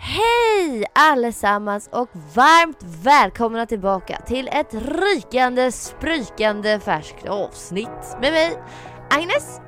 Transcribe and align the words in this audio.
Hej 0.00 0.84
allesammans 0.94 1.88
och 1.92 2.08
varmt 2.34 2.82
välkomna 3.04 3.66
tillbaka 3.66 4.20
till 4.26 4.48
ett 4.48 4.74
rykande, 4.74 5.72
sprykande 5.72 6.80
färskt 6.80 7.28
avsnitt 7.28 8.16
med 8.20 8.32
mig 8.32 8.62
Agnes. 9.10 9.60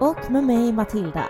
Och 0.00 0.30
med 0.30 0.44
mig 0.44 0.72
Matilda. 0.72 1.24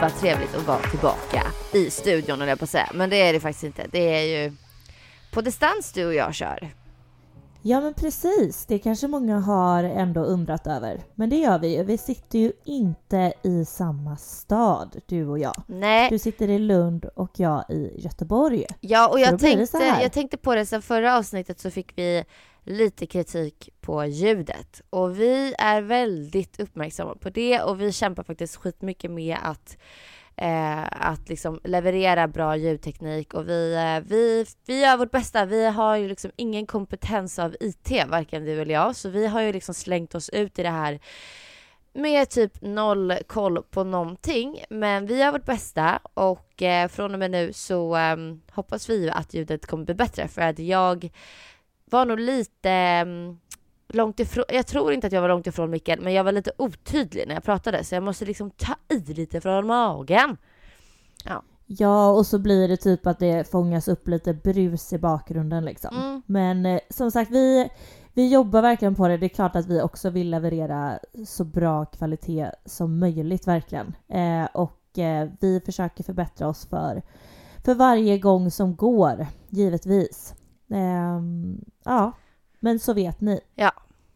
Vad 0.00 0.16
trevligt 0.16 0.54
att 0.54 0.66
vara 0.66 0.78
tillbaka 0.78 1.42
i 1.72 1.90
studion 1.90 2.40
jag 2.40 2.58
på 2.58 2.64
att 2.64 2.70
säga. 2.70 2.90
Men 2.94 3.10
det 3.10 3.16
är 3.16 3.32
det 3.32 3.40
faktiskt 3.40 3.64
inte. 3.64 3.86
Det 3.92 3.98
är 3.98 4.22
ju 4.22 4.52
på 5.32 5.40
distans 5.40 5.92
du 5.92 6.06
och 6.06 6.14
jag 6.14 6.34
kör. 6.34 6.70
Ja 7.62 7.80
men 7.80 7.94
precis, 7.94 8.66
det 8.66 8.78
kanske 8.78 9.08
många 9.08 9.38
har 9.38 9.84
ändå 9.84 10.20
undrat 10.20 10.66
över. 10.66 11.04
Men 11.14 11.30
det 11.30 11.36
gör 11.36 11.58
vi 11.58 11.76
ju. 11.76 11.84
Vi 11.84 11.98
sitter 11.98 12.38
ju 12.38 12.52
inte 12.64 13.32
i 13.42 13.64
samma 13.64 14.16
stad, 14.16 15.00
du 15.06 15.26
och 15.26 15.38
jag. 15.38 15.62
Nej. 15.66 16.10
Du 16.10 16.18
sitter 16.18 16.48
i 16.48 16.58
Lund 16.58 17.04
och 17.04 17.30
jag 17.36 17.64
i 17.68 17.92
Göteborg. 17.96 18.66
Ja, 18.80 19.08
och 19.08 19.20
jag 19.20 19.38
tänkte, 19.38 19.96
jag 20.02 20.12
tänkte 20.12 20.36
på 20.36 20.54
det 20.54 20.66
sen 20.66 20.82
förra 20.82 21.16
avsnittet 21.16 21.60
så 21.60 21.70
fick 21.70 21.98
vi 21.98 22.24
lite 22.68 23.06
kritik 23.06 23.68
på 23.80 24.04
ljudet 24.04 24.82
och 24.90 25.20
vi 25.20 25.54
är 25.58 25.82
väldigt 25.82 26.60
uppmärksamma 26.60 27.14
på 27.14 27.30
det 27.30 27.62
och 27.62 27.80
vi 27.80 27.92
kämpar 27.92 28.22
faktiskt 28.22 28.56
skitmycket 28.56 29.10
med 29.10 29.36
att 29.42 29.78
eh, 30.36 30.84
att 30.90 31.28
liksom 31.28 31.60
leverera 31.64 32.28
bra 32.28 32.56
ljudteknik 32.56 33.34
och 33.34 33.48
vi, 33.48 33.74
eh, 33.74 34.08
vi, 34.08 34.46
vi 34.66 34.80
gör 34.80 34.96
vårt 34.96 35.10
bästa. 35.10 35.44
Vi 35.44 35.66
har 35.66 35.96
ju 35.96 36.08
liksom 36.08 36.30
ingen 36.36 36.66
kompetens 36.66 37.38
av 37.38 37.56
IT, 37.60 38.06
varken 38.08 38.44
du 38.44 38.60
eller 38.60 38.74
jag, 38.74 38.96
så 38.96 39.08
vi 39.08 39.26
har 39.26 39.40
ju 39.40 39.52
liksom 39.52 39.74
slängt 39.74 40.14
oss 40.14 40.28
ut 40.28 40.58
i 40.58 40.62
det 40.62 40.70
här 40.70 41.00
med 41.92 42.30
typ 42.30 42.62
noll 42.62 43.14
koll 43.26 43.62
på 43.62 43.84
någonting. 43.84 44.64
Men 44.70 45.06
vi 45.06 45.18
gör 45.18 45.32
vårt 45.32 45.44
bästa 45.44 46.00
och 46.14 46.62
eh, 46.62 46.88
från 46.88 47.12
och 47.12 47.18
med 47.18 47.30
nu 47.30 47.52
så 47.52 47.94
ehm, 47.94 48.40
hoppas 48.50 48.90
vi 48.90 49.02
ju 49.02 49.10
att 49.10 49.34
ljudet 49.34 49.66
kommer 49.66 49.84
bli 49.84 49.94
bättre 49.94 50.28
för 50.28 50.42
att 50.42 50.58
jag 50.58 51.10
var 51.90 52.06
nog 52.06 52.20
lite 52.20 52.70
ehm, 52.70 53.38
långt 53.88 54.20
ifrån, 54.20 54.44
jag 54.48 54.66
tror 54.66 54.92
inte 54.92 55.06
att 55.06 55.12
jag 55.12 55.20
var 55.20 55.28
långt 55.28 55.46
ifrån 55.46 55.70
micken, 55.70 55.98
men 56.02 56.12
jag 56.12 56.24
var 56.24 56.32
lite 56.32 56.52
otydlig 56.56 57.28
när 57.28 57.34
jag 57.34 57.44
pratade 57.44 57.84
så 57.84 57.94
jag 57.94 58.02
måste 58.02 58.24
liksom 58.24 58.50
ta 58.50 58.74
i 58.88 58.98
lite 58.98 59.40
från 59.40 59.66
magen. 59.66 60.36
Ja, 61.70 62.10
och 62.10 62.26
så 62.26 62.38
blir 62.38 62.68
det 62.68 62.76
typ 62.76 63.06
att 63.06 63.18
det 63.18 63.50
fångas 63.50 63.88
upp 63.88 64.08
lite 64.08 64.34
brus 64.34 64.92
i 64.92 64.98
bakgrunden 64.98 65.64
liksom. 65.64 65.96
Mm. 65.96 66.22
Men 66.26 66.66
eh, 66.66 66.80
som 66.90 67.10
sagt, 67.10 67.30
vi, 67.30 67.68
vi 68.14 68.32
jobbar 68.32 68.62
verkligen 68.62 68.94
på 68.94 69.08
det. 69.08 69.16
Det 69.16 69.26
är 69.26 69.28
klart 69.28 69.56
att 69.56 69.66
vi 69.66 69.82
också 69.82 70.10
vill 70.10 70.30
leverera 70.30 70.98
så 71.26 71.44
bra 71.44 71.84
kvalitet 71.84 72.50
som 72.64 72.98
möjligt 72.98 73.46
verkligen. 73.46 73.94
Eh, 74.08 74.44
och 74.54 74.98
eh, 74.98 75.28
vi 75.40 75.60
försöker 75.60 76.04
förbättra 76.04 76.48
oss 76.48 76.66
för, 76.66 77.02
för 77.64 77.74
varje 77.74 78.18
gång 78.18 78.50
som 78.50 78.76
går, 78.76 79.26
givetvis. 79.48 80.34
Ehm, 80.70 81.60
ja, 81.84 82.12
men 82.60 82.78
så 82.78 82.92
vet 82.92 83.20
ni. 83.20 83.40
Ja, 83.54 83.72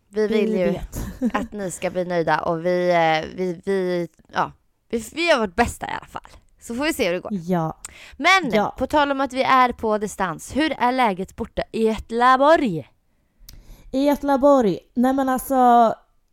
vi 0.08 0.26
vill 0.26 0.50
ju 0.58 0.64
vet. 0.64 1.06
att 1.34 1.52
ni 1.52 1.70
ska 1.70 1.90
bli 1.90 2.04
nöjda 2.04 2.40
och 2.40 2.66
vi, 2.66 2.90
eh, 2.90 3.36
vi, 3.36 3.60
vi, 3.64 4.08
ja, 4.32 4.52
vi, 4.88 5.04
vi 5.14 5.28
gör 5.28 5.40
vårt 5.40 5.54
bästa 5.56 5.86
i 5.86 5.90
alla 5.90 6.06
fall. 6.06 6.28
Så 6.60 6.74
får 6.74 6.84
vi 6.84 6.92
se 6.92 7.06
hur 7.06 7.12
det 7.12 7.20
går. 7.20 7.32
Ja. 7.32 7.78
Men 8.16 8.50
Ja. 8.52 8.74
på 8.78 8.86
tal 8.86 9.10
om 9.10 9.20
att 9.20 9.32
vi 9.32 9.42
är 9.42 9.72
på 9.72 9.98
distans, 9.98 10.56
hur 10.56 10.72
är 10.72 10.92
läget 10.92 11.36
borta 11.36 11.62
i 11.72 11.86
Göteborg? 11.86 12.88
I 13.90 14.06
Göteborg, 14.06 14.78
nej 14.94 15.12
men 15.12 15.28
alltså 15.28 15.54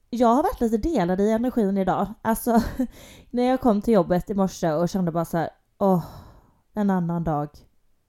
jag 0.09 0.27
har 0.27 0.43
varit 0.43 0.61
lite 0.61 0.77
delad 0.77 1.21
i 1.21 1.31
energin 1.31 1.77
idag. 1.77 2.13
Alltså 2.21 2.61
när 3.29 3.43
jag 3.43 3.61
kom 3.61 3.81
till 3.81 3.93
jobbet 3.93 4.29
i 4.29 4.33
morse 4.33 4.71
och 4.71 4.89
kände 4.89 5.11
bara 5.11 5.25
så 5.25 5.37
här, 5.37 5.49
åh, 5.77 6.05
en 6.73 6.89
annan 6.89 7.23
dag. 7.23 7.49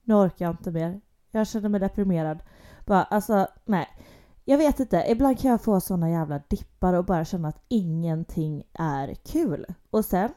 Nu 0.03 0.13
orkar 0.13 0.45
jag 0.45 0.53
inte 0.53 0.71
mer. 0.71 1.01
Jag 1.31 1.47
känner 1.47 1.69
mig 1.69 1.79
deprimerad. 1.79 2.43
Bara, 2.85 3.03
alltså 3.03 3.47
nej. 3.65 3.87
Jag 4.45 4.57
vet 4.57 4.79
inte, 4.79 5.05
ibland 5.07 5.39
kan 5.39 5.51
jag 5.51 5.61
få 5.61 5.81
såna 5.81 6.09
jävla 6.09 6.41
dippar 6.47 6.93
och 6.93 7.05
bara 7.05 7.25
känna 7.25 7.47
att 7.47 7.63
ingenting 7.67 8.63
är 8.73 9.13
kul. 9.13 9.65
Och 9.89 10.05
sen, 10.05 10.29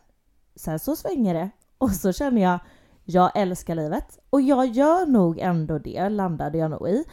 sen 0.57 0.79
så 0.79 0.97
svänger 0.97 1.35
det. 1.35 1.51
Och 1.79 1.91
så 1.91 2.13
känner 2.13 2.43
jag, 2.43 2.59
jag 3.05 3.31
älskar 3.35 3.75
livet. 3.75 4.19
Och 4.31 4.41
jag 4.41 4.67
gör 4.67 5.07
nog 5.07 5.39
ändå 5.39 5.79
det, 5.79 6.09
landade 6.09 6.59
jag 6.59 6.71
nog 6.71 6.89
i. 6.89 7.05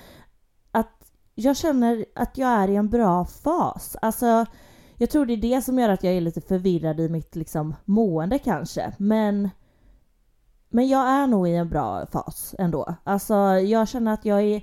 Att 0.72 1.12
jag 1.36 1.58
känner 1.58 2.06
att 2.16 2.38
jag 2.38 2.50
är 2.50 2.68
i 2.68 2.76
en 2.76 2.90
bra 2.90 3.26
fas. 3.26 3.96
Alltså, 4.02 4.46
jag 4.98 5.10
tror 5.10 5.26
det 5.26 5.34
är 5.34 5.38
det 5.38 5.62
som 5.62 5.80
gör 5.80 5.90
att 5.90 6.04
jag 6.04 6.14
är 6.14 6.22
lite 6.22 6.42
förvirrad 6.42 7.00
i 7.00 7.10
mitt 7.10 7.36
liksom, 7.36 7.76
mående 7.86 8.40
kanske. 8.40 8.94
Men, 8.98 9.50
men 10.72 10.88
jag 10.88 11.08
är 11.08 11.28
nog 11.28 11.48
i 11.48 11.56
en 11.56 11.70
bra 11.70 12.06
fas 12.06 12.56
ändå. 12.60 12.96
Alltså, 13.04 13.36
jag 13.60 13.88
känner 13.88 14.14
att 14.14 14.26
jag 14.26 14.42
är... 14.42 14.62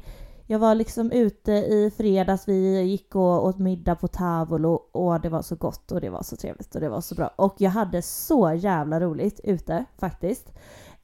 Jag 0.50 0.58
var 0.58 0.74
liksom 0.74 1.12
ute 1.12 1.52
i 1.52 1.92
fredags, 1.96 2.48
vi 2.48 2.82
gick 2.82 3.14
och 3.14 3.46
åt 3.46 3.58
middag 3.58 3.94
på 3.94 4.08
tavolo 4.08 4.72
och, 4.92 5.20
det 5.20 5.28
var 5.28 5.42
så 5.42 5.56
gott 5.56 5.92
och 5.92 6.00
det 6.00 6.10
var 6.10 6.22
så 6.22 6.36
trevligt 6.36 6.74
och 6.74 6.80
det 6.80 6.88
var 6.88 7.00
så 7.00 7.14
bra. 7.14 7.30
Och 7.36 7.54
jag 7.58 7.70
hade 7.70 8.02
så 8.02 8.52
jävla 8.52 9.00
roligt 9.00 9.40
ute 9.44 9.84
faktiskt. 9.98 10.52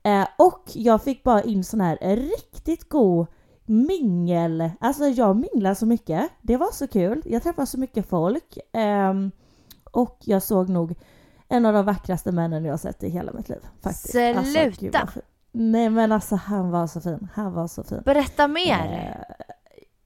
Eh, 0.02 0.26
och 0.38 0.62
jag 0.74 1.02
fick 1.02 1.22
bara 1.22 1.42
in 1.42 1.64
sån 1.64 1.80
här 1.80 2.16
riktigt 2.16 2.88
god 2.88 3.26
mingel. 3.66 4.70
Alltså 4.80 5.04
jag 5.04 5.36
minglar 5.36 5.74
så 5.74 5.86
mycket. 5.86 6.30
Det 6.42 6.56
var 6.56 6.72
så 6.72 6.88
kul. 6.88 7.22
Jag 7.24 7.42
träffade 7.42 7.66
så 7.66 7.78
mycket 7.78 8.08
folk. 8.08 8.58
Eh, 8.72 9.14
och 9.92 10.18
jag 10.20 10.42
såg 10.42 10.68
nog 10.68 10.94
en 11.48 11.66
av 11.66 11.72
de 11.74 11.84
vackraste 11.84 12.32
männen 12.32 12.64
jag 12.64 12.72
har 12.72 12.78
sett 12.78 13.02
i 13.02 13.08
hela 13.08 13.32
mitt 13.32 13.48
liv. 13.48 13.58
Faktiskt. 13.82 14.14
Alltså, 14.16 14.72
Sluta! 14.78 15.06
fin. 15.06 15.22
Nej 15.52 15.90
men 15.90 16.12
alltså 16.12 16.36
han 16.36 16.70
var 16.70 16.86
så 16.86 17.00
fin. 17.00 17.28
Han 17.34 17.52
var 17.52 17.66
så 17.68 17.84
fin. 17.84 18.02
Berätta 18.04 18.48
mer! 18.48 19.14
Eh, 19.28 19.44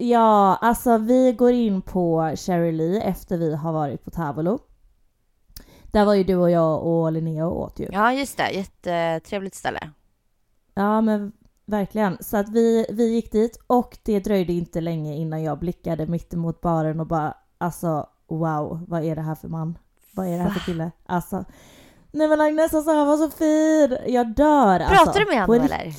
Ja, 0.00 0.56
alltså 0.60 0.98
vi 0.98 1.32
går 1.32 1.52
in 1.52 1.82
på 1.82 2.32
Cherry 2.36 2.72
Lee 2.72 3.00
efter 3.02 3.38
vi 3.38 3.54
har 3.54 3.72
varit 3.72 4.04
på 4.04 4.10
Tavolo. 4.10 4.58
Där 5.92 6.04
var 6.04 6.14
ju 6.14 6.24
du 6.24 6.36
och 6.36 6.50
jag 6.50 6.82
och 6.86 7.12
Linnea 7.12 7.46
och 7.46 7.60
åt 7.60 7.80
ju. 7.80 7.88
Ja, 7.92 8.12
just 8.12 8.36
det. 8.36 8.50
Jättetrevligt 8.50 9.54
ställe. 9.54 9.90
Ja 10.74 11.00
men 11.00 11.32
verkligen. 11.66 12.16
Så 12.20 12.36
att 12.36 12.48
vi, 12.48 12.86
vi 12.90 13.14
gick 13.14 13.32
dit 13.32 13.58
och 13.66 13.98
det 14.02 14.20
dröjde 14.20 14.52
inte 14.52 14.80
länge 14.80 15.14
innan 15.16 15.42
jag 15.42 15.58
blickade 15.58 16.06
mitt 16.06 16.34
emot 16.34 16.60
baren 16.60 17.00
och 17.00 17.06
bara 17.06 17.34
alltså 17.58 18.06
wow, 18.28 18.84
vad 18.88 19.04
är 19.04 19.16
det 19.16 19.22
här 19.22 19.34
för 19.34 19.48
man? 19.48 19.78
Vad 20.18 20.26
är 20.26 20.36
det 20.36 20.42
här 20.42 20.50
för 20.50 20.60
kille? 20.60 20.90
Alltså 21.06 21.44
Nej 22.12 22.28
men 22.28 22.40
Agnes 22.40 22.74
alltså 22.74 22.90
han 22.90 23.06
var 23.06 23.16
så 23.16 23.30
fin! 23.30 24.14
Jag 24.14 24.34
dör 24.34 24.80
alltså. 24.80 25.04
Pratar 25.04 25.20
du 25.20 25.26
med 25.26 25.46
honom 25.46 25.64
eller? 25.64 25.94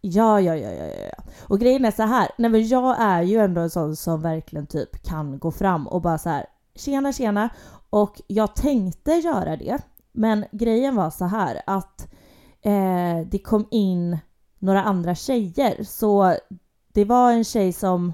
Ja, 0.00 0.40
ja, 0.40 0.56
ja, 0.56 0.70
ja, 0.70 0.84
ja. 0.84 1.04
ja. 1.16 1.24
Och 1.48 1.60
grejen 1.60 1.84
är 1.84 1.90
så 1.90 2.02
här, 2.02 2.28
nej 2.38 2.50
men 2.50 2.68
jag 2.68 3.00
är 3.00 3.22
ju 3.22 3.38
ändå 3.38 3.60
en 3.60 3.70
sån 3.70 3.96
som 3.96 4.22
verkligen 4.22 4.66
typ 4.66 5.02
kan 5.02 5.38
gå 5.38 5.50
fram 5.50 5.86
och 5.86 6.02
bara 6.02 6.18
så 6.18 6.28
här, 6.28 6.46
tjena, 6.74 7.12
tjena. 7.12 7.48
Och 7.90 8.20
jag 8.26 8.54
tänkte 8.54 9.12
göra 9.12 9.56
det, 9.56 9.78
men 10.12 10.44
grejen 10.52 10.96
var 10.96 11.10
så 11.10 11.24
här 11.24 11.62
att 11.66 12.12
eh, 12.62 13.26
det 13.26 13.38
kom 13.38 13.68
in 13.70 14.18
några 14.58 14.82
andra 14.82 15.14
tjejer, 15.14 15.84
så 15.84 16.34
det 16.92 17.04
var 17.04 17.32
en 17.32 17.44
tjej 17.44 17.72
som 17.72 18.12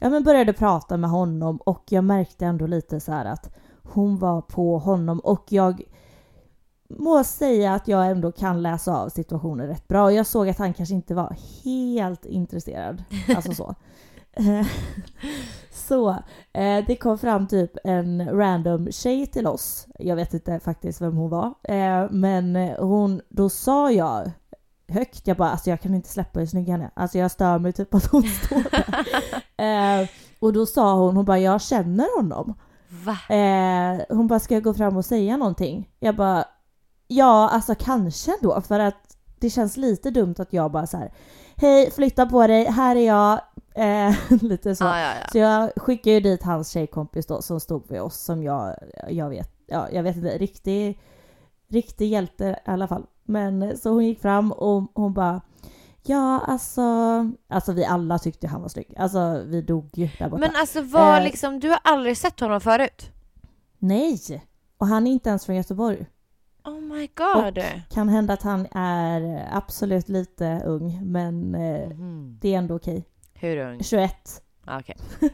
ja, 0.00 0.10
men 0.10 0.24
började 0.24 0.52
prata 0.52 0.96
med 0.96 1.10
honom 1.10 1.56
och 1.56 1.84
jag 1.88 2.04
märkte 2.04 2.46
ändå 2.46 2.66
lite 2.66 3.00
så 3.00 3.12
här 3.12 3.24
att 3.24 3.56
hon 3.88 4.18
var 4.18 4.40
på 4.40 4.78
honom 4.78 5.20
och 5.20 5.44
jag 5.48 5.82
må 6.88 7.24
säga 7.24 7.74
att 7.74 7.88
jag 7.88 8.06
ändå 8.06 8.32
kan 8.32 8.62
läsa 8.62 8.96
av 8.96 9.08
situationen 9.08 9.66
rätt 9.66 9.88
bra. 9.88 10.12
Jag 10.12 10.26
såg 10.26 10.48
att 10.48 10.58
han 10.58 10.74
kanske 10.74 10.94
inte 10.94 11.14
var 11.14 11.36
helt 11.64 12.24
intresserad. 12.24 13.04
Alltså 13.36 13.52
så. 13.52 13.74
Eh, 14.32 14.66
så 15.72 16.10
eh, 16.52 16.84
det 16.86 16.96
kom 16.96 17.18
fram 17.18 17.48
typ 17.48 17.70
en 17.84 18.38
random 18.38 18.92
tjej 18.92 19.26
till 19.26 19.46
oss. 19.46 19.86
Jag 19.98 20.16
vet 20.16 20.34
inte 20.34 20.60
faktiskt 20.60 21.00
vem 21.00 21.16
hon 21.16 21.30
var. 21.30 21.54
Eh, 21.62 22.10
men 22.10 22.56
hon, 22.78 23.20
då 23.28 23.48
sa 23.48 23.92
jag 23.92 24.30
högt, 24.88 25.26
jag 25.26 25.36
bara 25.36 25.50
alltså 25.50 25.70
jag 25.70 25.80
kan 25.80 25.94
inte 25.94 26.08
släppa 26.08 26.40
hur 26.40 26.46
snygg 26.46 26.68
han 26.68 26.80
är. 26.80 26.90
Alltså 26.94 27.18
jag 27.18 27.30
stör 27.30 27.58
mig 27.58 27.72
typ 27.72 27.94
att 27.94 28.06
hon 28.06 28.22
står 28.22 28.62
där. 29.56 30.10
och 30.38 30.52
då 30.52 30.66
sa 30.66 30.94
hon, 30.94 31.16
hon 31.16 31.24
bara 31.24 31.38
jag 31.38 31.62
känner 31.62 32.16
honom. 32.16 32.54
Va? 32.88 33.18
hon 34.08 34.26
bara 34.26 34.40
ska 34.40 34.54
jag 34.54 34.62
gå 34.62 34.74
fram 34.74 34.96
och 34.96 35.04
säga 35.04 35.36
någonting? 35.36 35.90
Jag 36.00 36.16
bara 36.16 36.44
ja 37.06 37.48
alltså 37.48 37.74
kanske 37.74 38.32
då 38.42 38.60
för 38.60 38.80
att 38.80 39.16
det 39.38 39.50
känns 39.50 39.76
lite 39.76 40.10
dumt 40.10 40.34
att 40.38 40.52
jag 40.52 40.72
bara 40.72 40.86
så 40.86 40.96
här 40.96 41.12
hej 41.56 41.90
flytta 41.90 42.26
på 42.26 42.46
dig, 42.46 42.64
här 42.64 42.96
är 42.96 43.06
jag, 43.06 43.40
Eh, 43.76 44.14
lite 44.42 44.76
så. 44.76 44.84
Ah, 44.84 45.00
ja, 45.00 45.12
ja. 45.20 45.28
Så 45.32 45.38
jag 45.38 45.70
skickade 45.76 46.14
ju 46.14 46.20
dit 46.20 46.42
hans 46.42 46.70
tjejkompis 46.70 47.26
då 47.26 47.42
som 47.42 47.60
stod 47.60 47.90
vid 47.90 48.00
oss 48.00 48.16
som 48.20 48.42
jag, 48.42 48.76
jag 49.08 49.28
vet, 49.28 49.50
ja 49.66 49.88
jag 49.92 50.02
vet 50.02 50.16
inte, 50.16 50.38
riktig, 50.38 51.00
riktig 51.68 52.08
hjälte 52.08 52.44
i 52.66 52.70
alla 52.70 52.88
fall. 52.88 53.06
Men 53.24 53.78
så 53.78 53.90
hon 53.90 54.04
gick 54.04 54.20
fram 54.20 54.52
och 54.52 54.82
hon 54.94 55.12
bara 55.12 55.40
Ja, 56.08 56.40
alltså, 56.46 56.82
alltså 57.48 57.72
vi 57.72 57.84
alla 57.84 58.18
tyckte 58.18 58.46
han 58.48 58.62
var 58.62 58.68
snygg. 58.68 58.94
Alltså 58.98 59.42
vi 59.46 59.62
dog 59.62 59.90
ju 59.94 60.08
där 60.18 60.28
borta. 60.28 60.40
Men 60.40 60.56
alltså 60.56 60.80
var 60.82 61.16
Eh. 61.18 61.24
liksom, 61.24 61.60
du 61.60 61.68
har 61.68 61.78
aldrig 61.84 62.16
sett 62.16 62.40
honom 62.40 62.60
förut? 62.60 63.10
Nej! 63.78 64.44
Och 64.78 64.86
han 64.86 65.06
är 65.06 65.10
inte 65.10 65.28
ens 65.28 65.46
från 65.46 65.56
Göteborg. 65.56 66.06
Oh 66.64 66.80
my 66.80 67.08
god. 67.14 67.58
Kan 67.90 68.08
hända 68.08 68.32
att 68.34 68.42
han 68.42 68.66
är 68.72 69.48
absolut 69.52 70.08
lite 70.08 70.62
ung, 70.64 71.00
men 71.12 71.54
eh, 71.54 71.88
Mhm. 71.88 72.38
det 72.42 72.54
är 72.54 72.58
ändå 72.58 72.74
okej. 72.76 73.04
Hur 73.34 73.56
ung? 73.56 73.82
21. 73.82 74.42
Ah, 74.64 74.78
Okej. 74.80 74.96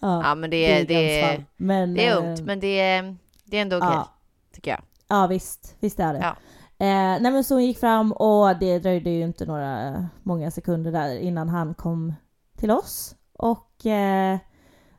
Ja, 0.00 0.22
Ja 0.28 0.34
men 0.34 0.50
det 0.50 0.56
är, 0.80 0.84
det 0.86 1.20
är, 1.20 1.44
men, 1.56 1.94
det 1.94 2.06
är 2.06 2.12
eh, 2.12 2.18
ungt 2.30 2.40
men 2.40 2.60
det 2.60 2.80
är, 2.80 3.16
det 3.44 3.56
är 3.56 3.62
ändå 3.62 3.76
okej. 3.76 3.88
ja. 3.92 4.08
Tycker 4.54 4.70
jag. 4.70 4.80
Ja 5.08 5.26
visst, 5.26 5.76
visst 5.80 6.00
är 6.00 6.12
det. 6.12 6.18
Ja. 6.20 6.36
Eh, 6.78 7.20
nej 7.20 7.30
men 7.32 7.44
så 7.44 7.54
hon 7.54 7.64
gick 7.64 7.78
fram 7.78 8.12
och 8.12 8.56
det 8.58 8.78
dröjde 8.78 9.10
ju 9.10 9.22
inte 9.22 9.46
några 9.46 10.06
många 10.22 10.50
sekunder 10.50 10.92
där 10.92 11.18
innan 11.18 11.48
han 11.48 11.74
kom 11.74 12.14
till 12.58 12.70
oss. 12.70 13.14
Och 13.38 13.86
eh, 13.86 14.38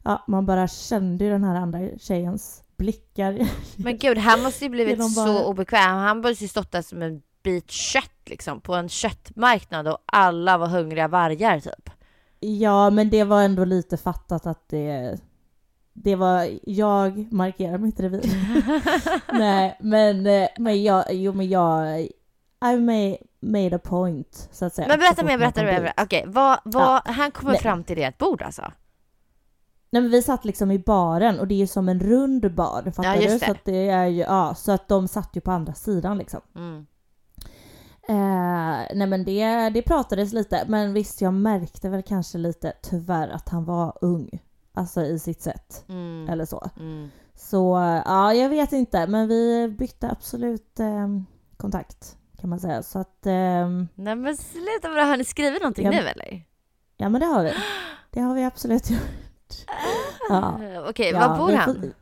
ja, 0.04 0.24
man 0.28 0.46
bara 0.46 0.68
kände 0.68 1.26
ju 1.26 1.32
den 1.32 1.44
här 1.44 1.56
andra 1.56 1.80
tjejens 2.00 2.64
blickar. 2.78 3.40
Men 3.84 3.98
gud, 3.98 4.18
han 4.18 4.44
måste 4.44 4.64
ju 4.66 4.70
blivit 4.70 4.94
Genom 4.96 5.10
så 5.10 5.26
bara- 5.26 5.46
obekväm. 5.46 5.96
Han 5.96 6.22
måste 6.22 6.44
ju 6.44 6.48
stått 6.48 6.72
där 6.72 6.82
som 6.82 7.02
en 7.02 7.22
bit 7.44 7.72
kött 7.72 8.12
liksom 8.26 8.62
på 8.62 8.76
en 8.76 8.90
köttmarknad 8.90 9.88
och 9.88 9.98
alla 10.06 10.58
var 10.58 10.68
hungriga 10.68 11.08
vargar 11.08 11.60
typ. 11.60 11.90
ja 12.40 12.90
men 12.90 13.10
det 13.10 13.24
var 13.24 13.42
ändå 13.44 13.66
lite 13.66 13.98
fattat 13.98 14.46
att 14.48 14.70
det 14.70 15.20
det 16.04 16.16
var, 16.16 16.60
jag 16.64 17.32
markerar 17.32 17.78
mitt 17.78 18.00
revir. 18.00 18.22
nej 19.40 19.78
men, 19.80 20.28
eh, 20.28 20.48
men 20.58 20.84
jag, 20.84 21.14
jo 21.14 21.34
men 21.34 21.50
jag, 21.50 22.00
I 22.02 22.80
made, 22.80 23.18
made 23.40 23.76
a 23.76 23.80
point 23.84 24.50
så 24.52 24.66
att 24.66 24.74
säga. 24.74 24.88
Men 24.88 25.00
berätta 25.00 25.24
mer, 25.24 25.38
berätta 25.38 25.64
mer. 25.64 25.94
Okej, 25.98 26.24
vad, 26.28 26.60
vad, 26.64 27.08
han 27.08 27.32
kommer 27.32 27.52
Nej. 27.52 27.62
fram 27.62 27.84
till 27.84 27.98
ert 27.98 28.18
bord 28.18 28.42
alltså? 28.42 28.62
Nej 29.90 30.02
men 30.02 30.12
vi 30.12 30.22
satt 30.22 30.46
liksom 30.46 30.72
i 30.72 30.80
baren 30.80 31.40
och 31.40 31.48
det 31.48 31.56
är 31.56 31.60
ju 31.60 31.68
som 31.68 31.90
en 31.90 32.00
rund 32.00 32.56
bar, 32.56 32.92
fattar 32.96 33.16
Ja, 33.16 33.32
du? 33.32 33.40
Så 33.40 33.52
att 33.52 33.66
det 33.66 33.90
är 33.90 34.06
ju, 34.06 34.22
ja, 34.22 34.56
så 34.56 34.72
att 34.72 34.88
de 34.88 35.08
satt 35.08 35.30
ju 35.34 35.42
på 35.42 35.52
andra 35.52 35.74
sidan 35.74 36.18
liksom. 36.18 36.42
Mm. 36.56 36.86
Eh, 38.10 38.96
nej 38.96 39.08
men 39.08 39.24
det, 39.26 39.70
det 39.70 39.82
pratades 39.82 40.34
lite, 40.34 40.66
men 40.68 40.94
visst 40.94 41.22
jag 41.22 41.34
märkte 41.34 41.90
väl 41.90 42.04
kanske 42.04 42.38
lite 42.38 42.74
tyvärr 42.82 43.30
att 43.30 43.50
han 43.50 43.66
var 43.66 43.98
ung. 44.02 44.40
Alltså 44.78 45.02
i 45.04 45.20
sitt 45.20 45.42
sätt, 45.42 45.86
Mm. 45.90 46.30
eller 46.30 46.46
så. 46.46 46.70
Mm. 46.80 47.10
Så 47.36 47.76
ja, 48.06 48.34
jag 48.34 48.50
vet 48.50 48.72
inte, 48.72 49.08
men 49.08 49.28
vi 49.28 49.68
bytte 49.80 50.12
absolut 50.12 50.80
eh, 50.80 51.08
kontakt 51.58 52.18
kan 52.42 52.50
man 52.50 52.60
säga. 52.60 52.84
Så 52.84 53.00
att, 53.00 53.26
eh, 53.26 53.70
Nej 53.96 54.16
men 54.16 54.38
sluta 54.38 54.90
bra, 54.94 55.02
har 55.04 55.18
ni 55.18 55.24
skrivit 55.24 55.62
någonting 55.62 55.86
Ja. 55.86 55.92
nu 55.92 55.98
eller? 55.98 56.44
ja 56.98 57.10
men 57.10 57.22
det 57.22 57.28
har 57.28 57.44
vi. 57.44 57.54
Det 58.12 58.20
har 58.22 58.36
vi 58.36 58.44
absolut 58.44 58.90
gjort. 58.90 59.66
Ja. 60.30 60.64
Eh, 60.64 60.90
Okej, 60.90 61.12
Ja, 61.12 61.28
var 61.28 61.38
bor 61.38 61.52
han? 61.54 61.94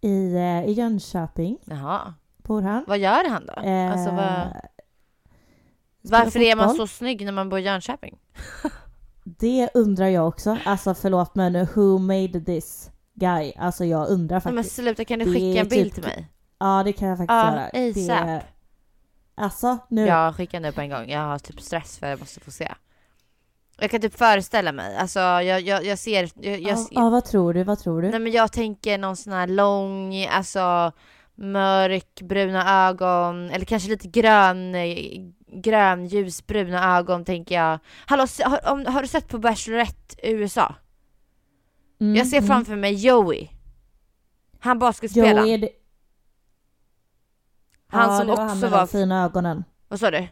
I, 0.00 0.34
eh, 0.34 0.64
I 0.64 0.72
Jönköping 0.72 1.58
Jaha, 1.64 2.14
bor 2.36 2.62
han. 2.62 2.84
vad 2.88 2.98
gör 2.98 3.28
han 3.30 3.46
då? 3.46 3.52
alltså 3.92 4.10
vad, 4.10 4.28
Eh, 4.28 6.10
varför 6.10 6.40
är 6.40 6.56
man 6.56 6.74
så 6.74 6.86
snygg 6.86 7.24
när 7.24 7.32
man 7.32 7.48
bor 7.48 7.58
i 7.58 7.62
Jönköping? 7.62 8.18
Det 9.38 9.68
undrar 9.74 10.06
jag 10.08 10.28
också. 10.28 10.58
Alltså 10.64 10.94
förlåt 10.94 11.34
men 11.34 11.66
who 11.74 11.98
made 11.98 12.40
this 12.40 12.90
guy? 13.14 13.52
Alltså 13.58 13.84
jag 13.84 14.08
undrar 14.08 14.36
Nej, 14.44 14.54
men 14.54 14.64
faktiskt. 14.64 14.76
sluta, 14.76 15.04
kan 15.04 15.18
du 15.18 15.24
Det 15.24 15.32
skicka 15.32 15.60
en 15.60 15.68
bild 15.68 15.84
typ- 15.84 15.94
till 15.94 16.02
mig? 16.04 16.28
Ja 16.58 16.82
det 16.84 16.92
kan 16.92 17.08
jag 17.08 17.18
faktiskt 17.18 17.30
Ja, 17.30 17.52
göra. 17.52 17.90
ASAP. 17.90 18.26
Det... 18.26 18.42
Alltså 19.34 19.78
nu? 19.90 20.06
Ja, 20.06 20.32
skicka 20.32 20.60
nu 20.60 20.72
på 20.72 20.80
en 20.80 20.90
gång. 20.90 21.08
Jag 21.10 21.20
har 21.20 21.38
typ 21.38 21.60
stress 21.60 21.98
för 21.98 22.06
jag 22.06 22.18
måste 22.20 22.40
få 22.40 22.50
se. 22.50 22.72
Jag 23.80 23.90
kan 23.90 24.00
typ 24.00 24.18
föreställa 24.18 24.72
mig, 24.72 24.96
alltså 24.96 25.18
jag, 25.20 25.60
jag, 25.60 25.84
jag 25.84 25.98
ser, 25.98 26.30
jag, 26.34 26.60
jag, 26.60 26.78
Ja, 26.78 26.86
ja, 26.90 27.10
vad 27.10 27.24
tror 27.24 27.54
du? 27.54 27.64
Vad 27.64 27.78
tror 27.78 28.02
du? 28.02 28.10
nej 28.10 28.20
men 28.20 28.32
jag 28.32 28.52
tänker 28.52 28.98
någon 28.98 29.16
sån 29.16 29.32
här 29.32 29.46
lång, 29.46 30.24
alltså 30.26 30.92
mörk, 31.34 32.20
bruna 32.22 32.88
ögon, 32.88 33.50
eller 33.50 33.64
kanske 33.64 33.88
lite 33.88 34.08
grön, 34.08 34.74
eh, 34.74 34.96
grön, 35.52 36.06
ljusbruna 36.06 36.98
ögon 36.98 37.24
tänker 37.24 37.54
jag. 37.54 37.78
Hallå, 38.06 38.26
har, 38.44 38.72
om, 38.72 38.86
har 38.86 39.02
du 39.02 39.08
sett 39.08 39.28
på 39.28 39.38
Bachelorette 39.38 40.16
USA? 40.22 40.74
Mm, 42.00 42.16
Jag 42.16 42.26
ser 42.26 42.36
mm. 42.36 42.48
framför 42.48 42.76
mig 42.76 42.94
Joey. 42.94 43.48
Han 44.60 44.78
basketspelaren. 44.78 45.48
Joey, 45.48 45.58
det... 45.58 45.68
Han 47.88 48.10
ja, 48.10 48.18
som 48.18 48.26
det 48.26 48.32
var 48.32 48.40
han 48.42 48.50
också 48.50 48.60
med 48.60 48.70
var... 48.70 48.78
de 48.78 48.88
fina 48.88 49.24
ögonen. 49.24 49.64
Vad 49.88 50.00
sa 50.00 50.10
du? 50.10 50.28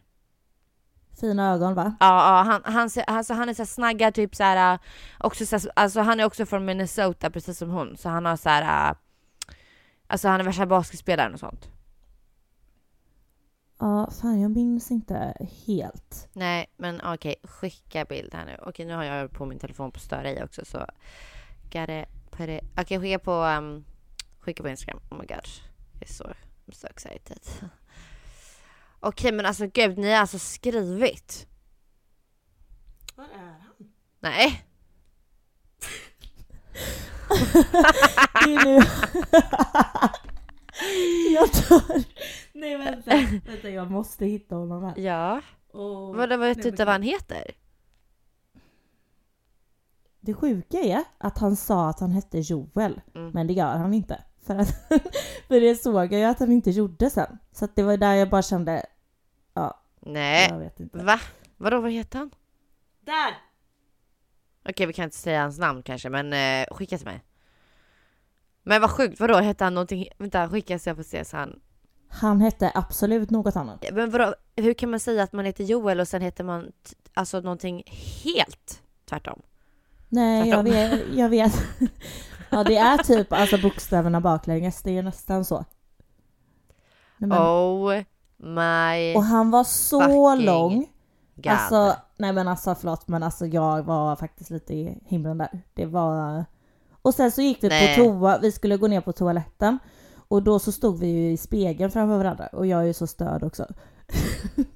Fina 1.21 1.53
ögon 1.55 1.75
va? 1.75 1.97
Ja, 2.01 2.07
ja 2.07 2.43
han, 2.43 2.75
han, 2.75 2.91
alltså, 3.07 3.35
han 3.35 3.49
är 3.49 3.55
så 3.55 3.67
snaggad, 3.67 4.15
typ 4.15 4.35
så 4.35 4.43
här, 4.43 4.73
äh, 4.75 4.81
också 5.19 5.47
så 5.47 5.57
här, 5.57 5.71
alltså 5.77 6.01
han 6.01 6.21
är 6.21 6.25
också 6.25 6.47
från 6.47 6.65
Minnesota 6.65 7.31
precis 7.31 7.59
som 7.59 7.71
hon, 7.71 7.97
så 7.97 8.09
han 8.09 8.25
har 8.25 8.37
så 8.37 8.49
här, 8.49 8.91
äh, 8.91 8.97
alltså 10.07 10.29
han 10.29 10.40
är 10.40 10.45
värsta 10.45 10.67
basketspelaren 10.67 11.35
och 11.35 11.40
sånt. 11.40 11.69
Ja, 13.78 14.11
fan 14.21 14.40
jag 14.40 14.50
minns 14.50 14.90
inte 14.90 15.35
helt. 15.66 16.28
Nej, 16.33 16.66
men 16.76 17.00
okej, 17.04 17.35
skicka 17.42 18.04
bild 18.04 18.35
här 18.35 18.45
nu. 18.45 18.56
Okej, 18.66 18.87
nu 18.87 18.95
har 18.95 19.04
jag 19.04 19.33
på 19.33 19.47
min 19.47 19.59
telefon 19.59 19.92
på 19.92 20.00
störa 20.00 20.30
i 20.33 20.42
också 20.42 20.64
så 20.64 20.78
got 21.73 21.88
it, 21.88 22.30
put 22.30 22.49
it. 22.49 22.61
Okej, 22.76 23.00
skicka 23.00 23.18
på, 23.18 23.33
um, 23.45 23.85
skicka 24.40 24.62
på 24.62 24.68
Instagram. 24.68 25.00
Oh 25.11 25.18
my 25.18 25.26
god, 25.26 25.49
jag 25.92 26.09
är 26.09 26.12
så, 26.12 26.25
I'm 26.25 26.73
so 26.73 26.87
excited. 26.87 27.40
Okej, 29.00 29.33
men 29.33 29.47
alltså 29.47 29.66
gud, 29.66 29.99
ni 29.99 30.12
har 30.12 30.21
alltså 30.21 30.38
skrivit? 30.38 31.47
Var 33.14 33.25
är 33.25 33.59
han? 33.61 33.92
Nej, 34.21 34.64
Det 38.45 38.54
är 38.54 38.64
nu... 38.64 38.80
jag 41.35 41.49
dör. 41.49 42.04
Nej 42.52 42.76
vänta, 42.76 43.11
vänta 43.47 43.71
jag 43.71 43.90
måste 43.90 44.26
hitta 44.26 44.54
honom 44.56 44.85
här. 44.85 44.99
ja. 44.99 45.40
Oh. 45.73 46.16
Vadå, 46.16 46.37
vet 46.37 46.62
du 46.62 46.68
inte 46.68 46.85
vad 46.85 46.92
han 46.95 47.02
heter? 47.02 47.50
Det 50.21 50.35
sjuka 50.35 50.78
är 50.78 51.04
att 51.18 51.38
han 51.38 51.56
sa 51.56 51.88
att 51.88 52.00
han 52.00 52.11
hette 52.11 52.38
Joel, 52.38 53.00
Mm. 53.14 53.30
men 53.35 53.47
det 53.47 53.52
gör 53.52 53.76
han 53.76 53.95
inte. 53.95 54.23
För, 54.47 54.56
att, 54.56 54.68
för 55.49 55.61
det 55.61 55.75
såg 55.76 55.95
jag 56.12 56.12
ju 56.21 56.25
att 56.25 56.38
han 56.38 56.52
inte 56.52 56.71
gjorde 56.71 57.11
sen. 57.11 57.38
Så 57.52 57.68
det 57.75 57.83
var 57.83 57.97
där 57.97 58.14
jag 58.14 58.30
bara 58.30 58.42
kände, 58.42 58.87
ja, 59.54 59.80
Nej. 60.00 60.49
jag 60.50 60.59
vet 60.59 60.80
inte. 60.80 60.99
Va? 61.04 61.21
Vadå, 61.56 61.80
vad 61.80 61.90
heter 61.92 62.18
han? 62.18 62.30
Där! 63.00 63.35
Okej, 64.68 64.87
vi 64.87 64.92
kan 64.92 65.04
inte 65.04 65.16
säga 65.16 65.42
hans 65.42 65.59
namn 65.59 65.83
kanske, 65.83 66.11
men 66.11 66.33
eh, 66.33 66.66
skicka 66.75 66.99
till 66.99 67.06
mig. 67.06 67.23
Men 68.68 68.80
vad 68.80 68.90
sjukt, 68.90 69.20
vadå, 69.20 69.35
hette 69.35 69.64
han 69.64 69.75
någonting? 69.75 70.08
Vänta, 70.18 70.49
skicka 70.49 70.78
så 70.78 70.88
jag 70.88 70.96
får 70.96 71.02
se 71.02 71.25
så 71.25 71.37
han... 71.37 71.61
Han 72.08 72.40
hette 72.40 72.73
absolut 72.75 73.30
något 73.30 73.56
annat. 73.56 73.85
Men 73.92 74.11
vadå, 74.11 74.35
hur 74.56 74.75
kan 74.75 74.90
man 74.90 75.00
säga 75.00 75.23
att 75.23 75.32
man 75.32 75.44
heter 75.44 75.64
Joel 75.64 76.00
och 76.00 76.08
sen 76.08 76.23
heter 76.23 76.44
man 76.44 76.73
alltså 77.14 77.40
någonting 77.40 77.82
helt 78.25 78.82
tvärtom? 79.08 79.42
Nej, 80.08 80.49
jag 80.49 80.64
Tvärtom. 80.66 80.90
vet. 80.90 81.14
Jag 81.14 81.28
vet. 81.28 81.52
ja, 82.50 82.64
det 82.64 82.76
är 82.76 82.99
typ 82.99 83.32
alltså 83.32 83.58
bokstäverna 83.58 84.20
baklänges. 84.20 84.82
Det 84.82 84.99
är 84.99 85.02
nästan 85.02 85.44
så. 85.44 85.64
Men, 87.18 87.32
Oh 87.32 88.02
my 88.37 89.14
och 89.16 89.25
han 89.25 89.50
var 89.50 89.64
så 89.64 90.35
lång. 90.35 90.87
god. 91.35 91.52
Alltså, 91.52 91.96
nej 92.16 92.32
men 92.32 92.49
alltså 92.49 92.75
förlåt 92.75 93.08
men 93.08 93.23
alltså 93.23 93.46
jag 93.46 93.82
var 93.82 94.16
faktiskt 94.16 94.50
lite 94.50 94.75
i 94.75 94.99
himlen 95.04 95.38
där. 95.38 95.62
Det 95.75 95.87
var... 95.87 96.44
Och 97.07 97.15
sen 97.15 97.33
så 97.33 97.43
gick 97.43 97.65
vi 97.65 97.69
Nej. 97.69 97.97
på 97.97 98.03
toa, 98.05 98.39
vi 98.39 98.53
skulle 98.53 98.77
gå 98.77 98.87
ner 98.87 99.01
på 99.01 99.13
toaletten. 99.13 99.79
Och 100.29 100.43
då 100.43 100.59
så 100.59 100.73
stod 100.73 100.99
vi 100.99 101.07
ju 101.07 101.33
i 101.33 101.37
spegeln 101.37 101.91
framför 101.91 102.17
varandra 102.19 102.47
och 102.47 102.67
jag 102.67 102.81
är 102.81 102.85
ju 102.85 102.93
så 102.93 103.07
störd 103.07 103.43
också. 103.43 103.67
Nej, 104.57 104.67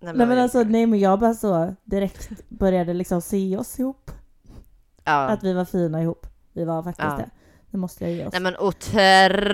Nej 0.00 0.14
men 0.14 0.28
vad 0.28 0.38
alltså 0.38 0.62
nej 0.62 0.86
men 0.86 0.98
jag 0.98 1.18
bara 1.20 1.34
så 1.34 1.74
direkt 1.84 2.30
började 2.48 2.94
liksom 2.94 3.22
se 3.22 3.56
oss 3.56 3.80
ihop. 3.80 4.10
ja. 5.04 5.28
Att 5.28 5.42
vi 5.42 5.52
var 5.52 5.64
fina 5.64 6.02
ihop. 6.02 6.26
Vi 6.52 6.64
var 6.64 6.82
faktiskt 6.82 7.08
Ja. 7.10 7.16
det. 7.16 7.30
Det 7.70 7.78
måste 7.78 8.04
jag 8.04 8.12
ge 8.12 8.26
oss. 8.26 8.32
Nej 8.32 8.40
men 8.42 8.56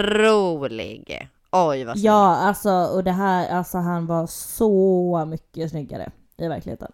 otrolig. 0.09 1.29
Oj 1.53 1.85
vad 1.85 1.95
snygg. 1.95 2.05
Ja, 2.07 2.37
alltså 2.37 2.71
och 2.71 3.05
det 3.05 3.13
här, 3.13 3.49
alltså 3.49 3.79
han 3.79 4.07
var 4.07 4.27
så 4.27 5.25
mycket 5.25 5.71
snyggare 5.71 6.11
i 6.37 6.49
verkligheten. 6.49 6.93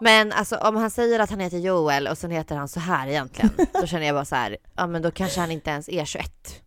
Men 0.00 0.32
alltså 0.32 0.56
om 0.56 0.76
han 0.76 0.90
säger 0.90 1.20
att 1.20 1.30
han 1.30 1.40
heter 1.40 1.58
Joel 1.58 2.06
och 2.06 2.18
sen 2.18 2.30
heter 2.30 2.56
han 2.56 2.68
så 2.68 2.80
här 2.80 3.08
egentligen, 3.08 3.50
då 3.80 3.86
känner 3.86 4.06
jag 4.06 4.14
bara 4.14 4.24
så 4.24 4.34
här, 4.34 4.56
ja 4.76 4.86
men 4.86 5.02
då 5.02 5.10
kanske 5.10 5.40
han 5.40 5.50
inte 5.50 5.70
ens 5.70 5.88
är 5.88 6.04
21. 6.04 6.62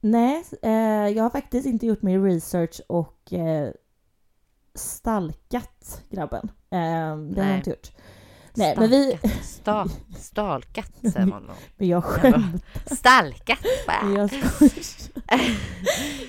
Nej, 0.00 0.44
eh, 0.62 0.72
jag 1.08 1.22
har 1.22 1.30
faktiskt 1.30 1.66
inte 1.66 1.86
gjort 1.86 2.02
min 2.02 2.24
research 2.24 2.80
och 2.86 3.32
eh, 3.32 3.70
stalkat 4.74 6.02
grabben. 6.10 6.50
Eh, 6.70 6.78
det 6.78 6.78
har 6.78 7.16
Nej. 7.16 7.48
jag 7.48 7.56
inte 7.56 7.70
gjort. 7.70 7.90
Nej, 8.54 8.74
men 8.78 8.90
vi... 8.90 9.18
Stalkat. 9.42 9.44
Sta, 9.44 10.18
stalkat 10.18 10.92
säger 11.12 11.26
man 11.26 11.42
nog. 11.42 11.56
Men 11.76 11.88
jag 11.88 12.04
skämt. 12.04 12.64
Stalkat 12.86 13.58
bara. 13.86 14.10
jag 14.16 14.30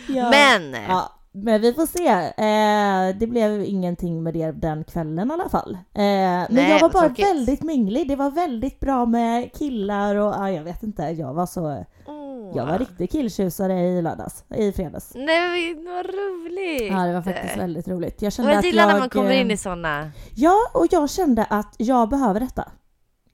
ja. 0.08 0.30
Men! 0.30 0.74
Ja, 0.74 1.19
men 1.32 1.62
vi 1.62 1.74
får 1.74 1.86
se. 1.86 2.08
Eh, 2.38 3.16
det 3.20 3.28
blev 3.28 3.64
ingenting 3.64 4.24
med 4.24 4.34
det 4.34 4.52
den 4.52 4.84
kvällen 4.84 5.30
i 5.30 5.34
alla 5.34 5.50
fall. 5.50 5.74
Eh, 5.74 5.80
men 5.94 6.48
Nej, 6.50 6.70
jag 6.72 6.80
var 6.80 6.90
bara 6.90 7.08
tråkigt. 7.08 7.26
väldigt 7.28 7.64
minglig. 7.64 8.08
Det 8.08 8.16
var 8.16 8.32
väldigt 8.32 8.80
bra 8.80 9.06
med 9.06 9.54
killar 9.54 10.16
och 10.16 10.34
ja, 10.34 10.52
jag 10.52 10.64
vet 10.64 10.84
inte. 10.84 11.04
Jag 11.04 11.34
var 11.34 11.46
så... 11.46 11.86
Åh. 12.08 12.52
Jag 12.56 12.66
var 12.66 12.78
riktig 12.80 13.12
killtjusare 13.12 13.80
i 13.88 14.02
lördags. 14.02 14.44
I 14.56 14.72
fredags. 14.72 15.12
Nej 15.16 15.76
men 15.76 15.86
vad 15.86 16.06
roligt! 16.06 16.92
Ja, 16.92 17.06
det 17.06 17.14
var 17.14 17.22
faktiskt 17.22 17.58
väldigt 17.58 17.88
roligt. 17.88 18.22
Jag 18.22 18.28
Och 18.28 18.34
kände 18.34 18.52
jag 18.52 18.60
att 18.60 18.66
gillar 18.66 18.84
jag... 18.84 18.92
när 18.94 19.00
man 19.00 19.10
kommer 19.10 19.32
eh, 19.32 19.42
in 19.42 19.52
i 19.52 19.58
såna. 19.58 20.12
Ja, 20.36 20.56
och 20.74 20.88
jag 20.92 21.10
kände 21.10 21.46
att 21.50 21.76
jag 21.78 22.10
behöver 22.10 22.40
detta. 22.40 22.72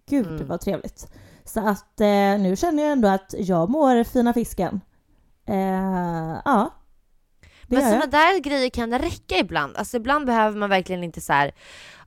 Gud 0.10 0.28
Mm. 0.28 0.48
vad 0.48 0.62
trevligt. 0.62 1.08
Så 1.46 1.60
att 1.68 2.02
eh, 2.02 2.08
nu 2.40 2.56
känner 2.56 2.84
jag 2.84 2.92
ändå 2.92 3.08
att 3.08 3.34
jag 3.38 3.70
mår 3.70 4.04
fina 4.04 4.34
fisken. 4.34 4.82
Eh, 5.48 6.38
ja. 6.46 6.70
Men 7.68 7.94
jag. 7.94 8.12
där 8.12 8.40
grejer 8.40 8.70
kan 8.70 9.00
räcka 9.00 9.38
ibland. 9.38 9.78
Alltså 9.78 9.98
ibland 9.98 10.26
behöver 10.26 10.58
man 10.58 10.70
verkligen 10.70 11.04
inte 11.04 11.22
så 11.22 11.34
här. 11.34 11.52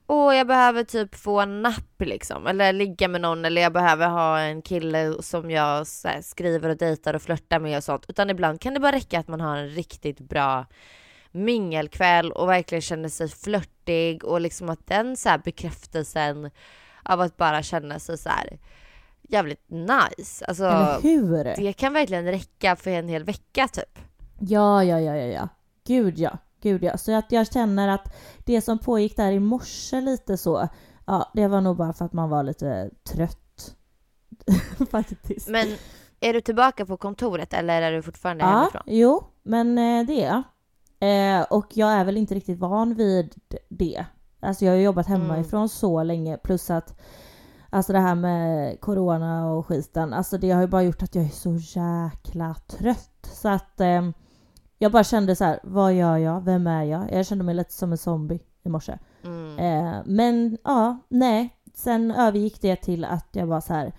Åh, 0.07 0.35
jag 0.35 0.47
behöver 0.47 0.83
typ 0.83 1.15
få 1.15 1.39
en 1.39 1.61
napp 1.61 2.01
liksom. 2.01 2.47
Eller 2.47 2.73
ligga 2.73 3.07
med 3.07 3.21
någon. 3.21 3.45
Eller 3.45 3.61
jag 3.61 3.73
behöver 3.73 4.07
ha 4.07 4.39
en 4.39 4.61
kille 4.61 5.13
som 5.19 5.51
jag 5.51 5.85
här, 6.03 6.21
skriver 6.21 6.69
och 6.69 6.77
dejtar 6.77 7.13
och 7.13 7.21
flörtar 7.21 7.59
med 7.59 7.77
och 7.77 7.83
sånt. 7.83 8.05
Utan 8.07 8.29
ibland 8.29 8.61
kan 8.61 8.73
det 8.73 8.79
bara 8.79 8.91
räcka 8.91 9.19
att 9.19 9.27
man 9.27 9.41
har 9.41 9.57
en 9.57 9.69
riktigt 9.69 10.19
bra 10.19 10.65
mingelkväll 11.31 12.31
och 12.31 12.49
verkligen 12.49 12.81
känner 12.81 13.09
sig 13.09 13.29
flörtig 13.29 14.23
och 14.23 14.41
liksom 14.41 14.69
att 14.69 14.87
den 14.87 15.17
så 15.17 15.29
här 15.29 15.37
bekräftelsen 15.37 16.51
av 17.03 17.21
att 17.21 17.37
bara 17.37 17.63
känna 17.63 17.99
sig 17.99 18.17
så 18.17 18.29
här 18.29 18.59
jävligt 19.21 19.69
nice. 19.69 20.45
Alltså 20.45 20.63
det 21.57 21.73
kan 21.73 21.93
verkligen 21.93 22.25
räcka 22.25 22.75
för 22.75 22.91
en 22.91 23.07
hel 23.07 23.23
vecka 23.23 23.67
typ. 23.67 23.99
Ja, 24.39 24.83
ja, 24.83 24.99
ja, 24.99 25.15
ja, 25.15 25.25
ja. 25.25 25.47
Gud 25.87 26.17
ja. 26.19 26.37
Gud 26.61 26.83
ja. 26.83 26.97
Så 26.97 27.15
att 27.17 27.31
jag 27.31 27.53
känner 27.53 27.87
att 27.87 28.15
det 28.45 28.61
som 28.61 28.79
pågick 28.79 29.17
där 29.17 29.31
i 29.31 29.39
morse 29.39 30.01
lite 30.01 30.37
så, 30.37 30.67
ja, 31.05 31.31
det 31.33 31.47
var 31.47 31.61
nog 31.61 31.77
bara 31.77 31.93
för 31.93 32.05
att 32.05 32.13
man 32.13 32.29
var 32.29 32.43
lite 32.43 32.89
trött. 33.03 33.75
Faktiskt. 34.91 35.47
Men 35.49 35.67
är 36.19 36.33
du 36.33 36.41
tillbaka 36.41 36.85
på 36.85 36.97
kontoret 36.97 37.53
eller 37.53 37.81
är 37.81 37.91
du 37.91 38.01
fortfarande 38.01 38.43
Ja, 38.43 38.49
hemifrån? 38.49 38.81
jo, 38.85 39.23
men 39.43 39.77
eh, 39.77 40.05
det 40.05 40.23
är 40.23 40.27
jag. 40.27 40.43
Eh, 41.01 41.41
och 41.49 41.65
jag 41.73 41.91
är 41.91 42.05
väl 42.05 42.17
inte 42.17 42.35
riktigt 42.35 42.59
van 42.59 42.95
vid 42.95 43.35
det. 43.69 44.05
Alltså 44.39 44.65
jag 44.65 44.71
har 44.71 44.77
jobbat 44.79 45.07
hemifrån 45.07 45.69
så 45.69 46.03
länge 46.03 46.37
plus 46.37 46.69
att 46.69 46.99
Alltså 47.71 47.93
det 47.93 47.99
här 47.99 48.15
med 48.15 48.79
corona 48.81 49.51
och 49.51 49.67
skiten, 49.67 50.13
alltså 50.13 50.37
det 50.37 50.51
har 50.51 50.61
ju 50.61 50.67
bara 50.67 50.83
gjort 50.83 51.03
att 51.03 51.15
jag 51.15 51.25
är 51.25 51.29
så 51.29 51.55
jäkla 51.55 52.55
trött. 52.67 53.29
Så 53.33 53.49
att 53.49 53.79
eh, 53.81 54.09
jag 54.81 54.91
bara 54.91 55.03
kände 55.03 55.35
så 55.35 55.43
här, 55.43 55.59
vad 55.63 55.93
gör 55.93 56.17
jag? 56.17 56.41
Vem 56.45 56.67
är 56.67 56.83
jag? 56.83 57.11
Jag 57.11 57.25
kände 57.25 57.43
mig 57.43 57.55
lite 57.55 57.73
som 57.73 57.91
en 57.91 57.97
zombie 57.97 58.39
i 58.63 58.69
morse. 58.69 58.97
Mm. 59.23 59.57
Eh, 59.59 60.01
men 60.05 60.57
ja, 60.63 60.97
nej. 61.09 61.55
Sen 61.75 62.11
övergick 62.11 62.61
det 62.61 62.75
till 62.75 63.05
att 63.05 63.27
jag 63.31 63.47
var 63.47 63.61
så 63.61 63.73
här 63.73 63.93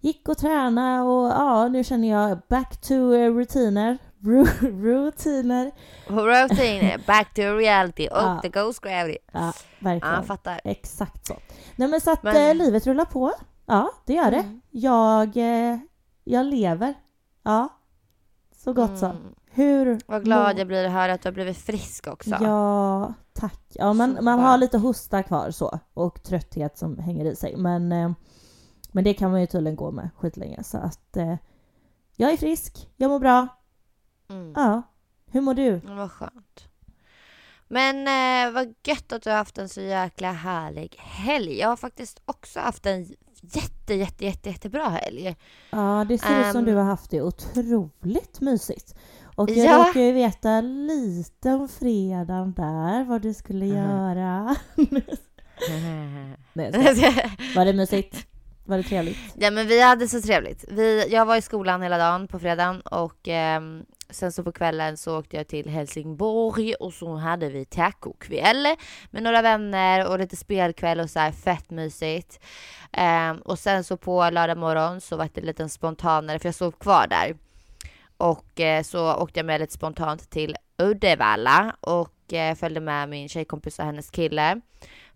gick 0.00 0.28
och 0.28 0.38
träna 0.38 1.04
och 1.04 1.28
ja, 1.28 1.68
nu 1.68 1.84
känner 1.84 2.08
jag 2.08 2.38
back 2.48 2.80
to 2.80 2.94
rutiner. 3.12 3.98
Ru- 4.20 4.82
rutiner. 4.82 5.70
Routine, 6.06 6.98
back 7.06 7.34
to 7.34 7.42
reality 7.42 8.08
och 8.08 8.16
Ja. 8.16 8.38
the 8.42 8.48
ghost 8.48 8.80
gravity. 8.80 9.18
Ja, 9.32 9.40
Ja, 9.40 9.52
verkligen. 9.78 10.14
jag 10.14 10.26
fattar. 10.26 10.60
Exakt 10.64 11.26
så. 11.26 11.34
Nej 11.76 11.88
men 11.88 12.00
så 12.00 12.10
att 12.10 12.22
Men- 12.22 12.36
eh, 12.36 12.54
livet 12.54 12.86
rullar 12.86 13.04
på. 13.04 13.32
Ja, 13.66 13.90
det 14.06 14.12
gör 14.14 14.30
det. 14.30 14.36
Mm. 14.36 14.60
Jag, 14.70 15.36
eh, 15.36 15.78
jag 16.24 16.46
lever. 16.46 16.94
Ja, 17.42 17.68
så 18.56 18.72
gott 18.72 18.98
så. 18.98 19.06
Mm. 19.06 19.22
Hur 19.56 20.00
Vad 20.06 20.24
glad 20.24 20.58
jag 20.58 20.66
blir 20.66 20.84
att 20.84 20.92
höra 20.92 21.12
att 21.12 21.22
du 21.22 21.26
har 21.28 21.32
blivit 21.34 21.56
frisk 21.58 22.06
också. 22.06 22.30
Ja, 22.40 23.14
tack. 23.32 23.60
Ja, 23.68 23.90
Så 23.90 23.94
man 24.22 24.38
har 24.40 24.58
lite 24.58 24.78
hosta 24.78 25.22
kvar 25.22 25.50
så 25.50 25.78
och 25.94 26.22
trötthet 26.22 26.78
som 26.78 26.98
hänger 26.98 27.24
i 27.24 27.36
sig. 27.36 27.56
Men, 27.56 27.92
eh, 27.92 28.10
men 28.92 29.04
det 29.04 29.14
kan 29.14 29.30
man 29.30 29.40
ju 29.40 29.46
tydligen 29.46 29.76
gå 29.76 29.90
med 29.90 30.08
skitlänge. 30.18 30.62
Så 30.64 30.78
att 30.78 31.16
eh, 31.16 31.34
jag 32.16 32.32
är 32.32 32.36
frisk, 32.36 32.88
jag 32.96 33.08
mår 33.10 33.18
bra. 33.20 33.48
Mm. 34.30 34.52
Ja. 34.56 34.82
Hur 35.30 35.40
mår 35.40 35.54
du? 35.54 35.68
Mm, 35.68 35.96
Vad 35.96 36.10
skönt. 36.12 36.68
Men 37.68 37.96
eh, 38.08 38.54
vad 38.54 38.74
gött 38.84 39.12
att 39.12 39.22
du 39.22 39.30
har 39.30 39.36
haft 39.36 39.58
en 39.58 39.68
så 39.68 39.80
jäkla 39.80 40.32
härlig 40.32 40.96
helg. 40.98 41.58
Jag 41.58 41.68
har 41.68 41.76
faktiskt 41.76 42.20
också 42.24 42.60
haft 42.60 42.86
en 42.86 43.14
jätte, 43.40 43.94
jätte, 43.94 44.24
jätte, 44.24 44.48
jättebra 44.50 44.88
helg. 44.88 45.36
Ja, 45.70 46.04
det 46.08 46.18
ser 46.18 46.40
ut 46.40 46.52
som 46.52 46.58
Ehm. 46.58 46.64
du 46.64 46.74
har 46.74 46.84
haft 46.84 47.10
det 47.10 47.22
otroligt 47.22 48.40
mysigt. 48.40 48.94
Och 49.36 49.50
jag 49.50 49.66
Ja. 49.66 49.86
råkar 49.88 50.00
ju 50.00 50.12
veta 50.12 50.60
lite 50.60 51.50
om 51.52 51.68
fredagen 51.68 52.52
där, 52.52 53.04
vad 53.04 53.22
du 53.22 53.34
skulle 53.34 53.66
göra. 53.66 54.56
Nej, 56.52 56.70
jag 56.72 56.96
skojar. 56.96 57.54
Var 57.56 57.64
det 57.64 57.72
mysigt? 57.72 58.26
Var 58.64 58.76
det 58.76 58.82
trevligt? 58.82 59.16
Ja 59.34 59.50
men 59.50 59.66
vi 59.66 59.82
hade 59.82 60.08
så 60.08 60.20
trevligt. 60.20 60.64
Vi, 60.68 61.06
jag 61.10 61.26
var 61.26 61.36
i 61.36 61.42
skolan 61.42 61.82
hela 61.82 61.98
dagen 61.98 62.28
på 62.28 62.38
fredagen 62.38 62.80
och 62.80 63.28
ehm, 63.28 63.84
sen 64.10 64.32
så 64.32 64.44
på 64.44 64.52
kvällen 64.52 64.96
så 64.96 65.18
åkte 65.18 65.36
jag 65.36 65.48
till 65.48 65.68
Helsingborg 65.68 66.74
och 66.74 66.92
så 66.92 67.14
hade 67.16 67.48
vi 67.48 67.64
tacokväll 67.64 68.66
med 69.10 69.22
några 69.22 69.42
vänner 69.42 70.08
och 70.10 70.18
lite 70.18 70.36
spelkväll 70.36 71.00
och 71.00 71.10
så 71.10 71.18
här 71.18 71.32
fett 71.32 71.70
mysigt. 71.70 72.40
Ehm, 72.92 73.36
och 73.38 73.58
sen 73.58 73.84
så 73.84 73.96
på 73.96 74.30
lördag 74.30 74.58
morgon 74.58 75.00
så 75.00 75.16
var 75.16 75.28
det 75.34 75.40
lite 75.40 75.68
spontanare 75.68 76.38
för 76.38 76.48
jag 76.48 76.54
sov 76.54 76.70
kvar 76.72 77.06
där. 77.10 77.36
Och 78.16 78.60
eh, 78.60 78.82
så 78.82 79.14
åkte 79.14 79.38
jag 79.38 79.46
med 79.46 79.60
lite 79.60 79.72
spontant 79.72 80.30
till 80.30 80.56
Uddevalla 80.78 81.76
och 81.80 82.32
eh, 82.32 82.54
följde 82.54 82.80
med 82.80 83.08
min 83.08 83.28
tjejkompis 83.28 83.78
och 83.78 83.84
hennes 83.84 84.10
kille. 84.10 84.60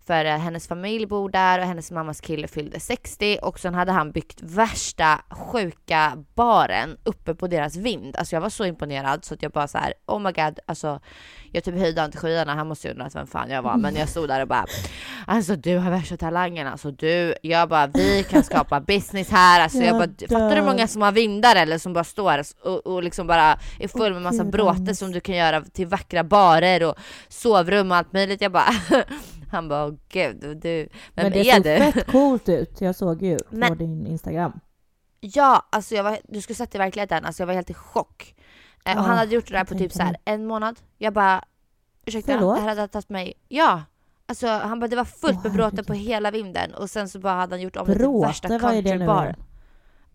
För 0.07 0.25
eh, 0.25 0.37
hennes 0.37 0.67
familj 0.67 1.05
bor 1.05 1.29
där 1.29 1.59
och 1.59 1.65
hennes 1.65 1.91
mammas 1.91 2.21
kille 2.21 2.47
fyllde 2.47 2.79
60 2.79 3.37
och 3.41 3.59
sen 3.59 3.73
hade 3.73 3.91
han 3.91 4.11
byggt 4.11 4.41
värsta 4.41 5.21
sjuka 5.29 6.23
baren 6.35 6.97
uppe 7.03 7.35
på 7.35 7.47
deras 7.47 7.75
vind. 7.75 8.15
Alltså 8.15 8.35
jag 8.35 8.41
var 8.41 8.49
så 8.49 8.65
imponerad 8.65 9.25
så 9.25 9.33
att 9.33 9.43
jag 9.43 9.51
bara 9.51 9.67
så 9.67 9.77
här, 9.77 9.93
oh 10.05 10.19
my 10.19 10.31
god, 10.31 10.59
alltså 10.65 10.99
jag 11.51 11.63
typ 11.63 11.75
höjde 11.75 12.01
han 12.01 12.11
till 12.11 12.19
skyarna, 12.19 12.55
han 12.55 12.67
måste 12.67 12.87
ju 12.87 12.91
undrat 12.93 13.15
vem 13.15 13.27
fan 13.27 13.49
jag 13.49 13.61
var 13.61 13.77
men 13.77 13.95
jag 13.95 14.09
stod 14.09 14.27
där 14.27 14.41
och 14.41 14.47
bara 14.47 14.65
alltså 15.27 15.55
du 15.55 15.77
har 15.77 15.91
värsta 15.91 16.17
talangen 16.17 16.67
alltså 16.67 16.91
du, 16.91 17.35
jag 17.41 17.69
bara 17.69 17.87
vi 17.87 18.23
kan 18.23 18.43
skapa 18.43 18.79
business 18.79 19.29
här, 19.29 19.61
alltså 19.61 19.77
jag, 19.77 19.97
bara 19.97 20.09
fattar 20.29 20.49
du 20.49 20.55
hur 20.55 20.67
många 20.67 20.87
som 20.87 21.01
har 21.01 21.11
vindar 21.11 21.55
eller 21.55 21.77
som 21.77 21.93
bara 21.93 22.03
står 22.03 22.43
och, 22.63 22.87
och 22.87 23.03
liksom 23.03 23.27
bara 23.27 23.59
är 23.79 23.87
full 23.87 24.13
med 24.13 24.21
massa 24.21 24.43
bråte 24.43 24.95
som 24.95 25.11
du 25.11 25.19
kan 25.19 25.35
göra 25.35 25.61
till 25.61 25.87
vackra 25.87 26.23
barer 26.23 26.83
och 26.83 26.95
sovrum 27.29 27.91
och 27.91 27.97
allt 27.97 28.13
möjligt. 28.13 28.41
Jag 28.41 28.51
bara 28.51 28.69
Han 29.51 29.67
bara 29.69 29.89
gud, 30.09 30.37
du, 30.61 30.77
vem 30.77 30.89
Men 31.13 31.31
det 31.31 31.39
är 31.49 31.53
såg 31.55 31.63
du? 31.63 31.91
fett 31.91 32.07
coolt 32.11 32.49
ut. 32.49 32.81
Jag 32.81 32.95
såg 32.95 33.21
ju 33.21 33.37
på 33.37 33.55
Men- 33.55 33.77
din 33.77 34.07
Instagram. 34.07 34.59
Ja, 35.19 35.67
alltså 35.69 35.95
jag 35.95 36.03
var, 36.03 36.17
du 36.27 36.41
skulle 36.41 36.55
sett 36.55 36.75
i 36.75 36.77
verkligheten, 36.77 37.25
alltså 37.25 37.41
jag 37.41 37.47
var 37.47 37.53
helt 37.53 37.69
i 37.69 37.73
chock. 37.73 38.35
Eh, 38.85 38.91
och 38.93 38.97
Ja, 38.99 39.01
han 39.07 39.17
hade 39.17 39.35
gjort 39.35 39.47
det 39.47 39.53
där 39.53 39.63
på 39.65 39.75
typ 39.77 39.91
så 39.93 40.03
här 40.03 40.17
en 40.25 40.45
månad. 40.47 40.79
Jag 40.97 41.13
bara, 41.13 41.43
ursäkta, 42.05 42.31
Förlåt? 42.33 42.55
det 42.55 42.61
här 42.61 42.69
hade 42.69 42.87
tagit 42.87 43.09
mig, 43.09 43.33
ja. 43.47 43.83
Alltså 44.25 44.47
han 44.47 44.79
bara, 44.79 44.87
det 44.87 44.95
var 44.95 45.05
fullt 45.05 45.37
Åh, 45.37 45.43
med 45.43 45.51
bråte 45.51 45.83
på 45.83 45.93
hela 45.93 46.31
vinden 46.31 46.73
och 46.73 46.89
sen 46.89 47.09
så 47.09 47.19
bara 47.19 47.33
hade 47.33 47.53
han 47.55 47.61
gjort 47.61 47.75
om 47.77 47.85
det 47.85 47.91
till 47.93 48.01
Bråte, 48.01 48.27
värsta 48.27 48.47
vad 48.47 48.63
är 48.63 48.81
det 48.81 48.81
nu 48.81 48.89
countrybaren. 48.89 49.35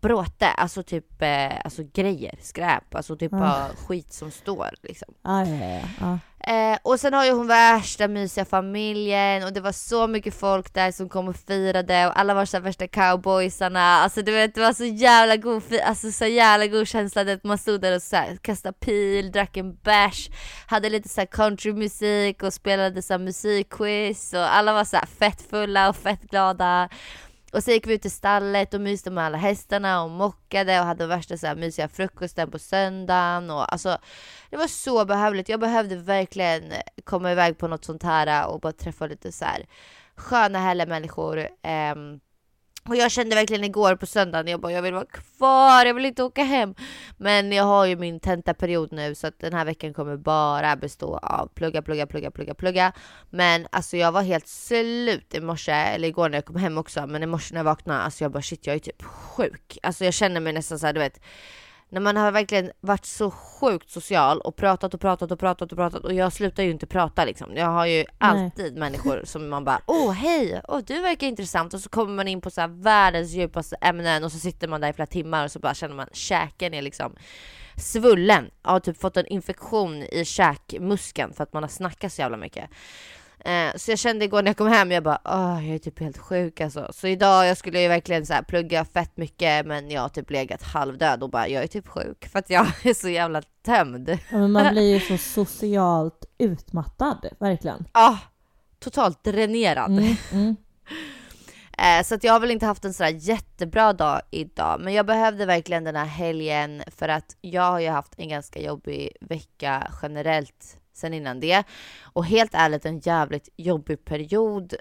Bråte, 0.01 0.47
alltså 0.47 0.83
typ 0.83 1.21
eh, 1.21 1.59
alltså 1.63 1.81
grejer, 1.93 2.35
skräp, 2.41 2.95
alltså 2.95 3.15
typ 3.15 3.33
Ah. 3.33 3.37
bara 3.37 3.67
skit 3.87 4.13
som 4.13 4.31
står 4.31 4.69
liksom. 4.83 5.13
Ja, 5.23 5.45
ja, 5.45 5.65
ja. 5.65 5.79
ja. 5.99 6.19
Eh, 6.47 6.77
och 6.83 6.99
sen 6.99 7.13
har 7.13 7.25
ju 7.25 7.31
hon 7.31 7.47
värsta 7.47 8.07
mysiga 8.07 8.45
familjen 8.45 9.43
och 9.43 9.53
det 9.53 9.61
var 9.61 9.71
så 9.71 10.07
mycket 10.07 10.33
folk 10.33 10.73
där 10.73 10.91
som 10.91 11.09
kom 11.09 11.27
och 11.27 11.35
firade 11.35 12.07
och 12.07 12.19
alla 12.19 12.33
var 12.33 12.45
så 12.45 12.59
värsta 12.59 12.87
cowboysarna. 12.87 13.81
Alltså 13.81 14.21
du 14.21 14.31
vet 14.31 14.55
det 14.55 14.61
var 14.61 14.73
så 14.73 14.85
jävla 14.85 15.37
god, 15.37 15.63
alltså 15.85 16.11
så 16.11 16.25
jävla 16.25 16.67
god 16.67 16.87
känsla 16.87 17.21
att 17.21 17.43
man 17.43 17.57
stod 17.57 17.81
där 17.81 17.95
och 17.95 18.01
så 18.01 18.15
här, 18.15 18.37
kastade 18.41 18.77
pil, 18.79 19.31
drack 19.31 19.57
en 19.57 19.75
bärs, 19.75 20.29
hade 20.67 20.89
lite 20.89 21.09
så 21.09 21.25
countrymusik 21.25 22.43
och 22.43 22.53
spelade 22.53 23.01
så 23.01 23.13
här 23.13 23.19
musikquiz 23.19 24.33
och 24.33 24.55
alla 24.55 24.73
var 24.73 24.83
så 24.83 24.97
här 24.97 25.05
fett 25.05 25.41
fulla 25.49 25.89
och 25.89 25.95
fett 25.95 26.21
glada. 26.21 26.89
Och 27.53 27.63
så 27.63 27.71
gick 27.71 27.87
vi 27.87 27.93
ut 27.93 28.05
i 28.05 28.09
stallet 28.09 28.73
och 28.73 28.81
myste 28.81 29.11
med 29.11 29.23
alla 29.23 29.37
hästarna 29.37 30.03
och 30.03 30.09
mockade 30.09 30.79
och 30.79 30.85
hade 30.85 31.07
värsta 31.07 31.37
så 31.37 31.47
här 31.47 31.55
mysiga 31.55 31.87
frukosten 31.87 32.51
på 32.51 32.59
söndagen 32.59 33.49
och 33.49 33.73
alltså 33.73 33.97
det 34.49 34.57
var 34.57 34.67
så 34.67 35.05
behövligt. 35.05 35.49
Jag 35.49 35.59
behövde 35.59 35.95
verkligen 35.95 36.73
komma 37.03 37.31
iväg 37.31 37.57
på 37.57 37.67
något 37.67 37.85
sånt 37.85 38.03
här 38.03 38.47
och 38.47 38.59
bara 38.59 38.73
träffa 38.73 39.07
lite 39.07 39.31
så 39.31 39.45
här 39.45 39.65
sköna 40.15 40.59
härliga 40.59 40.87
människor. 40.87 41.49
Ehm, 41.63 42.19
och 42.87 42.95
jag 42.95 43.11
kände 43.11 43.35
verkligen 43.35 43.63
igår 43.63 43.95
på 43.95 44.05
söndagen, 44.05 44.47
jag 44.47 44.59
bara 44.59 44.71
jag 44.71 44.81
vill 44.81 44.93
vara 44.93 45.05
kvar, 45.05 45.85
jag 45.85 45.93
vill 45.93 46.05
inte 46.05 46.23
åka 46.23 46.43
hem. 46.43 46.75
Men 47.17 47.51
jag 47.51 47.63
har 47.63 47.85
ju 47.85 47.95
min 47.95 48.19
tentaperiod 48.19 48.91
nu 48.91 49.15
så 49.15 49.27
att 49.27 49.39
den 49.39 49.53
här 49.53 49.65
veckan 49.65 49.93
kommer 49.93 50.17
bara 50.17 50.75
bestå 50.75 51.17
av 51.17 51.47
plugga, 51.47 51.81
plugga, 51.81 52.07
plugga, 52.07 52.31
plugga, 52.31 52.53
plugga. 52.53 52.93
Men 53.29 53.67
alltså 53.69 53.97
jag 53.97 54.11
var 54.11 54.21
helt 54.21 54.47
slut 54.47 55.35
i 55.35 55.41
morse, 55.41 55.71
eller 55.71 56.07
igår 56.07 56.29
när 56.29 56.37
jag 56.37 56.45
kom 56.45 56.55
hem 56.55 56.77
också, 56.77 57.07
men 57.07 57.23
i 57.23 57.25
morse 57.25 57.53
när 57.53 57.59
jag 57.59 57.65
vaknade, 57.65 57.99
alltså 57.99 58.23
jag 58.23 58.31
bara 58.31 58.41
shit 58.41 58.67
jag 58.67 58.75
är 58.75 58.79
typ 58.79 59.03
sjuk. 59.03 59.77
Alltså 59.83 60.05
jag 60.05 60.13
känner 60.13 60.39
mig 60.39 60.53
nästan 60.53 60.79
så 60.79 60.85
här, 60.85 60.93
du 60.93 60.99
vet 60.99 61.19
när 61.89 62.01
man 62.01 62.17
har 62.17 62.31
verkligen 62.31 62.71
varit 62.79 63.05
så 63.05 63.31
sjukt 63.31 63.89
social 63.89 64.41
och 64.41 64.55
pratat 64.55 64.93
och 64.93 65.01
pratat 65.01 65.31
och 65.31 65.39
pratat 65.39 65.71
och 65.71 65.77
pratat 65.77 66.03
och 66.03 66.13
jag 66.13 66.33
slutar 66.33 66.63
ju 66.63 66.71
inte 66.71 66.87
prata 66.87 67.25
liksom. 67.25 67.55
Jag 67.55 67.67
har 67.67 67.85
ju 67.85 68.05
alltid 68.17 68.77
människor 68.77 69.21
som 69.25 69.49
man 69.49 69.63
bara 69.63 69.81
åh 69.85 70.11
hej, 70.11 70.61
åh 70.67 70.79
du 70.87 71.01
verkar 71.01 71.27
intressant 71.27 71.73
och 71.73 71.79
så 71.79 71.89
kommer 71.89 72.13
man 72.15 72.27
in 72.27 72.41
på 72.41 72.49
så 72.49 72.61
här 72.61 72.67
världens 72.67 73.31
djupaste 73.31 73.75
ämnen 73.75 74.23
och 74.23 74.31
så 74.31 74.39
sitter 74.39 74.67
man 74.67 74.81
där 74.81 74.89
i 74.89 74.93
flera 74.93 75.07
timmar 75.07 75.45
och 75.45 75.51
så 75.51 75.59
bara 75.59 75.73
känner 75.73 75.95
man 75.95 76.07
käken 76.13 76.73
är 76.73 76.81
liksom 76.81 77.15
svullen. 77.77 78.49
Jag 78.63 78.71
har 78.71 78.79
typ 78.79 79.01
fått 79.01 79.17
en 79.17 79.27
infektion 79.27 80.03
i 80.03 80.25
käkmuskeln 80.25 81.33
för 81.33 81.43
att 81.43 81.53
man 81.53 81.63
har 81.63 81.69
snackat 81.69 82.13
så 82.13 82.21
jävla 82.21 82.37
mycket. 82.37 82.69
Eh, 83.39 83.75
så 83.75 83.91
jag 83.91 83.99
kände 83.99 84.25
igår 84.25 84.41
när 84.41 84.49
jag 84.49 84.57
kom 84.57 84.67
hem, 84.67 84.91
jag 84.91 85.03
bara 85.03 85.19
åh, 85.25 85.67
jag 85.67 85.75
är 85.75 85.79
typ 85.79 85.99
helt 85.99 86.17
sjuk 86.17 86.61
alltså. 86.61 86.89
Så 86.93 87.07
idag, 87.07 87.47
jag 87.47 87.57
skulle 87.57 87.81
ju 87.81 87.87
verkligen 87.87 88.25
så 88.25 88.33
här 88.33 88.41
plugga 88.41 88.85
fett 88.85 89.17
mycket 89.17 89.65
men 89.65 89.91
jag 89.91 90.01
har 90.01 90.09
typ 90.09 90.31
legat 90.31 90.63
halvdöd 90.63 91.23
och 91.23 91.29
bara 91.29 91.47
jag 91.47 91.63
är 91.63 91.67
typ 91.67 91.87
sjuk 91.87 92.27
för 92.27 92.39
att 92.39 92.49
jag 92.49 92.67
är 92.83 92.93
så 92.93 93.09
jävla 93.09 93.41
tömd. 93.65 94.09
Ja, 94.09 94.37
men 94.37 94.51
man 94.51 94.71
blir 94.71 94.93
ju 94.93 94.99
så 94.99 95.17
socialt 95.17 96.25
utmattad, 96.37 97.25
verkligen. 97.39 97.85
Ah, 97.91 98.17
totalt 98.79 99.23
dränerad. 99.23 99.91
Mm, 99.91 100.15
mm. 100.31 100.55
Eh, 101.77 102.03
så 102.03 102.15
att 102.15 102.23
jag 102.23 102.33
har 102.33 102.39
väl 102.39 102.51
inte 102.51 102.65
haft 102.65 102.85
en 102.85 102.93
sådär 102.93 103.15
jättebra 103.19 103.93
dag 103.93 104.21
idag. 104.31 104.81
Men 104.81 104.93
jag 104.93 105.05
behövde 105.05 105.45
verkligen 105.45 105.83
den 105.83 105.95
här 105.95 106.05
helgen 106.05 106.83
för 106.87 107.09
att 107.09 107.35
jag 107.41 107.71
har 107.71 107.79
ju 107.79 107.89
haft 107.89 108.13
en 108.17 108.29
ganska 108.29 108.61
jobbig 108.61 109.17
vecka 109.21 109.91
generellt 110.01 110.77
sen 110.97 111.13
innan 111.13 111.39
det. 111.39 111.63
Och 112.01 112.25
helt 112.25 112.53
ärligt 112.53 112.85
en 112.85 112.99
jävligt 112.99 113.49
jobbig 113.57 114.05
period. 114.05 114.73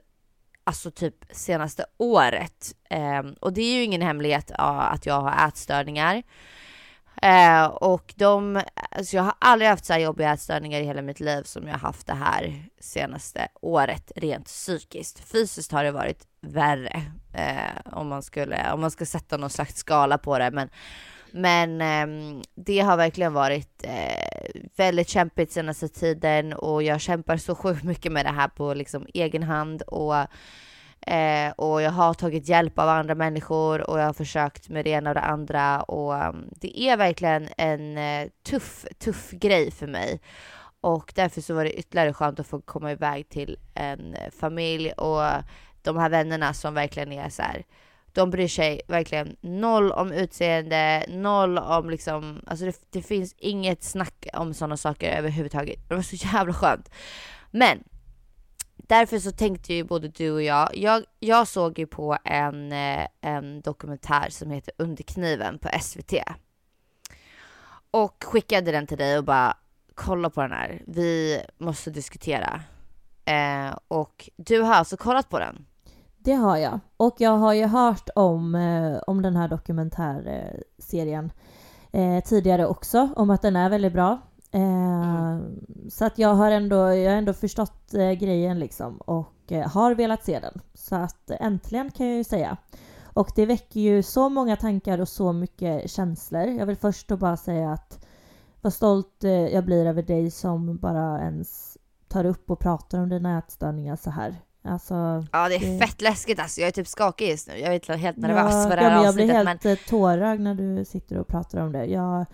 Alltså 0.64 0.90
typ 0.90 1.14
senaste 1.30 1.85
året. 1.96 2.75
Eh, 2.90 3.23
och 3.40 3.52
det 3.52 3.61
är 3.61 3.75
ju 3.75 3.82
ingen 3.82 4.02
hemlighet 4.02 4.50
ja, 4.58 4.82
att 4.82 5.06
jag 5.06 5.20
har 5.20 5.49
ätstörningar. 5.49 6.23
Eh, 7.23 7.64
och 7.64 8.14
de, 8.16 8.62
alltså 8.90 9.16
jag 9.16 9.23
har 9.23 9.35
aldrig 9.38 9.70
haft 9.70 9.85
så 9.85 9.92
här 9.92 10.00
jobbiga 10.00 10.32
ätstörningar 10.32 10.80
i 10.80 10.85
hela 10.85 11.02
mitt 11.02 11.20
liv 11.20 11.42
som 11.42 11.66
jag 11.66 11.75
har 11.75 11.78
haft 11.78 12.06
det 12.06 12.14
här 12.14 12.64
senaste 12.80 13.49
året 13.61 14.12
rent 14.16 14.46
psykiskt. 14.46 15.28
Fysiskt 15.28 15.73
har 15.73 15.85
det 15.85 15.92
varit 15.92 16.26
värre 16.40 17.02
eh, 17.35 17.92
om, 17.92 18.08
man 18.08 18.23
skulle, 18.23 18.73
om 18.73 18.80
man 18.80 18.90
ska 18.90 19.06
sätta 19.06 19.37
någon 19.37 19.50
slags 19.50 19.76
skala 19.76 20.18
på 20.18 20.38
det. 20.38 20.50
Men, 20.50 20.68
men 21.30 21.80
eh, 21.80 22.42
det 22.54 22.80
har 22.80 22.97
verkligen 22.97 23.33
varit 23.33 23.85
eh, 23.85 24.50
väldigt 24.76 25.09
kämpigt 25.09 25.52
senaste 25.52 25.89
tiden 25.89 26.52
och 26.52 26.82
jag 26.82 27.00
kämpar 27.00 27.36
så 27.36 27.54
sjukt 27.54 27.84
mycket 27.84 28.12
med 28.12 28.26
det 28.26 28.32
här 28.32 28.49
på 28.49 28.75
liksom 28.75 29.06
egen 29.15 29.43
hand. 29.43 29.82
Och 29.82 30.17
Eh, 31.06 31.50
och 31.50 31.82
jag 31.82 31.91
har 31.91 32.15
tagit 32.15 32.49
hjälp 32.49 32.78
av 32.78 32.89
andra 32.89 33.15
människor 33.15 33.91
och 33.91 34.00
jag 34.00 34.06
har 34.06 34.12
försökt 34.12 34.69
med 34.69 34.84
det 34.84 34.91
ena 34.91 35.10
och 35.10 35.15
det 35.15 35.21
andra 35.21 35.82
och 35.82 36.28
um, 36.28 36.49
det 36.60 36.80
är 36.80 36.97
verkligen 36.97 37.49
en 37.56 37.99
eh, 37.99 38.28
tuff, 38.43 38.84
tuff 38.99 39.30
grej 39.30 39.71
för 39.71 39.86
mig. 39.86 40.21
Och 40.80 41.12
därför 41.15 41.41
så 41.41 41.54
var 41.54 41.65
det 41.65 41.78
ytterligare 41.78 42.12
skönt 42.12 42.41
att 42.41 42.47
få 42.47 42.60
komma 42.60 42.93
iväg 42.93 43.28
till 43.28 43.56
en 43.75 44.17
familj 44.41 44.93
och 44.93 45.23
de 45.82 45.97
här 45.97 46.08
vännerna 46.08 46.54
som 46.54 46.75
verkligen 46.75 47.12
är 47.12 47.28
så 47.28 47.43
här. 47.43 47.65
De 48.16 48.30
bryr 48.30 48.48
sig 48.48 48.80
verkligen 48.88 49.36
noll 49.40 49.92
om 49.92 50.12
utseende, 50.12 51.04
noll 51.08 51.58
om 51.58 51.90
liksom, 51.90 52.40
alltså 52.46 52.64
det, 52.64 52.80
det 52.90 53.02
finns 53.02 53.34
inget 53.38 53.82
snack 53.82 54.26
om 54.32 54.54
sådana 54.54 54.76
saker 54.76 55.18
överhuvudtaget. 55.18 55.88
Det 55.88 55.94
var 55.94 56.02
så 56.02 56.16
jävla 56.16 56.54
skönt. 56.54 56.90
Men 57.50 57.84
därför 58.76 59.18
så 59.18 59.30
tänkte 59.30 59.74
ju 59.74 59.84
både 59.84 60.08
du 60.08 60.30
och 60.30 60.42
jag, 60.42 60.76
jag, 60.76 61.04
jag 61.20 61.48
såg 61.48 61.78
ju 61.78 61.86
på 61.86 62.18
en, 62.24 62.72
eh, 62.72 63.06
en 63.20 63.60
dokumentär 63.60 64.30
som 64.30 64.50
heter 64.50 64.74
Under 64.78 65.02
kniven 65.02 65.58
på 65.58 65.68
SVT. 65.80 66.12
Och 67.90 68.24
skickade 68.24 68.72
den 68.72 68.86
till 68.86 68.98
dig 68.98 69.18
och 69.18 69.24
bara 69.24 69.56
kolla 69.94 70.30
på 70.30 70.42
den 70.42 70.52
här, 70.52 70.82
vi 70.86 71.42
måste 71.58 71.90
diskutera. 71.90 72.60
Eh, 73.24 73.78
och 73.88 74.30
du 74.36 74.60
har 74.60 74.74
alltså 74.74 74.96
kollat 74.96 75.28
på 75.28 75.38
den? 75.38 75.66
Det 76.26 76.34
har 76.34 76.56
jag. 76.56 76.80
Och 76.97 77.15
jag 77.19 77.36
har 77.39 77.52
ju 77.52 77.67
hört 77.67 78.08
om, 78.15 78.54
eh, 78.54 78.99
om 79.06 79.23
den 79.23 79.36
här 79.36 79.49
dokumentärserien 79.49 81.32
eh, 81.93 82.25
tidigare 82.25 82.67
också, 82.67 83.08
om 83.17 83.30
att 83.30 83.43
den 83.43 83.56
är 83.56 83.71
väldigt 83.71 83.93
bra. 83.93 84.19
Eh, 84.50 85.39
Så 85.91 86.04
att 86.04 86.19
jag 86.19 86.34
har 86.34 86.50
ändå, 86.50 86.76
jag 86.76 87.10
har 87.10 87.17
ändå 87.17 87.32
förstått 87.32 87.91
grejen 87.93 88.58
liksom 88.58 88.97
och 88.97 89.52
har 89.67 89.95
velat 89.95 90.25
se 90.25 90.41
den. 90.41 90.60
Så 90.75 90.97
att 90.97 91.30
äntligen 91.30 91.91
kan 91.91 92.06
jag 92.06 92.17
ju 92.17 92.25
säga. 92.25 92.56
Och 93.04 93.32
det 93.36 93.47
väcker 93.47 93.80
ju 93.80 94.02
så 94.02 94.28
många 94.28 94.56
tankar 94.56 95.00
och 95.00 95.08
så 95.08 95.32
mycket 95.32 95.91
känslor. 95.91 96.43
Jag 96.47 96.67
vill 96.67 96.76
först 96.76 97.08
då 97.08 97.17
bara 97.17 97.36
säga 97.36 97.73
att 97.73 98.06
vad 98.60 98.73
stolt 98.73 99.25
jag 99.52 99.65
blir 99.65 99.86
över 99.86 100.02
dig 100.02 100.30
som 100.30 100.76
bara 100.76 101.21
ens 101.21 101.78
tar 102.08 102.25
upp 102.25 102.50
och 102.50 102.58
pratar 102.58 102.99
om 103.02 103.08
dina 103.08 103.39
ätstörningar 103.39 103.97
så 103.97 104.10
här. 104.10 104.36
Alltså, 104.68 105.24
Ja 105.32 105.48
det 105.48 105.54
är 105.54 105.72
Det- 105.72 105.86
fett 105.86 106.02
läskigt 106.02 106.40
alltså, 106.40 106.60
jag 106.60 106.68
är 106.68 106.72
typ 106.72 106.88
skakig 106.88 107.28
just 107.30 107.48
nu. 107.48 107.58
Jag 107.58 107.74
är 107.74 107.96
helt 107.96 108.16
nervös 108.16 108.54
ja, 108.54 108.70
för 108.70 108.76
det 108.76 108.82
ja, 108.82 108.88
här 108.88 108.96
men 108.96 109.04
jag 109.04 109.14
blir 109.14 109.32
helt 109.32 109.64
men... 109.64 109.76
tårögd 109.88 110.40
när 110.40 110.54
du 110.54 110.84
sitter 110.84 111.18
och 111.18 111.28
pratar 111.28 111.60
om 111.60 111.72
det. 111.72 111.84
Jag, 111.84 112.26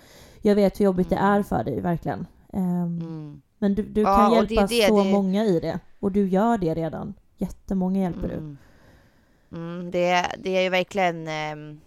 jag 0.42 0.54
vet 0.54 0.80
hur 0.80 0.84
jobbigt 0.84 1.10
det 1.10 1.16
är 1.16 1.42
för 1.42 1.64
dig, 1.64 1.80
verkligen. 1.80 2.26
Ehm, 2.52 2.98
Mm. 3.00 3.42
Men 3.58 3.74
du, 3.74 3.82
du 3.82 4.00
Ja, 4.00 4.16
kan 4.16 4.38
och 4.38 4.46
det 4.46 4.54
hjälpa 4.54 4.66
det, 4.74 4.88
så 4.88 5.04
många 5.04 5.44
i 5.44 5.60
det. 5.60 5.78
Och 6.00 6.12
du 6.12 6.28
gör 6.28 6.58
det 6.58 6.74
redan. 6.74 7.14
Jättemånga 7.36 8.00
hjälper 8.00 8.28
du. 8.28 8.34
Mm. 8.34 8.58
Mm, 9.52 9.90
det, 9.90 10.26
det 10.38 10.56
är 10.56 10.62
ju 10.62 10.68
verkligen 10.68 11.28
ehm, 11.28 11.80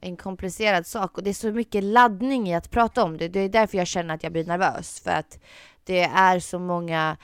en 0.00 0.16
komplicerad 0.16 0.86
sak 0.86 1.18
och 1.18 1.24
det 1.24 1.30
är 1.30 1.34
så 1.34 1.52
mycket 1.52 1.84
laddning 1.84 2.48
i 2.48 2.54
att 2.54 2.70
prata 2.70 3.04
om 3.04 3.16
det. 3.18 3.28
Det 3.28 3.40
är 3.40 3.48
därför 3.48 3.78
jag 3.78 3.86
känner 3.86 4.14
att 4.14 4.22
jag 4.22 4.32
blir 4.32 4.44
nervös 4.44 5.00
för 5.00 5.10
att 5.10 5.38
det 5.84 6.02
är 6.02 6.38
så 6.40 6.58
många 6.58 7.16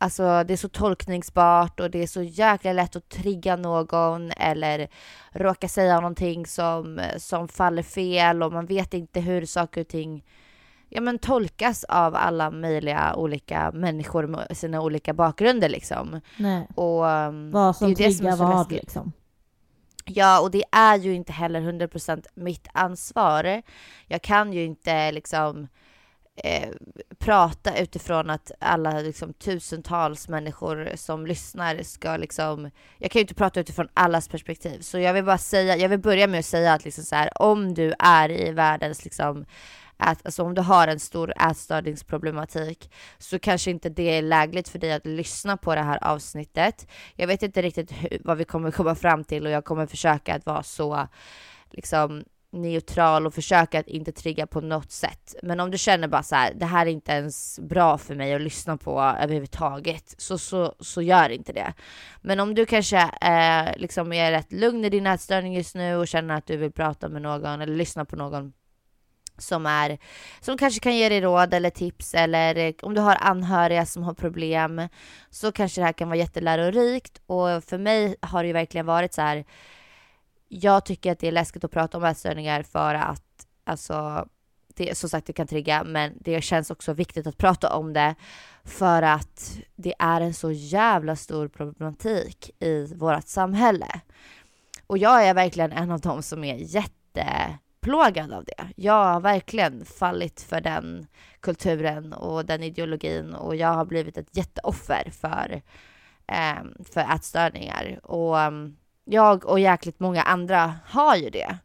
Alltså 0.00 0.44
det 0.44 0.52
är 0.52 0.56
så 0.56 0.68
tolkningsbart 0.68 1.80
och 1.80 1.90
det 1.90 2.02
är 2.02 2.06
så 2.06 2.22
jäkla 2.22 2.72
lätt 2.72 2.96
att 2.96 3.08
trigga 3.08 3.56
någon 3.56 4.30
eller 4.36 4.88
råka 5.32 5.68
säga 5.68 6.00
någonting 6.00 6.46
som, 6.46 7.00
som 7.16 7.48
faller 7.48 7.82
fel 7.82 8.42
och 8.42 8.52
man 8.52 8.66
vet 8.66 8.94
inte 8.94 9.20
hur 9.20 9.46
saker 9.46 9.80
och 9.80 9.88
ting 9.88 10.24
ja, 10.88 11.00
men 11.00 11.18
tolkas 11.18 11.84
av 11.84 12.14
alla 12.14 12.50
möjliga 12.50 13.14
olika 13.14 13.70
människor 13.72 14.26
med 14.26 14.56
sina 14.56 14.80
olika 14.80 15.12
bakgrunder 15.14 15.68
liksom. 15.68 16.20
Nej. 16.36 16.66
Och, 16.74 17.04
Vad 17.52 17.76
som 17.76 17.94
det 17.94 18.04
är 18.04 18.08
det 18.08 18.14
som 18.14 18.26
är 18.26 18.32
så 18.32 18.44
vad 18.44 18.58
läskigt. 18.58 18.82
liksom. 18.82 19.12
Ja, 20.04 20.40
och 20.40 20.50
det 20.50 20.64
är 20.72 20.96
ju 20.96 21.14
inte 21.14 21.32
heller 21.32 21.60
100% 21.60 22.26
mitt 22.34 22.68
ansvar. 22.72 23.62
Jag 24.06 24.22
kan 24.22 24.52
ju 24.52 24.64
inte 24.64 25.12
liksom 25.12 25.68
eh, 26.44 26.68
prata 27.18 27.78
utifrån 27.78 28.30
att 28.30 28.52
alla 28.58 29.00
liksom, 29.00 29.32
tusentals 29.32 30.28
människor 30.28 30.90
som 30.94 31.26
lyssnar 31.26 31.82
ska 31.82 32.16
liksom... 32.16 32.70
Jag 32.98 33.10
kan 33.10 33.20
ju 33.20 33.22
inte 33.22 33.34
prata 33.34 33.60
utifrån 33.60 33.88
allas 33.94 34.28
perspektiv. 34.28 34.80
Så 34.80 34.98
jag 34.98 35.12
vill 35.12 35.24
bara 35.24 35.38
säga, 35.38 35.76
jag 35.76 35.88
vill 35.88 35.98
börja 35.98 36.26
med 36.26 36.38
att 36.38 36.46
säga 36.46 36.72
att 36.72 36.84
liksom 36.84 37.04
så 37.04 37.16
här, 37.16 37.42
om 37.42 37.74
du 37.74 37.94
är 37.98 38.30
i 38.30 38.52
världens 38.52 39.04
liksom 39.04 39.44
att, 39.98 40.26
alltså 40.26 40.42
om 40.42 40.54
du 40.54 40.62
har 40.62 40.88
en 40.88 41.00
stor 41.00 41.32
ätstörningsproblematik 41.50 42.92
så 43.18 43.38
kanske 43.38 43.70
inte 43.70 43.88
det 43.88 44.18
är 44.18 44.22
lägligt 44.22 44.68
för 44.68 44.78
dig 44.78 44.92
att 44.92 45.06
lyssna 45.06 45.56
på 45.56 45.74
det 45.74 45.82
här 45.82 46.04
avsnittet. 46.04 46.86
Jag 47.16 47.26
vet 47.26 47.42
inte 47.42 47.62
riktigt 47.62 47.92
hur, 47.92 48.20
vad 48.24 48.38
vi 48.38 48.44
kommer 48.44 48.70
komma 48.70 48.94
fram 48.94 49.24
till 49.24 49.46
och 49.46 49.52
jag 49.52 49.64
kommer 49.64 49.86
försöka 49.86 50.34
att 50.34 50.46
vara 50.46 50.62
så 50.62 51.08
liksom 51.70 52.24
neutral 52.52 53.26
och 53.26 53.34
försöka 53.34 53.80
att 53.80 53.88
inte 53.88 54.12
trigga 54.12 54.46
på 54.46 54.60
något 54.60 54.92
sätt. 54.92 55.34
Men 55.42 55.60
om 55.60 55.70
du 55.70 55.78
känner 55.78 56.08
bara 56.08 56.22
så 56.22 56.34
här, 56.34 56.54
det 56.54 56.66
här 56.66 56.86
är 56.86 56.90
inte 56.90 57.12
ens 57.12 57.60
bra 57.62 57.98
för 57.98 58.14
mig 58.14 58.34
att 58.34 58.40
lyssna 58.40 58.76
på 58.76 59.00
överhuvudtaget, 59.00 60.14
så, 60.18 60.38
så, 60.38 60.74
så 60.80 61.02
gör 61.02 61.28
inte 61.30 61.52
det. 61.52 61.74
Men 62.20 62.40
om 62.40 62.54
du 62.54 62.66
kanske 62.66 63.10
eh, 63.20 63.76
liksom 63.76 64.12
är 64.12 64.30
rätt 64.30 64.52
lugn 64.52 64.84
i 64.84 64.90
din 64.90 65.06
ätstörning 65.06 65.54
just 65.54 65.74
nu 65.74 65.96
och 65.96 66.08
känner 66.08 66.34
att 66.34 66.46
du 66.46 66.56
vill 66.56 66.72
prata 66.72 67.08
med 67.08 67.22
någon 67.22 67.60
eller 67.60 67.74
lyssna 67.74 68.04
på 68.04 68.16
någon 68.16 68.52
som, 69.38 69.66
är, 69.66 69.98
som 70.40 70.58
kanske 70.58 70.80
kan 70.80 70.96
ge 70.96 71.08
dig 71.08 71.20
råd 71.20 71.54
eller 71.54 71.70
tips 71.70 72.14
eller 72.14 72.56
eh, 72.56 72.72
om 72.82 72.94
du 72.94 73.00
har 73.00 73.16
anhöriga 73.20 73.86
som 73.86 74.02
har 74.02 74.14
problem 74.14 74.88
så 75.30 75.52
kanske 75.52 75.80
det 75.80 75.84
här 75.84 75.92
kan 75.92 76.08
vara 76.08 76.18
jättelärorikt 76.18 77.20
och 77.26 77.64
för 77.64 77.78
mig 77.78 78.16
har 78.20 78.42
det 78.42 78.46
ju 78.46 78.52
verkligen 78.52 78.86
varit 78.86 79.14
så 79.14 79.22
här 79.22 79.44
jag 80.48 80.84
tycker 80.84 81.12
att 81.12 81.18
det 81.18 81.28
är 81.28 81.32
läskigt 81.32 81.64
att 81.64 81.70
prata 81.70 81.98
om 81.98 82.04
ätstörningar 82.04 82.62
för 82.62 82.94
att 82.94 83.46
alltså 83.64 84.28
det, 84.74 84.98
som 84.98 85.10
sagt 85.10 85.26
det 85.26 85.32
kan 85.32 85.46
trigga 85.46 85.84
men 85.84 86.12
det 86.20 86.44
känns 86.44 86.70
också 86.70 86.92
viktigt 86.92 87.26
att 87.26 87.36
prata 87.36 87.74
om 87.74 87.92
det 87.92 88.14
för 88.64 89.02
att 89.02 89.58
det 89.76 89.94
är 89.98 90.20
en 90.20 90.34
så 90.34 90.50
jävla 90.50 91.16
stor 91.16 91.48
problematik 91.48 92.50
i 92.60 92.94
vårt 92.94 93.26
samhälle. 93.26 94.00
Och 94.86 94.98
jag 94.98 95.26
är 95.26 95.34
verkligen 95.34 95.72
en 95.72 95.90
av 95.90 96.00
dem 96.00 96.22
som 96.22 96.44
är 96.44 96.56
jätteplågad 96.56 98.32
av 98.32 98.44
det. 98.44 98.68
Jag 98.76 99.04
har 99.04 99.20
verkligen 99.20 99.84
fallit 99.84 100.40
för 100.40 100.60
den 100.60 101.06
kulturen 101.40 102.12
och 102.12 102.44
den 102.44 102.62
ideologin 102.62 103.34
och 103.34 103.56
jag 103.56 103.68
har 103.68 103.84
blivit 103.84 104.16
ett 104.16 104.36
jätteoffer 104.36 105.10
för, 105.10 105.62
eh, 106.26 106.84
för 106.92 107.00
ätstörningar. 107.00 108.00
Och 108.02 108.40
ehm, 108.40 108.76
jag 109.08 109.46
och 109.46 109.60
jäkligt 109.60 110.00
många 110.00 110.22
andra 110.22 110.74
har 110.86 111.16
ju 111.16 111.30
det. 111.30 111.58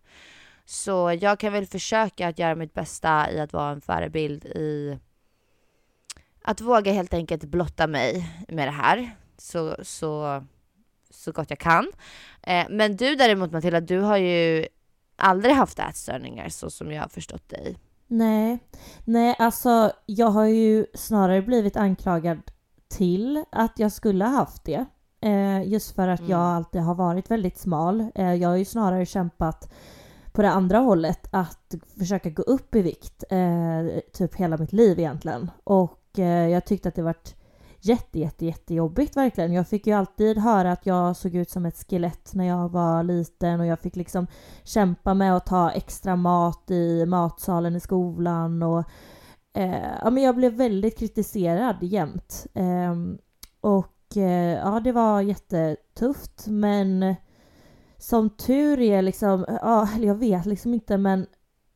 Så 0.65 1.17
jag 1.21 1.39
kan 1.39 1.53
väl 1.53 1.65
försöka 1.65 2.27
att 2.27 2.39
göra 2.39 2.56
mitt 2.56 2.73
bästa 2.73 3.32
i 3.32 3.39
att 3.39 3.53
vara 3.53 3.71
en 3.71 3.82
förebild 3.82 4.45
i 4.45 4.99
att 6.41 6.62
våga 6.62 6.91
helt 6.91 7.13
enkelt 7.13 7.43
blotta 7.43 7.88
mig 7.88 8.29
med 8.47 8.67
det 8.67 8.71
här 8.71 9.15
så, 9.38 9.75
så, 9.82 10.43
så 11.10 11.32
gott 11.32 11.49
jag 11.49 11.60
kan. 11.60 11.91
Eh, 12.41 12.65
men 12.69 12.97
du 12.97 13.15
däremot 13.15 13.51
Matilda, 13.51 13.82
du 13.82 13.99
har 13.99 14.17
ju 14.17 14.67
aldrig 15.15 15.56
haft 15.56 15.79
ätstörningar 15.79 16.49
så 16.49 16.69
som 16.69 16.91
jag 16.91 17.01
har 17.01 17.10
förstått 17.10 17.49
dig. 17.49 17.77
Nej, 18.08 18.60
nej 19.06 19.36
alltså 19.39 19.91
jag 20.06 20.27
har 20.27 20.45
ju 20.45 20.86
snarare 20.93 21.41
blivit 21.41 21.75
anklagad 21.75 22.41
till 22.88 23.43
att 23.51 23.79
jag 23.79 23.91
skulle 23.91 24.25
ha 24.25 24.32
haft 24.32 24.63
det. 24.63 24.86
Eh, 25.24 25.64
just 25.64 25.96
för 25.96 26.08
att 26.08 26.20
mm. 26.20 26.32
jag 26.32 26.40
alltid 26.40 26.82
har 26.82 26.96
varit 26.96 27.32
väldigt 27.32 27.58
smal. 27.58 28.06
Eh, 28.16 28.34
jag 28.34 28.50
har 28.50 28.56
ju 28.56 28.66
snarare 28.66 29.06
kämpat 29.06 29.74
på 30.32 30.42
det 30.42 30.50
andra 30.50 30.78
hållet 30.78 31.28
att 31.32 31.76
försöka 32.00 32.30
gå 32.30 32.42
upp 32.42 32.76
i 32.76 32.82
vikt. 32.82 33.24
Eh, 33.30 34.00
typ 34.14 34.36
hela 34.36 34.58
mitt 34.58 34.74
liv 34.74 35.00
egentligen. 35.00 35.52
Och 35.64 36.20
eh, 36.20 36.50
jag 36.50 36.66
tyckte 36.66 36.90
att 36.90 36.96
det 36.96 37.02
varit 37.02 37.36
jätte, 37.80 38.20
jätte, 38.20 38.46
jättejobbigt 38.46 39.18
verkligen. 39.18 39.54
Jag 39.54 39.68
fick 39.68 39.88
ju 39.88 39.94
alltid 39.94 40.38
höra 40.38 40.72
att 40.72 40.86
jag 40.86 41.16
såg 41.16 41.36
ut 41.36 41.50
som 41.50 41.66
ett 41.66 41.90
skelett 41.90 42.34
när 42.34 42.48
jag 42.48 42.70
var 42.70 43.04
liten 43.04 43.60
och 43.60 43.66
jag 43.66 43.80
fick 43.80 43.96
liksom 43.96 44.28
kämpa 44.64 45.14
med 45.14 45.36
att 45.36 45.46
ta 45.46 45.72
extra 45.72 46.16
mat 46.16 46.72
i 46.72 47.06
matsalen 47.06 47.76
i 47.76 47.80
skolan 47.80 48.64
och 48.64 48.84
eh, 49.54 49.94
ja, 50.02 50.10
men 50.10 50.24
jag 50.24 50.36
blev 50.36 50.54
väldigt 50.54 51.00
kritiserad 51.00 51.78
jämt. 51.82 52.48
Eh, 52.54 52.96
och 53.62 53.92
ja, 54.15 54.80
det 54.84 54.91
var 54.91 55.21
jättetufft 55.21 56.47
men 56.47 57.15
som 57.97 58.30
tur 58.30 58.82
är 58.82 59.02
liksom, 59.02 59.45
ja, 59.47 59.89
jag 59.99 60.15
vet 60.15 60.45
liksom 60.45 60.73
inte 60.73 60.97
men 60.97 61.28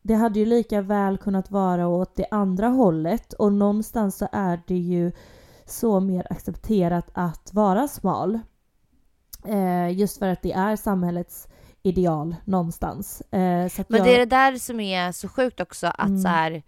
det 0.02 0.13
hade 0.13 0.39
ju 0.39 0.45
lika 0.45 0.82
väl 0.82 1.17
kunnat 1.17 1.52
vara 1.52 1.88
åt 1.88 2.15
det 2.15 2.26
andra 2.32 2.67
hållet 2.67 3.34
och 3.34 3.54
någonstans 3.54 4.17
så 4.17 4.28
är 4.32 4.62
det 4.67 4.78
ju 4.78 5.12
så 5.65 6.00
mer 6.00 6.28
accepterat 6.30 7.08
att 7.13 7.54
vara 7.54 7.88
smal. 7.88 8.39
Eh, 9.47 9.97
just 9.97 10.19
för 10.19 10.28
att 10.28 10.41
det 10.41 10.54
är 10.54 10.76
samhällets 10.76 11.47
ideal 11.84 12.36
någonstans. 12.45 13.21
Eh, 13.21 13.39
men 13.39 13.69
jag... 13.88 14.04
det 14.04 14.15
är 14.15 14.19
det 14.19 14.26
där 14.26 14.56
som 14.56 14.80
är 14.80 15.12
så 15.12 15.28
sjukt 15.28 15.60
också 15.60 15.88
att 15.88 16.08
mm. 16.08 16.21
så 16.21 16.28
här, 16.28 16.63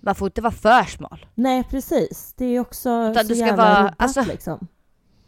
man 0.00 0.14
får 0.14 0.26
inte 0.26 0.40
vara 0.40 0.52
för 0.52 0.82
smal. 0.82 1.26
Nej 1.34 1.64
precis, 1.64 2.34
det 2.36 2.44
är 2.44 2.60
också 2.60 2.90
Utan 2.90 3.24
så 3.24 3.28
du 3.28 3.34
ska 3.34 3.46
jävla 3.46 3.64
vara, 3.64 3.94
alltså, 3.98 4.22
liksom. 4.22 4.68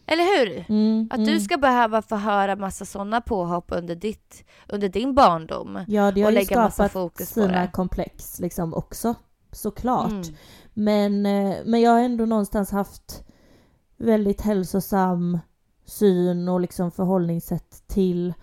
Eller 0.06 0.38
hur? 0.38 0.64
Mm, 0.68 1.08
att 1.10 1.18
mm. 1.18 1.28
du 1.28 1.40
ska 1.40 1.56
behöva 1.56 2.02
få 2.02 2.16
höra 2.16 2.56
massa 2.56 2.84
sådana 2.84 3.20
påhopp 3.20 3.64
under, 3.68 3.94
ditt, 3.94 4.44
under 4.68 4.88
din 4.88 5.14
barndom. 5.14 5.84
Ja, 5.88 6.12
det 6.12 6.22
har 6.22 6.32
och 6.32 6.38
ju 6.38 6.44
skapat 6.44 6.92
fokus 6.92 7.28
sina 7.28 7.66
komplex 7.66 8.40
liksom 8.40 8.74
också, 8.74 9.14
såklart. 9.52 10.12
Mm. 10.12 10.34
Men, 10.74 11.26
eh, 11.26 11.56
men 11.64 11.80
jag 11.80 11.90
har 11.90 12.00
ändå 12.00 12.26
någonstans 12.26 12.70
haft 12.70 13.24
väldigt 13.96 14.40
hälsosam 14.40 15.38
syn 15.84 16.48
och 16.48 16.60
liksom 16.60 16.90
förhållningssätt 16.90 17.82
till, 17.86 18.34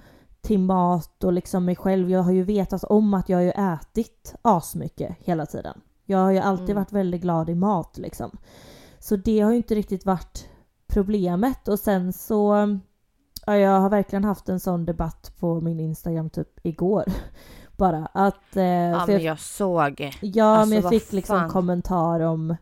till 0.41 0.59
mat 0.59 1.23
och 1.23 1.33
liksom 1.33 1.65
mig 1.65 1.75
själv. 1.75 2.09
Jag 2.09 2.23
har 2.23 2.31
ju 2.31 2.43
vetat 2.43 2.83
om 2.83 3.13
att 3.13 3.29
jag 3.29 3.37
har 3.37 3.43
ju 3.43 3.51
ätit 3.51 4.35
asmycket 4.41 5.17
hela 5.19 5.45
tiden. 5.45 5.81
Jag 6.05 6.17
har 6.17 6.31
ju 6.31 6.39
alltid 6.39 6.69
mm. 6.69 6.83
varit 6.83 6.91
väldigt 6.91 7.21
glad 7.21 7.49
i 7.49 7.55
mat 7.55 7.97
liksom. 7.97 8.37
Så 8.99 9.15
det 9.15 9.39
har 9.39 9.51
ju 9.51 9.57
inte 9.57 9.75
riktigt 9.75 10.05
varit 10.05 10.47
problemet 10.93 11.67
och 11.67 11.79
sen 11.79 12.13
så 12.13 12.67
Ja, 13.45 13.57
jag 13.57 13.79
har 13.79 13.89
verkligen 13.89 14.23
haft 14.23 14.49
en 14.49 14.59
sån 14.59 14.85
debatt 14.85 15.33
på 15.39 15.61
min 15.61 15.79
Instagram 15.79 16.29
typ 16.29 16.65
igår. 16.65 17.05
Bara 17.77 18.05
att... 18.13 18.55
Eh, 18.55 18.63
ja, 18.65 19.05
men 19.07 19.23
jag, 19.23 19.39
såg. 19.39 20.17
Ja, 20.21 20.45
alltså, 20.45 20.69
men 20.69 20.81
jag 20.81 20.89
fick 20.89 21.11
liksom 21.11 21.49
kommentar 21.49 22.19
om 22.19 22.55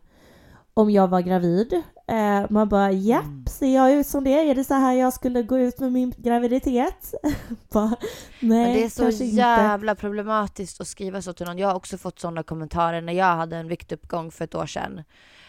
om 0.74 0.90
jag 0.90 1.08
var 1.08 1.20
gravid. 1.20 1.82
Eh, 2.06 2.46
man 2.50 2.68
bara 2.68 2.92
japp, 2.92 3.24
mm. 3.24 3.46
ser 3.46 3.74
jag 3.74 3.92
ut 3.92 4.06
som 4.06 4.24
det? 4.24 4.50
Är 4.50 4.54
det 4.54 4.64
så 4.64 4.74
här 4.74 4.92
jag 4.92 5.12
skulle 5.12 5.42
gå 5.42 5.58
ut 5.58 5.78
med 5.78 5.92
min 5.92 6.14
graviditet? 6.16 7.14
bara, 7.72 7.96
nej, 8.40 8.64
Men 8.64 8.72
det 8.72 8.84
är 8.84 8.88
så 8.88 9.24
jävla 9.24 9.92
inte. 9.92 10.00
problematiskt 10.00 10.80
att 10.80 10.88
skriva 10.88 11.22
så 11.22 11.32
till 11.32 11.46
någon. 11.46 11.58
Jag 11.58 11.68
har 11.68 11.74
också 11.74 11.98
fått 11.98 12.18
sådana 12.18 12.42
kommentarer 12.42 13.00
när 13.00 13.12
jag 13.12 13.36
hade 13.36 13.56
en 13.56 13.68
viktuppgång 13.68 14.30
för 14.30 14.44
ett 14.44 14.54
år 14.54 14.66
sedan 14.66 15.02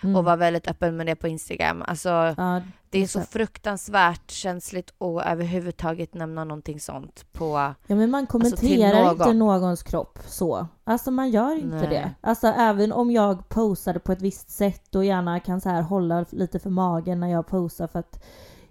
mm. 0.03 0.15
och 0.15 0.23
var 0.23 0.37
väldigt 0.37 0.67
öppen 0.67 0.97
med 0.97 1.05
det 1.05 1.15
på 1.15 1.27
Instagram. 1.27 1.83
Alltså, 1.87 2.09
ja, 2.09 2.61
det 2.89 3.03
är 3.03 3.07
så 3.07 3.21
fruktansvärt 3.21 4.31
känsligt 4.31 4.89
att 4.89 5.25
överhuvudtaget 5.25 6.13
nämna 6.13 6.43
någonting 6.43 6.79
sånt 6.79 7.25
på... 7.31 7.73
Ja 7.87 7.95
men 7.95 8.11
man 8.11 8.19
alltså, 8.19 8.31
kommenterar 8.31 9.03
alltså, 9.03 9.23
någon. 9.23 9.27
inte 9.27 9.33
någons 9.33 9.83
kropp 9.83 10.19
så. 10.27 10.67
Alltså 10.83 11.11
man 11.11 11.29
gör 11.29 11.55
inte 11.55 11.75
Nej. 11.75 11.87
det. 11.87 12.11
Alltså 12.21 12.47
även 12.47 12.91
om 12.91 13.11
jag 13.11 13.49
posade 13.49 13.99
på 13.99 14.11
ett 14.11 14.21
visst 14.21 14.49
sätt 14.49 14.95
och 14.95 15.05
gärna 15.05 15.39
kan 15.39 15.61
så 15.61 15.69
här 15.69 15.81
hålla 15.81 16.25
lite 16.29 16.59
för 16.59 16.69
magen 16.69 17.19
när 17.19 17.27
jag 17.27 17.47
posar 17.47 17.87
för 17.87 17.99
att 17.99 18.23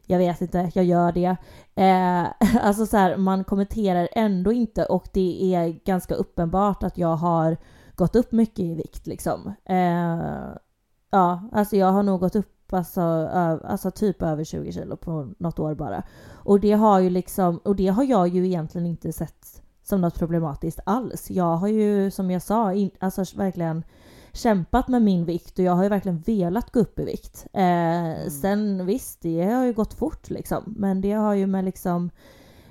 jag 0.06 0.18
vet 0.18 0.40
inte, 0.40 0.70
jag 0.74 0.84
gör 0.84 1.12
det. 1.12 1.36
Eh, 1.74 2.56
alltså 2.66 2.86
så 2.86 2.96
här, 2.96 3.16
man 3.16 3.44
kommenterar 3.44 4.08
ändå 4.12 4.52
inte 4.52 4.84
och 4.84 5.08
det 5.12 5.54
är 5.54 5.68
ganska 5.68 6.14
uppenbart 6.14 6.82
att 6.82 6.98
jag 6.98 7.16
har 7.16 7.56
gått 7.94 8.16
upp 8.16 8.32
mycket 8.32 8.58
i 8.58 8.74
vikt 8.74 9.06
liksom. 9.06 9.54
Eh, 9.64 10.56
ja, 11.10 11.42
alltså 11.52 11.76
jag 11.76 11.92
har 11.92 12.02
nog 12.02 12.20
gått 12.20 12.36
upp 12.36 12.72
alltså, 12.72 13.00
alltså 13.64 13.90
typ 13.90 14.22
över 14.22 14.44
20 14.44 14.72
kilo 14.72 14.96
på 14.96 15.32
något 15.38 15.58
år 15.58 15.74
bara. 15.74 16.02
Och 16.32 16.60
det 16.60 16.72
har 16.72 17.00
ju 17.00 17.10
liksom, 17.10 17.58
och 17.58 17.76
det 17.76 17.88
har 17.88 18.04
jag 18.04 18.28
ju 18.28 18.46
egentligen 18.46 18.86
inte 18.86 19.12
sett 19.12 19.62
som 19.82 20.00
något 20.00 20.18
problematiskt 20.18 20.80
alls. 20.86 21.30
Jag 21.30 21.56
har 21.56 21.68
ju 21.68 22.10
som 22.10 22.30
jag 22.30 22.42
sa, 22.42 22.72
in, 22.72 22.90
alltså 22.98 23.24
verkligen 23.36 23.84
kämpat 24.32 24.88
med 24.88 25.02
min 25.02 25.24
vikt 25.24 25.58
och 25.58 25.64
jag 25.64 25.72
har 25.72 25.82
ju 25.82 25.88
verkligen 25.88 26.18
velat 26.18 26.70
gå 26.70 26.80
upp 26.80 26.98
i 26.98 27.04
vikt. 27.04 27.46
Eh, 27.52 27.62
mm. 27.62 28.30
Sen 28.30 28.86
visst, 28.86 29.22
det 29.22 29.44
har 29.44 29.64
ju 29.64 29.72
gått 29.72 29.94
fort 29.94 30.30
liksom, 30.30 30.74
men 30.76 31.00
det 31.00 31.12
har 31.12 31.34
ju 31.34 31.46
med 31.46 31.64
liksom 31.64 32.10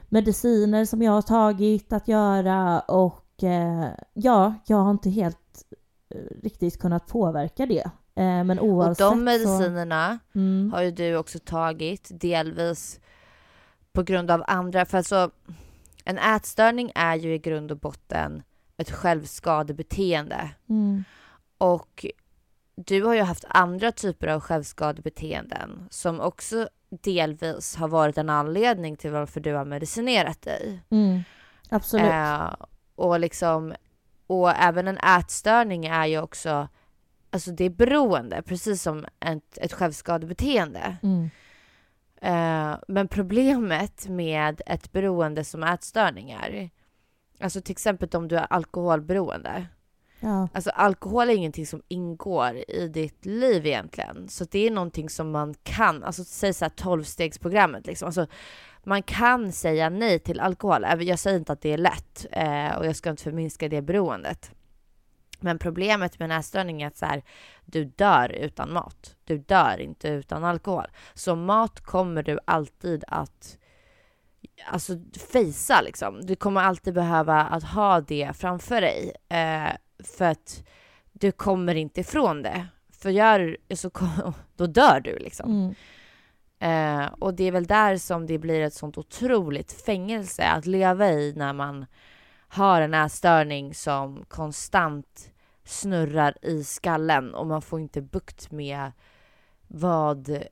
mediciner 0.10 0.86
som 0.86 1.02
jag 1.02 1.12
har 1.12 1.22
tagit 1.22 1.94
att 1.94 2.08
göra 2.08 2.80
och 2.80 3.44
eh, 3.44 3.88
ja, 4.14 4.54
jag 4.66 4.78
har 4.78 4.92
inte 4.92 5.10
helt 5.10 5.64
eh, 6.10 6.42
riktigt 6.44 6.80
kunnat 6.80 7.08
påverka 7.08 7.66
det. 7.66 7.90
Eh, 8.16 8.44
men 8.44 8.60
oavsett 8.60 9.06
Och 9.06 9.12
de 9.12 9.24
medicinerna 9.24 10.20
så... 10.34 10.40
mm. 10.40 10.72
har 10.74 10.82
ju 10.82 10.92
du 10.92 11.16
också 11.16 11.40
tagit 11.40 12.10
delvis 12.12 13.00
på 13.94 14.04
grund 14.04 14.32
av 14.32 14.44
andra, 14.48 14.86
för 14.86 14.98
alltså 14.98 15.32
en 16.06 16.18
ätstörning 16.18 16.92
är 16.96 17.16
ju 17.16 17.34
i 17.34 17.38
grund 17.38 17.72
och 17.72 17.78
botten 17.78 18.44
ett 18.78 18.92
självskadebeteende. 18.92 20.50
Mm. 20.70 21.04
Och 21.58 22.06
du 22.76 23.04
har 23.04 23.14
ju 23.14 23.22
haft 23.22 23.46
andra 23.48 23.92
typer 23.92 24.28
av 24.28 24.40
självskadebeteenden 24.40 25.88
som 25.90 26.20
också 26.20 26.70
delvis 26.90 27.76
har 27.76 27.88
varit 27.88 28.18
en 28.18 28.30
anledning 28.30 28.96
till 28.96 29.12
varför 29.12 29.40
du 29.40 29.54
har 29.54 29.66
medicinerat 29.66 30.42
dig. 30.42 30.80
Mm. 30.90 31.22
Absolut. 31.70 32.06
Eh, 32.06 32.54
och 32.96 33.20
liksom, 33.20 33.74
och 34.28 34.50
även 34.50 34.88
en 34.88 34.98
ätstörning 34.98 35.86
är 35.86 36.06
ju 36.06 36.22
också 36.22 36.68
alltså 37.30 37.52
det 37.52 37.66
är 37.66 37.70
beroende, 37.70 38.42
precis 38.42 38.82
som 38.82 39.06
ett, 39.20 39.58
ett 39.58 39.74
självskadebeteende. 39.74 40.98
Mm. 41.04 41.30
Uh, 42.24 42.80
men 42.88 43.08
problemet 43.08 44.08
med 44.08 44.62
ett 44.66 44.92
beroende 44.92 45.44
som 45.44 45.64
ätstörningar 45.64 46.70
Alltså 47.40 47.62
till 47.62 47.72
exempel 47.72 48.10
om 48.14 48.28
du 48.28 48.36
är 48.36 48.48
alkoholberoende. 48.50 49.68
Ja. 50.20 50.48
Alltså 50.54 50.70
alkohol 50.70 51.30
är 51.30 51.34
ingenting 51.34 51.66
som 51.68 51.82
ingår 51.88 52.56
i 52.68 52.88
ditt 52.88 53.26
liv 53.26 53.66
egentligen. 53.66 54.30
Så 54.30 54.46
det 54.52 54.68
är 54.68 54.72
någonting 54.72 55.10
som 55.10 55.32
man 55.32 55.56
kan, 55.64 56.04
alltså 56.04 56.24
säg 56.24 56.54
såhär 56.54 56.70
12-stegsprogrammet 56.70 57.88
liksom. 57.88 58.06
Alltså, 58.06 58.28
man 58.84 59.04
kan 59.04 59.52
säga 59.52 59.90
nej 59.90 60.20
till 60.20 60.40
alkohol. 60.40 60.86
Jag 61.00 61.20
säger 61.20 61.38
inte 61.38 61.54
att 61.54 61.62
det 61.62 61.74
är 61.74 61.78
lätt 61.78 62.26
eh, 62.32 62.78
och 62.78 62.86
jag 62.86 62.96
ska 62.96 63.10
inte 63.10 63.24
förminska 63.24 63.70
det 63.70 63.82
beroendet. 63.82 64.52
Men 65.42 65.60
problemet 65.60 66.20
med 66.20 66.30
nässtörning 66.30 66.82
är 66.82 66.88
att 66.88 66.98
så 66.98 67.06
här, 67.06 67.24
du 67.66 67.86
dör 67.86 68.30
utan 68.30 68.74
mat. 68.74 69.16
Du 69.26 69.38
dör 69.38 69.80
inte 69.80 70.08
utan 70.08 70.44
alkohol. 70.44 70.88
Så 71.14 71.36
mat 71.36 71.82
kommer 71.82 72.24
du 72.24 72.40
alltid 72.46 73.04
att 73.08 73.58
alltså, 74.66 74.94
fejsa 75.32 75.82
liksom. 75.82 76.26
Du 76.26 76.36
kommer 76.36 76.62
alltid 76.62 76.94
behöva 76.94 77.42
att 77.42 77.64
ha 77.64 78.02
det 78.02 78.32
framför 78.38 78.82
dig. 78.82 79.12
Eh, 79.30 79.72
för 80.04 80.26
att 80.26 80.64
du 81.12 81.32
kommer 81.32 81.76
inte 81.76 82.02
ifrån 82.02 82.42
det. 82.42 82.68
För 82.92 83.10
gör 83.10 83.58
så 83.76 83.92
då 84.56 84.66
dör 84.68 85.00
du 85.00 85.18
liksom. 85.20 85.52
Mm. 85.52 85.76
Eh, 86.60 87.14
och 87.20 87.34
det 87.34 87.44
är 87.44 87.52
väl 87.52 87.66
där 87.66 87.98
som 87.98 88.28
det 88.28 88.38
blir 88.38 88.62
ett 88.62 88.74
sånt 88.74 88.98
otroligt 88.98 89.72
fängelse 89.72 90.48
att 90.48 90.66
leva 90.66 91.12
i 91.12 91.34
när 91.36 91.54
man 91.54 91.86
har 92.50 92.82
en 92.82 92.94
ätstörning 92.94 93.74
som 93.74 94.26
konstant 94.28 95.32
snurrar 95.64 96.38
i 96.42 96.64
skallen 96.64 97.34
och 97.34 97.48
man 97.48 97.62
får 97.62 97.80
inte 97.80 98.02
bukt 98.02 98.52
med 98.52 98.92
vad 99.68 100.44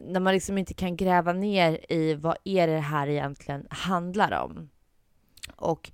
när 0.00 0.20
man 0.20 0.34
liksom 0.34 0.58
inte 0.58 0.74
kan 0.74 0.96
gräva 0.96 1.32
ner 1.32 1.92
i 1.92 2.14
vad 2.14 2.36
är 2.44 2.66
det 2.66 2.78
här 2.78 3.08
egentligen 3.08 3.66
handlar 3.70 4.42
om. 4.42 4.70
Och 5.56 5.90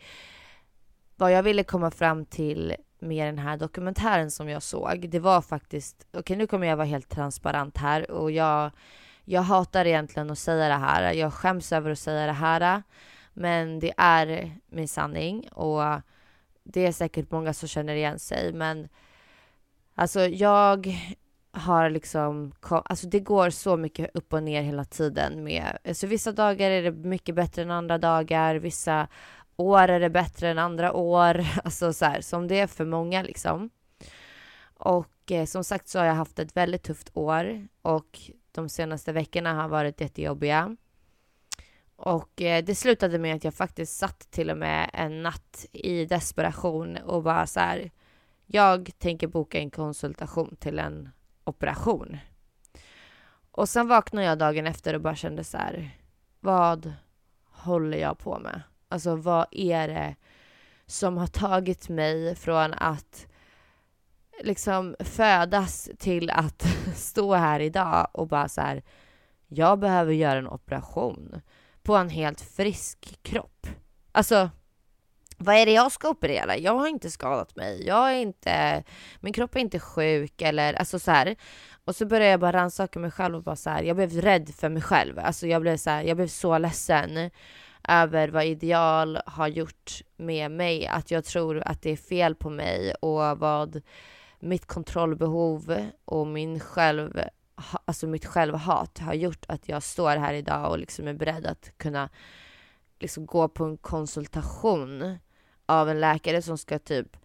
vad 1.17 1.33
jag 1.33 1.43
ville 1.43 1.65
komma 1.65 1.91
fram 1.91 2.25
till 2.25 2.77
med 2.99 3.27
den 3.27 3.39
här 3.39 3.57
dokumentären 3.57 4.31
som 4.31 4.49
jag 4.49 4.63
såg, 4.63 5.09
det 5.11 5.19
var 5.19 5.43
faktiskt, 5.43 6.07
okej 6.11 6.21
okay, 6.21 6.37
nu 6.37 6.47
kommer 6.47 6.67
jag 6.67 6.77
vara 6.77 6.87
helt 6.87 7.09
transparent 7.09 7.77
här 7.77 8.11
och 8.11 8.31
jag, 8.31 8.71
jag 9.25 9.43
hatar 9.43 9.85
egentligen 9.85 10.31
att 10.31 10.39
säga 10.39 10.69
det 10.69 10.75
här, 10.75 11.13
jag 11.13 11.33
skäms 11.33 11.73
över 11.73 11.91
att 11.91 11.99
säga 11.99 12.27
det 12.27 12.33
här, 12.33 12.83
men 13.33 13.79
det 13.79 13.93
är 13.97 14.57
min 14.67 14.89
sanning 14.89 15.49
och 15.49 15.83
det 16.63 16.87
är 16.87 16.93
säkert 16.93 17.31
många 17.31 17.53
som 17.53 17.69
känner 17.69 17.95
igen 17.95 18.19
sig, 18.19 18.53
men 18.53 18.89
alltså 19.95 20.21
jag 20.21 20.95
har 21.53 21.91
liksom, 21.91 22.53
alltså 22.61 23.07
det 23.09 23.21
går 23.21 23.51
så 23.51 23.77
mycket 23.77 24.11
upp 24.15 24.33
och 24.33 24.43
ner 24.43 24.63
hela 24.63 24.85
tiden 24.85 25.45
med, 25.45 25.79
alltså 25.85 26.07
vissa 26.07 26.33
dagar 26.33 26.71
är 26.71 26.83
det 26.83 26.91
mycket 26.91 27.35
bättre 27.35 27.63
än 27.63 27.71
andra 27.71 27.99
dagar, 27.99 28.55
vissa 28.55 29.09
år 29.57 29.89
är 29.89 30.01
det 30.01 30.11
bättre 30.11 30.49
än 30.49 30.59
andra 30.59 30.93
år, 30.93 31.45
alltså 31.65 31.93
så 31.93 32.05
här, 32.05 32.21
som 32.21 32.49
det 32.49 32.61
är 32.61 32.67
för 32.67 32.85
många 32.85 33.23
liksom. 33.23 33.71
Och 34.75 35.33
eh, 35.33 35.47
som 35.47 35.65
sagt 35.65 35.89
så 35.89 35.99
har 35.99 36.07
jag 36.07 36.15
haft 36.15 36.39
ett 36.39 36.57
väldigt 36.57 36.83
tufft 36.83 37.11
år 37.15 37.69
och 37.83 38.21
de 38.53 38.69
senaste 38.69 39.13
veckorna 39.13 39.55
har 39.55 39.69
varit 39.69 40.01
jättejobbiga. 40.01 40.77
Och 42.03 42.43
eh, 42.43 42.65
det 42.65 42.75
slutade 42.75 43.19
med 43.19 43.37
att 43.37 43.45
jag 43.45 43.55
faktiskt 43.55 43.99
satt 43.99 44.31
till 44.31 44.51
och 44.51 44.59
med 44.59 44.91
en 44.93 45.23
natt 45.23 45.67
i 45.73 46.05
desperation 46.05 46.97
och 46.97 47.23
bara 47.23 47.47
så 47.47 47.61
här, 47.61 47.91
jag 48.47 48.91
tänker 48.99 49.27
boka 49.27 49.59
en 49.59 49.71
konsultation 49.71 50.57
till 50.57 50.79
en 50.79 51.09
operation. 51.45 52.17
Och 53.51 53.69
sen 53.69 53.89
vaknade 53.89 54.27
jag 54.27 54.39
dagen 54.39 54.67
efter 54.67 54.95
och 54.95 55.01
bara 55.01 55.15
kände 55.15 55.45
så 55.45 55.59
här, 55.59 55.91
vad 56.41 56.93
håller 57.45 57.99
jag 57.99 58.19
på 58.19 58.39
med? 58.39 58.63
Alltså 58.89 59.17
vad 59.17 59.47
är 59.51 59.89
det 59.89 60.17
som 60.87 61.17
har 61.17 61.27
tagit 61.27 61.89
mig 61.89 62.35
från 62.35 62.75
att 62.75 63.27
liksom 64.43 64.97
födas 65.01 65.91
till 65.99 66.31
att 66.31 66.63
stå 66.95 67.35
här 67.35 67.61
idag 67.61 68.09
och 68.13 68.29
bara 68.29 68.49
så 68.49 68.61
här, 68.61 68.83
jag 69.49 69.79
behöver 69.79 70.13
göra 70.13 70.39
en 70.39 70.49
operation 70.49 71.41
på 71.91 71.97
en 71.97 72.09
helt 72.11 72.41
frisk 72.41 73.19
kropp. 73.23 73.67
Alltså, 74.13 74.51
vad 75.39 75.57
är 75.57 75.67
det 75.67 75.73
jag 75.73 75.93
ska 75.93 76.09
operera? 76.09 76.57
Jag 76.57 76.75
har 76.75 76.89
inte 76.89 77.11
skadat 77.11 77.57
mig. 77.57 77.87
Jag 77.87 78.13
är 78.13 78.19
inte, 78.19 78.85
min 79.21 79.33
kropp 79.33 79.57
är 79.57 79.61
inte 79.61 79.79
sjuk 79.79 80.43
eller 80.43 80.75
alltså 80.75 80.99
så 80.99 81.11
här. 81.11 81.37
Och 81.85 81.97
så 81.97 82.07
började 82.07 82.31
jag 82.31 82.41
bara 82.41 82.53
rannsaka 82.53 82.99
mig 82.99 83.11
själv 83.11 83.37
och 83.37 83.43
bara 83.43 83.57
så 83.57 83.71
här, 83.71 83.83
jag 83.83 83.97
blev 83.97 84.11
rädd 84.11 84.55
för 84.55 84.69
mig 84.69 84.83
själv. 84.83 85.19
Alltså 85.19 85.47
jag 85.47 85.63
blev 85.63 85.77
så 85.77 85.91
här, 85.91 86.03
jag 86.03 86.17
blev 86.17 86.27
så 86.27 86.59
ledsen 86.59 87.31
över 87.89 88.29
vad 88.29 88.45
ideal 88.45 89.19
har 89.27 89.49
gjort 89.49 90.03
med 90.17 90.51
mig. 90.51 90.87
Att 90.87 91.11
jag 91.11 91.25
tror 91.25 91.63
att 91.67 91.83
det 91.83 91.91
är 91.91 91.97
fel 91.97 92.35
på 92.35 92.51
mig 92.51 92.95
och 93.01 93.39
vad 93.39 93.83
mitt 94.41 94.67
kontrollbehov 94.67 95.87
och 96.05 96.27
min 96.27 96.61
själv, 96.61 97.21
alltså 97.85 98.07
mitt 98.07 98.27
självhat 98.27 98.99
har 98.99 99.15
gjort 99.15 99.45
att 99.49 99.69
jag 99.69 99.83
står 99.83 100.17
här 100.17 100.35
idag 100.35 100.71
och 100.71 100.79
liksom 100.79 101.09
är 101.09 101.15
beredd 101.15 101.47
att 101.47 101.73
kunna 101.77 102.09
liksom 102.99 103.27
gå 103.27 103.49
på 103.49 103.65
en 103.65 103.77
konsultation 103.77 105.19
av 105.67 105.89
en 105.89 106.01
läkare 106.01 106.43
som 106.43 106.59
ska 106.59 106.79
typ 106.79 107.17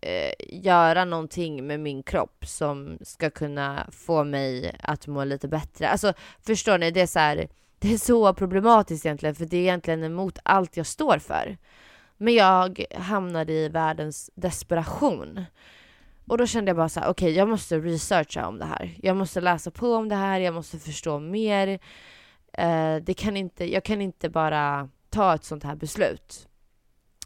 eh, 0.00 0.32
göra 0.48 1.04
någonting 1.04 1.66
med 1.66 1.80
min 1.80 2.02
kropp 2.02 2.46
som 2.46 2.98
ska 3.02 3.30
kunna 3.30 3.86
få 3.90 4.24
mig 4.24 4.76
att 4.82 5.06
må 5.06 5.24
lite 5.24 5.48
bättre. 5.48 5.88
Alltså 5.88 6.12
förstår 6.40 6.78
ni? 6.78 6.90
Det 6.90 7.00
är 7.00 7.06
så 7.06 7.18
här, 7.18 7.48
det 7.78 7.94
är 7.94 7.98
så 7.98 8.34
problematiskt 8.34 9.06
egentligen 9.06 9.34
för 9.34 9.44
det 9.44 9.56
är 9.56 9.60
egentligen 9.60 10.04
emot 10.04 10.38
allt 10.42 10.76
jag 10.76 10.86
står 10.86 11.18
för. 11.18 11.56
Men 12.16 12.34
jag 12.34 12.84
hamnade 12.94 13.52
i 13.52 13.68
världens 13.68 14.30
desperation. 14.34 15.44
Och 16.26 16.38
då 16.38 16.46
kände 16.46 16.68
jag 16.68 16.76
bara 16.76 16.88
så 16.88 17.00
här, 17.00 17.08
okej 17.08 17.26
okay, 17.26 17.38
jag 17.38 17.48
måste 17.48 17.78
researcha 17.78 18.46
om 18.46 18.58
det 18.58 18.64
här. 18.64 18.94
Jag 19.02 19.16
måste 19.16 19.40
läsa 19.40 19.70
på 19.70 19.94
om 19.94 20.08
det 20.08 20.14
här, 20.14 20.40
jag 20.40 20.54
måste 20.54 20.78
förstå 20.78 21.18
mer. 21.18 21.78
Eh, 22.52 22.96
det 22.96 23.14
kan 23.14 23.36
inte, 23.36 23.72
jag 23.72 23.84
kan 23.84 24.00
inte 24.00 24.28
bara 24.28 24.88
ta 25.10 25.34
ett 25.34 25.44
sånt 25.44 25.64
här 25.64 25.76
beslut 25.76 26.48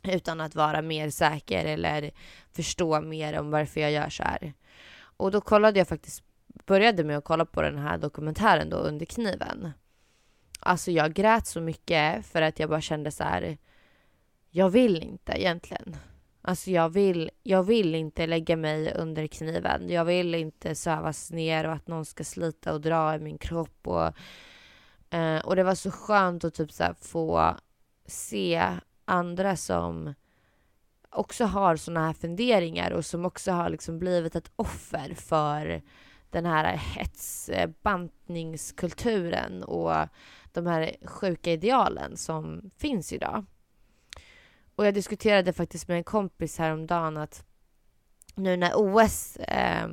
utan 0.03 0.41
att 0.41 0.55
vara 0.55 0.83
mer 0.83 1.11
säker 1.11 1.65
eller 1.65 2.11
förstå 2.53 3.01
mer 3.01 3.39
om 3.39 3.51
varför 3.51 3.81
jag 3.81 3.93
gör 3.93 4.09
så 4.09 4.23
här. 4.23 4.53
Och 5.01 5.31
då 5.31 5.41
kollade 5.41 5.79
jag 5.79 5.89
faktiskt, 5.89 6.23
började 6.67 7.05
med 7.05 7.19
att 7.19 7.25
kolla 7.25 7.45
på 7.45 7.63
den 7.63 7.79
här 7.79 7.99
dokumentären 7.99 8.71
då 8.71 8.77
under 8.77 9.07
kniven. 9.07 9.71
Alltså 10.61 10.91
jag 10.91 11.13
grät 11.13 11.47
så 11.47 11.61
mycket 11.61 12.27
för 12.27 12.43
att 12.43 12.59
jag 12.59 12.71
bara 12.71 12.81
kände 12.81 13.11
så 13.11 13.25
här. 13.25 13.59
Jag 14.51 14.71
vill 14.71 15.03
inte 15.03 15.33
egentligen. 15.33 15.97
Alltså 16.49 16.71
jag 16.71 16.89
vill, 16.89 17.31
jag 17.43 17.63
vill 17.63 17.95
inte 17.95 18.27
lägga 18.27 18.57
mig 18.57 18.95
under 18.95 19.27
kniven. 19.27 19.89
Jag 19.89 20.05
vill 20.05 20.35
inte 20.35 20.75
sövas 20.75 21.31
ner 21.31 21.67
och 21.67 21.73
att 21.73 21.89
någon 21.89 22.05
ska 22.05 22.25
slita 22.25 22.73
och 22.73 22.81
dra 22.81 23.15
i 23.15 23.19
min 23.19 23.39
kropp. 23.39 23.87
Och, 23.87 24.13
eh, 25.15 25.39
och 25.39 25.57
det 25.57 25.63
var 25.63 25.75
så 25.75 25.91
skönt 25.91 26.45
att 26.45 26.55
typ 26.55 26.73
så 26.73 26.95
få 27.01 27.57
se 28.07 28.67
andra 29.05 29.57
som 29.57 30.15
också 31.11 31.45
har 31.45 31.77
såna 31.77 32.07
här 32.07 32.13
funderingar 32.13 32.91
och 32.91 33.05
som 33.05 33.25
också 33.25 33.53
har 33.53 33.71
liksom 33.71 33.99
blivit 33.99 34.37
ett 34.37 34.51
offer 34.57 35.15
för 35.15 35.83
den 36.31 36.47
här 36.47 36.77
hetsbantningskulturen 36.77 39.63
och 39.63 39.95
de 40.53 40.67
här 40.67 40.97
sjuka 41.05 41.53
idealen 41.53 42.17
som 42.17 42.71
finns 42.79 43.13
idag. 43.13 43.45
Och 44.79 44.87
jag 44.87 44.95
diskuterade 44.95 45.53
faktiskt 45.53 45.88
med 45.88 45.97
en 45.97 46.05
kompis 46.05 46.59
häromdagen 46.59 47.17
att 47.17 47.45
nu 48.35 48.57
när 48.57 48.73
OS 48.75 49.37
eh, 49.37 49.88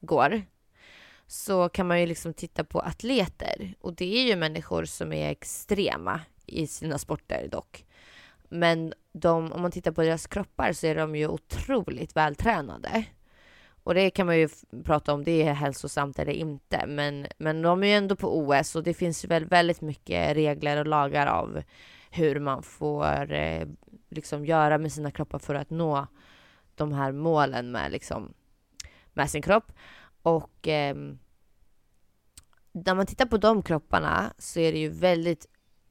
går 0.00 0.42
så 1.26 1.68
kan 1.68 1.86
man 1.86 2.00
ju 2.00 2.06
liksom 2.06 2.34
titta 2.34 2.64
på 2.64 2.80
atleter 2.80 3.74
och 3.80 3.94
det 3.94 4.16
är 4.16 4.26
ju 4.26 4.36
människor 4.36 4.84
som 4.84 5.12
är 5.12 5.30
extrema 5.30 6.20
i 6.46 6.66
sina 6.66 6.98
sporter 6.98 7.48
dock. 7.48 7.84
Men 8.48 8.94
de, 9.12 9.52
om 9.52 9.62
man 9.62 9.70
tittar 9.70 9.92
på 9.92 10.02
deras 10.02 10.26
kroppar 10.26 10.72
så 10.72 10.86
är 10.86 10.94
de 10.94 11.16
ju 11.16 11.28
otroligt 11.28 12.16
vältränade. 12.16 13.04
Och 13.82 13.94
det 13.94 14.10
kan 14.10 14.26
man 14.26 14.38
ju 14.38 14.48
prata 14.84 15.12
om, 15.14 15.24
det 15.24 15.42
är 15.42 15.52
hälsosamt 15.52 16.18
eller 16.18 16.32
inte. 16.32 16.86
Men, 16.86 17.26
men 17.38 17.62
de 17.62 17.82
är 17.82 17.86
ju 17.86 17.92
ändå 17.92 18.16
på 18.16 18.38
OS 18.38 18.76
och 18.76 18.82
det 18.82 18.94
finns 18.94 19.24
väl 19.24 19.44
väldigt 19.44 19.80
mycket 19.80 20.36
regler 20.36 20.76
och 20.76 20.86
lagar 20.86 21.26
av 21.26 21.62
hur 22.10 22.40
man 22.40 22.62
får 22.62 23.32
eh, 23.32 23.66
liksom 24.16 24.46
göra 24.46 24.78
med 24.78 24.92
sina 24.92 25.10
kroppar 25.10 25.38
för 25.38 25.54
att 25.54 25.70
nå 25.70 26.06
de 26.74 26.92
här 26.92 27.12
målen 27.12 27.70
med, 27.70 27.92
liksom, 27.92 28.34
med 29.12 29.30
sin 29.30 29.42
kropp. 29.42 29.72
Och 30.22 30.68
eh, 30.68 30.96
när 32.72 32.94
man 32.94 33.06
tittar 33.06 33.26
på 33.26 33.36
de 33.36 33.62
kropparna 33.62 34.32
så 34.38 34.60
är 34.60 34.72
det 34.72 34.78
ju 34.78 34.88
väldigt 34.88 35.46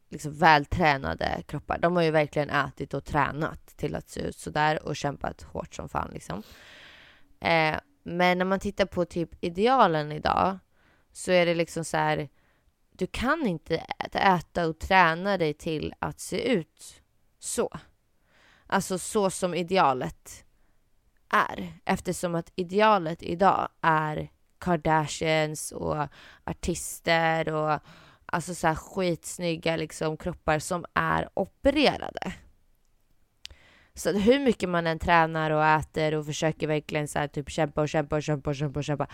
liksom, 0.09 0.33
vältränade 0.33 1.43
kroppar. 1.47 1.77
De 1.77 1.95
har 1.95 2.03
ju 2.03 2.11
verkligen 2.11 2.49
ätit 2.49 2.93
och 2.93 3.05
tränat 3.05 3.77
till 3.77 3.95
att 3.95 4.09
se 4.09 4.21
ut 4.21 4.38
sådär 4.38 4.83
och 4.83 4.95
kämpat 4.95 5.41
hårt 5.41 5.75
som 5.75 5.89
fan 5.89 6.09
liksom. 6.13 6.43
Eh, 7.39 7.75
men 8.03 8.38
när 8.38 8.45
man 8.45 8.59
tittar 8.59 8.85
på 8.85 9.05
typ 9.05 9.43
idealen 9.43 10.11
idag 10.11 10.59
så 11.11 11.31
är 11.31 11.45
det 11.45 11.55
liksom 11.55 11.85
så 11.85 11.97
här. 11.97 12.29
Du 12.91 13.07
kan 13.07 13.47
inte 13.47 13.75
äta 14.11 14.67
och 14.67 14.79
träna 14.79 15.38
dig 15.38 15.53
till 15.53 15.93
att 15.99 16.19
se 16.19 16.51
ut 16.51 17.01
så. 17.39 17.69
Alltså 18.67 18.97
så 18.97 19.30
som 19.30 19.54
idealet 19.54 20.43
är. 21.30 21.73
Eftersom 21.86 22.36
att 22.36 22.51
idealet 22.56 23.23
idag 23.23 23.69
är 23.82 24.30
Kardashians 24.60 25.71
och 25.71 26.08
artister 26.43 27.54
och 27.54 27.80
alltså 28.25 28.56
så 28.56 28.67
här 28.67 28.75
skitsnygga 28.75 29.75
liksom 29.75 30.17
kroppar 30.17 30.60
som 30.60 30.86
är 30.93 31.30
opererade. 31.34 32.34
Så 33.93 34.12
hur 34.12 34.39
mycket 34.39 34.69
man 34.69 34.88
än 34.88 34.99
tränar 34.99 35.51
och 35.51 35.65
äter 35.65 36.15
och 36.15 36.25
försöker 36.25 36.67
verkligen 36.67 37.08
så 37.08 37.19
här, 37.19 37.28
typ 37.28 37.49
kämpa 37.49 37.82
och 37.82 37.89
kämpa 37.89 38.15
och 38.15 38.23
kämpa 38.23 38.49
och 38.49 38.56
kämpa 38.56 38.80
och 38.80 38.84
kämpa 38.84 39.08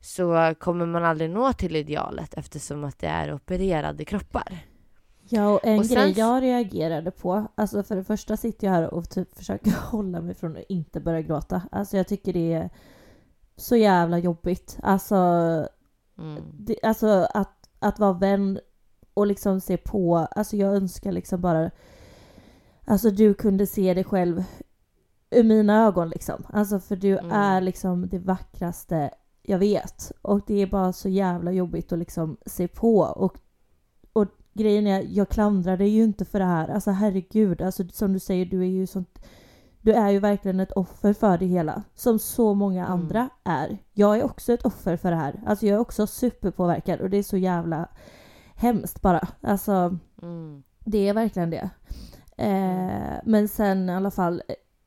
så 0.00 0.54
kommer 0.58 0.86
man 0.86 1.04
aldrig 1.04 1.30
nå 1.30 1.52
till 1.52 1.76
idealet 1.76 2.34
eftersom 2.34 2.84
att 2.84 2.98
det 2.98 3.06
är 3.06 3.34
opererade 3.34 4.04
kroppar. 4.04 4.58
Ja, 5.28 5.48
och 5.54 5.60
en 5.66 5.78
Och 5.78 5.86
sen 5.86 5.96
grej 5.96 6.10
s- 6.10 6.18
jag 6.18 6.42
reagerade 6.42 7.10
på, 7.10 7.46
alltså 7.54 7.82
för 7.82 7.96
det 7.96 8.04
första 8.04 8.36
sitter 8.36 8.66
jag 8.66 8.74
här 8.74 8.94
och 8.94 9.10
typ 9.10 9.36
försöker 9.36 9.70
hålla 9.90 10.20
mig 10.20 10.34
från 10.34 10.56
att 10.56 10.62
inte 10.68 11.00
börja 11.00 11.22
gråta. 11.22 11.62
Alltså 11.72 11.96
jag 11.96 12.08
tycker 12.08 12.32
det 12.32 12.52
är 12.52 12.70
så 13.56 13.76
jävla 13.76 14.18
jobbigt. 14.18 14.78
Alltså, 14.82 15.16
Mm. 16.18 16.42
det, 16.58 16.76
alltså 16.82 17.26
att, 17.34 17.68
att 17.78 17.98
vara 17.98 18.12
vän 18.12 18.58
och 19.14 19.26
liksom 19.26 19.60
se 19.60 19.76
på, 19.76 20.16
alltså 20.16 20.56
jag 20.56 20.76
önskar 20.76 21.12
liksom 21.12 21.40
bara 21.40 21.70
Alltså 22.84 23.10
du 23.10 23.34
kunde 23.34 23.66
se 23.66 23.94
dig 23.94 24.04
själv 24.04 24.44
ur 25.30 25.42
mina 25.44 25.84
ögon 25.86 26.08
liksom. 26.08 26.46
Alltså 26.52 26.80
för 26.80 26.96
du 26.96 27.18
Mm. 27.18 27.30
är 27.32 27.60
liksom 27.60 28.08
det 28.08 28.18
vackraste 28.18 29.10
jag 29.42 29.58
vet. 29.58 30.12
Och 30.22 30.40
det 30.46 30.54
är 30.62 30.66
bara 30.66 30.92
så 30.92 31.08
jävla 31.08 31.52
jobbigt 31.52 31.92
att 31.92 31.98
liksom 31.98 32.36
se 32.46 32.68
på. 32.68 32.98
Och 32.98 33.38
grejen 34.56 34.86
är, 34.86 35.06
jag 35.08 35.28
klandrar 35.28 35.76
dig 35.76 35.88
ju 35.88 36.04
inte 36.04 36.24
för 36.24 36.38
det 36.38 36.44
här. 36.44 36.68
Alltså 36.68 36.90
herregud, 36.90 37.62
alltså 37.62 37.84
som 37.92 38.12
du 38.12 38.18
säger, 38.18 38.46
du 38.46 38.60
är 38.60 38.66
ju 38.66 38.86
sånt 38.86 39.18
du 39.80 39.92
är 39.92 40.10
ju 40.10 40.18
verkligen 40.18 40.60
ett 40.60 40.72
offer 40.72 41.12
för 41.12 41.38
det 41.38 41.46
hela. 41.46 41.82
Som 41.94 42.18
så 42.18 42.54
många 42.54 42.86
Mm. 42.86 42.92
andra 43.00 43.28
är. 43.44 43.78
Jag 43.92 44.18
är 44.18 44.24
också 44.24 44.52
ett 44.52 44.62
offer 44.66 44.96
för 44.96 45.10
det 45.10 45.16
här. 45.16 45.42
Alltså 45.46 45.66
jag 45.66 45.74
är 45.74 45.80
också 45.80 46.06
superpåverkad 46.06 47.00
och 47.00 47.10
det 47.10 47.16
är 47.16 47.22
så 47.22 47.36
jävla 47.36 47.88
hemskt 48.54 49.02
bara. 49.02 49.28
Alltså 49.40 49.98
Mm. 50.22 50.62
det 50.84 51.08
är 51.08 51.14
verkligen 51.14 51.50
det. 51.50 51.70
Eh, 52.36 53.20
men 53.24 53.48
sen 53.48 53.88
i 53.90 53.92
alla 53.92 54.10
fall, 54.10 54.42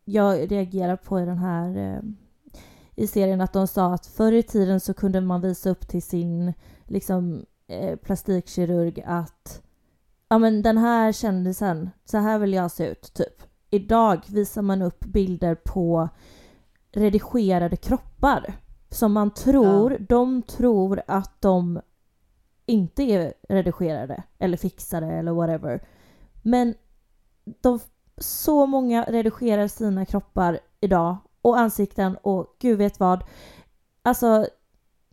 jag 0.06 0.52
reagerar 0.52 0.96
på 0.96 1.20
den 1.20 1.38
här 1.38 1.78
eh, 1.78 2.02
i 2.96 3.08
serien 3.08 3.42
att 3.42 3.54
de 3.54 3.68
sa 3.68 3.94
att 3.94 4.06
förr 4.06 4.32
i 4.32 4.44
tiden 4.44 4.80
så 4.80 4.94
kunde 4.94 5.22
man 5.22 5.42
visa 5.42 5.70
upp 5.70 5.88
till 5.88 6.04
sin 6.04 6.54
liksom 6.86 7.46
eh, 7.70 7.96
plastikkirurg 7.96 9.04
att 9.06 9.62
ja 10.30 10.38
men 10.38 10.62
den 10.62 10.78
här 10.78 11.12
kändisen, 11.12 11.90
så 12.06 12.18
här 12.18 12.40
vill 12.40 12.54
jag 12.54 12.72
se 12.72 12.88
ut 12.88 13.14
typ. 13.14 13.44
Idag 13.70 14.22
visar 14.28 14.62
man 14.62 14.82
upp 14.82 15.00
bilder 15.00 15.56
på 15.56 16.10
redigerade 16.92 17.76
kroppar 17.76 18.54
som 18.90 19.14
man 19.14 19.32
tror, 19.32 19.98
de 20.00 20.42
tror 20.42 21.02
att 21.08 21.42
de 21.42 21.82
inte 22.66 23.04
är 23.04 23.34
redigerade 23.50 24.24
eller 24.40 24.58
fixade 24.58 25.08
eller 25.08 25.32
whatever. 25.32 25.88
Men 26.42 26.76
de, 27.62 27.80
så 28.18 28.66
många 28.66 29.04
redigerar 29.04 29.68
sina 29.68 30.06
kroppar 30.06 30.60
idag 30.80 31.18
och 31.42 31.60
ansikten 31.60 32.18
och 32.18 32.56
gud 32.60 32.78
vet 32.78 33.00
vad. 33.00 33.24
Alltså, 34.02 34.48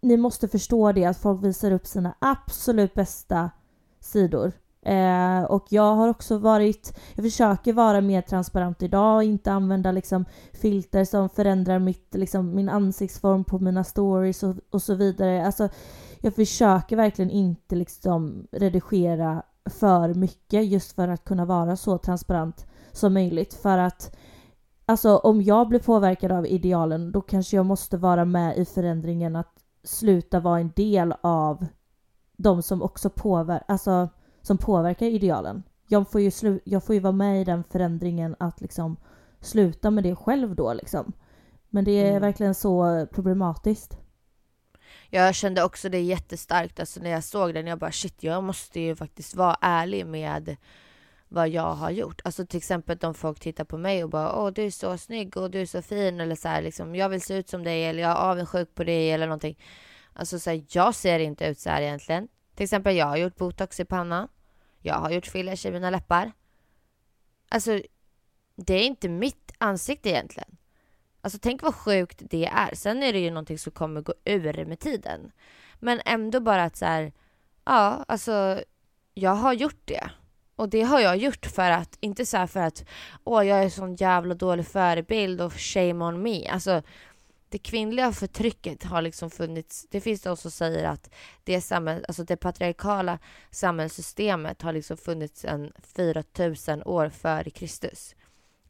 ni 0.02 0.16
måste 0.16 0.48
förstå 0.48 0.92
det 0.92 1.04
att 1.04 1.16
folk 1.16 1.44
visar 1.44 1.70
upp 1.70 1.86
sina 1.86 2.14
absolut 2.18 2.94
bästa 2.94 3.50
sidor. 4.00 4.52
Eh, 4.82 5.42
och 5.42 5.66
jag 5.68 5.94
har 5.94 6.08
också 6.08 6.38
varit, 6.38 6.98
jag 7.14 7.24
försöker 7.24 7.72
vara 7.72 8.00
mer 8.00 8.22
transparent 8.22 8.82
idag 8.82 9.16
och 9.16 9.24
inte 9.24 9.52
använda 9.52 9.92
liksom 9.92 10.24
filter 10.52 11.04
som 11.04 11.28
förändrar 11.28 11.78
mitt, 11.78 12.14
liksom, 12.14 12.54
min 12.54 12.68
ansiktsform 12.68 13.44
på 13.44 13.58
mina 13.58 13.84
stories 13.84 14.42
och, 14.42 14.56
och 14.70 14.82
så 14.82 14.94
vidare. 14.94 15.46
Alltså, 15.46 15.68
jag 16.20 16.34
försöker 16.34 16.96
verkligen 16.96 17.30
inte 17.30 17.74
liksom 17.76 18.46
redigera 18.52 19.42
för 19.64 20.14
mycket 20.14 20.66
just 20.66 20.92
för 20.92 21.08
att 21.08 21.24
kunna 21.24 21.44
vara 21.44 21.76
så 21.76 21.98
transparent 21.98 22.66
som 22.92 23.14
möjligt. 23.14 23.54
För 23.54 23.78
att 23.78 24.16
alltså 24.86 25.16
om 25.16 25.42
jag 25.42 25.68
blir 25.68 25.80
påverkad 25.80 26.32
av 26.32 26.46
idealen 26.46 27.12
då 27.12 27.20
kanske 27.20 27.56
jag 27.56 27.66
måste 27.66 27.96
vara 27.96 28.24
med 28.24 28.58
i 28.58 28.64
förändringen 28.64 29.36
att 29.36 29.55
sluta 29.86 30.40
vara 30.40 30.60
en 30.60 30.72
del 30.76 31.14
av 31.20 31.66
de 32.36 32.62
som 32.62 32.82
också 32.82 33.10
påver 33.10 33.62
alltså, 33.68 34.08
som 34.42 34.58
påverkar 34.58 35.06
idealen. 35.06 35.62
Jag 35.88 36.10
får, 36.10 36.20
ju 36.20 36.60
jag 36.64 36.84
får 36.84 36.94
ju 36.94 37.00
vara 37.00 37.12
med 37.12 37.40
i 37.40 37.44
den 37.44 37.64
förändringen 37.64 38.36
att 38.38 38.60
liksom 38.60 38.96
sluta 39.40 39.90
med 39.90 40.04
det 40.04 40.16
själv 40.16 40.54
då 40.54 40.72
liksom. 40.72 41.12
Men 41.68 41.84
det 41.84 41.90
är 41.90 42.10
Mm. 42.10 42.22
verkligen 42.22 42.54
så 42.54 43.06
problematiskt. 43.12 43.98
Jag 45.10 45.34
kände 45.34 45.64
också 45.64 45.88
det 45.88 46.00
jättestarkt 46.00 46.80
alltså 46.80 47.00
när 47.00 47.10
jag 47.10 47.24
såg 47.24 47.54
den. 47.54 47.66
Jag 47.66 47.78
bara 47.78 47.92
shit, 47.92 48.22
jag 48.22 48.44
måste 48.44 48.80
ju 48.80 48.96
faktiskt 48.96 49.34
vara 49.34 49.56
ärlig 49.60 50.06
med 50.06 50.56
vad 51.28 51.48
jag 51.48 51.74
har 51.74 51.90
gjort. 51.90 52.20
Alltså 52.24 52.46
till 52.46 52.58
exempel 52.58 52.98
om 53.02 53.14
folk 53.14 53.40
tittar 53.40 53.64
på 53.64 53.78
mig 53.78 54.04
och 54.04 54.10
bara 54.10 54.36
åh 54.36 54.50
du 54.52 54.62
är 54.62 54.70
så 54.70 54.98
snygg 54.98 55.36
och 55.36 55.50
du 55.50 55.60
är 55.60 55.66
så 55.66 55.82
fin 55.82 56.20
eller 56.20 56.34
så 56.34 56.48
här 56.48 56.62
liksom 56.62 56.94
jag 56.94 57.08
vill 57.08 57.22
se 57.22 57.34
ut 57.34 57.48
som 57.48 57.64
dig 57.64 57.84
eller 57.84 58.02
jag 58.02 58.10
är 58.10 58.30
avundsjuk 58.30 58.74
på 58.74 58.84
dig 58.84 59.10
eller 59.10 59.26
någonting. 59.26 59.58
Alltså 60.12 60.38
så 60.38 60.50
här, 60.50 60.64
jag 60.68 60.94
ser 60.94 61.18
inte 61.18 61.46
ut 61.46 61.58
så 61.58 61.70
här 61.70 61.82
egentligen. 61.82 62.28
Till 62.54 62.64
exempel 62.64 62.96
jag 62.96 63.06
har 63.06 63.16
gjort 63.16 63.36
botox 63.36 63.80
i 63.80 63.84
pannan. 63.84 64.28
Jag 64.80 64.94
har 64.94 65.10
gjort 65.10 65.26
fillers 65.26 65.66
i 65.66 65.70
mina 65.70 65.90
läppar. 65.90 66.32
Alltså 67.48 67.80
det 68.56 68.74
är 68.74 68.86
inte 68.86 69.08
mitt 69.08 69.52
ansikte 69.58 70.08
egentligen. 70.08 70.56
Alltså 71.20 71.38
tänk 71.42 71.62
vad 71.62 71.74
sjukt 71.74 72.22
det 72.30 72.46
är. 72.46 72.74
Sen 72.74 73.02
är 73.02 73.12
det 73.12 73.18
ju 73.18 73.30
någonting 73.30 73.58
som 73.58 73.72
kommer 73.72 74.00
gå 74.00 74.14
ur 74.24 74.64
med 74.64 74.80
tiden. 74.80 75.32
Men 75.80 76.00
ändå 76.04 76.40
bara 76.40 76.64
att 76.64 76.76
så 76.76 76.84
här, 76.84 77.12
ja 77.64 78.04
alltså 78.08 78.60
jag 79.14 79.34
har 79.34 79.52
gjort 79.52 79.80
det. 79.84 80.10
Och 80.56 80.68
det 80.68 80.82
har 80.82 81.00
jag 81.00 81.16
gjort 81.16 81.46
för 81.46 81.70
att, 81.70 81.96
inte 82.00 82.26
så 82.26 82.36
här 82.36 82.46
för 82.46 82.60
att 82.60 82.84
åh 83.24 83.46
jag 83.46 83.64
är 83.64 83.68
sån 83.68 83.94
jävla 83.94 84.34
dålig 84.34 84.66
förebild 84.66 85.40
och 85.40 85.52
shame 85.52 86.04
on 86.04 86.22
me. 86.22 86.48
Alltså 86.48 86.82
det 87.48 87.58
kvinnliga 87.58 88.12
förtrycket 88.12 88.84
har 88.84 89.02
liksom 89.02 89.30
funnits. 89.30 89.86
Det 89.90 90.00
finns 90.00 90.22
de 90.22 90.36
som 90.36 90.50
säger 90.50 90.84
att 90.84 91.10
det, 91.44 91.60
samhäll, 91.60 92.04
alltså 92.08 92.24
det 92.24 92.36
patriarkala 92.36 93.18
samhällssystemet 93.50 94.62
har 94.62 94.72
liksom 94.72 94.96
funnits 94.96 95.40
sedan 95.40 95.72
4000 95.82 96.82
år 96.82 97.08
före 97.08 97.50
Kristus. 97.50 98.14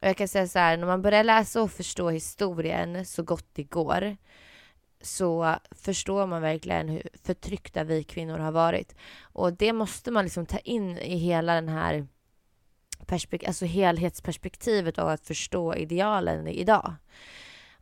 Och 0.01 0.09
jag 0.09 0.17
kan 0.17 0.29
säga 0.29 0.49
så 0.49 0.59
här, 0.59 0.77
när 0.77 0.87
man 0.87 1.03
börjar 1.03 1.25
läsa 1.25 1.63
och 1.63 1.73
förstå 1.73 2.11
historien 2.11 3.07
så 3.07 3.23
gott 3.23 3.47
det 3.53 3.63
går 3.65 4.17
så 5.07 5.57
förstår 5.71 6.27
man 6.27 6.43
verkligen 6.43 6.89
hur 6.89 7.03
förtryckta 7.25 7.85
vi 7.85 8.05
kvinnor 8.05 8.39
har 8.39 8.53
varit. 8.53 8.95
Och 9.23 9.53
det 9.53 9.73
måste 9.73 10.11
man 10.11 10.25
liksom 10.25 10.47
ta 10.47 10.59
in 10.59 10.99
i 10.99 11.17
hela 11.17 11.55
den 11.55 11.69
här 11.69 12.07
perspek- 13.07 13.47
alltså 13.47 13.65
helhetsperspektivet 13.65 14.99
av 14.99 15.09
att 15.09 15.27
förstå 15.27 15.75
idealen 15.75 16.49
idag. 16.49 16.95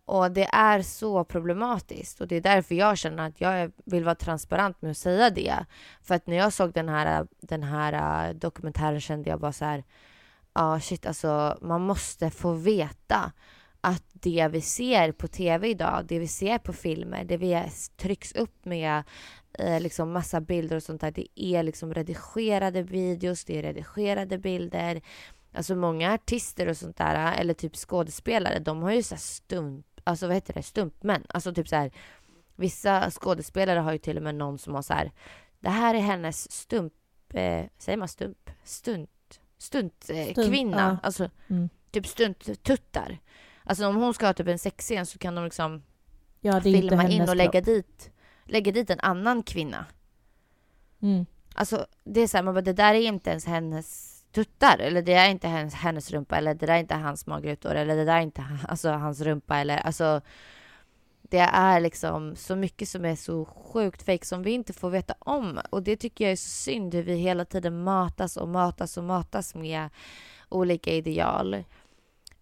Och 0.06 0.30
det 0.30 0.48
är 0.52 0.82
så 0.82 1.24
problematiskt 1.24 2.20
och 2.20 2.28
det 2.28 2.36
är 2.36 2.40
därför 2.40 2.74
jag 2.74 2.98
känner 2.98 3.26
att 3.26 3.40
jag 3.40 3.72
vill 3.84 4.04
vara 4.04 4.14
transparent 4.14 4.82
med 4.82 4.90
att 4.90 4.96
säga 4.96 5.30
det. 5.30 5.66
För 6.02 6.14
att 6.14 6.26
när 6.26 6.36
jag 6.36 6.52
såg 6.52 6.72
den 6.72 6.88
här, 6.88 7.26
den 7.40 7.62
här 7.62 8.28
äh, 8.28 8.34
dokumentären 8.34 9.00
kände 9.00 9.30
jag 9.30 9.40
bara 9.40 9.52
så 9.52 9.64
här 9.64 9.84
Ja, 10.54 10.80
shit 10.80 11.06
alltså 11.06 11.58
man 11.60 11.80
måste 11.80 12.30
få 12.30 12.52
veta 12.52 13.32
att 13.84 14.02
det 14.12 14.48
vi 14.52 14.60
ser 14.60 15.12
på 15.12 15.28
tv 15.28 15.68
idag, 15.68 16.04
det 16.08 16.18
vi 16.18 16.28
ser 16.28 16.58
på 16.58 16.72
filmer, 16.72 17.24
det 17.24 17.36
vi 17.36 17.62
trycks 17.96 18.32
upp 18.32 18.64
med 18.64 19.02
eh, 19.58 19.80
liksom 19.80 20.12
massa 20.12 20.40
bilder 20.40 20.76
och 20.76 20.82
sånt 20.82 21.00
där, 21.00 21.10
det 21.10 21.40
är 21.40 21.62
liksom 21.62 21.94
redigerade 21.94 22.82
videos, 22.82 23.44
det 23.44 23.58
är 23.58 23.62
redigerade 23.62 24.38
bilder. 24.38 25.00
Alltså 25.52 25.74
många 25.76 26.12
artister 26.14 26.68
och 26.68 26.76
sånt 26.76 26.96
där, 26.96 27.34
eller 27.40 27.54
typ 27.54 27.76
skådespelare, 27.76 28.58
de 28.58 28.82
har 28.82 28.92
ju 28.92 29.02
så 29.02 29.16
stump, 29.16 29.86
alltså 30.04 30.26
vad 30.26 30.34
heter 30.34 30.54
det, 30.54 30.62
stumpmän. 30.62 31.24
Alltså 31.28 31.54
typ 31.54 31.68
så 31.68 31.76
här, 31.76 31.90
vissa 32.56 33.10
skådespelare 33.10 33.78
har 33.78 33.92
ju 33.92 33.98
till 33.98 34.16
och 34.16 34.22
med 34.22 34.34
någon 34.34 34.58
som 34.58 34.74
har 34.74 34.82
så 34.82 34.94
här, 34.94 35.12
det 35.60 35.70
här 35.70 35.94
är 35.94 35.98
hennes 36.00 36.52
stump, 36.52 36.92
eh, 37.34 37.64
säger 37.78 37.98
man 37.98 38.08
stump? 38.08 38.50
Stunt? 38.64 39.10
Stunt, 39.58 40.10
eh, 40.10 40.24
Stunt, 40.32 40.48
kvinna. 40.50 40.76
ja. 41.02 41.06
Alltså 41.06 41.30
Mm. 41.48 41.68
typ 41.90 42.06
stunttuttar. 42.06 43.18
Alltså 43.64 43.86
om 43.86 43.96
hon 43.96 44.14
ska 44.14 44.26
ha 44.26 44.32
typ 44.32 44.48
en 44.48 44.58
sexscen 44.58 45.06
så 45.06 45.18
kan 45.18 45.34
de 45.34 45.44
liksom 45.44 45.82
Ja, 46.40 46.60
filma 46.60 47.08
in 47.08 47.28
och 47.28 47.36
lägga 47.36 47.52
kropp. 47.52 47.64
dit, 47.64 48.10
lägga 48.44 48.72
dit 48.72 48.90
en 48.90 49.00
annan 49.00 49.42
kvinna. 49.42 49.86
Mm. 51.02 51.26
Alltså 51.54 51.86
det 52.04 52.20
är 52.20 52.26
så 52.26 52.36
här, 52.36 52.44
man 52.44 52.54
bara, 52.54 52.60
det 52.60 52.72
där 52.72 52.94
är 52.94 53.00
inte 53.00 53.30
ens 53.30 53.46
hennes 53.46 54.14
tuttar 54.32 54.78
eller 54.78 55.02
det 55.02 55.12
är 55.12 55.28
inte 55.30 55.48
hennes, 55.48 55.74
hennes 55.74 56.10
rumpa 56.10 56.36
eller 56.36 56.54
det 56.54 56.66
där 56.66 56.74
är 56.74 56.78
inte 56.78 56.94
hans 56.94 57.26
magrutor 57.26 57.74
eller 57.74 57.96
det 57.96 58.04
där 58.04 58.16
är 58.16 58.20
inte 58.20 58.44
alltså, 58.68 58.90
hans 58.90 59.20
rumpa 59.20 59.58
eller 59.58 59.76
alltså 59.76 60.20
det 61.22 61.38
är 61.38 61.80
liksom 61.80 62.36
så 62.36 62.56
mycket 62.56 62.88
som 62.88 63.04
är 63.04 63.16
så 63.16 63.44
sjukt 63.44 64.02
fake 64.02 64.26
som 64.26 64.42
vi 64.42 64.50
inte 64.50 64.72
får 64.72 64.90
veta 64.90 65.14
om 65.18 65.60
och 65.70 65.82
det 65.82 65.96
tycker 65.96 66.24
jag 66.24 66.32
är 66.32 66.36
så 66.36 66.48
synd 66.48 66.94
hur 66.94 67.02
vi 67.02 67.14
hela 67.14 67.44
tiden 67.44 67.82
matas 67.82 68.36
och 68.36 68.48
matas 68.48 68.96
och 68.96 69.04
matas 69.04 69.54
med 69.54 69.88
olika 70.48 70.92
ideal. 70.92 71.64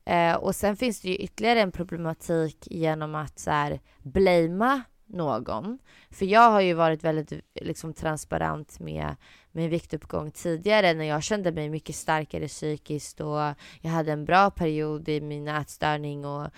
Eh, 0.04 0.34
och 0.34 0.54
sen 0.54 0.76
finns 0.76 1.00
det 1.00 1.08
ju 1.08 1.16
ytterligare 1.16 1.60
en 1.60 1.72
problematik 1.72 2.68
genom 2.70 3.14
att 3.14 3.38
så 3.38 3.50
här, 3.50 3.80
blamea 4.02 4.82
någon. 5.06 5.78
För 6.10 6.26
jag 6.26 6.50
har 6.50 6.60
ju 6.60 6.74
varit 6.74 7.04
väldigt 7.04 7.32
liksom, 7.54 7.94
transparent 7.94 8.80
med 8.80 9.16
min 9.52 9.70
viktuppgång 9.70 10.30
tidigare 10.30 10.94
när 10.94 11.04
jag 11.04 11.22
kände 11.22 11.52
mig 11.52 11.68
mycket 11.68 11.96
starkare 11.96 12.48
psykiskt 12.48 13.20
och 13.20 13.54
jag 13.80 13.90
hade 13.90 14.12
en 14.12 14.24
bra 14.24 14.50
period 14.50 15.08
i 15.08 15.20
min 15.20 15.48
ätstörning 15.48 16.24
och, 16.24 16.50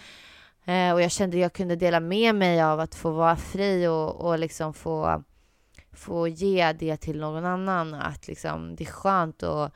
eh, 0.65 0.93
och 0.93 1.03
jag 1.03 1.11
kände 1.11 1.37
att 1.37 1.43
jag 1.43 1.53
kunde 1.53 1.77
dela 1.77 2.01
med 2.01 2.35
mig 2.35 2.63
av 2.63 2.81
att 2.81 2.95
få 2.95 3.11
vara 3.11 3.37
fri 3.37 3.87
och, 3.87 4.27
och 4.27 4.39
liksom 4.39 4.75
få, 4.75 5.23
få 5.93 6.29
ge 6.29 6.73
det 6.73 6.97
till 6.97 7.21
någon 7.21 7.45
annan. 7.45 7.95
Att 7.95 8.29
liksom, 8.29 8.77
det 8.77 8.85
är 8.85 8.93
skönt 8.93 9.43
att 9.43 9.73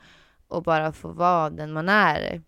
och 0.49 0.63
bara 0.63 0.91
få 0.91 1.07
vara 1.07 1.49
den 1.49 1.73
man 1.73 1.89
är. 1.89 2.41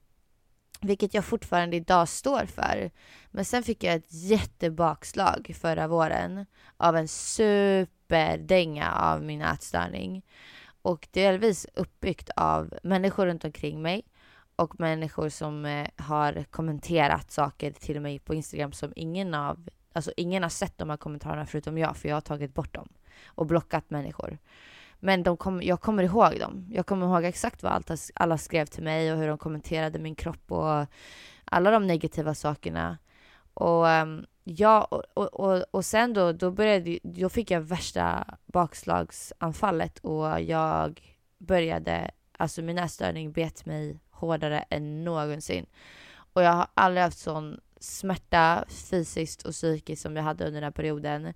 Vilket 0.82 1.14
jag 1.14 1.26
fortfarande 1.26 1.76
idag 1.76 2.10
står 2.10 2.46
för. 2.46 2.92
Men 3.32 3.46
sen 3.46 3.64
fick 3.64 3.84
jag 3.84 3.96
ett 3.96 4.14
jättebakslag 4.14 5.56
förra 5.62 5.88
våren 5.88 6.46
av 6.78 6.98
en 6.98 7.08
superdänga 7.08 8.92
av 8.92 9.24
min 9.24 9.42
ätstörning. 9.42 10.26
Och 10.82 11.08
delvis 11.12 11.68
uppbyggt 11.74 12.30
av 12.36 12.74
människor 12.84 13.26
runt 13.26 13.46
omkring 13.46 13.82
mig 13.82 14.04
och 14.56 14.80
människor 14.80 15.30
som 15.30 15.66
eh, 15.66 15.88
har 15.96 16.44
kommenterat 16.44 17.32
saker 17.32 17.72
till 17.72 18.02
mig 18.02 18.20
på 18.20 18.34
Instagram 18.34 18.72
som 18.72 18.94
ingen 18.96 19.34
av, 19.34 19.70
alltså 19.94 20.12
ingen 20.18 20.44
har 20.44 20.50
sett 20.50 20.78
de 20.78 20.90
här 20.90 20.98
kommentarerna 20.98 21.46
förutom 21.46 21.78
jag 21.78 21.98
för 21.98 22.10
jag 22.10 22.16
har 22.16 22.22
tagit 22.22 22.54
bort 22.54 22.74
dem 22.74 22.90
och 23.26 23.46
blockat 23.46 23.90
människor. 23.90 24.38
Men 25.04 25.24
de 25.24 25.38
kom, 25.38 25.62
jag 25.64 25.82
kommer 25.82 26.04
ihåg 26.04 26.40
dem. 26.40 26.68
Jag 26.70 26.86
kommer 26.86 27.06
ihåg 27.06 27.24
exakt 27.24 27.64
vad 27.64 27.72
allt, 27.72 28.12
alla 28.16 28.38
skrev 28.38 28.66
till 28.66 28.84
mig 28.84 29.14
och 29.14 29.18
hur 29.18 29.28
de 29.28 29.38
kommenterade 29.38 30.00
min 30.00 30.16
kropp 30.16 30.52
och 30.52 30.86
alla 31.46 31.72
de 31.72 31.88
negativa 31.88 32.34
sakerna. 32.36 32.98
Och 33.54 33.90
ehm, 33.90 34.26
ja, 34.44 34.84
och, 34.84 35.04
och, 35.14 35.34
och, 35.34 35.64
och, 35.72 35.86
sen 35.86 36.14
då, 36.14 36.32
då, 36.32 36.52
började, 36.52 37.00
då 37.04 37.30
fick 37.30 37.52
jag 37.52 37.62
värsta 37.62 38.26
bakslagsanfallet 38.46 40.00
och 40.00 40.42
jag 40.42 41.02
började, 41.38 42.12
alltså 42.38 42.62
min 42.62 42.78
ätstörning 42.78 43.32
bet 43.32 43.66
mig 43.66 44.00
hårdare 44.10 44.66
än 44.70 45.04
någonsin. 45.04 45.66
Och 46.34 46.44
jag 46.44 46.52
har 46.52 46.68
aldrig 46.74 47.04
haft 47.04 47.20
sån 47.20 47.60
smärta 47.80 48.66
fysiskt 48.68 49.44
och 49.44 49.52
psykiskt 49.52 50.02
som 50.02 50.16
jag 50.16 50.24
hade 50.24 50.46
under 50.46 50.62
den 50.62 50.68
här 50.68 50.72
perioden. 50.72 51.34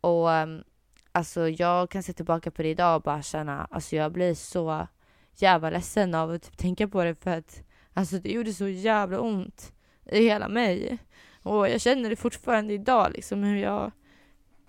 Och 0.00 0.28
um, 0.28 0.64
alltså 1.12 1.48
jag 1.48 1.90
kan 1.90 2.02
se 2.02 2.12
tillbaka 2.12 2.50
på 2.50 2.62
det 2.62 2.68
idag 2.68 2.96
och 2.96 3.02
bara 3.02 3.22
känna, 3.22 3.68
alltså 3.70 3.96
jag 3.96 4.12
blir 4.12 4.34
så 4.34 4.86
jävla 5.34 5.70
ledsen 5.70 6.14
av 6.14 6.30
att 6.30 6.42
typ 6.42 6.56
tänka 6.56 6.88
på 6.88 7.04
det 7.04 7.14
för 7.14 7.30
att 7.30 7.62
alltså 7.94 8.18
det 8.18 8.32
gjorde 8.32 8.52
så 8.52 8.68
jävla 8.68 9.20
ont 9.20 9.72
i 10.12 10.22
hela 10.22 10.48
mig. 10.48 10.98
Och 11.42 11.68
jag 11.68 11.80
känner 11.80 12.10
det 12.10 12.16
fortfarande 12.16 12.72
idag 12.74 13.12
liksom 13.14 13.42
hur 13.42 13.56
jag, 13.56 13.92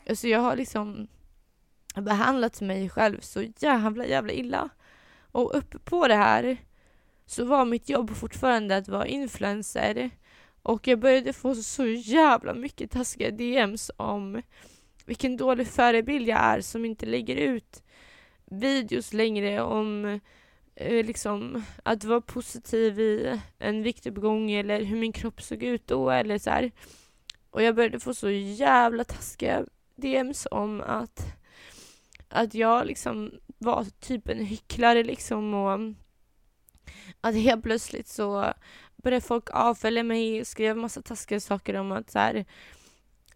alltså 0.10 0.28
jag 0.28 0.40
har 0.40 0.56
liksom 0.56 1.08
behandlat 1.96 2.62
mig 2.62 2.90
själv 2.90 3.20
så 3.20 3.44
jävla 3.58 4.06
jävla 4.06 4.34
illa. 4.34 4.70
Och 5.32 5.58
uppe 5.58 5.80
på 5.80 6.08
det 6.08 6.16
här 6.16 6.58
så 7.26 7.46
var 7.46 7.66
mitt 7.66 7.90
jobb 7.90 8.10
fortfarande 8.10 8.78
att 8.78 8.88
vara 8.88 9.08
influencer 9.08 10.10
och 10.64 10.88
jag 10.88 11.00
började 11.00 11.34
få 11.34 11.56
så 11.56 11.86
jävla 11.86 12.54
mycket 12.54 12.92
taskiga 12.92 13.32
DMs 13.32 13.92
om 13.98 14.42
vilken 15.06 15.38
dålig 15.38 15.68
förebild 15.68 16.28
jag 16.28 16.40
är 16.40 16.62
som 16.62 16.86
inte 16.86 17.06
lägger 17.06 17.36
ut 17.36 17.84
videos 18.46 19.14
längre 19.14 19.62
om 19.62 20.20
eh, 20.76 21.06
liksom 21.06 21.64
att 21.84 22.04
vara 22.04 22.22
positiv 22.22 23.00
i 23.00 23.40
en 23.60 23.84
viktuppgång 23.84 24.52
eller 24.52 24.84
hur 24.84 24.98
min 24.98 25.14
kropp 25.14 25.42
såg 25.42 25.64
ut 25.64 25.88
då 25.88 26.10
eller 26.10 26.38
så 26.38 26.50
här. 26.50 26.72
Och 27.50 27.64
jag 27.64 27.76
började 27.76 28.00
få 28.00 28.14
så 28.14 28.30
jävla 28.30 29.04
taskiga 29.04 29.66
DMs 29.96 30.48
om 30.52 30.82
att 30.82 31.38
att 32.30 32.54
jag 32.54 32.88
liksom 32.88 33.32
var 33.58 33.86
typ 34.00 34.30
en 34.30 34.46
hycklare 34.46 35.04
liksom 35.04 35.54
och 35.54 35.80
att 37.22 37.36
helt 37.36 37.64
plötsligt 37.64 38.08
så 38.08 38.54
började 38.96 39.26
folk 39.26 39.50
avfölja 39.52 40.04
mig 40.04 40.42
och 40.42 40.48
skrev 40.48 40.78
massa 40.78 41.02
taskiga 41.02 41.40
saker 41.40 41.74
om 41.76 41.92
att 41.92 42.12
så 42.12 42.20
här, 42.20 42.46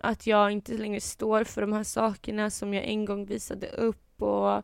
att 0.05 0.27
jag 0.27 0.51
inte 0.51 0.73
längre 0.73 1.01
står 1.01 1.43
för 1.43 1.61
de 1.61 1.73
här 1.73 1.83
sakerna 1.83 2.49
som 2.49 2.73
jag 2.73 2.83
en 2.83 3.05
gång 3.05 3.25
visade 3.25 3.67
upp 3.67 4.21
och, 4.21 4.63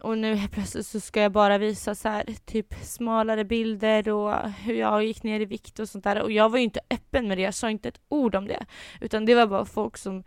och 0.00 0.18
nu 0.18 0.34
helt 0.34 0.52
plötsligt 0.52 0.86
så 0.86 1.00
ska 1.00 1.22
jag 1.22 1.32
bara 1.32 1.58
visa 1.58 1.94
så 1.94 2.08
här, 2.08 2.24
typ 2.44 2.74
smalare 2.82 3.44
bilder 3.44 4.08
och 4.08 4.50
hur 4.50 4.74
jag 4.74 5.04
gick 5.04 5.22
ner 5.22 5.40
i 5.40 5.44
vikt 5.44 5.78
och 5.78 5.88
sånt 5.88 6.04
där 6.04 6.22
och 6.22 6.32
jag 6.32 6.48
var 6.48 6.58
ju 6.58 6.64
inte 6.64 6.80
öppen 6.90 7.28
med 7.28 7.38
det, 7.38 7.42
jag 7.42 7.54
sa 7.54 7.70
inte 7.70 7.88
ett 7.88 8.00
ord 8.08 8.34
om 8.34 8.46
det 8.46 8.66
utan 9.00 9.24
det 9.24 9.34
var 9.34 9.46
bara 9.46 9.64
folk 9.64 9.96
som 9.96 10.24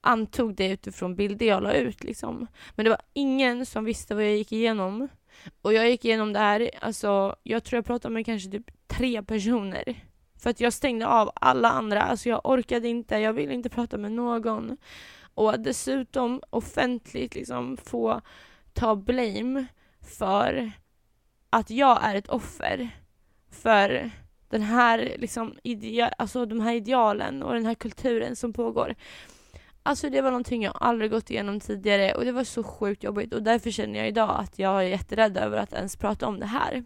antog 0.00 0.54
det 0.54 0.68
utifrån 0.68 1.16
bilder 1.16 1.46
jag 1.46 1.62
la 1.62 1.72
ut 1.72 2.04
liksom. 2.04 2.46
Men 2.74 2.84
det 2.84 2.90
var 2.90 3.00
ingen 3.12 3.66
som 3.66 3.84
visste 3.84 4.14
vad 4.14 4.24
jag 4.24 4.36
gick 4.36 4.52
igenom. 4.52 5.08
Och 5.62 5.72
jag 5.72 5.90
gick 5.90 6.04
igenom 6.04 6.32
det 6.32 6.38
här, 6.38 6.70
alltså 6.80 7.36
jag 7.42 7.64
tror 7.64 7.76
jag 7.76 7.84
pratade 7.84 8.14
med 8.14 8.26
kanske 8.26 8.50
typ 8.50 8.70
tre 8.86 9.22
personer 9.22 10.04
för 10.42 10.50
att 10.50 10.60
jag 10.60 10.72
stängde 10.72 11.06
av 11.06 11.30
alla 11.34 11.68
andra, 11.68 12.02
alltså 12.02 12.28
jag 12.28 12.40
orkade 12.44 12.88
inte, 12.88 13.16
jag 13.16 13.32
ville 13.32 13.54
inte 13.54 13.68
prata 13.68 13.98
med 13.98 14.12
någon. 14.12 14.76
Och 15.34 15.60
dessutom 15.60 16.42
offentligt 16.50 17.34
liksom 17.34 17.76
få 17.76 18.20
ta 18.72 18.96
blame 18.96 19.66
för 20.18 20.72
att 21.50 21.70
jag 21.70 22.04
är 22.04 22.14
ett 22.14 22.28
offer 22.28 22.90
för 23.50 24.10
den 24.48 24.62
här 24.62 25.16
liksom 25.18 25.54
idea, 25.62 26.08
alltså 26.08 26.46
de 26.46 26.60
här 26.60 26.74
idealen 26.74 27.42
och 27.42 27.54
den 27.54 27.66
här 27.66 27.74
kulturen 27.74 28.36
som 28.36 28.52
pågår. 28.52 28.94
Alltså 29.82 30.10
det 30.10 30.20
var 30.20 30.30
någonting 30.30 30.62
jag 30.62 30.78
aldrig 30.80 31.10
gått 31.10 31.30
igenom 31.30 31.60
tidigare 31.60 32.14
och 32.14 32.24
det 32.24 32.32
var 32.32 32.44
så 32.44 32.62
sjukt 32.62 33.04
jobbigt 33.04 33.34
och 33.34 33.42
därför 33.42 33.70
känner 33.70 33.98
jag 33.98 34.08
idag 34.08 34.40
att 34.40 34.58
jag 34.58 34.76
är 34.84 34.88
jätterädd 34.88 35.36
över 35.36 35.58
att 35.58 35.72
ens 35.72 35.96
prata 35.96 36.26
om 36.26 36.40
det 36.40 36.46
här. 36.46 36.84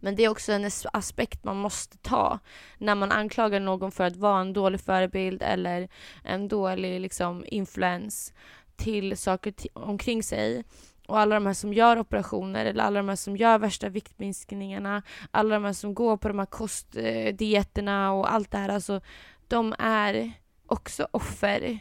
Men 0.00 0.16
det 0.16 0.24
är 0.24 0.28
också 0.28 0.52
en 0.52 0.70
aspekt 0.92 1.44
man 1.44 1.56
måste 1.56 1.98
ta 1.98 2.38
när 2.78 2.94
man 2.94 3.12
anklagar 3.12 3.60
någon 3.60 3.92
för 3.92 4.04
att 4.04 4.16
vara 4.16 4.40
en 4.40 4.52
dålig 4.52 4.80
förebild 4.80 5.42
eller 5.42 5.88
en 6.24 6.48
dålig 6.48 7.00
liksom, 7.00 7.44
influens 7.48 8.32
till 8.76 9.16
saker 9.16 9.54
omkring 9.72 10.22
sig. 10.22 10.64
Och 11.06 11.18
alla 11.18 11.34
de 11.34 11.46
här 11.46 11.54
som 11.54 11.72
gör 11.72 11.98
operationer 11.98 12.64
eller 12.64 12.84
alla 12.84 13.00
de 13.00 13.08
här 13.08 13.16
som 13.16 13.36
gör 13.36 13.58
värsta 13.58 13.88
viktminskningarna, 13.88 15.02
alla 15.30 15.54
de 15.54 15.64
här 15.64 15.72
som 15.72 15.94
går 15.94 16.16
på 16.16 16.28
de 16.28 16.38
här 16.38 16.46
kostdieterna 16.46 18.12
och 18.12 18.32
allt 18.32 18.50
det 18.50 18.58
här, 18.58 18.68
alltså 18.68 19.00
de 19.48 19.74
är 19.78 20.32
också 20.66 21.08
offer 21.10 21.78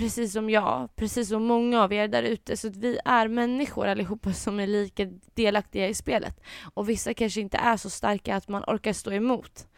precis 0.00 0.32
som 0.32 0.50
jag, 0.50 0.88
precis 0.96 1.28
som 1.28 1.44
många 1.44 1.82
av 1.82 1.92
er 1.92 2.08
där 2.08 2.22
ute. 2.22 2.56
Så 2.56 2.68
att 2.68 2.76
vi 2.76 2.98
är 3.04 3.28
människor 3.28 3.86
allihopa 3.86 4.32
som 4.32 4.60
är 4.60 4.66
lika 4.66 5.04
delaktiga 5.34 5.88
i 5.88 5.94
spelet. 5.94 6.40
Och 6.74 6.88
vissa 6.88 7.14
kanske 7.14 7.40
inte 7.40 7.56
är 7.56 7.76
så 7.76 7.90
starka 7.90 8.36
att 8.36 8.48
man 8.48 8.64
orkar 8.66 8.92
stå 8.92 9.12
emot. 9.12 9.68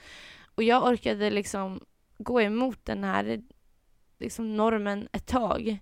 Och 0.54 0.62
jag 0.62 0.84
orkade 0.84 1.30
liksom 1.30 1.80
gå 2.18 2.40
emot 2.40 2.78
den 2.84 3.04
här 3.04 3.42
liksom 4.18 4.56
normen 4.56 5.08
ett 5.12 5.26
tag. 5.26 5.78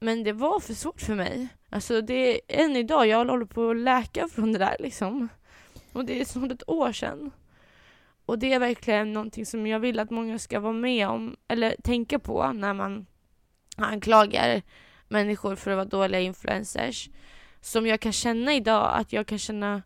Men 0.00 0.24
det 0.24 0.32
var 0.32 0.60
för 0.60 0.74
svårt 0.74 1.00
för 1.00 1.14
mig. 1.14 1.48
Alltså 1.70 2.00
det 2.00 2.14
är 2.14 2.40
än 2.64 2.76
idag, 2.76 3.06
jag 3.06 3.24
håller 3.24 3.46
på 3.46 3.70
att 3.70 3.76
läka 3.76 4.28
från 4.28 4.52
det 4.52 4.58
där 4.58 4.76
liksom. 4.78 5.28
Och 5.92 6.04
det 6.04 6.20
är 6.20 6.24
snart 6.24 6.52
ett 6.52 6.68
år 6.68 6.92
sedan. 6.92 7.30
Och 8.26 8.38
det 8.38 8.52
är 8.52 8.58
verkligen 8.58 9.12
någonting 9.12 9.46
som 9.46 9.66
jag 9.66 9.80
vill 9.80 9.98
att 9.98 10.10
många 10.10 10.38
ska 10.38 10.60
vara 10.60 10.72
med 10.72 11.08
om, 11.08 11.36
eller 11.48 11.76
tänka 11.82 12.18
på 12.18 12.52
när 12.52 12.74
man 12.74 13.06
anklagar 13.76 14.62
människor 15.08 15.56
för 15.56 15.70
att 15.70 15.76
vara 15.76 16.02
dåliga 16.02 16.20
influencers. 16.20 17.10
Som 17.60 17.86
jag 17.86 18.00
kan 18.00 18.12
känna 18.12 18.54
idag, 18.54 18.92
att 18.94 19.12
jag 19.12 19.26
kan 19.26 19.38
känna 19.38 19.82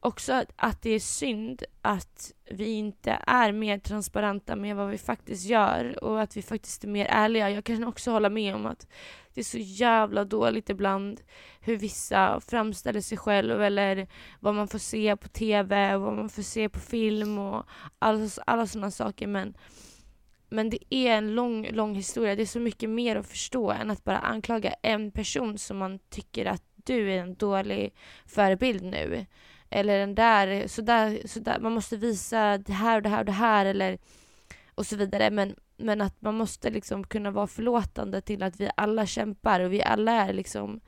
också 0.00 0.32
att, 0.32 0.52
att 0.56 0.82
det 0.82 0.90
är 0.90 1.00
synd 1.00 1.62
att 1.82 2.32
vi 2.50 2.72
inte 2.72 3.18
är 3.26 3.52
mer 3.52 3.78
transparenta 3.78 4.56
med 4.56 4.76
vad 4.76 4.88
vi 4.88 4.98
faktiskt 4.98 5.46
gör 5.46 6.04
och 6.04 6.20
att 6.20 6.36
vi 6.36 6.42
faktiskt 6.42 6.84
är 6.84 6.88
mer 6.88 7.06
ärliga. 7.06 7.50
Jag 7.50 7.64
kan 7.64 7.84
också 7.84 8.10
hålla 8.10 8.28
med 8.28 8.54
om 8.54 8.66
att 8.66 8.86
det 9.34 9.40
är 9.40 9.44
så 9.44 9.58
jävla 9.58 10.24
dåligt 10.24 10.70
ibland 10.70 11.20
hur 11.60 11.76
vissa 11.76 12.40
framställer 12.40 13.00
sig 13.00 13.18
själv 13.18 13.62
eller 13.62 14.08
vad 14.40 14.54
man 14.54 14.68
får 14.68 14.78
se 14.78 15.16
på 15.16 15.28
TV 15.28 15.94
och 15.94 16.02
vad 16.02 16.16
man 16.16 16.28
får 16.28 16.42
se 16.42 16.68
på 16.68 16.78
film 16.78 17.38
och 17.38 17.66
alla, 17.98 18.28
alla 18.46 18.66
sådana 18.66 18.90
saker. 18.90 19.26
Men 19.26 19.54
men 20.50 20.70
det 20.70 20.94
är 20.94 21.12
en 21.12 21.34
lång, 21.34 21.68
lång 21.70 21.94
historia. 21.94 22.36
Det 22.36 22.42
är 22.42 22.46
så 22.46 22.60
mycket 22.60 22.90
mer 22.90 23.16
att 23.16 23.26
förstå 23.26 23.70
än 23.70 23.90
att 23.90 24.04
bara 24.04 24.18
anklaga 24.18 24.74
en 24.82 25.10
person 25.10 25.58
som 25.58 25.78
man 25.78 25.98
tycker 25.98 26.46
att 26.46 26.62
du 26.74 27.12
är 27.12 27.18
en 27.18 27.34
dålig 27.34 27.94
förebild 28.26 28.82
nu. 28.82 29.26
Eller 29.70 29.98
den 29.98 30.14
där, 30.14 30.66
så 30.66 30.82
där, 30.82 31.20
så 31.24 31.40
där, 31.40 31.60
man 31.60 31.72
måste 31.72 31.96
visa 31.96 32.58
det 32.58 32.72
här 32.72 32.96
och 32.96 33.02
det 33.02 33.08
här 33.08 33.18
och 33.18 33.24
det 33.24 33.32
här 33.32 33.66
eller 33.66 33.98
och 34.74 34.86
så 34.86 34.96
vidare. 34.96 35.30
Men, 35.30 35.54
men 35.76 36.00
att 36.00 36.22
man 36.22 36.34
måste 36.34 36.70
liksom 36.70 37.06
kunna 37.06 37.30
vara 37.30 37.46
förlåtande 37.46 38.20
till 38.20 38.42
att 38.42 38.60
vi 38.60 38.70
alla 38.76 39.06
kämpar 39.06 39.60
och 39.60 39.72
vi 39.72 39.82
alla 39.82 40.12
är 40.12 40.32
liksom 40.32 40.80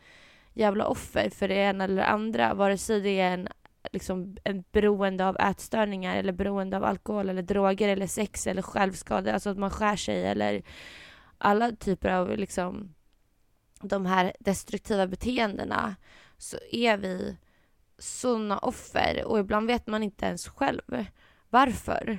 jävla 0.55 0.87
offer 0.87 1.31
för 1.31 1.49
det 1.49 1.55
ena 1.55 1.85
eller 1.85 2.03
andra. 2.03 2.55
Vare 2.55 2.79
sig 2.79 3.01
det 3.01 3.21
är 3.21 3.35
en 3.35 3.49
liksom 3.93 4.37
en 4.45 4.65
beroende 4.73 5.27
av 5.27 5.37
ätstörningar 5.41 6.17
eller 6.17 6.33
beroende 6.33 6.77
av 6.77 6.85
alkohol 6.85 7.29
eller 7.29 7.43
droger 7.43 7.89
eller 7.89 8.07
sex 8.07 8.47
eller 8.47 8.63
självskada, 8.63 9.35
alltså 9.35 9.51
att 9.51 9.59
man 9.59 9.71
skär 9.71 9.97
sig 9.97 10.27
eller 10.27 10.63
alla 11.39 11.73
typer 11.73 12.11
av 12.11 12.37
liksom 12.37 12.95
de 13.81 14.07
här 14.07 14.33
destruktiva 14.41 15.07
beteendena 15.07 15.97
så 16.39 16.57
är 16.73 16.97
vi 16.97 17.37
sådana 17.99 18.59
offer 18.59 19.25
och 19.25 19.39
ibland 19.39 19.67
vet 19.67 19.87
man 19.87 20.03
inte 20.03 20.27
ens 20.27 20.49
själv 20.49 21.07
varför. 21.51 22.19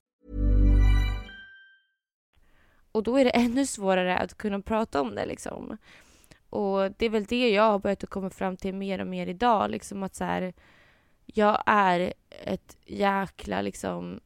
Och 2.91 3.03
då 3.03 3.17
är 3.17 3.25
det 3.25 3.29
ännu 3.35 3.65
svårare 3.65 4.17
att 4.17 4.37
kunna 4.37 4.61
prata 4.61 5.01
om 5.01 5.15
det 5.15 5.25
liksom. 5.25 5.77
Och 6.49 6.91
det 6.91 7.05
är 7.05 7.09
väl 7.09 7.25
det 7.25 7.49
jag 7.49 7.63
har 7.63 7.79
börjat 7.79 8.03
att 8.03 8.09
komma 8.09 8.29
fram 8.29 8.57
till 8.57 8.73
mer 8.73 9.01
och 9.01 9.07
mer 9.07 9.27
idag, 9.27 9.71
liksom 9.71 10.03
att 10.03 10.15
så 10.15 10.23
här, 10.23 10.53
jag 11.25 11.63
är 11.65 12.13
ett 12.29 12.77
jäkla 12.85 13.61
liksom, 13.61 14.19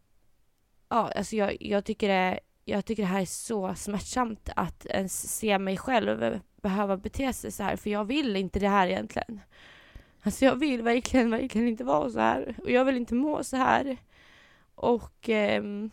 ja, 0.90 1.12
alltså 1.16 1.36
jag, 1.36 1.58
jag 1.60 1.86
tycker 1.86 2.08
det, 2.08 2.40
jag 2.66 2.86
tycker 2.86 3.04
det 3.04 3.10
här 3.10 3.22
är 3.22 3.26
så 3.26 3.76
smärtsamt 3.76 4.50
att 4.56 4.86
ens 4.86 5.38
se 5.38 5.60
mig 5.60 5.78
själv 5.78 6.40
behöva 6.62 6.98
bete 6.98 7.34
sig 7.34 7.52
så 7.52 7.64
här, 7.64 7.76
för 7.76 7.90
jag 7.90 8.06
vill 8.06 8.36
inte 8.36 8.60
det 8.60 8.70
här 8.70 8.88
egentligen. 8.88 9.42
Alltså 10.24 10.46
jag 10.46 10.56
vill 10.56 10.82
verkligen, 10.82 11.32
verkligen 11.32 11.68
inte 11.68 11.84
vara 11.84 12.10
så 12.10 12.20
här. 12.20 12.56
Och 12.64 12.72
jag 12.72 12.86
vill 12.86 12.98
inte 12.98 13.16
må 13.16 13.44
så 13.44 13.58
här. 13.58 13.98
Och... 14.76 15.30
ehm, 15.30 15.92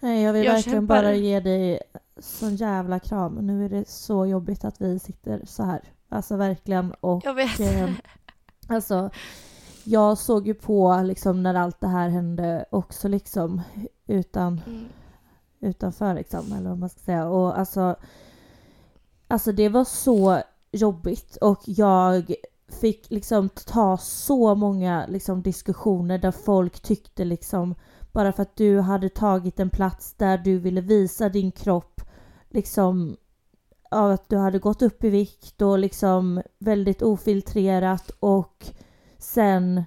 Nej, 0.00 0.22
jag 0.22 0.32
vill 0.32 0.44
Jag 0.44 0.52
verkligen 0.52 0.78
kämpar. 0.78 1.02
bara 1.02 1.14
ge 1.14 1.40
dig 1.40 1.80
sån 2.18 2.56
jävla 2.56 2.98
kram. 2.98 3.34
Nu 3.34 3.64
är 3.64 3.68
det 3.68 3.88
så 3.88 4.26
jobbigt 4.26 4.64
att 4.64 4.80
vi 4.80 4.98
sitter 4.98 5.42
så 5.46 5.62
här. 5.62 5.80
Alltså 6.08 6.36
verkligen. 6.36 6.92
Och 7.00 7.22
jag 7.24 7.34
vet. 7.34 7.60
eh, 7.60 7.90
alltså, 8.68 9.10
jag 9.84 10.18
såg 10.18 10.46
ju 10.46 10.54
på 10.54 11.00
liksom 11.04 11.42
när 11.42 11.54
allt 11.54 11.80
det 11.80 11.88
här 11.88 12.08
hände 12.08 12.64
också 12.70 13.08
liksom 13.08 13.62
utan, 14.06 14.60
Mm. 14.66 14.84
utanför 15.60 16.14
liksom, 16.14 16.52
eller 16.52 16.68
vad 16.68 16.78
man 16.78 16.88
ska 16.88 17.00
säga. 17.00 17.28
Och 17.28 17.58
alltså, 17.58 17.96
alltså 19.28 19.52
det 19.52 19.68
var 19.68 19.84
så 19.84 20.38
jobbigt 20.72 21.36
och 21.36 21.60
jag 21.64 22.34
fick 22.80 23.10
liksom 23.10 23.48
ta 23.48 23.96
så 23.98 24.54
många 24.54 25.06
liksom 25.08 25.42
diskussioner 25.42 26.18
där 26.18 26.30
folk 26.30 26.80
tyckte 26.80 27.24
liksom 27.24 27.74
bara 28.12 28.32
för 28.32 28.42
att 28.42 28.56
du 28.56 28.80
hade 28.80 29.08
tagit 29.08 29.60
en 29.60 29.70
plats 29.70 30.14
där 30.14 30.38
du 30.38 30.58
ville 30.58 30.80
visa 30.80 31.28
din 31.28 31.52
kropp 31.52 32.00
liksom 32.48 33.16
av 33.90 34.10
att 34.10 34.28
du 34.28 34.36
hade 34.36 34.58
gått 34.58 34.82
upp 34.82 35.04
i 35.04 35.08
vikt 35.08 35.62
och 35.62 35.78
liksom 35.78 36.42
väldigt 36.58 37.02
ofiltrerat 37.02 38.10
och 38.20 38.66
sen 39.18 39.84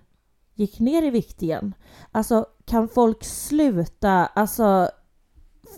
gick 0.55 0.79
ner 0.79 1.03
i 1.03 1.09
vikt 1.09 1.41
igen. 1.43 1.73
Alltså 2.11 2.45
kan 2.65 2.87
folk 2.87 3.23
sluta? 3.23 4.11
Alltså 4.25 4.89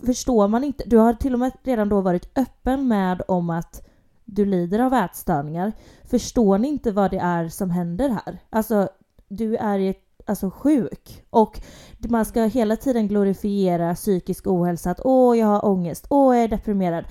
förstår 0.06 0.48
man 0.48 0.64
inte? 0.64 0.84
Du 0.86 0.96
har 0.96 1.14
till 1.14 1.32
och 1.32 1.38
med 1.38 1.52
redan 1.62 1.88
då 1.88 2.00
varit 2.00 2.38
öppen 2.38 2.88
med 2.88 3.22
om 3.28 3.50
att 3.50 3.88
du 4.24 4.44
lider 4.44 4.78
av 4.78 4.94
ätstörningar. 4.94 5.72
Förstår 6.04 6.58
ni 6.58 6.68
inte 6.68 6.92
vad 6.92 7.10
det 7.10 7.18
är 7.18 7.48
som 7.48 7.70
händer 7.70 8.08
här? 8.08 8.38
Alltså 8.50 8.88
du 9.28 9.56
är 9.56 9.78
i 9.78 9.88
ett 9.88 10.03
alltså 10.26 10.50
sjuk 10.50 11.24
och 11.30 11.60
man 12.08 12.24
ska 12.24 12.42
hela 12.42 12.76
tiden 12.76 13.08
glorifiera 13.08 13.94
psykisk 13.94 14.46
ohälsa 14.46 14.90
att 14.90 15.00
åh 15.04 15.38
jag 15.38 15.46
har 15.46 15.64
ångest, 15.64 16.06
åh 16.10 16.36
jag 16.36 16.44
är 16.44 16.48
deprimerad 16.48 17.04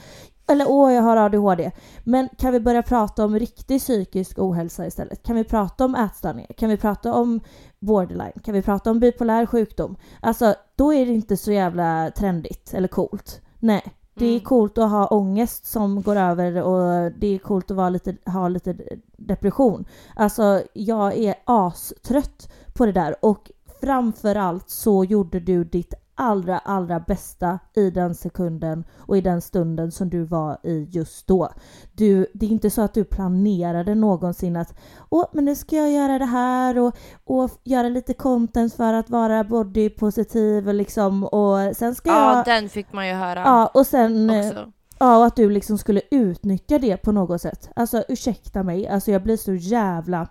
eller 0.47 0.66
åh 0.70 0.93
jag 0.93 1.01
har 1.01 1.18
ADHD. 1.18 1.72
Men 2.03 2.30
kan 2.38 2.53
vi 2.53 2.59
börja 2.59 2.82
prata 2.84 3.26
om 3.26 3.39
riktig 3.39 3.80
psykisk 3.82 4.39
ohälsa 4.39 4.86
istället? 4.88 5.24
Kan 5.24 5.36
vi 5.36 5.43
prata 5.43 5.86
om 5.86 5.95
ätstörningar? 5.95 6.53
Kan 6.57 6.70
vi 6.70 6.78
prata 6.78 7.14
om 7.14 7.39
borderline? 7.80 8.39
Kan 8.43 8.53
vi 8.53 8.61
prata 8.61 8.91
om 8.91 8.99
bipolär 8.99 9.45
sjukdom? 9.45 9.95
Alltså 10.22 10.55
då 10.76 10.93
är 10.93 11.05
det 11.05 11.11
inte 11.14 11.38
så 11.38 11.51
jävla 11.51 12.11
trendigt 12.18 12.74
eller 12.74 12.88
coolt. 12.88 13.41
Nej. 13.59 13.84
Det 14.16 14.26
är 14.26 14.30
Mm. 14.32 14.43
coolt 14.43 14.78
att 14.78 14.89
ha 14.89 15.07
ångest 15.07 15.66
som 15.66 16.01
går 16.01 16.16
över 16.16 16.61
och 16.64 17.11
det 17.20 17.28
är 17.28 17.38
coolt 17.39 17.72
att 17.72 17.78
vara 17.78 17.89
lite, 17.89 18.16
ha 18.26 18.47
lite 18.47 18.76
depression. 19.18 19.86
Alltså 20.16 20.61
jag 20.74 21.18
är 21.18 21.36
astrött 21.45 22.49
på 22.74 22.86
det 22.86 22.91
där 22.91 23.15
och 23.21 23.51
framförallt 23.82 24.69
så 24.69 25.03
gjorde 25.03 25.39
du 25.39 25.63
ditt 25.63 25.93
allra, 26.15 26.57
allra 26.57 26.99
bästa 26.99 27.59
i 27.76 27.89
den 27.89 28.15
sekunden 28.15 28.84
och 28.97 29.17
i 29.17 29.21
den 29.21 29.41
stunden 29.41 29.91
som 29.91 30.09
du 30.09 30.24
var 30.24 30.57
i 30.63 30.88
just 30.91 31.28
då. 31.28 31.49
Du, 31.93 32.28
det 32.34 32.45
är 32.45 32.49
inte 32.49 32.69
så 32.69 32.82
att 32.82 32.93
du 32.93 33.03
planerade 33.03 33.95
någonsin 33.95 34.55
att 34.55 34.80
åh, 35.09 35.26
men 35.32 35.45
nu 35.45 35.55
ska 35.55 35.76
jag 35.76 35.91
göra 35.91 36.19
det 36.19 36.26
här 36.26 36.78
och, 36.80 36.97
och 37.24 37.49
göra 37.63 37.89
lite 37.89 38.13
content 38.13 38.74
för 38.74 38.93
att 38.93 39.09
vara 39.09 39.43
bodypositiv 39.43 40.74
liksom 40.74 41.24
och 41.24 41.76
sen 41.76 41.95
ska 41.95 42.09
Ja, 42.09 42.38
jag... 42.38 42.45
den 42.45 42.69
fick 42.69 42.93
man 42.93 43.07
ju 43.07 43.13
höra 43.13 43.39
Ja, 43.39 43.71
och 43.74 43.88
sen... 43.88 44.30
också. 44.30 44.71
Ja, 44.99 45.17
och 45.17 45.26
att 45.26 45.36
du 45.36 45.49
liksom 45.49 45.78
skulle 45.78 46.01
utnyttja 46.11 46.80
det 46.80 46.97
på 46.97 47.11
något 47.11 47.41
sätt. 47.41 47.69
Alltså 47.76 48.03
ursäkta 48.07 48.63
mig, 48.63 48.88
alltså 48.88 49.11
jag 49.11 49.24
blir 49.24 49.38
så 49.38 49.53
jävla 49.53 50.28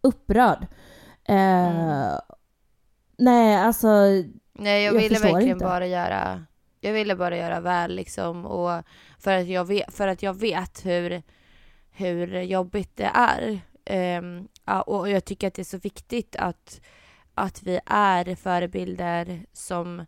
upprörd. 0.00 0.66
Eh, 1.28 1.34
Mm. 1.34 2.18
Nej, 3.18 3.56
alltså 3.56 3.88
Nej, 4.52 4.84
jag, 4.84 4.94
jag 4.94 5.00
ville 5.00 5.18
verkligen 5.18 5.48
inte. 5.48 5.64
bara 5.64 5.86
göra... 5.86 6.46
Jag 6.80 6.92
ville 6.92 7.16
bara 7.16 7.36
göra 7.36 7.60
väl 7.60 7.94
liksom 7.96 8.46
och 8.46 8.82
för 9.18 9.32
att 9.34 9.46
jag 9.46 9.64
vet, 9.64 9.94
för 9.94 10.08
att 10.08 10.22
jag 10.22 10.34
vet 10.40 10.86
hur, 10.86 11.22
hur 11.90 12.40
jobbigt 12.40 12.96
det 12.96 13.10
är. 13.14 13.60
Ja, 14.64 14.82
och 14.82 15.10
jag 15.10 15.24
tycker 15.24 15.48
att 15.48 15.54
det 15.54 15.62
är 15.62 15.64
så 15.64 15.78
viktigt 15.78 16.36
att, 16.36 16.80
att 17.34 17.62
vi 17.62 17.80
är 17.86 18.34
förebilder 18.34 19.46
som, 19.52 20.06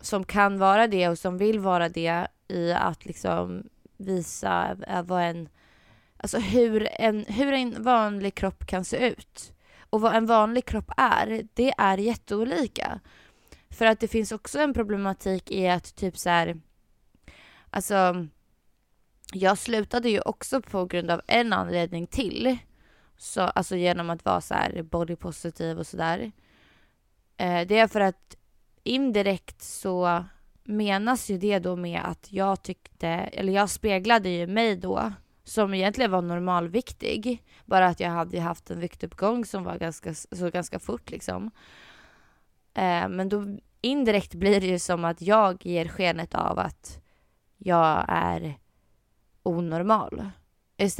som 0.00 0.24
kan 0.24 0.58
vara 0.58 0.86
det 0.86 1.08
och 1.08 1.18
som 1.18 1.38
vill 1.38 1.58
vara 1.60 1.88
det 1.88 2.26
i 2.48 2.72
att 2.72 3.06
liksom 3.06 3.62
visa 3.96 4.76
eh, 4.88 5.02
vad 5.02 5.22
en, 5.22 5.48
alltså 6.16 6.38
hur 6.38 6.88
en, 6.92 7.24
hur 7.28 7.52
en 7.52 7.82
vanlig 7.82 8.34
kropp 8.34 8.66
kan 8.66 8.84
se 8.84 9.08
ut. 9.08 9.52
Och 9.90 10.00
vad 10.00 10.14
en 10.14 10.26
vanlig 10.26 10.64
kropp 10.64 10.92
är, 10.96 11.46
det 11.54 11.74
är 11.78 11.98
jätteolika. 11.98 13.00
För 13.70 13.86
att 13.86 14.00
det 14.00 14.08
finns 14.08 14.32
också 14.32 14.58
en 14.58 14.74
problematik 14.74 15.50
i 15.50 15.68
att 15.68 15.96
typ 15.96 16.18
så 16.18 16.30
här, 16.30 16.60
alltså 17.70 18.26
jag 19.32 19.58
slutade 19.58 20.10
ju 20.10 20.20
också 20.20 20.62
på 20.62 20.86
grund 20.86 21.10
av 21.10 21.20
en 21.26 21.52
anledning 21.52 22.06
till. 22.06 22.58
Så, 23.16 23.40
alltså 23.40 23.76
genom 23.76 24.10
att 24.10 24.24
vara 24.24 24.40
så 24.40 24.54
här 24.54 24.82
bodypositiv 24.82 25.78
och 25.78 25.86
sådär. 25.86 26.32
Eh, 27.36 27.66
det 27.66 27.78
är 27.78 27.88
för 27.88 28.00
att 28.00 28.36
indirekt 28.82 29.62
så 29.62 30.24
menas 30.64 31.30
ju 31.30 31.38
det 31.38 31.58
då 31.58 31.76
med 31.76 32.00
att 32.04 32.32
jag 32.32 32.62
tyckte, 32.62 33.08
eller 33.08 33.52
jag 33.52 33.70
speglade 33.70 34.28
ju 34.28 34.46
mig 34.46 34.76
då 34.76 35.12
som 35.44 35.74
egentligen 35.74 36.10
var 36.10 36.22
normalviktig. 36.22 37.44
Bara 37.64 37.86
att 37.86 38.00
jag 38.00 38.10
hade 38.10 38.40
haft 38.40 38.70
en 38.70 38.80
viktuppgång 38.80 39.44
som 39.44 39.64
var 39.64 39.78
ganska, 39.78 40.14
så 40.14 40.50
ganska 40.50 40.78
fort 40.78 41.10
liksom. 41.10 41.50
Eh, 42.74 43.08
men 43.08 43.28
då 43.28 43.46
indirekt 43.80 44.34
blir 44.34 44.60
det 44.60 44.66
ju 44.66 44.78
som 44.78 45.04
att 45.04 45.22
jag 45.22 45.66
ger 45.66 45.88
skenet 45.88 46.34
av 46.34 46.58
att 46.58 47.00
jag 47.58 48.04
är 48.08 48.58
onormal. 49.42 50.30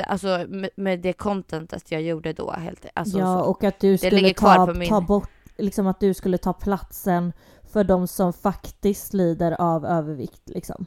Alltså 0.07 0.47
med, 0.49 0.71
med 0.77 1.01
det 1.01 1.13
contentet 1.13 1.91
jag 1.93 2.03
gjorde 2.03 2.33
då. 2.33 2.53
Helt, 2.53 2.87
alltså, 2.95 3.19
ja, 3.19 3.43
och 3.43 3.65
att 3.65 3.81
du 3.81 3.99
skulle 3.99 4.35
ta, 4.35 4.75
min... 4.75 4.89
ta 4.89 5.01
bort, 5.01 5.31
liksom 5.59 5.87
att 5.87 6.01
du 6.01 6.15
skulle 6.15 6.39
ta 6.39 6.53
platsen 6.53 7.33
för 7.73 7.85
de 7.85 8.07
som 8.09 8.33
faktiskt 8.33 9.13
lider 9.13 9.53
av 9.61 9.87
övervikt 9.87 10.49
liksom. 10.49 10.87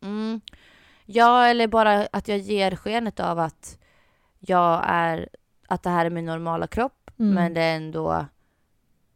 Mm. 0.00 0.40
Ja, 1.10 1.46
eller 1.46 1.66
bara 1.66 2.06
att 2.12 2.28
jag 2.28 2.38
ger 2.38 2.76
skenet 2.76 3.20
av 3.20 3.38
att 3.38 3.78
jag 4.38 4.82
är, 4.86 5.28
att 5.68 5.82
det 5.82 5.90
här 5.90 6.06
är 6.06 6.10
min 6.10 6.24
normala 6.24 6.66
kropp, 6.66 7.10
mm. 7.18 7.34
men 7.34 7.54
det 7.54 7.62
ändå 7.62 8.26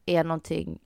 är 0.07 0.25
någonting 0.25 0.79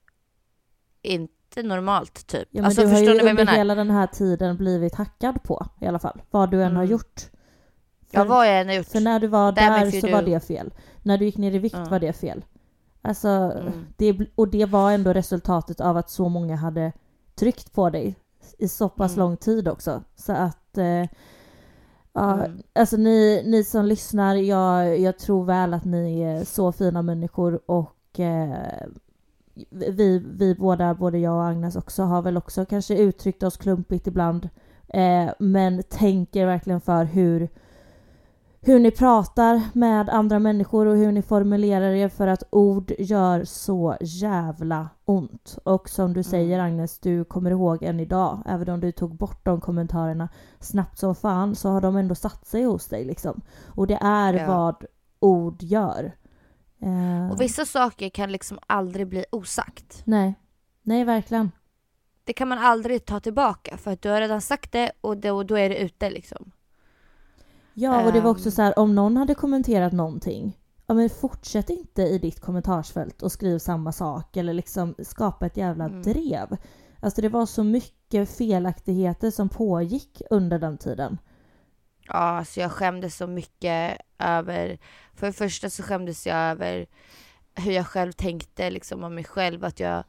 inte 1.03 1.63
normalt 1.63 2.27
typ. 2.27 2.49
Ja, 2.51 2.63
men 2.63 2.65
alltså, 2.65 2.83
du 2.83 2.89
har 2.89 3.01
ju 3.01 3.31
under 3.31 3.47
hela 3.47 3.75
den 3.75 3.91
här 3.91 4.07
tiden 4.07 4.57
blivit 4.57 4.95
hackad 4.95 5.43
på 5.43 5.67
i 5.81 5.87
alla 5.87 5.99
fall, 5.99 6.23
vad 6.31 6.51
du 6.51 6.57
än 6.57 6.67
mm. 6.67 6.77
har 6.77 6.85
gjort. 6.85 7.21
För, 8.11 8.19
ja, 8.19 8.25
vad 8.25 8.47
jag 8.47 8.61
än 8.61 8.69
har 8.69 8.75
gjort. 8.75 8.87
För 8.87 9.01
när 9.01 9.21
du 9.21 9.27
var 9.27 9.53
där 9.53 9.91
så 9.91 10.07
du... 10.07 10.13
var 10.13 10.23
det 10.23 10.47
fel. 10.47 10.75
När 11.03 11.19
du 11.19 11.25
gick 11.25 11.37
ner 11.37 11.53
i 11.53 11.59
vikt 11.59 11.77
mm. 11.77 11.89
var 11.89 12.01
det 12.01 12.13
fel. 12.13 12.45
Alltså, 13.03 13.29
mm. 13.29 13.87
det, 13.97 14.19
och 14.35 14.49
det 14.49 14.65
var 14.65 14.93
ändå 14.93 15.13
resultatet 15.13 15.81
av 15.81 15.97
att 15.97 16.11
så 16.11 16.29
många 16.29 16.57
hade 16.57 16.93
tryckt 17.35 17.73
på 17.73 17.91
dig 17.91 18.17
i 18.59 18.69
så 18.69 18.89
pass 18.89 19.13
mm. 19.13 19.19
lång 19.19 19.37
tid 19.37 19.69
också. 19.69 20.03
Så 20.17 20.33
att 20.33 20.79
eh, 20.79 21.05
Ja, 22.17 22.33
mm. 22.33 22.63
alltså 22.73 22.97
ni, 22.97 23.43
ni 23.47 23.65
som 23.65 23.85
lyssnar, 23.85 24.35
jag, 24.35 25.01
jag 25.01 25.19
tror 25.19 25.45
väl 25.45 25.75
att 25.75 25.85
ni 25.85 26.21
är 26.21 26.45
så 26.45 26.73
fina 26.73 27.03
människor 27.03 27.61
och 27.67 28.21
eh, 28.21 28.87
vi, 29.71 30.23
vi 30.39 30.55
båda, 30.55 30.95
både 30.95 31.19
jag 31.19 31.35
och 31.35 31.45
Agnes 31.45 31.77
också, 31.77 32.03
har 32.03 32.23
väl 32.23 32.37
också 32.37 32.65
kanske 32.65 32.99
uttryckt 32.99 33.43
oss 33.43 33.57
klumpigt 33.57 34.07
ibland. 34.07 34.49
Eh, 34.89 35.31
men 35.39 35.83
tänker 35.83 36.47
verkligen 36.47 36.81
för 36.81 37.05
hur, 37.05 37.49
hur 38.61 38.79
ni 38.79 38.91
pratar 38.91 39.63
med 39.73 40.09
andra 40.09 40.39
människor 40.39 40.87
och 40.87 40.97
hur 40.97 41.13
ni 41.13 41.23
formulerar 41.23 41.93
er 41.93 42.09
för 42.09 42.27
att 42.27 42.43
ord 42.51 42.93
gör 42.99 43.45
så 43.45 43.97
jävla 44.01 44.89
ont. 45.05 45.59
Och 45.65 45.89
som 45.89 46.13
du 46.15 46.23
säger 46.23 46.59
mm. 46.59 46.67
Agnes, 46.67 46.99
du 46.99 47.25
kommer 47.25 47.51
ihåg 47.51 47.83
än 47.83 48.01
idag, 48.01 48.43
även 48.47 48.69
om 48.69 48.81
du 48.81 48.93
tog 48.93 49.17
bort 49.17 49.45
de 49.45 49.61
kommentarerna 49.61 50.29
snabbt 50.61 50.99
som 50.99 51.15
fan 51.15 51.55
så 51.55 51.69
har 51.69 51.81
de 51.81 51.97
ändå 51.97 52.15
satt 52.15 52.47
sig 52.47 52.65
hos 52.65 52.89
dig 52.89 53.05
liksom. 53.05 53.41
Och 53.67 53.87
det 53.87 53.99
är 54.03 54.35
ja. 54.35 54.47
vad 54.47 54.85
ord 55.21 55.63
gör. 55.63 56.13
Eh... 56.83 57.33
Och 57.33 57.41
vissa 57.41 57.65
saker 57.65 58.09
kan 58.09 58.33
liksom 58.33 58.59
aldrig 58.67 59.07
bli 59.09 59.25
osagt. 59.33 60.03
Nej, 60.05 60.35
nej 60.83 61.05
verkligen. 61.05 61.51
Det 62.25 62.33
kan 62.33 62.49
man 62.49 62.59
aldrig 62.59 63.05
ta 63.05 63.21
tillbaka 63.21 63.77
för 63.77 63.93
att 63.93 64.03
du 64.03 64.09
har 64.09 64.21
redan 64.21 64.41
sagt 64.41 64.73
det 64.73 64.93
och 65.01 65.17
då, 65.17 65.43
då 65.43 65.59
är 65.59 65.69
det 65.69 65.79
ute 65.79 66.11
liksom. 66.11 66.53
Ja, 67.79 68.07
och 68.07 68.12
det 68.12 68.20
var 68.20 68.31
också 68.31 68.49
ehm. 68.49 68.53
så 68.53 68.62
här, 68.62 68.79
om 68.79 68.95
någon 68.95 69.16
hade 69.16 69.35
kommenterat 69.35 69.93
någonting, 69.93 70.59
ja 70.87 70.95
men 70.95 71.11
fortsätt 71.11 71.70
inte 71.70 72.03
i 72.03 72.18
ditt 72.18 72.41
kommentarsfält 72.41 73.22
och 73.22 73.33
skriv 73.33 73.59
samma 73.59 73.93
sak 73.93 74.37
eller 74.37 74.53
liksom 74.53 74.95
skapa 74.99 75.47
ett 75.47 75.57
jävla 75.57 75.85
mm. 75.85 76.03
drev. 76.03 76.57
Alltså 77.01 77.20
det 77.20 77.29
var 77.29 77.47
så 77.47 77.64
mycket 77.64 78.37
felaktigheter 78.37 79.31
som 79.31 79.49
pågick 79.49 80.22
under 80.31 80.59
den 80.59 80.79
tiden. 80.79 81.18
Ja, 82.09 82.14
alltså 82.14 82.61
jag 82.61 82.72
skämdes 82.72 83.16
så 83.16 83.27
mycket 83.27 83.99
över... 84.18 84.79
För 85.14 85.27
det 85.27 85.33
första 85.33 85.70
så 85.70 85.83
skämdes 85.83 86.27
jag 86.27 86.37
över 86.37 86.87
hur 87.55 87.72
jag 87.72 87.87
själv 87.87 88.12
tänkte 88.12 88.70
liksom 88.70 89.05
om 89.05 89.14
mig 89.14 89.24
själv. 89.24 89.64
Att 89.64 89.81
jag 89.81 90.05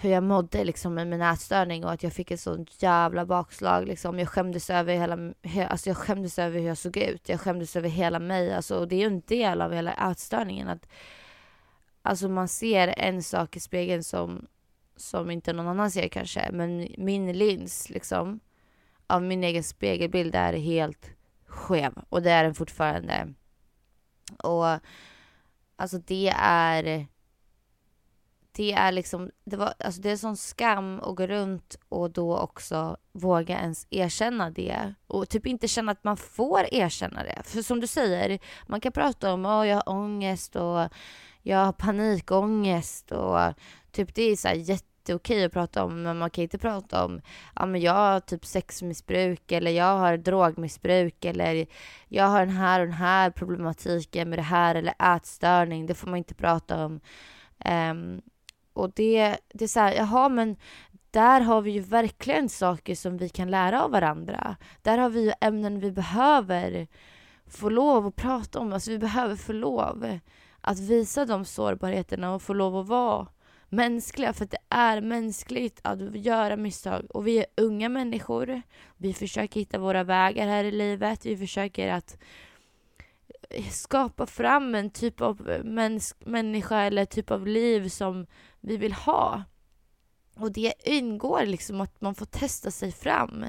hur 0.00 0.10
jag 0.10 0.22
mådde 0.22 0.64
liksom 0.64 0.94
med 0.94 1.06
min 1.06 1.22
ätstörning 1.22 1.84
och 1.84 1.92
att 1.92 2.02
jag 2.02 2.12
fick 2.12 2.30
ett 2.30 2.40
sånt 2.40 2.82
jävla 2.82 3.26
bakslag 3.26 3.86
liksom. 3.86 4.18
Jag 4.18 4.28
skämdes 4.28 4.70
över 4.70 4.94
hela, 4.94 5.34
alltså 5.68 5.90
jag 5.90 5.96
skämdes 5.96 6.38
över 6.38 6.60
hur 6.60 6.66
jag 6.66 6.78
såg 6.78 6.96
ut. 6.96 7.28
Jag 7.28 7.40
skämdes 7.40 7.76
över 7.76 7.88
hela 7.88 8.18
mig. 8.18 8.54
Alltså, 8.54 8.78
och 8.78 8.88
det 8.88 8.96
är 8.96 9.00
ju 9.00 9.06
en 9.06 9.20
del 9.20 9.60
av 9.60 9.72
hela 9.72 10.10
ätstörningen 10.10 10.68
att 10.68 10.88
alltså 12.02 12.28
man 12.28 12.48
ser 12.48 12.94
en 12.96 13.22
sak 13.22 13.56
i 13.56 13.60
spegeln 13.60 14.04
som, 14.04 14.46
som 14.96 15.30
inte 15.30 15.52
någon 15.52 15.68
annan 15.68 15.90
ser 15.90 16.08
kanske. 16.08 16.50
Men 16.52 16.88
min 16.98 17.32
lins 17.32 17.90
liksom 17.90 18.40
av 19.06 19.22
min 19.22 19.44
egen 19.44 19.64
spegelbild 19.64 20.34
är 20.34 20.52
helt 20.52 21.10
skev 21.46 21.92
och 22.08 22.22
det 22.22 22.30
är 22.30 22.44
den 22.44 22.54
fortfarande. 22.54 23.34
Och 24.38 24.66
alltså 25.76 25.98
det 25.98 26.32
är 26.42 27.06
det 28.58 28.72
är 28.72 28.92
liksom, 28.92 29.30
det, 29.44 29.56
var, 29.56 29.74
alltså 29.78 30.00
det 30.00 30.10
är 30.10 30.16
sån 30.16 30.36
skam 30.36 31.00
att 31.00 31.16
gå 31.16 31.26
runt 31.26 31.76
och 31.88 32.10
då 32.10 32.38
också 32.38 32.96
våga 33.12 33.58
ens 33.58 33.86
erkänna 33.90 34.50
det. 34.50 34.94
Och 35.06 35.28
typ 35.28 35.46
inte 35.46 35.68
känna 35.68 35.92
att 35.92 36.04
man 36.04 36.16
får 36.16 36.74
erkänna 36.74 37.22
det. 37.22 37.42
För 37.44 37.62
som 37.62 37.80
du 37.80 37.86
säger, 37.86 38.38
man 38.66 38.80
kan 38.80 38.92
prata 38.92 39.32
om 39.32 39.46
att 39.46 39.62
oh, 39.62 39.68
jag 39.68 39.76
har 39.76 39.88
ångest 39.88 40.56
och 40.56 40.88
jag 41.42 41.58
har 41.64 41.72
panikångest 41.72 43.12
och 43.12 43.38
typ 43.92 44.14
det 44.14 44.22
är 44.22 44.36
så 44.36 44.48
här 44.48 44.54
jätteokej 44.54 45.44
att 45.44 45.52
prata 45.52 45.84
om 45.84 46.02
men 46.02 46.18
man 46.18 46.30
kan 46.30 46.42
inte 46.42 46.58
prata 46.58 47.04
om 47.04 47.20
ja 47.54 47.66
men 47.66 47.80
jag 47.80 47.92
har 47.92 48.20
typ 48.20 48.46
sexmissbruk 48.46 49.52
eller 49.52 49.70
jag 49.70 49.98
har 49.98 50.16
drogmissbruk 50.16 51.24
eller 51.24 51.66
jag 52.08 52.24
har 52.24 52.46
den 52.46 52.56
här 52.56 52.80
och 52.80 52.86
den 52.86 52.96
här 52.96 53.30
problematiken 53.30 54.30
med 54.30 54.38
det 54.38 54.42
här 54.42 54.74
eller 54.74 55.16
ätstörning. 55.16 55.86
Det 55.86 55.94
får 55.94 56.08
man 56.08 56.18
inte 56.18 56.34
prata 56.34 56.84
om. 56.84 57.00
Um, 57.64 58.22
och 58.78 58.92
det, 58.94 59.36
det 59.54 59.64
är 59.64 59.68
så 59.68 59.80
här, 59.80 59.92
jaha 59.92 60.28
men 60.28 60.56
där 61.10 61.40
har 61.40 61.60
vi 61.60 61.70
ju 61.70 61.80
verkligen 61.80 62.48
saker 62.48 62.94
som 62.94 63.16
vi 63.16 63.28
kan 63.28 63.50
lära 63.50 63.84
av 63.84 63.90
varandra. 63.90 64.56
Där 64.82 64.98
har 64.98 65.08
vi 65.08 65.24
ju 65.24 65.32
ämnen 65.40 65.80
vi 65.80 65.92
behöver 65.92 66.86
få 67.46 67.68
lov 67.68 68.06
att 68.06 68.16
prata 68.16 68.58
om. 68.58 68.72
Alltså 68.72 68.90
vi 68.90 68.98
behöver 68.98 69.36
få 69.36 69.52
lov 69.52 70.18
att 70.60 70.78
visa 70.78 71.24
de 71.24 71.44
sårbarheterna 71.44 72.34
och 72.34 72.42
få 72.42 72.52
lov 72.52 72.76
att 72.76 72.86
vara 72.86 73.26
mänskliga. 73.68 74.32
För 74.32 74.44
det 74.44 74.58
är 74.68 75.00
mänskligt 75.00 75.80
att 75.82 76.16
göra 76.16 76.56
misstag. 76.56 77.06
Och 77.10 77.26
vi 77.26 77.38
är 77.38 77.46
unga 77.56 77.88
människor. 77.88 78.62
Vi 78.96 79.14
försöker 79.14 79.60
hitta 79.60 79.78
våra 79.78 80.04
vägar 80.04 80.46
här 80.46 80.64
i 80.64 80.70
livet. 80.70 81.26
Vi 81.26 81.36
försöker 81.36 81.88
att 81.88 82.18
skapa 83.70 84.26
fram 84.26 84.74
en 84.74 84.90
typ 84.90 85.20
av 85.20 85.60
mäns 85.64 86.14
människa 86.18 86.80
eller 86.80 87.04
typ 87.04 87.30
av 87.30 87.46
liv 87.46 87.88
som 87.88 88.26
vi 88.60 88.76
vill 88.76 88.92
ha. 88.92 89.44
Och 90.36 90.52
det 90.52 90.74
ingår 90.84 91.46
liksom 91.46 91.80
att 91.80 92.00
man 92.00 92.14
får 92.14 92.26
testa 92.26 92.70
sig 92.70 92.92
fram. 92.92 93.44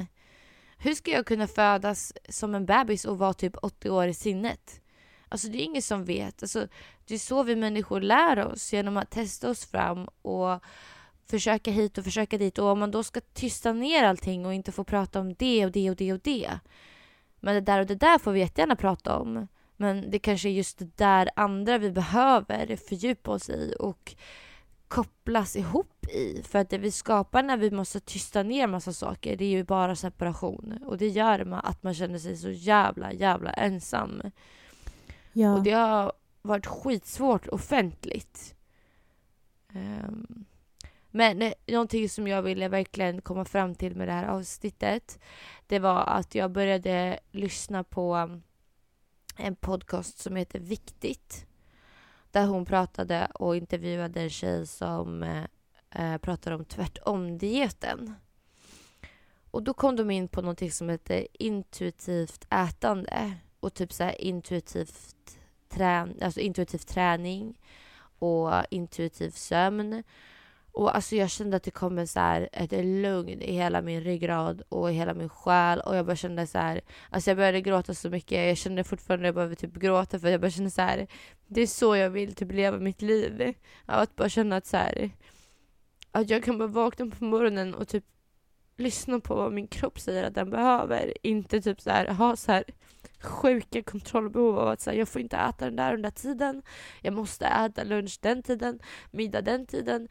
Hur 0.78 0.96
ska 0.96 1.12
jag 1.12 1.26
kunna 1.26 1.48
födas 1.48 2.14
som 2.30 2.56
en 2.56 2.66
bebis 2.66 3.06
och 3.06 3.18
vara 3.18 3.34
typ 3.34 3.56
80 3.62 3.90
år 3.90 4.08
i 4.08 4.14
sinnet? 4.14 4.82
Alltså 5.30 5.48
det 5.48 5.58
är 5.58 5.64
ingen 5.64 5.82
som 5.82 6.06
vet. 6.06 6.44
Alltså, 6.44 6.68
det 7.06 7.14
är 7.14 7.20
så 7.20 7.44
vi 7.44 7.56
människor 7.56 8.02
lär 8.02 8.46
oss, 8.46 8.74
genom 8.74 8.98
att 8.98 9.12
testa 9.12 9.50
oss 9.50 9.66
fram 9.66 10.08
och 10.22 10.64
försöka 11.26 11.72
hit 11.72 11.98
och 11.98 12.04
försöka 12.04 12.38
dit. 12.38 12.58
Och 12.58 12.68
om 12.68 12.80
man 12.80 12.92
då 12.92 13.04
ska 13.04 13.22
tysta 13.34 13.74
ner 13.74 14.04
allting 14.04 14.46
och 14.46 14.54
inte 14.54 14.72
få 14.72 14.84
prata 14.84 15.20
om 15.20 15.34
det 15.34 15.66
och 15.66 15.72
det 15.72 15.90
och 15.90 15.96
det 15.96 16.14
och 16.14 16.20
det. 16.24 16.60
Men 17.40 17.56
det 17.56 17.62
där 17.62 17.80
och 17.80 17.86
det 17.86 17.96
där 17.96 18.20
får 18.20 18.32
vi 18.32 18.40
jättegärna 18.40 18.76
prata 18.76 19.18
om. 19.18 19.48
Men 19.78 20.12
det 20.12 20.20
kanske 20.20 20.50
är 20.50 20.54
just 20.54 20.80
det 20.80 20.98
där 20.98 21.30
andra 21.36 21.78
vi 21.78 21.92
behöver 21.92 22.76
fördjupa 22.76 23.32
oss 23.32 23.50
i 23.50 23.76
och 23.80 24.16
kopplas 24.90 25.56
ihop 25.56 26.06
i. 26.06 26.44
För 26.44 26.60
att 26.60 26.70
det 26.70 26.78
vi 26.78 26.92
skapar 26.92 27.44
när 27.44 27.58
vi 27.58 27.72
måste 27.72 28.00
tysta 28.00 28.44
ner 28.44 28.68
massa 28.68 28.94
saker, 28.94 29.38
det 29.38 29.46
är 29.46 29.50
ju 29.50 29.64
bara 29.64 29.96
separation. 29.96 30.80
Och 30.86 30.98
det 30.98 31.08
gör 31.08 31.62
att 31.64 31.84
man 31.84 31.94
känner 31.94 32.20
sig 32.20 32.38
så 32.38 32.50
jävla, 32.50 33.14
jävla 33.14 33.52
ensam. 33.52 34.22
Ja. 35.34 35.54
Och 35.54 35.64
det 35.64 35.72
har 35.72 36.14
varit 36.42 36.66
skitsvårt 36.66 37.48
offentligt. 37.48 38.56
Um, 39.74 40.46
men 41.12 41.42
eh, 41.42 41.54
någonting 41.68 42.10
som 42.10 42.28
jag 42.28 42.42
ville 42.42 42.68
verkligen 42.68 43.22
komma 43.22 43.46
fram 43.46 43.76
till 43.76 43.96
med 43.96 44.08
det 44.08 44.14
här 44.14 44.28
avsnittet, 44.28 45.20
det 45.68 45.80
var 45.80 46.04
att 46.04 46.36
jag 46.36 46.52
började 46.52 47.20
lyssna 47.32 47.84
på 47.84 48.40
en 49.38 49.56
podcast 49.56 50.20
som 50.20 50.36
heter 50.36 50.60
Viktigt. 50.60 51.49
Där 52.32 52.46
hon 52.46 52.66
pratade 52.66 53.28
och 53.34 53.56
intervjuade 53.56 54.22
en 54.22 54.30
tjej 54.30 54.68
som 54.68 55.24
eh, 55.24 55.44
eh 55.92 56.18
pratade 56.18 56.56
om 56.56 56.66
tvärtom-dieten. 56.66 58.16
Och 59.52 59.64
då 59.64 59.74
kom 59.74 59.96
de 59.96 60.12
in 60.12 60.28
på 60.28 60.42
någonting 60.42 60.72
som 60.72 60.90
heter 60.90 61.28
intuitivt 61.34 62.48
ätande 62.50 63.34
och 63.60 63.74
typ 63.74 63.94
så 63.94 64.10
intuitivt, 64.10 65.16
trän 65.70 66.20
alltså 66.22 66.40
intuitiv 66.40 66.78
träning 66.78 67.60
och 68.20 68.52
intuitiv 68.70 69.30
sömn 69.30 70.04
och 70.80 70.96
alltså 70.96 71.16
jag 71.16 71.30
kände 71.30 71.58
att 71.58 71.64
det 71.64 71.72
kom 71.72 71.98
en 71.98 72.08
så 72.08 72.20
här, 72.20 72.50
ett 72.52 72.72
lugn 72.72 73.42
i 73.42 73.54
hela 73.54 73.82
min 73.82 74.02
ryggrad 74.02 74.62
och 74.70 74.92
i 74.92 74.94
hela 74.94 75.14
min 75.14 75.30
själ. 75.30 75.80
Och 75.80 75.96
jag 75.96 76.06
bara 76.06 76.16
kände 76.16 76.48
så 76.48 76.58
här, 76.58 76.82
alltså 77.10 77.30
jag 77.30 77.38
började 77.38 77.62
gråta 77.62 77.94
så 77.94 78.10
mycket. 78.10 78.48
Jag 78.48 78.58
kände 78.58 78.84
fortfarande 78.84 79.24
att 79.24 79.28
jag 79.28 79.36
behöver 79.36 79.56
typ 79.56 79.74
gråta 79.74 80.20
för 80.20 80.30
jag 80.30 80.42
bara 80.42 80.52
kände 80.52 80.72
så 80.72 80.82
här, 80.82 81.08
det 81.48 81.62
är 81.62 81.68
så 81.68 81.96
jag 81.96 82.10
vill 82.10 82.36
typ 82.36 82.52
leva 82.52 82.78
mitt 82.78 83.02
liv. 83.02 83.54
Att 83.86 84.16
bara 84.16 84.30
känna 84.30 84.56
att 84.56 84.66
så 84.66 84.78
här, 84.78 85.10
att 86.12 86.30
jag 86.30 86.44
kan 86.44 86.58
bara 86.58 86.68
vakna 86.68 87.06
på 87.20 87.24
morgonen 87.24 87.76
och 87.76 87.88
typ 87.88 88.06
lyssna 88.78 89.20
på 89.20 89.36
vad 89.36 89.54
min 89.54 89.68
kropp 89.68 90.00
säger 90.00 90.24
att 90.24 90.36
den 90.36 90.50
behöver. 90.50 91.14
Inte 91.24 91.62
typ 91.62 91.82
så 91.82 91.90
här, 91.90 92.08
ha 92.08 92.36
så 92.36 92.52
här 92.52 92.64
sjuka 93.22 93.84
kontrollbehov 93.84 94.60
av 94.60 94.68
att 94.68 94.82
säga 94.82 95.00
jag 95.00 95.10
får 95.10 95.22
inte 95.22 95.38
äta 95.38 95.66
den 95.66 95.76
där 95.76 95.94
under 95.94 96.10
tiden. 96.10 96.62
Jag 97.02 97.14
måste 97.14 97.46
äta 97.46 97.84
lunch 97.84 98.20
den 98.22 98.44
tiden, 98.44 98.80
middag 99.12 99.42
den 99.42 99.66
tiden, 99.66 100.08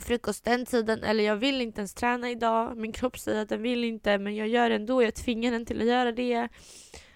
frukost 0.00 0.44
den 0.44 0.66
tiden. 0.66 1.04
Eller 1.04 1.24
jag 1.24 1.36
vill 1.36 1.60
inte 1.60 1.80
ens 1.80 1.94
träna 1.94 2.30
idag. 2.30 2.76
Min 2.76 2.92
kropp 2.92 3.18
säger 3.18 3.42
att 3.42 3.48
den 3.48 3.62
vill 3.62 3.84
inte 3.84 4.18
men 4.18 4.36
jag 4.36 4.48
gör 4.48 4.68
det 4.68 4.74
ändå. 4.74 5.02
Jag 5.02 5.14
tvingar 5.14 5.52
den 5.52 5.66
till 5.66 5.80
att 5.80 5.86
göra 5.86 6.12
det. 6.12 6.48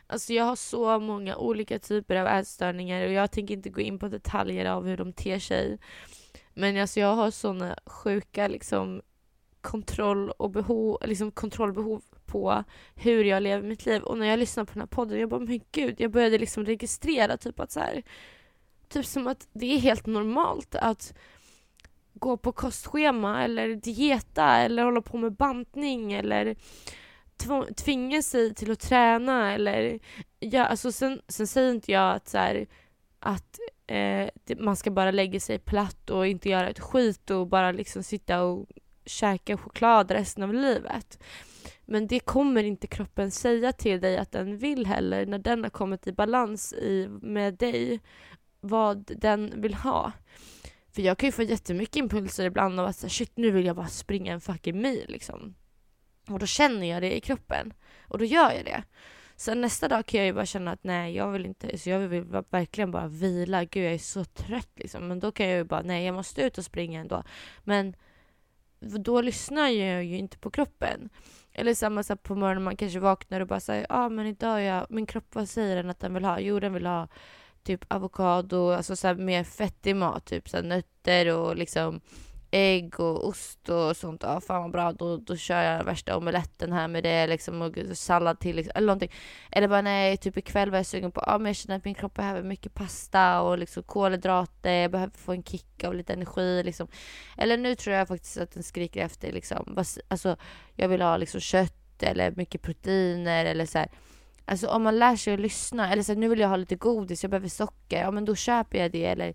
Alltså 0.07 0.33
jag 0.33 0.45
har 0.45 0.57
så 0.57 0.99
många 0.99 1.37
olika 1.37 1.79
typer 1.79 2.17
av 2.17 2.27
ätstörningar 2.27 3.07
och 3.07 3.13
jag 3.13 3.31
tänker 3.31 3.55
inte 3.55 3.71
gå 3.71 3.81
in 3.81 3.99
på 3.99 4.09
detaljer 4.09 4.67
av 4.67 4.87
hur 4.87 4.97
de 4.97 5.13
ter 5.13 5.39
sig. 5.39 5.79
Men 6.55 6.77
alltså 6.77 7.01
jag 7.01 7.15
har 7.15 7.31
såna 7.31 7.79
sjuka 7.87 8.49
liksom 8.49 9.03
kontroll 9.61 10.31
och 10.31 10.51
behov, 10.51 10.99
liksom 11.05 11.31
kontrollbehov 11.31 12.03
på 12.27 12.65
hur 12.95 13.25
jag 13.25 13.43
lever 13.43 13.69
mitt 13.69 13.87
liv. 13.87 14.03
Och 14.03 14.19
när 14.19 14.27
jag 14.27 14.39
lyssnar 14.39 14.65
på 14.65 14.73
den 14.73 14.81
här 14.81 14.87
podden, 14.87 15.21
jag 15.21 15.29
bara 15.29 15.41
men 15.41 15.61
gud, 15.73 15.95
jag 15.99 16.11
började 16.11 16.39
liksom 16.39 16.65
registrera 16.65 17.37
typ 17.37 17.61
att 17.61 17.73
så 17.73 17.81
här, 17.81 18.03
typ 18.89 19.07
som 19.07 19.27
att 19.27 19.49
det 19.53 19.67
är 19.67 19.79
helt 19.79 20.07
normalt 20.07 20.75
att 20.75 21.15
gå 22.19 22.37
på 22.37 22.53
kostschema 22.53 23.45
eller 23.45 23.75
dieta 23.75 24.57
eller 24.57 24.83
hålla 24.83 25.01
på 25.01 25.17
med 25.17 25.33
bantning 25.33 26.13
eller 26.13 26.57
tvinga 27.77 28.23
sig 28.23 28.55
till 28.55 28.71
att 28.71 28.81
träna 28.81 29.53
eller 29.53 29.99
ja, 30.39 30.65
alltså 30.65 30.93
sen, 30.93 31.21
sen 31.29 31.47
säger 31.47 31.71
inte 31.71 31.93
jag 31.93 32.15
att 32.15 32.29
så 32.29 32.39
här, 32.39 32.67
att 33.21 33.59
eh, 33.87 34.29
man 34.59 34.77
ska 34.77 34.91
bara 34.91 35.11
lägga 35.11 35.41
sig 35.41 35.59
platt 35.59 36.11
och 36.11 36.27
inte 36.27 36.49
göra 36.49 36.69
ett 36.69 36.81
skit 36.81 37.31
och 37.31 37.47
bara 37.47 37.73
liksom 37.73 38.03
sitta 38.03 38.43
och 38.43 38.67
käka 39.07 39.57
choklad 39.57 40.11
resten 40.11 40.43
av 40.43 40.55
livet. 40.55 41.23
Men 41.85 42.07
det 42.07 42.21
kommer 42.21 42.65
inte 42.65 42.87
kroppen 42.87 43.31
säga 43.31 43.73
till 43.73 44.01
dig 44.01 44.19
att 44.19 44.33
den 44.33 44.59
vill 44.59 44.87
heller 44.87 45.27
när 45.27 45.39
den 45.39 45.63
har 45.63 45.71
kommit 45.71 46.07
i 46.07 46.13
balans 46.13 46.73
i, 46.73 47.09
med 47.23 47.55
dig 47.55 48.01
vad 48.61 49.13
den 49.17 49.61
vill 49.61 49.75
ha. 49.75 50.13
För 50.97 51.03
jag 51.03 51.19
kan 51.19 51.27
ju 51.27 51.33
få 51.33 51.43
jättemycket 51.43 51.97
impulser 51.97 52.45
ibland 52.45 52.81
av 52.81 52.87
att 52.87 53.13
shit 53.13 53.33
nu 53.35 53.51
vill 53.51 53.67
jag 53.67 53.77
bara 53.77 53.87
springa 53.87 54.33
en 54.33 54.41
fucking 54.41 54.83
mil 54.83 55.05
liksom. 55.09 55.55
Och 56.29 56.39
då 56.39 56.47
känner 56.47 56.87
jag 56.87 57.03
det 57.03 57.17
i 57.17 57.21
kroppen. 57.21 57.73
Och 58.09 58.19
då 58.19 58.25
gör 58.25 58.53
jag 58.53 58.65
det. 58.65 58.83
Sen 59.37 59.61
nästa 59.61 59.89
dag 59.89 60.07
kan 60.07 60.21
jag 60.21 60.27
ju 60.27 60.33
bara 60.33 60.47
känna 60.47 60.73
att 60.73 60.85
nej, 60.85 61.17
jag 61.17 61.31
vill 61.31 61.47
inte, 61.47 61.79
så 61.79 61.91
jag 61.91 61.99
vill 61.99 62.25
verkligen 62.51 62.91
bara 62.91 63.07
vila. 63.07 63.65
Gud, 63.65 63.85
jag 63.85 63.95
är 63.95 63.99
så 63.99 64.25
trött 64.25 64.71
liksom. 64.75 65.09
Men 65.09 65.21
då 65.21 65.33
kan 65.33 65.49
jag 65.49 65.57
ju 65.57 65.65
bara, 65.65 65.83
nej, 65.83 66.07
jag 66.07 66.15
måste 66.15 66.43
ut 66.43 66.59
och 66.59 66.65
springa 66.65 67.01
ändå. 67.01 67.23
Men 67.65 67.97
då 68.81 69.21
lyssnar 69.21 69.69
jag 69.69 70.05
ju 70.05 70.17
inte 70.17 70.39
på 70.39 70.51
kroppen. 70.51 71.09
Eller 71.53 71.75
samma 71.75 72.03
sak 72.03 72.23
på 72.23 72.35
morgonen, 72.35 72.63
man 72.63 72.77
kanske 72.77 72.99
vaknar 72.99 73.41
och 73.41 73.47
bara 73.47 73.61
säger, 73.61 73.87
ja 73.89 74.05
ah, 74.05 74.09
men 74.09 74.27
idag 74.27 74.63
jag, 74.63 74.87
min 74.91 75.07
kropp, 75.07 75.35
vad 75.35 75.49
säger 75.49 75.77
den 75.77 75.91
att 75.91 76.01
den 76.01 76.15
vill 76.15 76.25
ha? 76.25 76.41
Jo, 76.41 76.61
den 76.61 76.75
vill 76.75 76.87
ha 76.87 77.09
typ 77.67 77.85
avokado, 77.89 78.71
alltså 78.71 78.97
så 78.97 79.15
mer 79.15 79.45
fettig 79.45 79.97
mat, 79.97 80.25
typ 80.25 80.49
så 80.49 80.63
nötter 80.63 81.35
och 81.35 81.57
liksom 81.57 82.01
ägg 82.51 83.01
och 83.01 83.29
ost 83.29 83.69
och 83.69 83.97
sånt. 83.97 84.23
Ja, 84.23 84.41
fan 84.41 84.63
vad 84.63 84.73
bra. 84.73 84.93
Då, 84.93 85.17
då 85.17 85.37
kör 85.37 85.63
jag 85.63 85.85
värsta 85.85 86.17
omeletten 86.17 86.73
här 86.73 86.89
med 86.89 87.03
det 87.03 87.27
liksom 87.27 87.63
och 87.63 87.77
sallad 87.93 88.41
till 88.41 88.57
liksom, 88.57 88.73
eller 88.75 88.87
någonting. 88.87 89.13
Eller 89.53 89.69
bara 89.69 89.83
nej, 89.83 90.17
typ 90.17 90.37
ikväll 90.37 90.71
var 90.71 90.79
jag 90.79 90.87
sugen 90.87 91.13
på, 91.13 91.23
ja 91.27 91.39
men 91.39 91.47
jag 91.47 91.57
känner 91.57 91.77
att 91.77 91.85
min 91.85 91.95
kropp 91.95 92.15
behöver 92.15 92.43
mycket 92.43 92.75
pasta 92.75 93.41
och 93.41 93.59
liksom 93.59 93.83
kolhydrater, 93.83 94.73
jag 94.73 94.91
behöver 94.91 95.17
få 95.17 95.33
en 95.33 95.43
kick 95.43 95.85
av 95.85 95.95
lite 95.95 96.13
energi 96.13 96.63
liksom. 96.63 96.89
Eller 97.37 97.57
nu 97.57 97.75
tror 97.75 97.97
jag 97.97 98.09
faktiskt 98.09 98.39
att 98.39 98.53
den 98.53 98.63
skriker 98.63 99.05
efter 99.05 99.33
liksom, 99.33 99.85
alltså 100.09 100.37
jag 100.75 100.89
vill 100.89 101.03
ha 101.03 101.17
liksom 101.17 101.41
kött 101.41 102.03
eller 102.03 102.31
mycket 102.31 102.63
proteiner 102.63 103.45
eller 103.45 103.67
så 103.67 103.79
här. 103.79 103.89
Alltså 104.49 104.69
om 104.69 104.83
man 104.83 104.99
lär 104.99 105.17
sig 105.17 105.35
att 105.35 105.41
lyssna, 105.41 105.93
eller 105.93 106.03
så 106.03 106.13
här, 106.13 106.21
nu 106.21 106.29
vill 106.29 106.41
jag 106.41 106.49
ha 106.49 106.57
lite 106.57 106.77
godis, 106.77 107.25
jag 107.25 107.31
behöver 107.31 107.49
socker, 107.49 108.01
ja 108.01 108.11
men 108.11 108.25
då 108.25 108.35
köper 108.35 108.79
jag 108.79 108.93
det 108.93 109.05
eller 109.05 109.35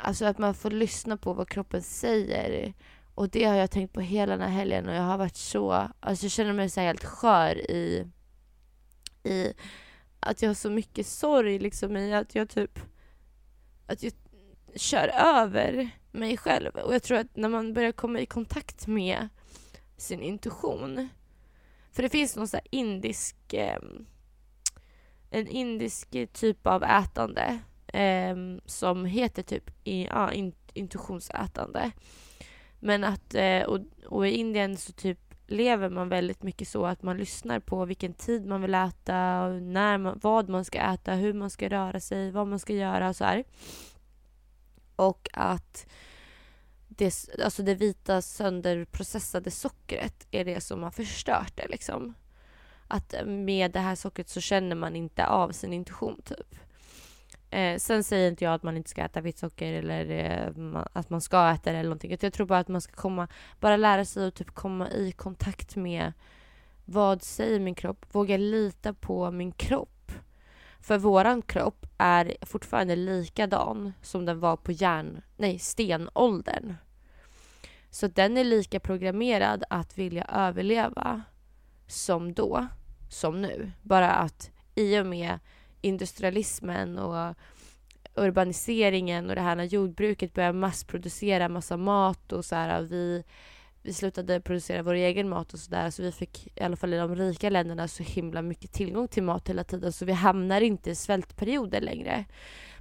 Alltså 0.00 0.24
att 0.24 0.38
man 0.38 0.54
får 0.54 0.70
lyssna 0.70 1.16
på 1.16 1.32
vad 1.32 1.48
kroppen 1.48 1.82
säger. 1.82 2.74
Och 3.14 3.28
det 3.28 3.44
har 3.44 3.54
jag 3.54 3.70
tänkt 3.70 3.92
på 3.92 4.00
hela 4.00 4.36
den 4.36 4.40
här 4.40 4.58
helgen 4.58 4.88
och 4.88 4.94
jag 4.94 5.02
har 5.02 5.18
varit 5.18 5.36
så... 5.36 5.72
Alltså 6.00 6.24
jag 6.24 6.32
känner 6.32 6.52
mig 6.52 6.70
så 6.70 6.80
helt 6.80 7.04
skör 7.04 7.70
i... 7.70 8.06
I 9.24 9.52
att 10.20 10.42
jag 10.42 10.48
har 10.48 10.54
så 10.54 10.70
mycket 10.70 11.06
sorg 11.06 11.58
liksom 11.58 11.96
i 11.96 12.14
att 12.14 12.34
jag 12.34 12.48
typ... 12.48 12.78
Att 13.86 14.02
jag 14.02 14.12
kör 14.74 15.08
över 15.08 15.90
mig 16.12 16.36
själv. 16.36 16.76
Och 16.76 16.94
jag 16.94 17.02
tror 17.02 17.18
att 17.18 17.36
när 17.36 17.48
man 17.48 17.74
börjar 17.74 17.92
komma 17.92 18.20
i 18.20 18.26
kontakt 18.26 18.86
med 18.86 19.28
sin 19.96 20.22
intuition. 20.22 21.08
För 21.92 22.02
det 22.02 22.08
finns 22.08 22.36
någon 22.36 22.48
så 22.48 22.58
indisk... 22.70 23.54
Eh, 23.54 23.78
en 25.30 25.46
indisk 25.46 26.16
typ 26.32 26.66
av 26.66 26.84
ätande 26.84 27.58
eh, 27.86 28.36
som 28.66 29.04
heter 29.04 29.42
typ 29.42 29.70
i, 29.84 30.04
ja, 30.04 30.32
in, 30.32 30.54
intuitionsätande. 30.74 31.90
Men 32.78 33.04
att, 33.04 33.34
eh, 33.34 33.62
och, 33.62 33.80
och 34.06 34.28
i 34.28 34.30
Indien 34.30 34.76
så 34.76 34.92
typ 34.92 35.18
lever 35.46 35.88
man 35.88 36.08
väldigt 36.08 36.42
mycket 36.42 36.68
så 36.68 36.86
att 36.86 37.02
man 37.02 37.16
lyssnar 37.16 37.60
på 37.60 37.84
vilken 37.84 38.14
tid 38.14 38.46
man 38.46 38.62
vill 38.62 38.74
äta, 38.74 39.48
när 39.48 39.98
man, 39.98 40.18
vad 40.22 40.48
man 40.48 40.64
ska 40.64 40.78
äta, 40.78 41.14
hur 41.14 41.32
man 41.32 41.50
ska 41.50 41.68
röra 41.68 42.00
sig, 42.00 42.30
vad 42.30 42.46
man 42.46 42.58
ska 42.58 42.72
göra 42.72 43.08
och 43.08 43.16
så 43.16 43.24
här. 43.24 43.44
Och 44.96 45.28
att 45.32 45.86
det, 46.98 47.28
alltså 47.44 47.62
det 47.62 47.74
vita 47.74 48.22
sönderprocessade 48.22 49.50
sockret 49.50 50.26
är 50.30 50.44
det 50.44 50.60
som 50.60 50.82
har 50.82 50.90
förstört 50.90 51.52
det 51.56 51.68
liksom. 51.68 52.14
Att 52.88 53.14
eh, 53.14 53.24
med 53.24 53.72
det 53.72 53.80
här 53.80 53.94
sockret 53.94 54.28
så 54.28 54.40
känner 54.40 54.76
man 54.76 54.96
inte 54.96 55.26
av 55.26 55.52
sin 55.52 55.72
intuition 55.72 56.22
typ. 56.24 56.54
Eh, 57.50 57.78
sen 57.78 58.04
säger 58.04 58.30
inte 58.30 58.44
jag 58.44 58.54
att 58.54 58.62
man 58.62 58.76
inte 58.76 58.90
ska 58.90 59.02
äta 59.02 59.20
vitt 59.20 59.38
socker 59.38 59.72
eller 59.72 60.10
eh, 60.10 60.82
att 60.92 61.10
man 61.10 61.20
ska 61.20 61.50
äta 61.50 61.72
det 61.72 61.78
eller 61.78 61.88
någonting. 61.88 62.16
Jag 62.20 62.32
tror 62.32 62.46
bara 62.46 62.58
att 62.58 62.68
man 62.68 62.80
ska 62.80 62.92
komma, 62.92 63.28
bara 63.60 63.76
lära 63.76 64.04
sig 64.04 64.28
att 64.28 64.34
typ 64.34 64.50
komma 64.50 64.90
i 64.90 65.12
kontakt 65.12 65.76
med 65.76 66.12
vad 66.84 67.22
säger 67.22 67.60
min 67.60 67.74
kropp? 67.74 68.06
Våga 68.12 68.36
lita 68.36 68.94
på 68.94 69.30
min 69.30 69.52
kropp. 69.52 70.12
För 70.80 70.98
våran 70.98 71.42
kropp 71.42 71.86
är 71.98 72.36
fortfarande 72.42 72.96
likadan 72.96 73.92
som 74.02 74.24
den 74.24 74.40
var 74.40 74.56
på 74.56 74.72
järn, 74.72 75.22
nej, 75.36 75.58
stenåldern. 75.58 76.74
Så 77.90 78.06
den 78.06 78.36
är 78.36 78.44
lika 78.44 78.80
programmerad 78.80 79.64
att 79.70 79.98
vilja 79.98 80.24
överleva 80.24 81.22
som 81.86 82.32
då, 82.32 82.66
som 83.10 83.42
nu. 83.42 83.72
Bara 83.82 84.10
att 84.10 84.50
i 84.74 84.98
och 84.98 85.06
med 85.06 85.38
industrialismen 85.80 86.98
och 86.98 87.34
urbaniseringen 88.14 89.28
och 89.28 89.34
det 89.34 89.40
här 89.40 89.56
när 89.56 89.64
jordbruket 89.64 90.34
började 90.34 90.58
massproducera 90.58 91.48
massa 91.48 91.76
mat 91.76 92.32
och 92.32 92.44
så 92.44 92.54
här, 92.54 92.82
vi, 92.82 93.24
vi 93.82 93.92
slutade 93.92 94.40
producera 94.40 94.82
vår 94.82 94.94
egen 94.94 95.28
mat 95.28 95.52
och 95.52 95.58
sådär 95.58 95.90
så 95.90 96.02
vi 96.02 96.12
fick 96.12 96.48
i 96.56 96.62
alla 96.62 96.76
fall 96.76 96.94
i 96.94 96.96
de 96.96 97.16
rika 97.16 97.50
länderna 97.50 97.88
så 97.88 98.02
himla 98.02 98.42
mycket 98.42 98.72
tillgång 98.72 99.08
till 99.08 99.22
mat 99.22 99.48
hela 99.48 99.64
tiden 99.64 99.92
så 99.92 100.04
vi 100.04 100.12
hamnar 100.12 100.60
inte 100.60 100.90
i 100.90 100.94
svältperioder 100.94 101.80
längre. 101.80 102.24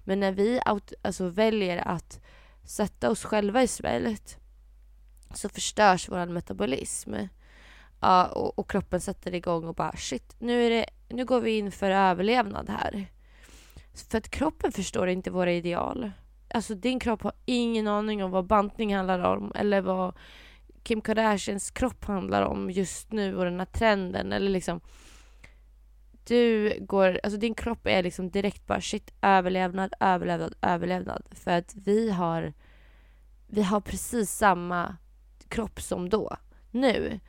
Men 0.03 0.19
när 0.19 0.31
vi 0.31 0.59
alltså 1.01 1.29
väljer 1.29 1.77
att 1.77 2.19
sätta 2.63 3.09
oss 3.09 3.23
själva 3.23 3.63
i 3.63 3.67
svält 3.67 4.37
så 5.33 5.49
förstörs 5.49 6.09
vår 6.09 6.25
metabolism. 6.25 7.13
Ja, 7.99 8.25
och, 8.25 8.59
och, 8.59 8.69
kroppen 8.69 9.01
sätter 9.01 9.35
igång 9.35 9.67
och 9.67 9.75
bara 9.75 9.97
shit, 9.97 10.35
nu, 10.39 10.65
är 10.65 10.69
det, 10.69 10.85
nu 11.09 11.25
går 11.25 11.41
vi 11.41 11.57
in 11.57 11.71
för 11.71 11.91
överlevnad 11.91 12.69
här. 12.69 13.07
För 14.09 14.17
att 14.17 14.29
kroppen 14.29 14.71
förstår 14.71 15.07
inte 15.07 15.31
våra 15.31 15.51
ideal. 15.51 16.11
Alltså 16.49 16.75
din 16.75 16.99
kropp 16.99 17.21
har 17.21 17.33
ingen 17.45 17.87
aning 17.87 18.23
om 18.23 18.31
vad 18.31 18.45
bantning 18.45 18.95
handlar 18.95 19.19
om 19.19 19.51
eller 19.55 19.81
vad 19.81 20.15
Kim 20.83 21.01
Kardashians 21.01 21.71
kropp 21.71 22.05
handlar 22.05 22.41
om 22.41 22.71
just 22.71 23.11
nu 23.11 23.37
och 23.37 23.45
den 23.45 23.59
här 23.59 23.65
trenden 23.65 24.33
eller 24.33 24.49
liksom 24.49 24.81
du 26.27 26.77
går, 26.79 27.19
alltså 27.23 27.39
din 27.39 27.55
kropp 27.55 27.87
är 27.87 28.03
liksom 28.03 28.29
direkt 28.29 28.67
bara 28.67 28.81
shit, 28.81 29.13
överlevnad, 29.21 29.93
överlevnad, 29.99 30.53
överlevnad. 30.61 31.23
För 31.31 31.51
att 31.51 31.75
vi 31.75 32.09
har, 32.09 32.53
vi 33.47 33.63
har 33.63 33.81
precis 33.81 34.31
samma 34.31 34.97
kropp 35.47 35.81
som 35.81 36.09
då, 36.09 36.37
nu. 36.71 37.19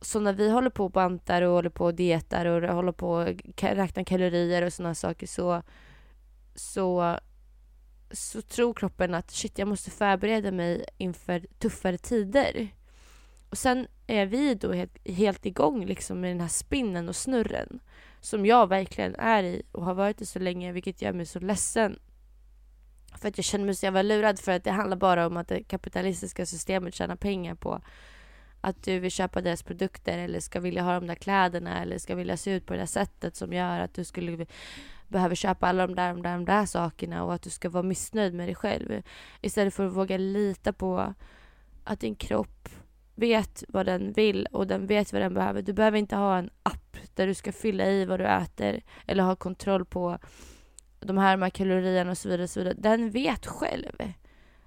Så 0.00 0.20
när 0.20 0.32
vi 0.32 0.50
håller 0.50 0.70
på 0.70 0.84
och 0.84 0.90
bantar 0.90 1.42
och 1.42 1.52
håller 1.52 1.70
på 1.70 1.84
och 1.84 1.94
dietar 1.94 2.46
och 2.46 2.74
håller 2.74 2.92
på 2.92 3.10
och 3.10 3.26
räknar 3.62 4.04
kalorier 4.04 4.62
och 4.62 4.72
sådana 4.72 4.94
saker 4.94 5.26
så, 5.26 5.62
så, 6.54 7.18
så 8.10 8.42
tror 8.42 8.74
kroppen 8.74 9.14
att 9.14 9.30
shit, 9.30 9.58
jag 9.58 9.68
måste 9.68 9.90
förbereda 9.90 10.52
mig 10.52 10.84
inför 10.98 11.46
tuffare 11.58 11.98
tider. 11.98 12.68
Och 13.50 13.58
sen 13.58 13.86
är 14.06 14.26
vi 14.26 14.54
då 14.54 14.72
helt, 14.72 15.08
helt 15.08 15.46
igång 15.46 15.86
liksom 15.86 16.20
med 16.20 16.30
den 16.30 16.40
här 16.40 16.48
spinnen 16.48 17.08
och 17.08 17.16
snurren 17.16 17.80
som 18.20 18.46
jag 18.46 18.66
verkligen 18.66 19.14
är 19.14 19.42
i 19.42 19.62
och 19.72 19.84
har 19.84 19.94
varit 19.94 20.20
i 20.20 20.26
så 20.26 20.38
länge, 20.38 20.72
vilket 20.72 21.02
gör 21.02 21.12
mig 21.12 21.26
så 21.26 21.38
ledsen. 21.38 21.98
För 23.18 23.28
att 23.28 23.38
jag 23.38 23.44
känner 23.44 23.64
mig 23.64 23.74
så 23.74 23.86
jävla 23.86 24.02
lurad 24.02 24.38
för 24.38 24.52
att 24.52 24.64
det 24.64 24.70
handlar 24.70 24.96
bara 24.96 25.26
om 25.26 25.36
att 25.36 25.48
det 25.48 25.62
kapitalistiska 25.62 26.46
systemet 26.46 26.94
tjänar 26.94 27.16
pengar 27.16 27.54
på 27.54 27.80
att 28.60 28.82
du 28.82 28.98
vill 28.98 29.10
köpa 29.10 29.40
deras 29.40 29.62
produkter 29.62 30.18
eller 30.18 30.40
ska 30.40 30.60
vilja 30.60 30.82
ha 30.82 30.94
de 30.94 31.06
där 31.06 31.14
kläderna 31.14 31.82
eller 31.82 31.98
ska 31.98 32.14
vilja 32.14 32.36
se 32.36 32.50
ut 32.50 32.66
på 32.66 32.72
det 32.72 32.78
där 32.78 32.86
sättet 32.86 33.36
som 33.36 33.52
gör 33.52 33.80
att 33.80 33.94
du 33.94 34.04
skulle 34.04 34.46
behöva 35.08 35.34
köpa 35.34 35.68
alla 35.68 35.86
de 35.86 35.94
där, 35.94 36.08
de 36.08 36.22
där, 36.22 36.32
de 36.32 36.44
där 36.44 36.66
sakerna 36.66 37.24
och 37.24 37.34
att 37.34 37.42
du 37.42 37.50
ska 37.50 37.68
vara 37.68 37.82
missnöjd 37.82 38.34
med 38.34 38.48
dig 38.48 38.54
själv. 38.54 39.02
Istället 39.40 39.74
för 39.74 39.86
att 39.86 39.92
våga 39.92 40.16
lita 40.16 40.72
på 40.72 41.14
att 41.84 42.00
din 42.00 42.14
kropp 42.14 42.68
vet 43.14 43.64
vad 43.68 43.86
den 43.86 44.12
vill 44.12 44.46
och 44.52 44.66
den 44.66 44.86
vet 44.86 45.12
vad 45.12 45.22
den 45.22 45.34
behöver. 45.34 45.62
Du 45.62 45.72
behöver 45.72 45.98
inte 45.98 46.16
ha 46.16 46.38
en 46.38 46.50
app 46.62 46.96
där 47.14 47.26
du 47.26 47.34
ska 47.34 47.52
fylla 47.52 47.86
i 47.86 48.04
vad 48.04 48.20
du 48.20 48.26
äter 48.26 48.82
eller 49.06 49.22
ha 49.22 49.36
kontroll 49.36 49.84
på 49.84 50.18
de 51.00 51.18
här, 51.18 51.36
de 51.36 51.42
här 51.42 51.50
kalorierna 51.50 52.10
och 52.10 52.18
så 52.18 52.28
vidare, 52.28 52.42
och 52.42 52.50
så 52.50 52.60
vidare. 52.60 52.74
Den 52.78 53.10
vet 53.10 53.46
själv. 53.46 54.12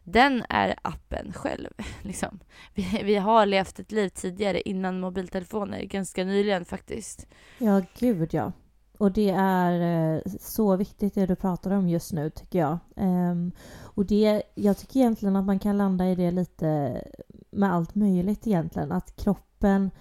Den 0.03 0.43
är 0.49 0.75
appen 0.81 1.33
själv. 1.33 1.69
Liksom. 2.01 2.39
Vi, 2.73 3.01
vi 3.03 3.15
har 3.15 3.45
levt 3.45 3.79
ett 3.79 3.91
liv 3.91 4.09
tidigare 4.09 4.61
innan 4.61 4.99
mobiltelefoner, 4.99 5.83
ganska 5.83 6.23
nyligen 6.23 6.65
faktiskt. 6.65 7.27
Ja, 7.57 7.81
gud 7.99 8.33
ja. 8.33 8.51
Och 8.97 9.11
det 9.11 9.29
är 9.37 10.15
eh, 10.15 10.21
så 10.39 10.75
viktigt 10.75 11.15
det 11.15 11.25
du 11.25 11.35
pratar 11.35 11.71
om 11.71 11.89
just 11.89 12.13
nu 12.13 12.29
tycker 12.29 12.59
jag. 12.59 12.77
Um, 12.95 13.51
och 13.81 14.05
det, 14.05 14.43
jag 14.55 14.77
tycker 14.77 14.99
egentligen 14.99 15.35
att 15.35 15.45
man 15.45 15.59
kan 15.59 15.77
landa 15.77 16.09
i 16.09 16.15
det 16.15 16.31
lite 16.31 17.01
med 17.51 17.73
allt 17.73 17.95
möjligt 17.95 18.47
egentligen. 18.47 18.91
Att 18.91 19.15
kroppen, 19.15 19.91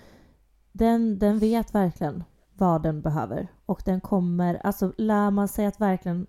den, 0.72 1.18
den 1.18 1.38
vet 1.38 1.74
verkligen 1.74 2.24
vad 2.54 2.82
den 2.82 3.02
behöver. 3.02 3.48
Och 3.72 3.82
den 3.84 4.00
kommer, 4.00 4.66
alltså 4.66 4.92
lär 4.98 5.30
man 5.30 5.48
sig 5.48 5.66
att 5.66 5.80
verkligen 5.80 6.26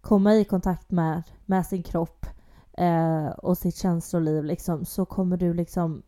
komma 0.00 0.34
i 0.34 0.44
kontakt 0.44 0.90
med, 0.90 1.22
med 1.44 1.66
sin 1.66 1.82
kropp 1.82 2.26
eh, 2.72 3.26
och 3.26 3.58
sitt 3.58 3.76
känsloliv 3.76 4.44
liksom, 4.44 4.84
så 4.84 5.04
kommer 5.04 5.36
du 5.36 5.54
liksom, 5.54 6.02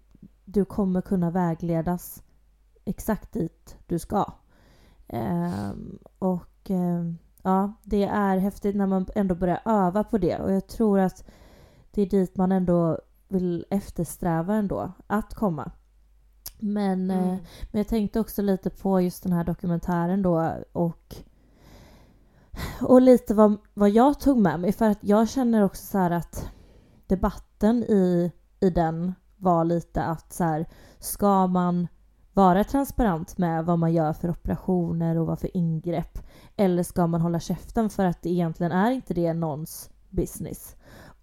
du 0.44 0.64
kommer 0.64 1.00
kunna 1.00 1.30
vägledas 1.30 2.22
exakt 2.84 3.32
dit 3.32 3.76
du 3.86 3.98
ska. 3.98 4.32
Eh, 5.08 5.70
och 6.18 6.70
eh, 6.70 7.12
ja, 7.42 7.72
det 7.82 8.04
är 8.04 8.38
häftigt 8.38 8.76
när 8.76 8.86
man 8.86 9.06
ändå 9.14 9.34
börjar 9.34 9.60
öva 9.64 10.04
på 10.04 10.18
det 10.18 10.38
och 10.38 10.52
jag 10.52 10.66
tror 10.66 10.98
att 10.98 11.24
det 11.90 12.02
är 12.02 12.06
dit 12.06 12.36
man 12.36 12.52
ändå 12.52 12.98
vill 13.28 13.64
eftersträva 13.70 14.54
ändå 14.54 14.92
att 15.06 15.34
komma. 15.34 15.70
Men, 16.58 17.10
eh, 17.10 17.28
mm. 17.28 17.36
men 17.70 17.78
jag 17.78 17.88
tänkte 17.88 18.20
också 18.20 18.42
lite 18.42 18.70
på 18.70 19.00
just 19.00 19.22
den 19.22 19.32
här 19.32 19.44
dokumentären 19.44 20.22
då 20.22 20.54
och 20.72 21.16
och 22.80 23.02
lite 23.02 23.34
vad, 23.34 23.56
vad 23.74 23.90
jag 23.90 24.20
tog 24.20 24.38
med 24.38 24.60
mig 24.60 24.72
för 24.72 24.90
att 24.90 24.98
jag 25.00 25.28
känner 25.28 25.62
också 25.62 25.86
så 25.86 25.98
att 25.98 26.50
debatten 27.06 27.82
i, 27.82 28.32
i 28.60 28.70
den 28.70 29.14
var 29.36 29.64
lite 29.64 30.02
att 30.02 30.32
så 30.32 30.44
här, 30.44 30.66
ska 30.98 31.46
man 31.46 31.88
vara 32.32 32.64
transparent 32.64 33.38
med 33.38 33.64
vad 33.64 33.78
man 33.78 33.92
gör 33.92 34.12
för 34.12 34.30
operationer 34.30 35.18
och 35.18 35.26
vad 35.26 35.40
för 35.40 35.56
ingrepp 35.56 36.18
eller 36.56 36.82
ska 36.82 37.06
man 37.06 37.20
hålla 37.20 37.40
käften 37.40 37.90
för 37.90 38.04
att 38.04 38.22
det 38.22 38.30
egentligen 38.30 38.72
är 38.72 38.90
inte 38.90 39.14
det 39.14 39.32
någons 39.32 39.90
business. 40.10 40.75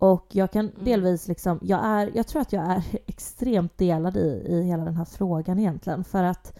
Och 0.04 0.28
jag 0.32 0.52
kan 0.52 0.70
mm. 0.70 0.86
delvis 0.86 1.28
liksom, 1.28 1.60
jag, 1.62 1.86
är, 1.86 2.12
jag 2.14 2.28
tror 2.28 2.42
att 2.42 2.54
jag 2.54 2.64
är 2.64 2.84
extremt 3.08 3.78
delad 3.78 4.18
i, 4.18 4.46
i 4.50 4.64
hela 4.64 4.86
den 4.86 4.96
här 4.96 5.06
frågan 5.06 5.60
egentligen 5.60 6.04
för 6.04 6.24
att 6.24 6.58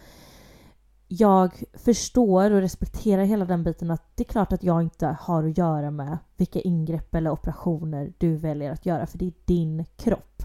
jag 1.08 1.62
förstår 1.74 2.50
och 2.50 2.60
respekterar 2.60 3.24
hela 3.24 3.44
den 3.44 3.64
biten 3.64 3.90
att 3.90 4.16
det 4.16 4.22
är 4.22 4.32
klart 4.32 4.52
att 4.52 4.62
jag 4.62 4.82
inte 4.82 5.16
har 5.20 5.44
att 5.44 5.58
göra 5.58 5.90
med 5.90 6.18
vilka 6.36 6.60
ingrepp 6.60 7.14
eller 7.14 7.30
operationer 7.30 8.12
du 8.18 8.36
väljer 8.36 8.72
att 8.72 8.86
göra 8.86 9.06
för 9.06 9.18
det 9.18 9.26
är 9.26 9.32
din 9.44 9.84
kropp. 9.96 10.42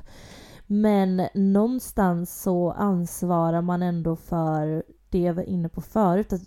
Men 0.68 1.28
någonstans 1.34 2.41
så 2.41 2.72
ansvarar 2.72 3.62
man 3.62 3.84
ändå 3.84 4.16
för 4.16 4.84
det 5.10 5.20
jag 5.20 5.34
var 5.34 5.43
inne 5.43 5.70
på 5.70 5.82
förut 5.82 6.34
att 6.34 6.41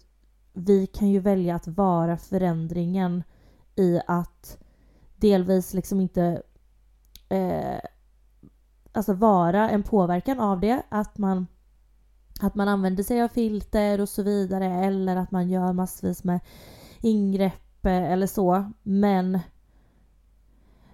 vi 0.52 0.86
kan 0.86 1.08
ju 1.08 1.18
välja 1.18 1.54
att 1.54 1.68
vara 1.68 2.16
förändringen 2.16 3.22
i 3.76 4.00
att 4.06 4.58
delvis 5.22 5.74
liksom 5.74 6.00
inte 6.00 6.42
eh, 7.28 7.80
alltså 8.92 9.12
vara 9.12 9.70
en 9.70 9.82
påverkan 9.82 10.40
av 10.40 10.60
det. 10.60 10.82
Att 10.88 11.18
man 11.18 11.46
att 12.40 12.54
man 12.54 12.68
använder 12.68 13.02
sig 13.02 13.22
av 13.22 13.28
filter 13.28 14.00
och 14.00 14.08
så 14.08 14.22
vidare 14.22 14.66
eller 14.66 15.16
att 15.16 15.30
man 15.30 15.50
gör 15.50 15.72
massvis 15.72 16.24
med 16.24 16.40
ingrepp 17.00 17.86
eller 17.86 18.26
så. 18.26 18.70
Men 18.82 19.38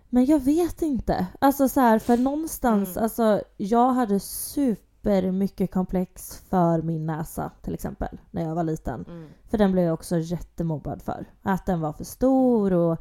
men 0.09 0.25
jag 0.25 0.45
vet 0.45 0.83
inte. 0.83 1.27
Alltså 1.39 1.69
så 1.69 1.81
här, 1.81 1.99
för 1.99 2.17
någonstans, 2.17 2.97
mm. 2.97 3.03
alltså 3.03 3.43
jag 3.57 3.93
hade 3.93 4.21
super 4.21 5.31
mycket 5.33 5.73
komplex 5.73 6.43
för 6.49 6.83
min 6.83 7.07
näsa 7.07 7.51
till 7.63 7.75
exempel 7.75 8.21
när 8.31 8.43
jag 8.43 8.55
var 8.55 8.65
liten. 8.65 9.05
Mm. 9.09 9.29
För 9.51 9.59
den 9.59 9.73
blev 9.73 9.85
jag 9.85 9.95
också 9.95 10.19
jättemobbad 10.19 11.03
för. 11.03 11.27
Att 11.43 11.67
den 11.67 11.81
var 11.81 11.93
för 11.93 12.05
stor 12.05 12.73
och 12.73 12.99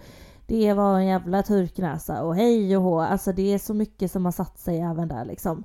det 0.47 0.73
var 0.73 0.99
en 0.99 1.05
jävla 1.05 1.43
turknäsa 1.43 2.23
och 2.23 2.35
hej 2.35 2.77
och 2.77 2.83
hå. 2.83 3.01
Alltså 3.01 3.33
det 3.33 3.53
är 3.53 3.59
så 3.59 3.73
mycket 3.73 4.11
som 4.11 4.25
har 4.25 4.31
satt 4.31 4.59
sig 4.59 4.79
även 4.79 5.07
där 5.07 5.25
liksom. 5.25 5.63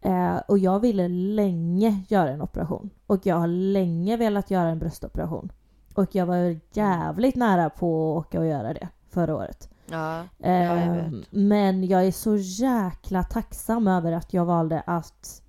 Eh, 0.00 0.36
och 0.36 0.58
jag 0.58 0.80
ville 0.80 1.08
länge 1.08 2.02
göra 2.08 2.30
en 2.30 2.42
operation. 2.42 2.90
Och 3.06 3.26
jag 3.26 3.36
har 3.36 3.46
länge 3.46 4.16
velat 4.16 4.50
göra 4.50 4.68
en 4.68 4.78
bröstoperation. 4.78 5.52
Och 5.94 6.14
jag 6.14 6.26
var 6.26 6.58
jävligt 6.72 7.36
nära 7.36 7.70
på 7.70 8.18
att 8.18 8.26
åka 8.26 8.40
och 8.40 8.46
göra 8.46 8.74
det 8.74 8.88
förra 9.10 9.36
året. 9.36 9.68
Ja, 9.86 10.24
eh, 10.38 10.52
jag 10.52 10.94
vet. 10.94 11.32
Men 11.32 11.86
jag 11.86 12.06
är 12.06 12.12
så 12.12 12.36
jäkla 12.36 13.22
tacksam 13.22 13.88
över 13.88 14.12
att 14.12 14.32
jag 14.32 14.44
valde 14.44 14.82
att 14.86 15.42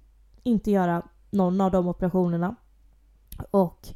inte 0.44 0.72
göra 0.72 1.02
någon 1.30 1.62
av 1.62 1.72
de 1.72 1.88
operationerna. 1.88 2.56
Och 3.52 3.88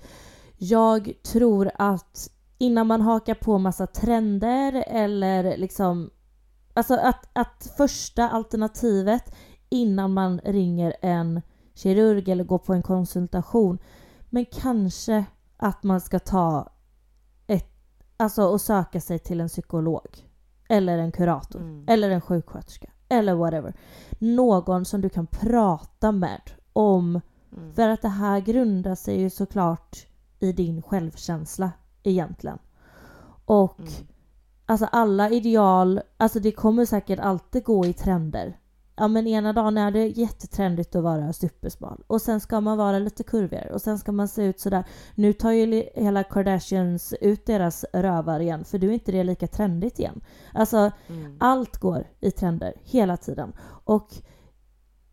jag 0.58 1.12
tror 1.24 1.72
att 1.76 2.30
innan 2.58 2.88
man 2.88 3.02
hakar 3.02 3.36
på 3.36 3.58
massa 3.58 3.88
trender 3.88 4.84
eller 4.88 5.58
liksom 5.58 6.10
Alltså 6.78 6.94
att, 6.94 7.30
att 7.34 7.74
första 7.78 8.30
alternativet 8.30 9.36
innan 9.70 10.14
man 10.14 10.40
ringer 10.44 10.96
en 11.02 11.42
kirurg 11.74 12.30
eller 12.30 12.44
går 12.44 12.58
på 12.58 12.74
en 12.74 12.84
konsultation. 12.84 13.78
Men 14.30 14.46
kanske 14.46 15.26
att 15.58 15.84
man 15.84 16.02
ska 16.02 16.20
ta 16.20 16.70
ett, 17.48 17.70
alltså 18.18 18.44
och 18.44 18.62
söka 18.62 19.02
sig 19.02 19.20
till 19.20 19.42
en 19.42 19.48
psykolog. 19.48 20.08
Eller 20.70 20.98
en 20.98 21.12
kurator. 21.12 21.60
Mm. 21.60 21.86
Eller 21.88 22.10
en 22.10 22.22
sjuksköterska. 22.22 22.92
Eller 23.10 23.36
whatever. 23.36 23.74
Någon 24.20 24.86
som 24.86 25.02
du 25.02 25.10
kan 25.10 25.28
prata 25.28 26.12
med 26.12 26.42
om. 26.74 27.22
Mm. 27.58 27.74
För 27.74 27.90
att 27.90 28.02
det 28.02 28.10
här 28.10 28.40
grundar 28.40 28.96
sig 28.96 29.22
ju 29.22 29.30
såklart 29.30 30.08
i 30.40 30.52
din 30.52 30.82
självkänsla 30.82 31.72
egentligen. 32.08 32.60
Och 33.46 33.80
mm. 33.80 33.92
alltså 34.66 34.86
alla 34.92 35.30
ideal, 35.30 36.02
alltså 36.18 36.40
det 36.40 36.52
kommer 36.52 36.86
säkert 36.86 37.20
alltid 37.20 37.64
gå 37.64 37.86
i 37.86 37.94
trender 37.94 38.58
ja 38.96 39.08
men 39.08 39.28
ena 39.28 39.54
dagen 39.54 39.78
är 39.78 39.92
det 39.92 40.08
jättetrendigt 40.08 40.96
att 40.96 41.04
vara 41.04 41.34
supersmal 41.34 42.04
och 42.08 42.22
sen 42.22 42.40
ska 42.40 42.62
man 42.62 42.78
vara 42.78 43.00
lite 43.00 43.24
kurvigare 43.24 43.74
och 43.74 43.82
sen 43.82 44.00
ska 44.00 44.12
man 44.12 44.28
se 44.28 44.44
ut 44.44 44.60
sådär. 44.60 44.84
Nu 45.16 45.34
tar 45.34 45.52
ju 45.52 45.90
hela 45.96 46.24
Kardashians 46.24 47.14
ut 47.22 47.46
deras 47.46 47.86
rövar 47.94 48.40
igen 48.40 48.66
för 48.66 48.78
du 48.78 48.90
är 48.90 48.94
inte 48.94 49.12
det 49.12 49.24
lika 49.24 49.48
trendigt 49.48 50.00
igen. 50.00 50.22
Alltså 50.54 50.92
mm. 51.08 51.38
allt 51.40 51.78
går 51.78 52.08
i 52.20 52.32
trender 52.32 52.74
hela 52.84 53.18
tiden 53.18 53.54
och 53.86 54.08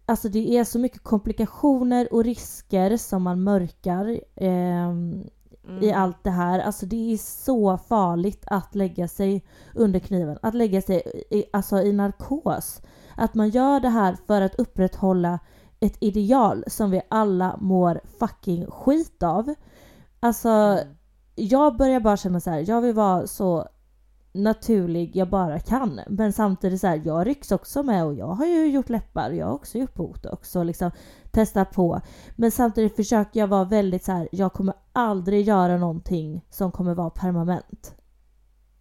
alltså 0.07 0.28
det 0.28 0.59
är 0.59 0.64
så 0.64 0.78
mycket 0.78 1.03
komplikationer 1.03 2.14
och 2.14 2.24
risker 2.24 2.97
som 2.97 3.22
man 3.22 3.43
mörkar 3.43 4.20
eh, 4.36 4.93
Mm. 5.68 5.82
i 5.82 5.92
allt 5.92 6.24
det 6.24 6.30
här. 6.30 6.58
Alltså 6.58 6.86
det 6.86 7.12
är 7.12 7.16
så 7.16 7.78
farligt 7.78 8.44
att 8.46 8.74
lägga 8.74 9.08
sig 9.08 9.44
under 9.74 10.00
kniven. 10.00 10.38
Att 10.42 10.54
lägga 10.54 10.82
sig 10.82 11.26
i, 11.30 11.44
alltså 11.52 11.82
i 11.82 11.92
narkos. 11.92 12.82
Att 13.16 13.34
man 13.34 13.48
gör 13.48 13.80
det 13.80 13.88
här 13.88 14.16
för 14.26 14.40
att 14.40 14.54
upprätthålla 14.54 15.38
ett 15.80 15.96
ideal 16.00 16.64
som 16.66 16.90
vi 16.90 17.00
alla 17.08 17.56
mår 17.60 18.00
fucking 18.18 18.66
skit 18.66 19.22
av. 19.22 19.54
Alltså, 20.20 20.48
mm. 20.48 20.94
jag 21.34 21.76
börjar 21.76 22.00
bara 22.00 22.16
känna 22.16 22.40
så 22.40 22.50
här, 22.50 22.64
jag 22.68 22.80
vill 22.80 22.94
vara 22.94 23.26
så 23.26 23.68
naturlig 24.32 25.16
jag 25.16 25.28
bara 25.28 25.58
kan. 25.58 26.00
Men 26.08 26.32
samtidigt 26.32 26.80
så 26.80 26.86
här, 26.86 27.02
jag 27.04 27.26
rycks 27.26 27.52
också 27.52 27.82
med 27.82 28.04
och 28.04 28.14
jag 28.14 28.26
har 28.26 28.46
ju 28.46 28.66
gjort 28.66 28.88
läppar, 28.88 29.30
jag 29.30 29.46
har 29.46 29.54
också 29.54 29.78
gjort 29.78 29.94
botox 29.94 30.56
och 30.56 30.64
liksom 30.64 30.90
testat 31.30 31.72
på. 31.72 32.00
Men 32.36 32.50
samtidigt 32.50 32.96
försöker 32.96 33.40
jag 33.40 33.46
vara 33.46 33.64
väldigt 33.64 34.04
så 34.04 34.12
här, 34.12 34.28
jag 34.32 34.52
kommer 34.52 34.74
aldrig 34.92 35.48
göra 35.48 35.76
någonting 35.76 36.44
som 36.50 36.72
kommer 36.72 36.94
vara 36.94 37.10
permanent. 37.10 37.94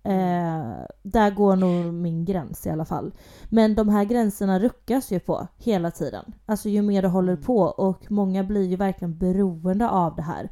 Eh, 0.03 0.85
där 1.03 1.31
går 1.31 1.55
nog 1.55 1.93
min 1.93 2.25
gräns 2.25 2.67
i 2.67 2.69
alla 2.69 2.85
fall. 2.85 3.11
Men 3.49 3.75
de 3.75 3.89
här 3.89 4.03
gränserna 4.03 4.59
ruckas 4.59 5.11
ju 5.11 5.19
på 5.19 5.47
hela 5.57 5.91
tiden. 5.91 6.33
Alltså 6.45 6.69
ju 6.69 6.81
mer 6.81 7.01
du 7.01 7.07
håller 7.07 7.33
mm. 7.33 7.43
på 7.43 7.59
och 7.61 8.11
många 8.11 8.43
blir 8.43 8.67
ju 8.67 8.75
verkligen 8.75 9.17
beroende 9.17 9.89
av 9.89 10.15
det 10.15 10.21
här. 10.21 10.49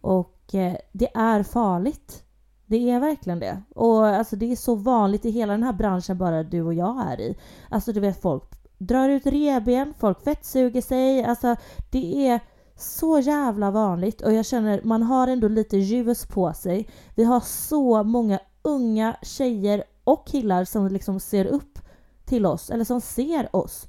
Och 0.00 0.54
eh, 0.54 0.76
det 0.92 1.16
är 1.16 1.42
farligt. 1.42 2.25
Det 2.66 2.90
är 2.90 3.00
verkligen 3.00 3.38
det. 3.38 3.62
Och 3.74 4.06
alltså 4.06 4.36
det 4.36 4.52
är 4.52 4.56
så 4.56 4.74
vanligt 4.74 5.24
i 5.24 5.30
hela 5.30 5.52
den 5.52 5.62
här 5.62 5.72
branschen 5.72 6.18
bara 6.18 6.42
du 6.42 6.62
och 6.62 6.74
jag 6.74 7.12
är 7.12 7.20
i. 7.20 7.36
Alltså 7.68 7.92
du 7.92 8.00
vet 8.00 8.22
folk 8.22 8.44
drar 8.78 9.08
ut 9.08 9.26
reben, 9.26 9.94
folk 9.98 10.24
fettsuger 10.24 10.82
sig. 10.82 11.24
Alltså 11.24 11.56
det 11.90 12.28
är 12.28 12.40
så 12.76 13.18
jävla 13.18 13.70
vanligt 13.70 14.20
och 14.20 14.32
jag 14.32 14.46
känner 14.46 14.80
man 14.82 15.02
har 15.02 15.28
ändå 15.28 15.48
lite 15.48 15.76
ljus 15.76 16.26
på 16.26 16.52
sig. 16.52 16.88
Vi 17.14 17.24
har 17.24 17.40
så 17.40 18.02
många 18.02 18.38
unga 18.62 19.16
tjejer 19.22 19.84
och 20.04 20.26
killar 20.26 20.64
som 20.64 20.88
liksom 20.88 21.20
ser 21.20 21.44
upp 21.44 21.78
till 22.24 22.46
oss 22.46 22.70
eller 22.70 22.84
som 22.84 23.00
ser 23.00 23.56
oss. 23.56 23.88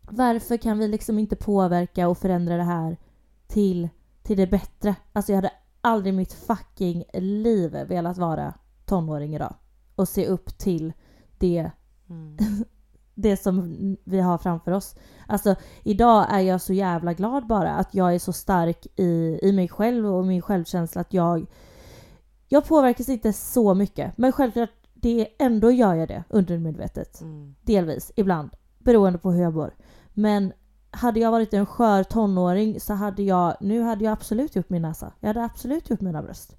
Varför 0.00 0.56
kan 0.56 0.78
vi 0.78 0.88
liksom 0.88 1.18
inte 1.18 1.36
påverka 1.36 2.08
och 2.08 2.18
förändra 2.18 2.56
det 2.56 2.62
här 2.62 2.96
till, 3.46 3.88
till 4.22 4.36
det 4.36 4.46
bättre? 4.46 4.94
Alltså 5.12 5.32
jag 5.32 5.36
hade 5.36 5.52
aldrig 5.88 6.14
mitt 6.14 6.32
fucking 6.32 7.04
liv 7.12 7.70
velat 7.70 8.18
vara 8.18 8.54
tonåring 8.84 9.34
idag 9.34 9.54
och 9.94 10.08
se 10.08 10.26
upp 10.26 10.58
till 10.58 10.92
det 11.38 11.70
mm. 12.10 12.36
det 13.14 13.36
som 13.36 13.96
vi 14.04 14.20
har 14.20 14.38
framför 14.38 14.72
oss. 14.72 14.96
Alltså 15.26 15.54
idag 15.82 16.26
är 16.30 16.40
jag 16.40 16.60
så 16.60 16.72
jävla 16.72 17.12
glad 17.12 17.46
bara 17.46 17.74
att 17.74 17.94
jag 17.94 18.14
är 18.14 18.18
så 18.18 18.32
stark 18.32 18.86
i, 18.96 19.38
i 19.42 19.52
mig 19.52 19.68
själv 19.68 20.06
och 20.06 20.26
min 20.26 20.42
självkänsla 20.42 21.00
att 21.00 21.14
jag 21.14 21.46
jag 22.48 22.68
påverkas 22.68 23.08
inte 23.08 23.32
så 23.32 23.74
mycket 23.74 24.18
men 24.18 24.32
självklart 24.32 24.70
det 24.94 25.28
ändå 25.38 25.70
gör 25.70 25.94
jag 25.94 26.08
det 26.08 26.24
undermedvetet. 26.28 27.20
Mm. 27.20 27.54
Delvis, 27.62 28.12
ibland. 28.16 28.50
Beroende 28.78 29.18
på 29.18 29.32
hur 29.32 29.42
jag 29.42 29.54
mår. 29.54 29.74
Men 30.14 30.52
hade 30.90 31.20
jag 31.20 31.30
varit 31.30 31.54
en 31.54 31.66
skör 31.66 32.02
tonåring 32.02 32.80
så 32.80 32.94
hade 32.94 33.22
jag, 33.22 33.56
nu 33.60 33.82
hade 33.82 34.04
jag 34.04 34.12
absolut 34.12 34.56
gjort 34.56 34.70
min 34.70 34.82
näsa. 34.82 35.12
Jag 35.20 35.28
hade 35.28 35.44
absolut 35.44 35.90
gjort 35.90 36.00
mina 36.00 36.22
bröst. 36.22 36.56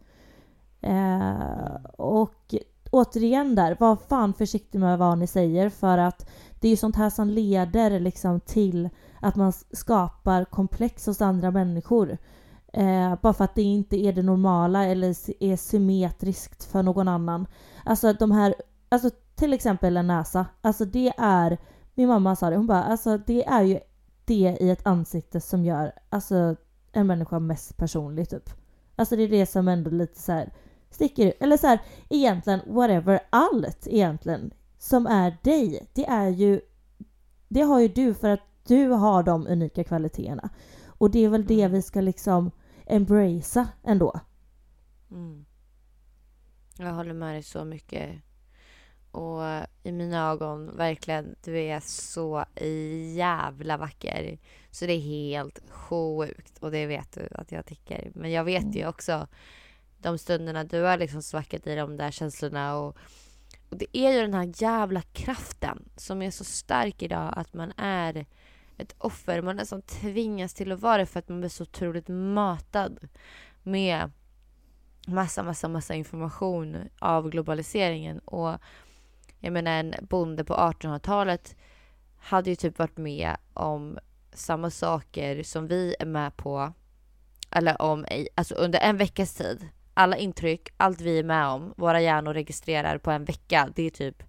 Eh, 0.81 1.75
och 1.97 2.55
återigen 2.91 3.55
där, 3.55 3.77
var 3.79 3.95
fan 3.95 4.33
försiktig 4.33 4.79
med 4.79 4.97
vad 4.97 5.17
ni 5.17 5.27
säger 5.27 5.69
för 5.69 5.97
att 5.97 6.29
det 6.59 6.67
är 6.67 6.69
ju 6.69 6.77
sånt 6.77 6.95
här 6.95 7.09
som 7.09 7.29
leder 7.29 7.99
liksom 7.99 8.39
till 8.39 8.89
att 9.21 9.35
man 9.35 9.53
skapar 9.71 10.45
komplex 10.45 11.05
hos 11.05 11.21
andra 11.21 11.51
människor. 11.51 12.17
Eh, 12.73 13.15
bara 13.21 13.33
för 13.33 13.43
att 13.43 13.55
det 13.55 13.61
inte 13.61 13.97
är 13.97 14.13
det 14.13 14.23
normala 14.23 14.85
eller 14.85 15.09
är 15.43 15.55
symmetriskt 15.55 16.63
för 16.63 16.83
någon 16.83 17.07
annan. 17.07 17.47
Alltså 17.85 18.13
de 18.13 18.31
här, 18.31 18.55
alltså 18.89 19.09
till 19.35 19.53
exempel 19.53 19.97
en 19.97 20.07
näsa. 20.07 20.45
Alltså 20.61 20.85
det 20.85 21.13
är, 21.17 21.57
min 21.95 22.07
mamma 22.07 22.35
sa 22.35 22.49
det, 22.49 22.55
hon 22.55 22.67
bara 22.67 22.83
alltså 22.83 23.17
det 23.17 23.45
är 23.45 23.61
ju 23.63 23.79
det 24.29 24.57
i 24.59 24.69
ett 24.69 24.87
ansikte 24.87 25.41
som 25.41 25.65
gör 25.65 25.91
alltså 26.09 26.55
en 26.91 27.07
människa 27.07 27.39
mest 27.39 27.77
personlig 27.77 28.29
typ. 28.29 28.49
Alltså 28.95 29.15
det 29.15 29.23
är 29.23 29.29
det 29.29 29.45
som 29.45 29.67
ändå 29.67 29.89
lite 29.89 30.19
så 30.19 30.31
här 30.31 30.53
sticker 30.89 31.27
ut. 31.27 31.33
Eller 31.39 31.57
så 31.57 31.67
här, 31.67 31.79
egentligen 32.09 32.59
whatever, 32.67 33.19
allt 33.29 33.87
egentligen 33.87 34.51
som 34.77 35.07
är 35.07 35.37
dig, 35.43 35.89
det 35.93 36.05
är 36.05 36.29
ju 36.29 36.61
det 37.47 37.61
har 37.61 37.79
ju 37.79 37.87
du 37.87 38.13
för 38.13 38.29
att 38.29 38.41
du 38.67 38.87
har 38.87 39.23
de 39.23 39.47
unika 39.47 39.83
kvaliteterna. 39.83 40.49
Och 40.87 41.11
det 41.11 41.25
är 41.25 41.29
väl 41.29 41.45
det 41.45 41.61
mm. 41.61 41.71
vi 41.71 41.81
ska 41.81 42.01
liksom 42.01 42.51
embracea 42.85 43.67
ändå. 43.83 44.19
Mm. 45.11 45.45
Jag 46.77 46.93
håller 46.93 47.13
med 47.13 47.35
dig 47.35 47.43
så 47.43 47.63
mycket. 47.63 48.09
Och 49.11 49.41
i 49.83 49.91
mina 49.91 50.29
ögon, 50.31 50.77
verkligen, 50.77 51.35
du 51.43 51.59
är 51.59 51.79
så 51.79 52.45
jävla 53.15 53.77
vacker. 53.77 54.37
Så 54.71 54.85
det 54.85 54.93
är 54.93 54.99
helt 54.99 55.61
sjukt. 55.69 56.57
Och 56.59 56.71
det 56.71 56.85
vet 56.85 57.13
du 57.13 57.27
att 57.31 57.51
jag 57.51 57.65
tycker. 57.65 58.11
Men 58.15 58.31
jag 58.31 58.43
vet 58.43 58.75
ju 58.75 58.79
mm. 58.79 58.89
också 58.89 59.27
de 59.97 60.17
stunderna 60.17 60.63
du 60.63 60.81
har 60.81 60.97
liksom 60.97 61.21
svackat 61.21 61.67
i 61.67 61.75
de 61.75 61.97
där 61.97 62.11
känslorna. 62.11 62.77
Och, 62.77 62.97
och 63.69 63.77
det 63.77 63.97
är 63.97 64.11
ju 64.11 64.21
den 64.21 64.33
här 64.33 64.53
jävla 64.55 65.01
kraften 65.01 65.89
som 65.95 66.21
är 66.21 66.31
så 66.31 66.43
stark 66.43 67.01
idag 67.01 67.33
att 67.35 67.53
man 67.53 67.73
är 67.77 68.25
ett 68.77 68.95
offer. 68.97 69.41
Man 69.41 69.55
nästan 69.55 69.81
tvingas 69.81 70.53
till 70.53 70.71
att 70.71 70.79
vara 70.79 70.97
det 70.97 71.05
för 71.05 71.19
att 71.19 71.29
man 71.29 71.39
blir 71.39 71.49
så 71.49 71.63
otroligt 71.63 72.07
matad 72.07 73.07
med 73.63 74.11
massa, 75.07 75.43
massa, 75.43 75.67
massa 75.67 75.95
information 75.95 76.77
av 76.99 77.29
globaliseringen. 77.29 78.19
Och 78.19 78.59
jag 79.39 79.53
menar 79.53 79.71
en 79.71 79.95
bonde 80.01 80.43
på 80.43 80.53
1800-talet 80.53 81.55
hade 82.17 82.49
ju 82.49 82.55
typ 82.55 82.79
varit 82.79 82.97
med 82.97 83.37
om 83.53 83.99
samma 84.33 84.69
saker 84.69 85.43
som 85.43 85.67
vi 85.67 85.95
är 85.99 86.05
med 86.05 86.37
på. 86.37 86.73
Eller 87.51 87.81
om, 87.81 88.05
alltså 88.35 88.55
under 88.55 88.79
en 88.79 88.97
veckas 88.97 89.33
tid. 89.33 89.67
Alla 89.93 90.17
intryck, 90.17 90.69
allt 90.77 91.01
vi 91.01 91.19
är 91.19 91.23
med 91.23 91.47
om, 91.47 91.73
våra 91.77 92.01
hjärnor 92.01 92.33
registrerar 92.33 92.97
på 92.97 93.11
en 93.11 93.25
vecka. 93.25 93.69
Det 93.75 93.83
är 93.83 93.89
typ 93.89 94.23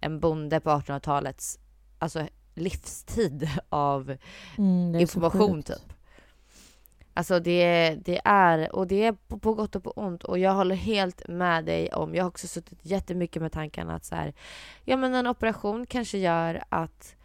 en 0.00 0.20
bonde 0.20 0.60
på 0.60 0.70
1800-talets 0.70 1.58
alltså 1.98 2.28
livstid 2.54 3.48
av 3.68 4.16
mm, 4.58 4.94
information 4.94 5.62
typ. 5.62 5.92
Alltså 7.16 7.40
det, 7.40 7.96
det 8.04 8.20
är, 8.24 8.76
och 8.76 8.86
det 8.86 9.04
är 9.04 9.12
på, 9.12 9.38
på, 9.38 9.54
gott 9.54 9.76
och 9.76 9.84
på 9.84 9.90
ont. 9.90 10.24
Och 10.24 10.38
jag 10.38 10.52
håller 10.52 10.74
helt 10.74 11.28
med 11.28 11.64
dig 11.64 11.92
om, 11.92 12.14
jag 12.14 12.24
har 12.24 12.28
också 12.28 12.48
suttit 12.48 12.78
jättemycket 12.82 13.42
med 13.42 13.52
tankarna 13.52 13.94
att 13.94 14.04
så 14.04 14.14
här, 14.14 14.34
ja 14.84 14.96
men 14.96 15.14
en 15.14 15.26
operation 15.26 15.86
kanske 15.86 16.18
gör 16.18 16.64
att 16.68 17.16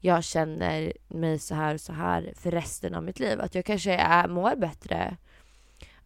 jag 0.00 0.24
känner 0.24 0.92
mig 1.08 1.38
så 1.38 1.54
här 1.54 1.74
och 1.74 1.80
så 1.80 1.92
här 1.92 2.32
för 2.36 2.50
resten 2.50 2.94
av 2.94 3.02
mitt 3.02 3.20
liv. 3.20 3.40
Att 3.40 3.54
jag 3.54 3.64
kanske 3.64 3.94
är, 3.94 4.28
mår 4.28 4.56
bättre 4.56 5.16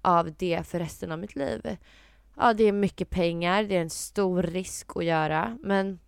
av 0.03 0.33
det 0.39 0.67
för 0.67 0.79
resten 0.79 1.13
av 1.13 1.19
mitt 1.19 1.37
liv. 1.37 1.77
Ja, 2.37 2.55
det 2.55 2.65
är 2.65 2.73
mycket 2.73 3.11
pengar, 3.11 3.65
det 3.65 3.77
är 3.77 3.83
en 3.83 3.91
stor 3.91 4.43
risk 4.43 4.97
att 4.97 5.05
göra, 5.05 5.59
men 5.61 5.99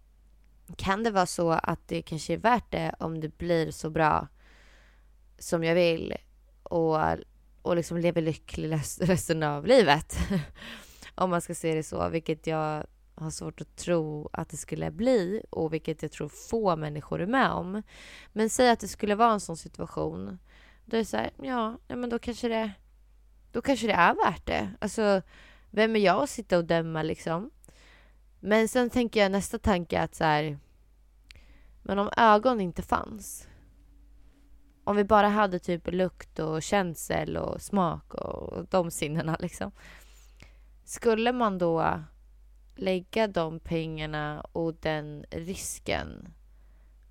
kan 0.77 1.03
det 1.03 1.11
vara 1.11 1.27
så 1.27 1.51
att 1.51 1.89
det 1.89 2.03
kanske 2.03 2.33
är 2.33 2.39
värt 2.39 2.71
det 2.71 2.95
om 2.99 3.21
det 3.21 3.39
blir 3.39 3.71
så 3.71 3.91
bra 3.91 4.29
som 5.39 5.65
jag 5.65 5.75
vill 5.75 6.15
och, 6.65 6.99
och 7.63 7.77
liksom 7.77 7.97
lever 7.99 8.23
lycklig 8.23 8.73
resten 9.01 9.43
av 9.43 9.67
livet. 9.67 10.17
om 11.15 11.31
man 11.31 11.41
ska 11.41 11.55
se 11.55 11.75
det 11.75 11.83
så, 11.83 12.09
vilket 12.09 12.47
jag 12.47 12.87
har 13.15 13.31
svårt 13.31 13.61
att 13.61 13.77
tro 13.77 14.29
att 14.33 14.49
det 14.49 14.57
skulle 14.57 14.91
bli 14.91 15.43
och 15.51 15.73
vilket 15.73 16.03
jag 16.03 16.13
tror 16.13 16.29
få 16.29 16.77
människor 16.77 17.21
är 17.21 17.27
med 17.27 17.51
om. 17.51 17.83
Men 18.33 18.51
säg 18.51 18.71
att 18.71 18.81
det 18.81 18.89
skulle 18.89 19.15
vara 19.15 19.33
en 19.33 19.41
sån 19.41 19.57
situation. 19.57 20.39
Då 20.85 20.97
är 20.97 20.99
det 20.99 21.05
så 21.05 21.17
här, 21.17 21.31
ja, 21.43 21.79
men 21.89 22.11
då 22.11 22.19
kanske 22.19 22.49
det, 22.49 22.73
då 23.53 23.63
kanske 23.63 23.87
det 23.87 23.93
är 23.93 24.15
värt 24.15 24.47
det. 24.47 24.71
Alltså, 24.81 25.23
vem 25.71 25.97
är 25.97 26.01
jag 26.01 26.23
att 26.23 26.31
sitta 26.31 26.59
och 26.59 26.65
döma 26.65 27.03
liksom? 27.03 27.51
Men 28.41 28.69
sen 28.69 28.91
tänker 28.91 29.21
jag 29.21 29.33
nästa 29.33 29.59
tanke 29.59 30.01
att 30.01 30.15
så 30.15 30.25
här, 30.25 30.59
Men 31.83 31.99
om 31.99 32.11
ögon 32.17 32.61
inte 32.61 32.83
fanns. 32.83 33.49
Om 34.85 34.97
vi 34.97 35.05
bara 35.05 35.29
hade 35.29 35.59
typ 35.59 35.93
lukt 35.93 36.39
och 36.39 36.63
känsel 36.63 37.37
och 37.37 37.63
smak 37.63 38.15
och 38.15 38.67
de 38.71 38.91
sinnena 38.91 39.37
liksom. 39.41 39.73
Skulle 40.85 41.33
man 41.33 41.59
då 41.59 42.03
lägga 42.77 43.27
de 43.27 43.61
pengarna 43.61 44.41
och 44.41 44.75
den 44.75 45.25
risken 45.31 46.29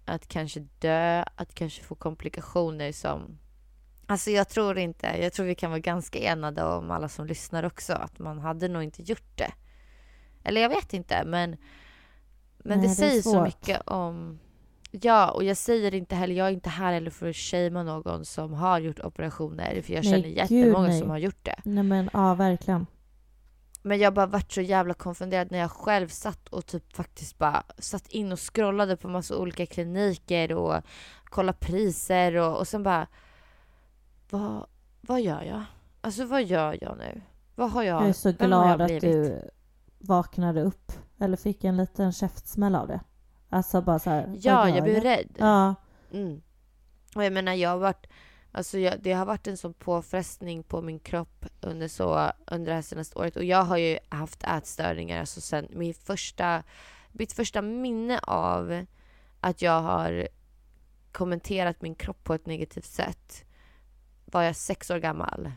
att 0.06 0.28
kanske 0.28 0.60
dö, 0.80 1.24
att 1.36 1.56
kanske 1.56 1.84
få 1.84 1.96
komplikationer 1.96 2.92
som... 2.92 3.40
Alltså 4.06 4.32
jag 4.32 4.50
tror 4.50 4.78
inte, 4.78 5.08
jag 5.22 5.34
tror 5.34 5.46
vi 5.46 5.56
kan 5.56 5.72
vara 5.72 5.80
ganska 5.80 6.20
enade 6.20 6.64
om 6.64 6.92
alla 6.92 7.10
som 7.10 7.26
lyssnar 7.26 7.64
också, 7.64 7.94
att 7.94 8.20
man 8.20 8.40
hade 8.40 8.68
nog 8.68 8.84
inte 8.84 9.04
gjort 9.04 9.38
det. 9.38 9.54
Eller 10.44 10.62
jag 10.62 10.70
vet 10.70 10.94
inte, 10.94 11.24
men, 11.26 11.58
men 12.58 12.78
Nej, 12.78 12.78
det, 12.78 12.88
det 12.88 12.96
säger 12.96 13.22
så 13.22 13.44
mycket 13.44 13.82
om... 13.88 14.40
Ja, 15.02 15.32
och 15.32 15.44
jag 15.44 15.58
säger 15.58 15.94
inte 15.94 16.16
heller, 16.16 16.36
jag 16.36 16.48
är 16.48 16.52
inte 16.52 16.70
här 16.70 16.94
heller 16.94 17.12
för 17.12 17.30
att 17.30 17.36
shamea 17.36 17.84
någon 17.84 18.26
som 18.26 18.54
har 18.54 18.80
gjort 18.80 19.00
operationer, 19.00 19.82
för 19.82 19.94
jag 19.94 20.04
nej, 20.04 20.14
känner 20.14 20.30
jättemånga 20.30 20.88
gud, 20.88 21.00
som 21.00 21.10
har 21.10 21.18
gjort 21.18 21.46
det. 21.46 21.56
Nej 21.64 21.84
men 21.84 22.10
ja, 22.14 22.36
verkligen. 22.36 22.86
Men 23.82 24.00
jag 24.00 24.14
bara 24.14 24.26
varit 24.26 24.52
så 24.52 24.62
jävla 24.62 24.94
konfunderad 24.94 25.52
när 25.52 25.60
jag 25.60 25.72
själv 25.72 26.08
satt 26.08 26.48
och 26.48 26.66
typ 26.66 26.96
faktiskt 26.96 27.38
bara 27.38 27.64
satt 27.78 28.08
in 28.08 28.32
och 28.32 28.39
scrollade 28.39 28.98
på 28.98 29.08
massa 29.08 29.38
olika 29.38 29.66
kliniker 29.66 30.54
och 30.54 30.82
kollade 31.24 31.58
priser 31.62 32.36
och, 32.36 32.58
och 32.58 32.68
sen 32.68 32.84
bara... 32.84 33.08
Vad, 34.30 34.66
vad 35.02 35.22
gör 35.22 35.41
jag? 35.41 35.64
Alltså 36.02 36.26
vad 36.26 36.44
gör 36.44 36.78
jag 36.82 36.98
nu? 36.98 37.22
Vad 37.56 37.72
har 37.72 37.84
jag 37.84 38.02
Jag 38.02 38.10
är 38.10 38.14
så 38.14 38.32
glad 38.32 38.82
att 38.82 39.02
du 39.02 39.41
vaknade 40.00 40.62
upp 40.62 40.91
eller 41.20 41.38
fick 41.38 41.64
en 41.64 41.78
liten 41.78 42.14
käftsmäll 42.14 42.76
av 42.76 42.88
det. 42.88 43.00
Alltså 43.54 43.82
bara 43.82 43.99
så 43.99 44.10
här, 44.10 44.39
Ja, 44.41 44.70
jag 44.70 44.84
blev 44.84 45.04
rädd. 45.04 45.36
Ja. 45.38 45.76
Mm. 46.12 46.41
Och 47.16 47.24
jag 47.24 47.34
menar, 47.34 47.54
jag 47.54 47.70
har 47.70 47.78
varit... 47.78 48.08
Alltså 48.51 48.80
jag, 48.80 49.01
det 49.01 49.14
har 49.14 49.26
varit 49.26 49.47
en 49.47 49.58
sån 49.58 49.74
påfrestning 49.74 50.64
på 50.64 50.82
min 50.82 50.99
kropp 50.99 51.45
under, 51.62 51.88
så, 51.88 52.32
under 52.47 52.66
det 52.66 52.76
här 52.76 52.82
senaste 52.82 53.20
året. 53.20 53.36
Och 53.36 53.43
jag 53.43 53.64
har 53.64 53.78
ju 53.78 53.97
haft 54.10 54.43
ätstörningar 54.43 55.20
alltså 55.20 55.41
sen 55.41 55.68
min 55.70 55.93
första, 55.93 56.64
mitt 57.12 57.34
första 57.34 57.62
minne 57.62 58.20
av 58.20 58.86
att 59.39 59.62
jag 59.62 59.82
har 59.82 60.28
kommenterat 61.12 61.82
min 61.82 61.95
kropp 61.95 62.24
på 62.24 62.34
ett 62.34 62.45
negativt 62.45 62.86
sätt 62.86 63.45
var 64.26 64.43
jag 64.43 64.56
sex 64.56 64.89
år 64.89 64.97
gammal. 64.97 65.51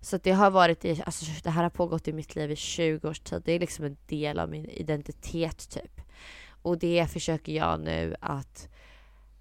Så 0.00 0.16
det 0.16 0.32
har 0.32 0.50
varit 0.50 0.84
i, 0.84 1.02
alltså 1.06 1.24
det 1.42 1.50
här 1.50 1.62
har 1.62 1.70
pågått 1.70 2.08
i 2.08 2.12
mitt 2.12 2.34
liv 2.34 2.50
i 2.50 2.56
20 2.56 3.08
års 3.08 3.20
tid. 3.20 3.42
Det 3.44 3.52
är 3.52 3.60
liksom 3.60 3.84
en 3.84 3.96
del 4.06 4.38
av 4.38 4.48
min 4.48 4.64
identitet 4.64 5.70
typ. 5.70 6.01
Och 6.62 6.78
det 6.78 7.10
försöker 7.10 7.52
jag 7.52 7.80
nu 7.80 8.16
att 8.20 8.68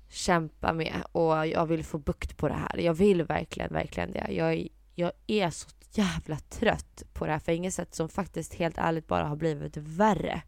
kämpa 0.10 0.74
med 0.74 1.04
och 1.12 1.48
jag 1.48 1.66
vill 1.66 1.86
få 1.86 1.98
bukt 1.98 2.38
på 2.38 2.48
det 2.48 2.54
här. 2.54 2.78
Jag 2.78 2.94
vill 2.94 3.24
verkligen, 3.24 3.74
verkligen 3.74 4.12
det. 4.12 4.28
Jag, 4.32 4.68
jag 4.96 5.12
är 5.28 5.50
så 5.50 5.70
jävla 5.94 6.38
trött 6.38 7.04
på 7.14 7.26
det 7.26 7.32
här 7.32 7.70
sätt 7.70 7.96
som 7.96 8.10
faktiskt 8.10 8.54
helt 8.54 8.78
ärligt 8.78 9.08
bara 9.08 9.26
har 9.28 9.36
blivit 9.36 9.78
värre. 9.78 10.42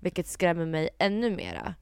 Vilket 0.00 0.26
skrämmer 0.26 0.66
mig 0.66 0.88
ännu 0.98 1.36
mera. 1.36 1.74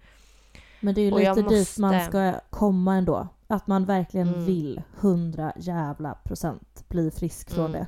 Men 0.81 0.95
det 0.95 1.01
är 1.01 1.05
ju 1.05 1.13
Och 1.13 1.19
lite 1.19 1.35
dit 1.35 1.45
måste- 1.59 1.81
man 1.81 2.05
ska 2.05 2.41
komma 2.51 2.95
ändå. 2.97 3.29
Att 3.47 3.67
man 3.67 3.85
verkligen 3.85 4.29
Mm. 4.29 4.45
vill 4.45 4.83
100 5.01 5.53
jävla 5.57 6.15
procent 6.15 6.85
bli 6.89 7.11
frisk 7.11 7.51
från 7.51 7.67
Mm. 7.67 7.73
det. 7.81 7.87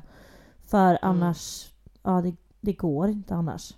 För 0.67 0.99
annars, 1.01 1.71
ja 2.03 2.21
det, 2.21 2.35
det 2.61 2.73
går 2.73 3.09
inte 3.09 3.35
annars. 3.35 3.73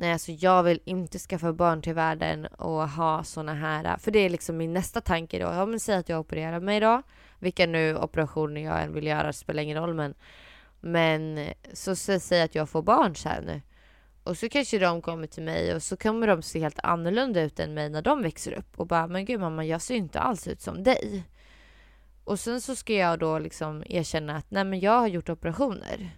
Nej, 0.00 0.12
alltså 0.12 0.32
jag 0.32 0.62
vill 0.62 0.80
inte 0.84 1.18
skaffa 1.18 1.52
barn 1.52 1.82
till 1.82 1.94
världen 1.94 2.46
och 2.46 2.88
ha 2.88 3.24
såna 3.24 3.54
här... 3.54 3.96
För 3.96 4.10
det 4.10 4.18
är 4.18 4.30
liksom 4.30 4.56
min 4.56 4.72
nästa 4.72 5.00
tanke 5.00 5.38
då. 5.38 5.44
Ja, 5.44 5.66
men 5.66 5.80
säg 5.80 5.96
att 5.96 6.08
jag 6.08 6.20
opererar 6.20 6.60
mig 6.60 6.80
då. 6.80 7.02
Vilka 7.38 7.66
nu 7.66 7.96
operationer 7.96 8.60
jag 8.60 8.82
än 8.82 8.92
vill 8.92 9.06
göra 9.06 9.32
spelar 9.32 9.62
ingen 9.62 9.76
roll. 9.76 9.94
Men, 9.94 10.14
men 10.80 11.48
så 11.72 11.96
säg 11.96 12.42
att 12.42 12.54
jag 12.54 12.68
får 12.68 12.82
barn 12.82 13.16
sen. 13.16 13.60
Och 14.24 14.38
så 14.38 14.48
kanske 14.48 14.78
de 14.78 15.02
kommer 15.02 15.26
till 15.26 15.42
mig 15.42 15.74
och 15.74 15.82
så 15.82 15.96
kommer 15.96 16.26
de 16.26 16.42
se 16.42 16.60
helt 16.60 16.78
annorlunda 16.82 17.42
ut 17.42 17.60
än 17.60 17.74
mig 17.74 17.90
när 17.90 18.02
de 18.02 18.22
växer 18.22 18.52
upp. 18.52 18.80
Och 18.80 18.86
bara, 18.86 19.06
men 19.06 19.24
gud 19.24 19.40
mamma, 19.40 19.64
jag 19.64 19.82
ser 19.82 19.94
inte 19.94 20.20
alls 20.20 20.48
ut 20.48 20.60
som 20.60 20.82
dig. 20.82 21.24
Och 22.24 22.40
sen 22.40 22.60
så 22.60 22.76
ska 22.76 22.92
jag 22.92 23.18
då 23.18 23.38
liksom 23.38 23.84
erkänna 23.86 24.36
att 24.36 24.50
nej 24.50 24.64
men 24.64 24.80
jag 24.80 25.00
har 25.00 25.08
gjort 25.08 25.28
operationer. 25.28 26.10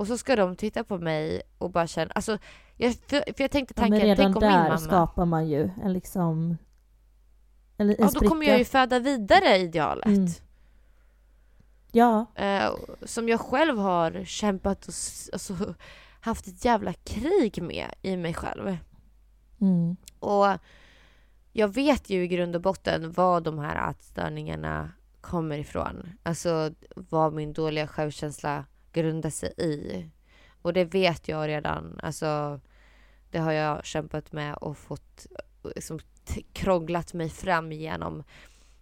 Och 0.00 0.06
så 0.06 0.18
ska 0.18 0.36
de 0.36 0.56
titta 0.56 0.84
på 0.84 0.98
mig 0.98 1.42
och 1.58 1.70
bara 1.70 1.86
känna, 1.86 2.12
alltså 2.14 2.38
jag, 2.76 2.94
för, 2.94 3.32
för 3.36 3.44
jag 3.44 3.50
tänkte 3.50 3.74
Ja, 3.76 3.82
men 3.82 3.90
tanken, 3.90 4.08
redan 4.08 4.16
tänk 4.16 4.36
om 4.36 4.42
min 4.42 4.50
där 4.52 4.62
mamma... 4.64 4.78
skapar 4.78 5.24
man 5.24 5.48
ju 5.48 5.70
en 5.82 5.92
liksom... 5.92 6.56
En, 7.76 7.90
en 7.90 7.96
Ja, 7.98 8.04
då 8.04 8.10
spricka. 8.10 8.28
kommer 8.28 8.46
jag 8.46 8.58
ju 8.58 8.64
föda 8.64 8.98
vidare 8.98 9.56
idealet. 9.56 10.06
Mm. 10.06 10.26
Ja, 11.92 12.26
Eh, 12.34 12.70
som 13.02 13.28
jag 13.28 13.40
själv 13.40 13.78
har 13.78 14.24
kämpat 14.24 14.78
och 14.88 14.94
alltså, 15.32 15.74
haft 16.20 16.46
ett 16.46 16.64
jävla 16.64 16.92
krig 16.92 17.62
med 17.62 17.94
i 18.02 18.16
mig 18.16 18.34
själv. 18.34 18.76
mm. 19.60 19.96
Och 20.18 20.46
jag 21.52 21.68
vet 21.74 22.10
ju 22.10 22.22
i 22.24 22.28
grund 22.28 22.56
och 22.56 22.62
botten 22.62 23.12
vad 23.12 23.42
de 23.42 23.58
här 23.58 23.90
ätstörningarna 23.90 24.90
kommer 25.20 25.58
ifrån. 25.58 26.12
Alltså 26.22 26.70
vad 26.94 27.32
min 27.32 27.52
dåliga 27.52 27.86
självkänsla 27.86 28.64
grundar 28.92 29.30
sig 29.30 29.52
i. 29.56 30.06
Och 30.62 30.72
det 30.72 30.84
vet 30.84 31.28
jag 31.28 31.48
redan. 31.48 32.00
Alltså, 32.02 32.60
det 33.30 33.38
har 33.38 33.52
jag 33.52 33.84
kämpat 33.84 34.32
med 34.32 34.54
och 34.54 34.78
fått 34.78 35.26
liksom, 35.74 35.98
krånglat 36.52 37.14
mig 37.14 37.28
fram 37.30 37.72
igenom 37.72 38.24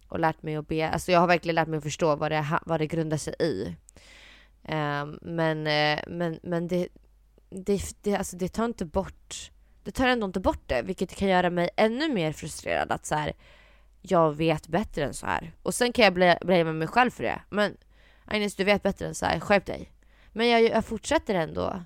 och 0.07 0.19
lärt 0.19 0.43
mig 0.43 0.55
att 0.55 0.67
be. 0.67 0.89
Alltså 0.89 1.11
jag 1.11 1.19
har 1.19 1.27
verkligen 1.27 1.55
lärt 1.55 1.67
mig 1.67 1.77
att 1.77 1.83
förstå 1.83 2.15
vad 2.15 2.31
det, 2.31 2.59
vad 2.65 2.79
det 2.79 2.87
grundar 2.87 3.17
sig 3.17 3.35
i. 3.39 3.75
Um, 4.61 5.19
men 5.21 5.67
eh, 5.67 5.99
men, 6.07 6.39
men 6.43 6.67
det, 6.67 6.87
det, 7.49 7.81
det, 8.01 8.15
alltså 8.15 8.37
det 8.37 8.49
tar 8.49 8.65
inte 8.65 8.85
bort 8.85 9.51
det 9.83 9.91
tar 9.91 10.07
ändå 10.07 10.25
inte 10.25 10.39
bort 10.39 10.63
det, 10.65 10.81
vilket 10.81 11.15
kan 11.15 11.27
göra 11.27 11.49
mig 11.49 11.69
ännu 11.75 12.13
mer 12.13 12.31
frustrerad 12.31 12.91
att 12.91 13.05
så 13.05 13.15
här, 13.15 13.33
jag 14.01 14.37
vet 14.37 14.67
bättre 14.67 15.05
än 15.05 15.13
så 15.13 15.25
här. 15.25 15.51
Och 15.63 15.73
sen 15.73 15.93
kan 15.93 16.05
jag 16.05 16.13
blamea 16.13 16.37
bli 16.41 16.63
med 16.63 16.75
mig 16.75 16.87
själv 16.87 17.11
för 17.11 17.23
det. 17.23 17.41
Men 17.49 17.77
Agnes, 18.25 18.55
du 18.55 18.63
vet 18.63 18.83
bättre 18.83 19.07
än 19.07 19.15
så 19.15 19.25
här, 19.25 19.39
skärp 19.39 19.65
dig. 19.65 19.91
Men 20.33 20.47
jag, 20.47 20.63
jag 20.63 20.85
fortsätter 20.85 21.35
ändå. 21.35 21.83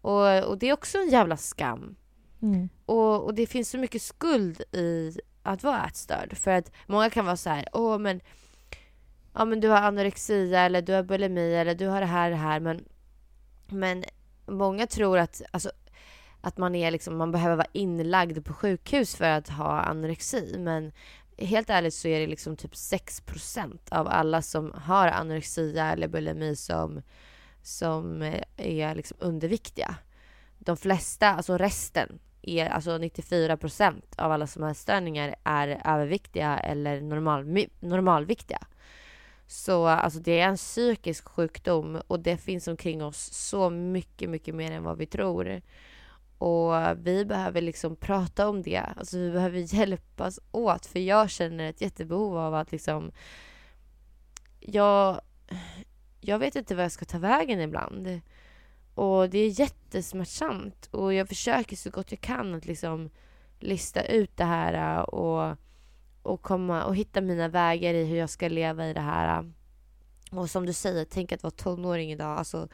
Och, 0.00 0.44
och 0.44 0.58
det 0.58 0.68
är 0.68 0.72
också 0.72 0.98
en 0.98 1.08
jävla 1.08 1.36
skam. 1.36 1.96
Mm. 2.42 2.68
Och, 2.86 3.24
och 3.24 3.34
det 3.34 3.46
finns 3.46 3.70
så 3.70 3.78
mycket 3.78 4.02
skuld 4.02 4.60
i 4.72 5.18
att 5.42 5.62
vara 5.62 5.86
ätstörd. 5.86 6.36
För 6.36 6.50
att 6.50 6.72
många 6.86 7.10
kan 7.10 7.24
vara 7.24 7.36
så 7.36 7.50
här, 7.50 7.68
åh 7.72 7.98
men, 7.98 8.20
ja, 9.34 9.44
men 9.44 9.60
du 9.60 9.68
har 9.68 9.76
anorexia 9.76 10.60
eller 10.60 10.82
du 10.82 10.92
har 10.92 11.02
bulimi 11.02 11.54
eller 11.54 11.74
du 11.74 11.86
har 11.86 12.00
det 12.00 12.06
här 12.06 12.30
det 12.30 12.36
här. 12.36 12.60
Men, 12.60 12.84
men 13.68 14.04
många 14.46 14.86
tror 14.86 15.18
att, 15.18 15.42
alltså, 15.50 15.70
att 16.40 16.56
man, 16.56 16.74
är 16.74 16.90
liksom, 16.90 17.16
man 17.16 17.32
behöver 17.32 17.56
vara 17.56 17.68
inlagd 17.72 18.44
på 18.44 18.54
sjukhus 18.54 19.16
för 19.16 19.24
att 19.24 19.48
ha 19.48 19.80
anorexi. 19.80 20.54
Men 20.58 20.92
helt 21.38 21.70
ärligt 21.70 21.94
så 21.94 22.08
är 22.08 22.20
det 22.20 22.26
liksom 22.26 22.56
typ 22.56 22.76
6 22.76 23.22
av 23.90 24.08
alla 24.08 24.42
som 24.42 24.72
har 24.76 25.08
anorexia 25.08 25.92
eller 25.92 26.08
bulimi 26.08 26.56
som, 26.56 27.02
som 27.62 28.22
eh, 28.22 28.42
är 28.56 28.94
liksom 28.94 29.16
underviktiga. 29.20 29.94
De 30.58 30.76
flesta, 30.76 31.28
alltså 31.28 31.58
resten, 31.58 32.18
är, 32.42 32.68
alltså 32.68 32.90
94% 32.90 34.02
av 34.16 34.32
alla 34.32 34.46
som 34.46 34.62
har 34.62 34.74
störningar 34.74 35.34
är 35.44 35.82
överviktiga 35.84 36.58
eller 36.58 37.00
normal, 37.00 37.66
normalviktiga. 37.80 38.58
Så 39.46 39.86
alltså 39.86 40.20
det 40.20 40.40
är 40.40 40.48
en 40.48 40.56
psykisk 40.56 41.28
sjukdom 41.28 42.00
och 42.06 42.20
det 42.20 42.36
finns 42.36 42.68
omkring 42.68 43.04
oss 43.04 43.32
så 43.32 43.70
mycket, 43.70 44.30
mycket 44.30 44.54
mer 44.54 44.72
än 44.72 44.82
vad 44.82 44.98
vi 44.98 45.06
tror. 45.06 45.62
Och 46.38 46.72
vi 46.96 47.24
behöver 47.24 47.60
liksom 47.60 47.96
prata 47.96 48.48
om 48.48 48.62
det. 48.62 48.82
Alltså 48.96 49.18
vi 49.18 49.30
behöver 49.30 49.74
hjälpas 49.74 50.40
åt 50.52 50.86
för 50.86 50.98
jag 50.98 51.30
känner 51.30 51.70
ett 51.70 51.80
jättebehov 51.80 52.38
av 52.38 52.54
att 52.54 52.72
liksom 52.72 53.12
jag, 54.60 55.20
jag 56.20 56.38
vet 56.38 56.56
inte 56.56 56.74
vad 56.74 56.84
jag 56.84 56.92
ska 56.92 57.04
ta 57.04 57.18
vägen 57.18 57.60
ibland. 57.60 58.20
Och 58.94 59.30
det 59.30 59.38
är 59.38 59.60
jättesmärtsamt 59.60 60.88
och 60.90 61.14
jag 61.14 61.28
försöker 61.28 61.76
så 61.76 61.90
gott 61.90 62.12
jag 62.12 62.20
kan 62.20 62.54
att 62.54 62.66
liksom 62.66 63.10
lista 63.60 64.04
ut 64.04 64.36
det 64.36 64.44
här 64.44 64.96
äh, 64.98 65.02
och, 65.02 65.56
och 66.22 66.42
komma 66.42 66.84
och 66.84 66.96
hitta 66.96 67.20
mina 67.20 67.48
vägar 67.48 67.94
i 67.94 68.04
hur 68.04 68.16
jag 68.16 68.30
ska 68.30 68.48
leva 68.48 68.86
i 68.86 68.92
det 68.92 69.00
här. 69.00 69.38
Äh. 69.38 69.44
Och 70.38 70.50
som 70.50 70.66
du 70.66 70.72
säger, 70.72 71.04
tänk 71.04 71.32
att 71.32 71.42
vara 71.42 71.50
tonåring 71.50 72.12
idag. 72.12 72.38
Alltså, 72.38 72.68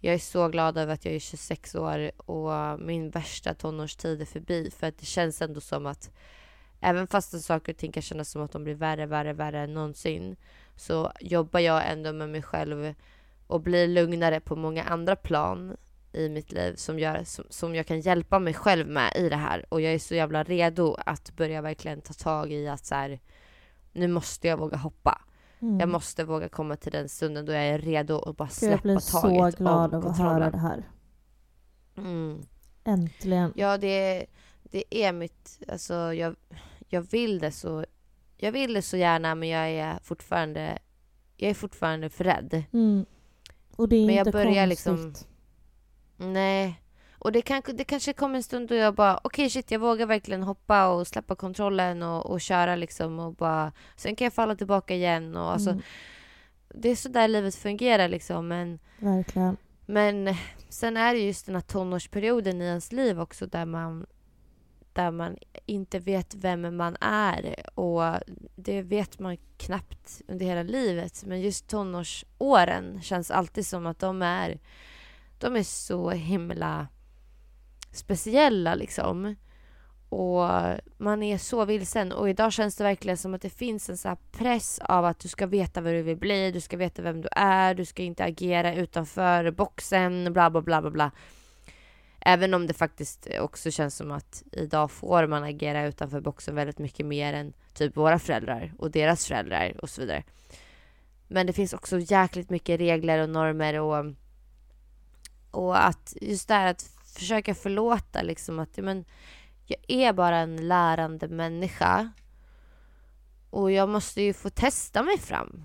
jag 0.00 0.14
är 0.14 0.18
så 0.18 0.48
glad 0.48 0.78
över 0.78 0.94
att 0.94 1.04
jag 1.04 1.14
är 1.14 1.18
26 1.18 1.74
år 1.74 2.10
och 2.30 2.80
min 2.80 3.10
värsta 3.10 3.54
tonårstid 3.54 4.20
är 4.20 4.24
förbi. 4.24 4.70
För 4.70 4.86
att 4.86 4.98
det 4.98 5.06
känns 5.06 5.42
ändå 5.42 5.60
som 5.60 5.86
att 5.86 6.10
även 6.80 7.06
fast 7.06 7.44
saker 7.44 7.72
och 7.72 7.78
ting 7.78 7.92
kan 7.92 8.02
kännas 8.02 8.30
som 8.30 8.42
att 8.42 8.52
de 8.52 8.64
blir 8.64 8.74
värre, 8.74 9.06
värre, 9.06 9.32
värre 9.32 9.60
än 9.60 9.74
någonsin 9.74 10.36
så 10.76 11.12
jobbar 11.20 11.60
jag 11.60 11.90
ändå 11.90 12.12
med 12.12 12.28
mig 12.28 12.42
själv 12.42 12.94
och 13.46 13.60
blir 13.60 13.88
lugnare 13.88 14.40
på 14.40 14.56
många 14.56 14.84
andra 14.84 15.16
plan 15.16 15.76
i 16.12 16.28
mitt 16.28 16.52
liv 16.52 16.74
som, 16.76 16.98
gör, 16.98 17.24
som, 17.24 17.44
som 17.48 17.74
jag 17.74 17.86
kan 17.86 18.00
hjälpa 18.00 18.38
mig 18.38 18.54
själv 18.54 18.88
med 18.88 19.12
i 19.16 19.28
det 19.28 19.36
här. 19.36 19.66
Och 19.68 19.80
jag 19.80 19.94
är 19.94 19.98
så 19.98 20.14
jävla 20.14 20.42
redo 20.44 20.96
att 21.06 21.36
börja 21.36 21.62
verkligen 21.62 22.00
ta 22.00 22.12
tag 22.12 22.52
i 22.52 22.68
att 22.68 22.86
så 22.86 22.94
här, 22.94 23.20
nu 23.92 24.08
måste 24.08 24.48
jag 24.48 24.56
våga 24.56 24.76
hoppa. 24.76 25.22
Mm. 25.60 25.80
Jag 25.80 25.88
måste 25.88 26.24
våga 26.24 26.48
komma 26.48 26.76
till 26.76 26.92
den 26.92 27.08
stunden 27.08 27.46
då 27.46 27.52
jag 27.52 27.64
är 27.66 27.78
redo 27.78 28.14
och 28.14 28.34
bara 28.34 28.48
släppa 28.48 28.72
jag 28.72 28.80
blir 28.80 29.12
taget 29.12 29.54
så 29.54 29.62
glad 29.62 29.94
om 29.94 29.94
av 29.94 29.94
att 29.94 30.02
kontrollen. 30.04 30.32
höra 30.32 30.50
det 30.50 30.58
här. 30.58 30.88
Mm. 31.96 32.42
Äntligen. 32.84 33.52
Ja, 33.56 33.78
det, 33.78 34.26
det 34.62 34.84
är 35.04 35.12
mitt... 35.12 35.62
Alltså, 35.68 35.94
jag, 35.94 36.36
jag 36.88 37.02
vill 37.10 37.38
det 37.38 37.52
så... 37.52 37.84
Jag 38.42 38.52
vill 38.52 38.72
det 38.74 38.82
så 38.82 38.96
gärna, 38.96 39.34
men 39.34 39.48
jag 39.48 39.70
är 39.70 39.98
fortfarande... 40.02 40.78
Jag 41.36 41.50
är 41.50 41.54
fortfarande 41.54 42.08
för 42.10 42.24
rädd. 42.24 42.64
Mm. 42.72 43.06
Och 43.76 43.88
det 43.88 43.96
är 43.96 44.06
Men 44.06 44.14
jag 44.14 44.26
inte 44.26 44.30
börjar 44.38 44.66
konstigt. 44.66 44.68
liksom- 44.68 45.14
Nej. 46.16 46.82
Och 47.18 47.32
det, 47.32 47.42
kan, 47.42 47.62
det 47.74 47.84
kanske 47.84 48.12
kommer 48.12 48.36
en 48.36 48.42
stund 48.42 48.68
då 48.68 48.74
jag 48.74 48.94
bara, 48.94 49.20
okej 49.24 49.50
shit, 49.50 49.70
jag 49.70 49.78
vågar 49.78 50.06
verkligen 50.06 50.42
hoppa 50.42 50.88
och 50.88 51.06
släppa 51.06 51.34
kontrollen 51.34 52.02
och, 52.02 52.26
och 52.26 52.40
köra 52.40 52.76
liksom 52.76 53.18
och 53.18 53.34
bara... 53.34 53.72
Sen 53.96 54.16
kan 54.16 54.24
jag 54.24 54.32
falla 54.32 54.56
tillbaka 54.56 54.94
igen 54.94 55.36
och 55.36 55.52
alltså... 55.52 55.70
Mm, 55.70 55.82
Det 56.68 56.88
är 56.88 56.96
så 56.96 57.08
där 57.08 57.28
livet 57.28 57.54
fungerar 57.54 58.08
liksom, 58.08 58.48
men... 58.48 58.78
verkligen. 58.98 59.56
Men 59.86 60.34
sen 60.68 60.96
är 60.96 61.14
det 61.14 61.20
just 61.20 61.46
den 61.46 61.54
här 61.54 61.62
tonårsperioden 61.62 62.62
i 62.62 62.64
ens 62.64 62.92
liv 62.92 63.20
också 63.20 63.46
där 63.46 63.64
man, 63.66 64.06
där 64.94 65.10
man 65.10 65.36
inte 65.66 65.98
vet 65.98 66.34
vem 66.34 66.76
man 66.76 66.96
är. 67.00 67.54
Och 67.78 68.02
det 68.56 68.82
vet 68.82 69.18
man 69.18 69.36
knappt 69.56 70.22
under 70.28 70.46
hela 70.46 70.62
livet. 70.62 71.24
Men 71.26 71.40
just 71.40 71.68
tonårsåren 71.68 73.02
känns 73.02 73.30
alltid 73.30 73.66
som 73.66 73.86
att 73.86 73.98
de 73.98 74.22
är, 74.22 74.58
de 75.38 75.56
är 75.56 75.62
så 75.62 76.10
himla 76.10 76.86
speciella 77.92 78.74
liksom. 78.74 79.34
Och 80.08 80.48
man 80.96 81.22
är 81.22 81.38
så 81.38 81.64
vilsen. 81.64 82.12
Och 82.12 82.30
idag 82.30 82.52
känns 82.52 82.76
det 82.76 82.84
verkligen 82.84 83.16
som 83.16 83.34
att 83.34 83.42
det 83.42 83.50
finns 83.50 83.90
en 83.90 83.98
så 83.98 84.08
här 84.08 84.18
press 84.32 84.78
av 84.78 85.04
att 85.04 85.18
du 85.18 85.28
ska 85.28 85.46
veta 85.46 85.80
vad 85.80 85.92
du 85.92 86.02
vill 86.02 86.16
bli, 86.16 86.50
du 86.52 86.60
ska 86.60 86.76
veta 86.76 87.02
vem 87.02 87.20
du 87.20 87.28
är, 87.32 87.74
du 87.74 87.84
ska 87.84 88.02
inte 88.02 88.24
agera 88.24 88.74
utanför 88.74 89.50
boxen, 89.50 90.32
bla 90.32 90.50
bla 90.50 90.62
bla 90.62 90.80
bla 90.80 90.90
bla. 90.90 91.10
Även 92.24 92.54
om 92.54 92.66
det 92.66 92.74
faktiskt 92.74 93.28
också 93.40 93.70
känns 93.70 93.96
som 93.96 94.10
att 94.10 94.42
idag 94.52 94.90
får 94.90 95.26
man 95.26 95.44
agera 95.44 95.86
utanför 95.86 96.20
boxen 96.20 96.54
väldigt 96.54 96.78
mycket 96.78 97.06
mer 97.06 97.32
än 97.32 97.52
typ 97.74 97.96
våra 97.96 98.18
föräldrar 98.18 98.72
och 98.78 98.90
deras 98.90 99.26
föräldrar 99.26 99.76
och 99.82 99.90
så 99.90 100.00
vidare. 100.00 100.24
Men 101.28 101.46
det 101.46 101.52
finns 101.52 101.72
också 101.72 101.98
jäkligt 101.98 102.50
mycket 102.50 102.80
regler 102.80 103.22
och 103.22 103.28
normer 103.28 103.80
och, 103.80 104.14
och 105.50 105.86
att 105.86 106.16
just 106.20 106.48
det 106.48 106.54
här 106.54 106.66
att 106.66 106.82
försöka 107.14 107.54
förlåta 107.54 108.22
liksom 108.22 108.58
att 108.58 108.76
men, 108.76 109.04
jag 109.66 109.80
är 109.88 110.12
bara 110.12 110.38
en 110.38 110.68
lärande 110.68 111.28
människa. 111.28 112.10
Och 113.50 113.72
jag 113.72 113.88
måste 113.88 114.22
ju 114.22 114.32
få 114.32 114.50
testa 114.50 115.02
mig 115.02 115.18
fram 115.18 115.64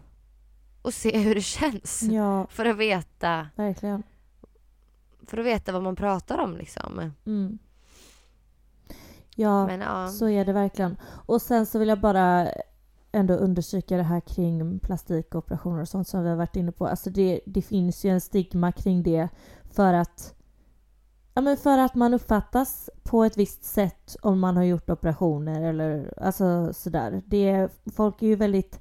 och 0.82 0.94
se 0.94 1.18
hur 1.18 1.36
det 1.36 1.42
känns. 1.42 2.02
Ja, 2.02 2.48
För 2.48 2.66
att 2.66 2.78
veta, 2.78 3.48
verkligen. 3.56 4.04
För 5.28 5.38
att 5.38 5.46
veta 5.46 5.72
vad 5.72 5.84
man 5.84 5.96
pratar 5.96 6.38
om 6.38 6.58
liksom. 6.58 7.12
Mm. 7.26 7.58
Ja, 9.36 9.68
Men 9.68 9.82
ja. 9.82 10.08
så 10.08 10.30
är 10.30 10.46
det 10.46 10.54
verkligen. 10.54 10.98
Och 11.04 11.42
sen 11.42 11.66
så 11.66 11.80
vill 11.80 11.90
jag 11.90 12.00
bara 12.02 12.48
ändå 13.12 13.34
understryka 13.34 13.98
det 13.98 14.04
här 14.04 14.20
kring 14.20 14.80
plastikoperationer 14.80 15.82
och 15.82 15.88
sånt 15.88 16.08
som 16.08 16.24
vi 16.24 16.30
har 16.30 16.36
varit 16.36 16.56
inne 16.56 16.72
på. 16.72 16.88
Alltså 16.88 17.10
det, 17.10 17.40
det 17.46 17.62
finns 17.62 18.06
ju 18.06 18.10
en 18.10 18.22
stigma 18.22 18.72
kring 18.72 19.04
det 19.04 19.30
för 19.72 19.94
att 19.94 20.34
Ja 21.34 21.42
men 21.42 21.58
för 21.58 21.78
att 21.78 21.96
man 21.96 22.14
uppfattas 22.14 22.90
på 23.04 23.24
ett 23.24 23.38
visst 23.38 23.64
sätt 23.64 24.16
om 24.22 24.40
man 24.40 24.58
har 24.58 24.64
gjort 24.64 24.90
operationer 24.90 25.62
eller 25.62 26.14
alltså 26.22 26.74
sådär. 26.74 27.22
Det, 27.26 27.70
folk 27.96 28.22
är 28.22 28.28
ju 28.28 28.36
väldigt 28.36 28.80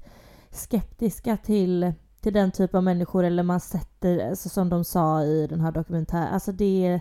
skeptiska 0.51 1.37
till, 1.37 1.93
till 2.27 2.33
den 2.33 2.51
typ 2.51 2.75
av 2.75 2.83
människor 2.83 3.23
eller 3.23 3.43
man 3.43 3.59
sätter, 3.59 4.29
alltså 4.29 4.49
som 4.49 4.69
de 4.69 4.83
sa 4.83 5.23
i 5.23 5.47
den 5.47 5.61
här 5.61 5.71
dokumentären, 5.71 6.33
alltså 6.33 6.51
det 6.51 6.99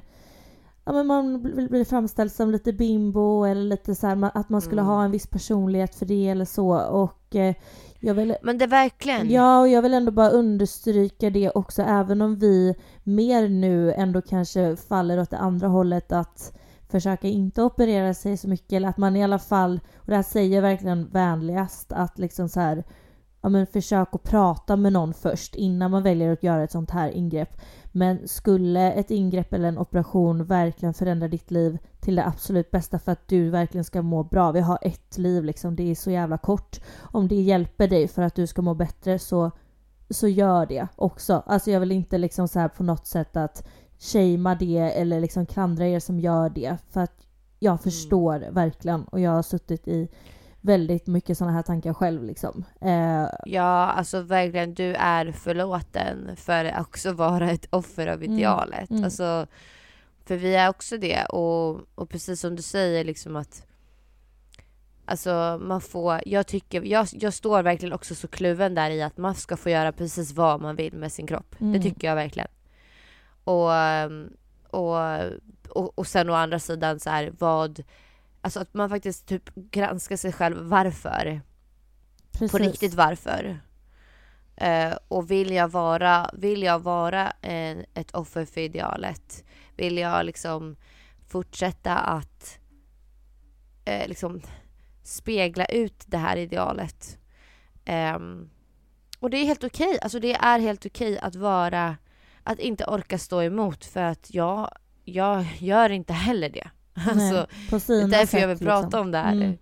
Ja 0.85 0.93
men 0.93 1.07
man 1.07 1.43
blir 1.43 1.85
framställd 1.85 2.33
som 2.33 2.51
lite 2.51 2.73
bimbo 2.73 3.45
eller 3.45 3.63
lite 3.63 3.95
så 3.95 4.07
här, 4.07 4.31
att 4.35 4.49
man 4.49 4.61
skulle 4.61 4.81
Mm. 4.83 4.93
ha 4.93 5.05
en 5.05 5.11
viss 5.11 5.27
personlighet 5.27 5.95
för 5.95 6.07
det 6.07 6.29
eller 6.29 6.45
så 6.45 6.79
och 6.79 7.37
eh, 7.37 7.55
jag 8.01 8.15
vill 8.15 8.37
Men 8.43 8.59
det 8.59 8.67
verkligen. 8.67 9.31
Ja, 9.31 9.61
och 9.61 9.69
jag 9.69 9.83
vill 9.83 9.95
ändå 9.95 10.13
bara 10.13 10.31
understryka 10.31 11.31
det 11.31 11.51
också, 11.51 11.83
även 11.83 12.23
om 12.23 12.37
vi 12.37 12.75
mer 13.05 13.49
nu 13.49 13.93
ändå 13.93 14.23
kanske 14.23 14.77
faller 14.77 15.21
åt 15.21 15.31
det 15.31 15.39
andra 15.39 15.69
hållet 15.69 16.13
att 16.13 16.53
försöka 16.89 17.29
inte 17.29 17.63
operera 17.63 18.15
sig 18.15 18.37
så 18.37 18.49
mycket, 18.49 18.73
eller 18.73 18.89
att 18.89 18.97
man 18.99 19.17
i 19.17 19.25
alla 19.25 19.39
fall, 19.39 19.81
och 19.97 20.07
det 20.07 20.17
här 20.17 20.23
säger 20.23 20.55
jag 20.55 20.63
verkligen 20.63 21.09
vänligast, 21.09 21.93
att 21.93 22.19
liksom 22.19 22.49
så 22.49 22.61
här, 22.61 22.85
ja 23.41 23.49
men 23.49 23.67
försök 23.67 24.09
att 24.13 24.23
prata 24.23 24.77
med 24.77 24.93
någon 24.93 25.15
först 25.15 25.55
innan 25.55 25.91
man 25.91 26.03
väljer 26.03 26.33
att 26.33 26.43
göra 26.43 26.65
ett 26.65 26.73
sånt 26.73 26.91
här 26.91 27.11
ingrepp. 27.11 27.61
Men 27.93 28.29
skulle 28.29 28.93
ett 28.93 29.11
ingrepp 29.11 29.53
eller 29.53 29.69
en 29.69 29.79
operation 29.79 30.45
verkligen 30.45 30.95
förändra 30.95 31.29
ditt 31.29 31.51
liv 31.51 31.79
till 32.01 32.17
det 32.17 32.27
absolut 32.27 32.71
bästa 32.71 32.99
för 32.99 33.13
att 33.13 33.29
du 33.29 33.51
verkligen 33.51 33.85
ska 33.85 34.03
må 34.03 34.23
bra. 34.23 34.53
Vi 34.53 34.61
har 34.61 34.79
ett 34.83 35.19
liv 35.19 35.45
liksom, 35.45 35.77
det 35.77 35.91
är 35.91 35.95
så 35.95 36.11
jävla 36.11 36.39
kort. 36.39 36.81
Om 36.99 37.29
det 37.29 37.35
hjälper 37.35 37.89
dig 37.89 38.09
för 38.09 38.23
att 38.23 38.35
du 38.35 38.47
ska 38.47 38.63
må 38.63 38.75
bättre 38.75 39.19
så, 39.19 39.51
så 40.11 40.29
gör 40.29 40.67
det 40.67 40.89
också. 40.97 41.43
Alltså 41.47 41.71
jag 41.71 41.81
vill 41.81 41.93
inte 41.93 42.19
liksom 42.19 42.49
så 42.49 42.59
här 42.59 42.69
på 42.69 42.83
något 42.83 43.07
sätt 43.07 43.37
att 43.37 43.67
shamea 43.99 44.55
det 44.55 44.79
eller 44.79 45.21
liksom 45.21 45.47
klandra 45.47 45.87
er 45.87 46.01
som 46.01 46.21
gör 46.21 46.51
det. 46.51 46.77
För 46.91 47.01
att 47.01 47.27
jag 47.59 47.81
förstår 47.81 48.47
verkligen 48.51 49.05
och 49.05 49.21
jag 49.21 49.31
har 49.31 49.43
suttit 49.43 49.89
i 49.89 50.09
väldigt 50.67 51.07
mycket 51.07 51.39
sådana 51.39 51.53
här 51.57 51.63
tankar 51.63 51.95
själv 51.95 52.25
liksom. 52.25 52.65
Eh, 52.81 53.27
Ja, 53.47 53.87
alltså 53.87 54.21
verkligen, 54.21 54.75
du 54.75 54.95
är 54.95 55.33
förlåten 55.33 56.37
för 56.37 56.65
att 56.65 56.81
också 56.87 57.13
vara 57.13 57.51
ett 57.51 57.67
offer 57.71 58.07
av 58.07 58.23
Mm, 58.23 58.33
idealet. 58.33 58.91
mm. 58.91 59.05
Alltså, 59.05 59.47
för 60.25 60.37
vi 60.37 60.55
är 60.55 60.69
också 60.69 60.97
det. 60.99 61.25
Och, 61.25 61.81
och 61.95 62.09
precis 62.11 62.41
som 62.41 62.57
du 62.57 62.63
säger, 62.63 63.05
liksom 63.05 63.37
att 63.37 63.63
Alltså 65.09 65.61
man 65.63 65.81
får, 65.81 66.21
jag 66.27 66.47
tycker, 66.47 66.83
jag, 66.83 67.07
jag 67.13 67.35
står 67.35 67.63
verkligen 67.63 67.93
också 67.93 68.15
så 68.15 68.29
kluven 68.29 68.75
där 68.75 68.91
i 68.91 69.03
att 69.03 69.17
man 69.17 69.35
ska 69.35 69.57
få 69.57 69.71
göra 69.71 69.93
precis 69.93 70.33
vad 70.33 70.61
man 70.61 70.77
vill 70.77 70.93
med 70.97 71.13
sin 71.13 71.27
kropp. 71.27 71.55
Det 71.59 71.65
Mm. 71.65 71.83
tycker 71.83 72.09
jag 72.09 72.15
verkligen. 72.15 72.49
Och, 73.45 73.71
och, 74.71 74.97
och, 75.69 75.99
och 75.99 76.07
sen 76.07 76.31
å 76.31 76.33
andra 76.35 76.59
sidan 76.59 77.01
så 77.01 77.11
här 77.11 77.33
vad, 77.39 77.83
alltså 78.47 78.61
att 78.61 78.75
man 78.75 78.91
faktiskt 78.91 79.27
typ 79.27 79.55
granskar 79.55 80.17
sig 80.17 80.33
själv 80.33 80.57
varför 80.57 81.41
precis. 82.33 82.53
på 82.53 82.59
riktigt 82.59 82.95
varför. 82.95 83.61
Eh, 84.57 84.95
och 85.09 85.31
vill 85.31 85.51
jag 85.51 85.69
vara, 85.69 86.31
vill 86.33 86.63
jag 86.63 86.79
vara 86.79 87.31
en, 87.31 87.85
ett 87.95 88.15
offer 88.15 88.45
för 88.45 88.61
idealet? 88.61 89.45
Vill 89.77 89.99
jag 89.99 90.27
liksom 90.27 90.77
fortsätta 91.29 91.97
att 91.97 92.59
eh, 93.85 94.09
liksom 94.09 94.41
spegla 95.03 95.65
ut 95.65 96.05
det 96.07 96.19
här 96.19 96.37
idealet? 96.37 97.19
Ehm, 97.85 98.51
och 99.21 99.31
det 99.31 99.37
är 99.37 99.45
helt 99.45 99.65
okej, 99.65 99.99
alltså 100.03 100.21
det 100.21 100.35
är 100.35 100.59
helt 100.59 100.87
okej 100.87 101.19
att 101.19 101.35
vara, 101.35 101.97
att 102.43 102.59
inte 102.59 102.85
orka 102.85 103.19
stå 103.19 103.43
emot 103.43 103.85
för 103.85 104.03
att 104.03 104.35
jag, 104.35 104.71
jag 105.05 105.47
gör 105.59 105.91
inte 105.91 106.13
heller 106.13 106.49
det. 106.49 106.71
Alltså, 107.09 107.47
det 107.93 108.03
är 108.03 108.09
därför 108.09 108.39
jag 108.39 108.49
vill 108.49 108.59
prata 108.59 108.83
liksom. 108.87 109.01
om 109.01 109.11
det 109.11 109.19
här. 109.19 109.33
Mm. 109.33 109.57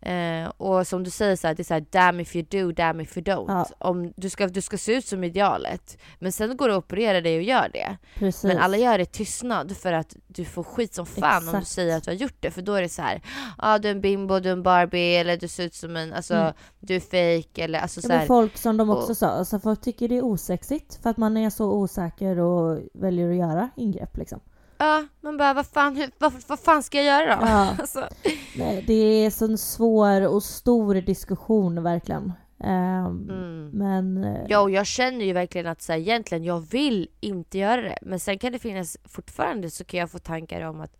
Eh, 0.00 0.48
och 0.56 0.86
som 0.86 1.04
du 1.04 1.10
säger, 1.10 1.36
så 1.36 1.46
här, 1.46 1.54
det 1.54 1.62
är 1.62 1.64
så 1.64 1.74
här, 1.74 1.84
damn 1.90 2.20
if 2.20 2.36
you 2.36 2.46
do, 2.50 2.72
damn 2.72 3.00
if 3.00 3.16
you 3.16 3.24
don't. 3.24 3.44
Ja. 3.48 3.66
Om 3.78 4.12
du, 4.16 4.30
ska, 4.30 4.46
du 4.46 4.60
ska 4.60 4.78
se 4.78 4.92
ut 4.96 5.04
som 5.06 5.24
idealet, 5.24 5.98
men 6.18 6.32
sen 6.32 6.56
går 6.56 6.68
du 6.68 6.74
och 6.74 6.78
opererar 6.78 7.20
dig 7.20 7.36
och 7.36 7.42
gör 7.42 7.68
det. 7.72 7.96
Precis. 8.18 8.44
Men 8.44 8.58
alla 8.58 8.76
gör 8.76 8.98
det 8.98 9.02
i 9.02 9.06
tystnad 9.06 9.76
för 9.76 9.92
att 9.92 10.16
du 10.26 10.44
får 10.44 10.62
skit 10.62 10.94
som 10.94 11.06
fan 11.06 11.36
om 11.38 11.52
du 11.52 11.58
Exakt. 11.58 11.66
säger 11.68 11.96
att 11.96 12.04
du 12.04 12.10
har 12.10 12.16
gjort 12.16 12.36
det. 12.40 12.50
För 12.50 12.62
då 12.62 12.74
är 12.74 12.82
det 12.82 12.88
så 12.88 13.02
här, 13.02 13.22
ja 13.24 13.52
ah, 13.58 13.78
du 13.78 13.88
är 13.88 13.92
en 13.92 14.00
bimbo, 14.00 14.38
du 14.40 14.48
är 14.48 14.52
en 14.52 14.62
Barbie, 14.62 15.16
eller 15.16 15.36
du 15.36 15.48
ser 15.48 15.64
ut 15.64 15.74
som 15.74 15.96
en, 15.96 16.12
alltså 16.12 16.34
Mm. 16.34 16.52
du 16.80 16.96
är 16.96 17.00
fake 17.00 17.64
eller 17.64 17.78
alltså 17.78 18.00
så 18.02 18.12
här, 18.12 18.26
folk 18.26 18.56
som 18.56 18.76
de 18.76 18.90
också 18.90 19.10
och- 19.10 19.16
sa, 19.16 19.26
alltså 19.26 19.58
folk 19.58 19.80
tycker 19.80 20.08
det 20.08 20.16
är 20.18 20.24
osexigt 20.24 20.94
för 21.02 21.10
att 21.10 21.16
man 21.16 21.36
är 21.36 21.50
så 21.50 21.72
osäker 21.72 22.38
och 22.38 22.80
väljer 22.94 23.30
att 23.30 23.36
göra 23.36 23.70
ingrepp 23.76 24.16
liksom. 24.16 24.40
Ja, 24.78 25.04
man 25.20 25.36
bara 25.36 25.54
vad 25.54 25.66
fan, 25.66 26.10
vad, 26.18 26.32
vad 26.46 26.60
fan 26.60 26.82
ska 26.82 27.02
jag 27.02 27.06
göra 27.06 27.36
då? 27.36 27.46
Ja. 27.46 27.74
alltså, 27.78 28.08
Nej, 28.56 28.84
det 28.86 28.92
är 28.94 29.30
så 29.30 29.44
en 29.44 29.58
svår 29.58 30.26
och 30.28 30.42
stor 30.42 30.94
diskussion 30.94 31.82
verkligen. 31.82 32.32
Ehm, 32.60 33.28
mm. 33.30 33.70
Men 33.72 34.24
eh, 34.24 34.44
Ja, 34.48 34.60
och 34.60 34.70
jag 34.70 34.86
känner 34.86 35.24
ju 35.24 35.32
verkligen 35.32 35.66
att 35.66 35.82
så 35.82 35.92
här, 35.92 35.98
egentligen, 35.98 36.44
jag 36.44 36.60
vill 36.70 37.08
inte 37.20 37.58
göra 37.58 37.80
det. 37.82 37.98
Men 38.02 38.20
sen 38.20 38.38
kan 38.38 38.52
det 38.52 38.58
finnas, 38.58 38.96
fortfarande 39.04 39.70
så 39.70 39.84
kan 39.84 40.00
jag 40.00 40.10
få 40.10 40.18
tankar 40.18 40.60
om 40.62 40.80
att 40.80 40.96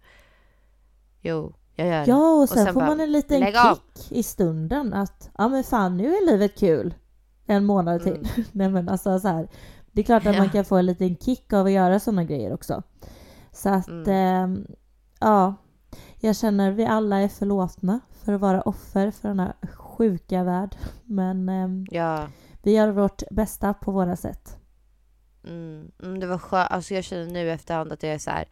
jo, 1.21 1.55
jag 1.75 1.87
gör 1.89 1.99
det. 2.05 2.11
ja, 2.11 2.31
och 2.43 2.49
sen, 2.49 2.65
sen 2.65 2.75
får 2.75 2.81
bara, 2.81 2.87
man 2.91 3.01
en 3.01 3.13
liten 3.13 3.41
lägg 3.41 3.57
av. 3.57 3.75
kick 3.97 4.13
i 4.13 4.23
stunden 4.23 4.95
att 4.95 5.31
ja 5.39 5.49
men 5.49 5.65
fan 5.65 5.97
nu 5.97 6.15
är 6.15 6.27
livet 6.27 6.59
kul. 6.59 6.95
En 7.47 7.65
månad 7.65 8.03
till. 8.03 8.13
Mm. 8.17 8.27
Nej 8.53 8.69
men 8.69 8.89
alltså 8.89 9.19
så 9.21 9.29
här. 9.29 9.49
Det 9.93 10.01
är 10.01 10.05
klart 10.05 10.27
att 10.27 10.37
man 10.37 10.47
Ja. 10.47 10.53
kan 10.53 10.65
få 10.65 10.77
en 10.77 10.87
liten 10.87 11.17
kick 11.17 11.53
av 11.53 11.67
att 11.67 11.73
göra 11.73 12.01
sådana 12.01 12.25
grejer 12.25 12.53
också. 12.55 12.83
Så 13.59 13.69
att 13.69 13.89
Mm. 13.89 14.09
ehm, 14.09 14.67
ja, 15.21 15.55
jag 16.21 16.37
känner 16.37 16.73
vi 16.73 16.85
alla 16.87 17.19
är 17.19 17.29
förlåtna 17.29 18.01
för 18.25 18.33
att 18.33 18.41
vara 18.41 18.63
offer 18.63 19.11
för 19.11 19.29
den 19.29 19.41
här 19.41 19.53
sjuka 19.77 20.45
värld. 20.45 20.77
Men 21.05 21.49
ehm, 21.49 21.87
Ja, 21.91 22.27
vi 22.63 22.73
gör 22.73 22.89
vårt 22.89 23.23
bästa 23.31 23.75
på 23.75 23.93
våra 23.93 24.17
sätt. 24.17 24.57
mm, 25.45 25.91
mm, 26.03 26.21
det 26.21 26.27
var 26.27 26.39
skönt. 26.39 26.71
Alltså 26.71 26.95
jag 26.95 27.05
känner 27.05 27.27
nu 27.27 27.51
efterhand 27.51 27.93
att 27.93 28.01
det 28.01 28.09
är 28.09 28.19
så 28.19 28.31
här 28.31 28.45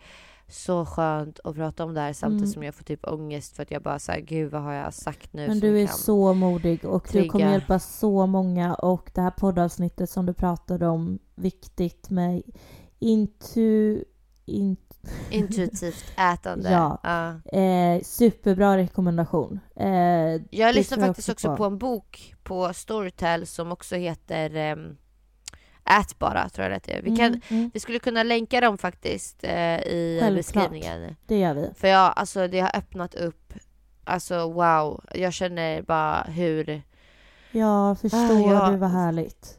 så 0.48 0.84
skönt 0.86 1.40
att 1.44 1.54
prata 1.54 1.84
om 1.84 1.94
det 1.94 2.00
här 2.00 2.12
samtidigt 2.12 2.42
Mm. 2.42 2.52
som 2.52 2.62
jag 2.62 2.74
får 2.74 2.84
typ 2.84 3.06
ångest 3.08 3.56
för 3.56 3.62
att 3.62 3.70
jag 3.70 3.82
bara 3.82 3.98
säger 3.98 4.26
gud 4.26 4.50
vad 4.52 4.62
har 4.62 4.72
jag 4.72 4.94
sagt 4.94 5.32
nu 5.32 5.48
Men 5.48 5.60
du 5.60 5.80
är 5.80 5.86
så 5.86 6.34
modig 6.34 6.84
och 6.84 7.08
du 7.12 7.28
kommer 7.28 7.32
trigga. 7.44 7.50
hjälpa 7.52 7.78
så 7.78 8.26
många 8.26 8.74
och 8.74 9.10
det 9.14 9.20
här 9.20 9.30
poddavsnittet 9.30 10.10
som 10.10 10.26
du 10.26 10.32
pratade 10.32 10.86
om, 10.86 11.18
viktigt 11.34 12.10
med 12.10 12.42
intu... 12.98 14.04
In, 14.48 14.76
intuitivt 15.30 16.04
ätande. 16.18 16.70
Ja. 16.70 16.98
Ja. 17.02 17.58
eh, 17.60 18.02
superbra 18.02 18.76
rekommendation. 18.76 19.60
Eh, 19.76 19.88
Jag 20.50 20.74
lyssnar 20.74 20.98
faktiskt 21.06 21.28
också 21.28 21.48
på. 21.48 21.56
på 21.56 21.64
en 21.64 21.78
bok 21.78 22.34
på 22.42 22.72
Storytel 22.74 23.46
som 23.46 23.72
också 23.72 23.96
heter 23.96 24.72
um, 24.72 24.96
Ät 26.00 26.18
bara, 26.18 26.48
tror 26.48 26.62
jag 26.64 26.70
det 26.70 26.74
heter. 26.92 27.02
Vi, 27.02 27.16
kan, 27.16 27.26
Mm, 27.26 27.40
mm, 27.48 27.70
vi 27.74 27.80
skulle 27.80 27.98
kunna 27.98 28.22
länka 28.22 28.60
dem 28.60 28.78
faktiskt 28.78 29.44
eh, 29.44 29.76
i 29.80 30.18
Självklart. 30.22 30.70
beskrivningen. 30.70 31.16
det 31.26 31.38
gör 31.38 31.54
vi. 31.54 31.70
För 31.76 31.88
jag, 31.88 32.12
alltså 32.16 32.48
det 32.48 32.60
har 32.60 32.70
öppnat 32.76 33.14
upp, 33.14 33.52
alltså 34.04 34.52
wow. 34.52 35.04
Jag 35.14 35.32
känner 35.32 35.82
bara 35.82 36.22
hur, 36.22 36.82
Ja, 37.50 37.94
förstår 37.94 38.18
Ah, 38.48 38.52
ja. 38.66 38.70
du 38.70 38.76
vad 38.76 38.90
härligt? 38.90 39.58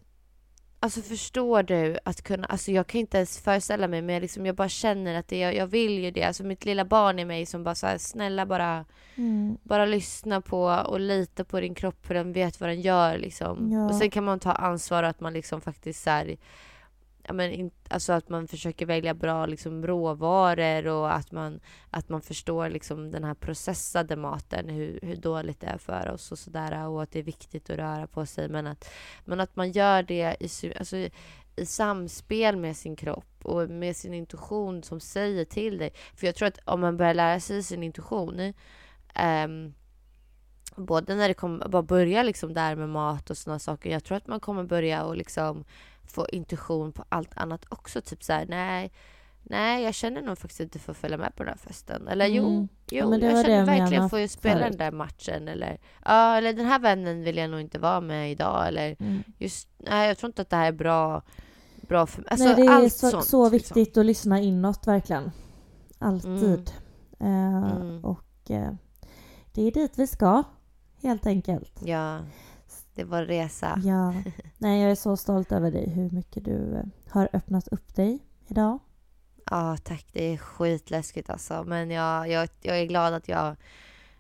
Alltså 0.80 1.02
förstår 1.02 1.64
du 1.64 1.98
att 2.06 2.22
kunna, 2.22 2.48
alltså 2.48 2.72
jag 2.72 2.88
kan 2.88 3.02
inte 3.02 3.18
ens 3.18 3.40
föreställa 3.40 3.88
mig 3.88 4.02
men 4.02 4.22
liksom 4.22 4.46
jag 4.46 4.56
bara 4.56 4.70
känner 4.70 5.16
att 5.20 5.28
det, 5.28 5.40
jag, 5.40 5.56
jag 5.56 5.68
vill 5.68 6.00
ju 6.04 6.12
det. 6.12 6.24
Alltså 6.24 6.44
mitt 6.44 6.66
lilla 6.66 6.86
barn 6.86 7.20
i 7.20 7.26
mig 7.26 7.46
som 7.46 7.64
bara 7.64 7.76
så 7.76 7.88
här, 7.88 7.98
snälla 7.98 8.46
bara, 8.46 8.86
Mm. 9.16 9.58
bara 9.64 9.86
lyssna 9.86 10.42
på 10.42 10.64
och 10.64 11.00
lita 11.00 11.44
på 11.44 11.60
din 11.60 11.76
kropp 11.76 12.06
för 12.06 12.14
den 12.14 12.34
vet 12.34 12.60
vad 12.60 12.70
den 12.70 12.82
gör 12.82 13.18
liksom. 13.18 13.72
Ja. 13.72 13.86
Och 13.86 13.96
sen 13.96 14.10
kan 14.10 14.24
man 14.24 14.40
ta 14.40 14.52
ansvar 14.52 15.04
att 15.04 15.20
man 15.20 15.34
liksom 15.34 15.62
faktiskt 15.62 16.04
så 16.04 16.10
här, 16.10 16.38
ja, 17.28 17.34
men 17.34 17.52
in, 17.52 17.72
alltså 17.90 18.14
att 18.14 18.30
man 18.30 18.48
försöker 18.48 18.86
välja 18.86 19.14
bra 19.14 19.46
liksom, 19.46 19.88
råvaror 19.88 20.88
och 20.88 21.14
att 21.14 21.32
man, 21.32 21.60
att 21.90 22.10
man 22.10 22.22
förstår 22.22 22.70
liksom, 22.70 23.12
den 23.12 23.24
här 23.24 23.34
processade 23.34 24.16
maten, 24.16 24.70
hur, 24.70 25.00
hur 25.02 25.16
dåligt 25.16 25.62
det 25.62 25.68
är 25.68 25.78
för 25.78 26.12
oss 26.12 26.32
och 26.32 26.40
sådär 26.40 26.88
och 26.88 27.04
att 27.04 27.12
det 27.12 27.20
är 27.20 27.24
viktigt 27.24 27.70
att 27.70 27.78
röra 27.78 28.08
på 28.08 28.26
sig 28.26 28.50
men 28.50 28.68
att, 28.68 28.90
men 29.26 29.40
att 29.40 29.56
man 29.56 29.72
gör 29.72 30.04
det 30.04 30.38
i, 30.40 30.74
alltså, 30.80 30.98
i 31.56 31.66
samspel 31.66 32.58
med 32.58 32.78
sin 32.78 32.96
kropp 32.96 33.46
och 33.46 33.70
med 33.70 33.96
sin 33.96 34.14
intuition 34.14 34.84
som 34.84 35.00
säger 35.00 35.46
till 35.46 35.78
dig. 35.78 35.94
För 36.16 36.26
jag 36.26 36.36
tror 36.36 36.48
att 36.48 36.60
om 36.66 36.82
man 36.82 36.98
börjar 36.98 37.14
lära 37.14 37.40
sig 37.40 37.64
sin 37.64 37.84
intuition 37.84 38.54
um, 39.46 39.74
både 40.76 41.16
när 41.16 41.28
det 41.28 41.34
kommer, 41.34 41.68
bara 41.68 41.84
börja 41.84 42.24
liksom 42.24 42.54
där 42.54 42.76
med 42.76 42.90
mat 42.90 43.30
och 43.30 43.38
sådana 43.38 43.60
saker. 43.60 43.90
Jag 43.90 44.04
tror 44.04 44.18
att 44.18 44.28
man 44.28 44.40
kommer 44.40 44.64
börja 44.64 45.04
och 45.04 45.18
liksom 45.18 45.66
få 46.08 46.28
intuition 46.32 46.92
på 46.92 47.04
allt 47.10 47.30
annat 47.38 47.66
också. 47.70 48.02
Typ 48.02 48.24
så 48.24 48.34
här, 48.34 48.46
nej, 48.46 48.92
nej, 49.44 49.84
jag 49.84 49.94
känner 49.94 50.22
nog 50.22 50.38
faktiskt 50.38 50.60
inte 50.60 50.80
för 50.80 50.92
att 50.92 50.98
följa 50.98 51.18
med 51.18 51.36
på 51.36 51.44
den 51.44 51.50
här 51.50 51.58
festen. 51.68 52.08
Eller 52.08 52.26
jo, 52.26 52.48
Mm. 52.48 52.62
jo, 52.62 52.98
Ja, 52.98 53.08
men 53.08 53.20
det 53.20 53.26
jag 53.26 53.46
känner 53.46 53.58
jag 53.58 53.66
verkligen 53.66 54.10
för 54.10 54.24
att 54.24 54.32
spela 54.32 54.60
förut. 54.60 54.72
den 54.72 54.78
där 54.78 54.92
matchen. 54.92 55.48
Eller, 55.48 55.78
ja, 56.06 56.38
eller 56.38 56.54
den 56.54 56.66
här 56.66 56.80
vännen 56.80 57.24
vill 57.24 57.38
jag 57.38 57.50
nog 57.50 57.62
inte 57.62 57.80
vara 57.80 58.02
med 58.02 58.32
idag. 58.32 58.68
Eller 58.68 58.96
Mm. 59.00 59.24
just, 59.38 59.70
nej, 59.78 60.08
jag 60.08 60.18
tror 60.18 60.30
inte 60.30 60.42
att 60.42 60.50
det 60.50 60.56
här 60.56 60.68
är 60.68 60.72
bra, 60.72 61.22
bra 61.88 62.06
för 62.06 62.22
mig. 62.22 62.28
Alltså, 62.32 62.46
Nej, 62.46 62.56
det 62.56 62.62
är 62.62 62.90
så, 62.90 63.10
sånt, 63.10 63.26
så 63.26 63.50
liksom. 63.50 63.76
viktigt 63.76 63.98
att 63.98 64.06
lyssna 64.06 64.40
inåt 64.40 64.88
verkligen. 64.88 65.32
Alltid. 66.00 66.72
Mm. 67.20 68.06
Och 68.06 68.52
eh, 68.52 68.72
det 69.54 69.62
är 69.62 69.72
dit 69.72 69.92
vi 70.00 70.08
ska, 70.08 70.44
helt 71.02 71.26
enkelt. 71.28 71.82
Ja, 71.86 72.20
det 72.98 73.04
var 73.04 73.24
resa. 73.24 73.82
Ja. 73.84 74.14
Nej, 74.58 74.82
jag 74.82 74.92
är 74.92 74.96
så 74.96 75.18
stolt 75.18 75.52
över 75.52 75.72
dig, 75.72 75.90
hur 75.90 76.10
mycket 76.10 76.46
du 76.46 76.76
eh, 76.76 76.84
har 77.10 77.30
öppnat 77.34 77.68
upp 77.68 77.96
dig 77.96 78.20
idag. 78.48 78.80
Ja, 79.50 79.78
tack. 79.84 80.06
Det 80.14 80.34
är 80.34 80.38
skitläskigt 80.38 81.30
alltså. 81.30 81.64
Men 81.64 81.92
jag, 81.92 82.30
jag, 82.30 82.50
jag 82.62 82.80
är 82.80 82.86
glad 82.86 83.14
att 83.14 83.28
jag, 83.28 83.56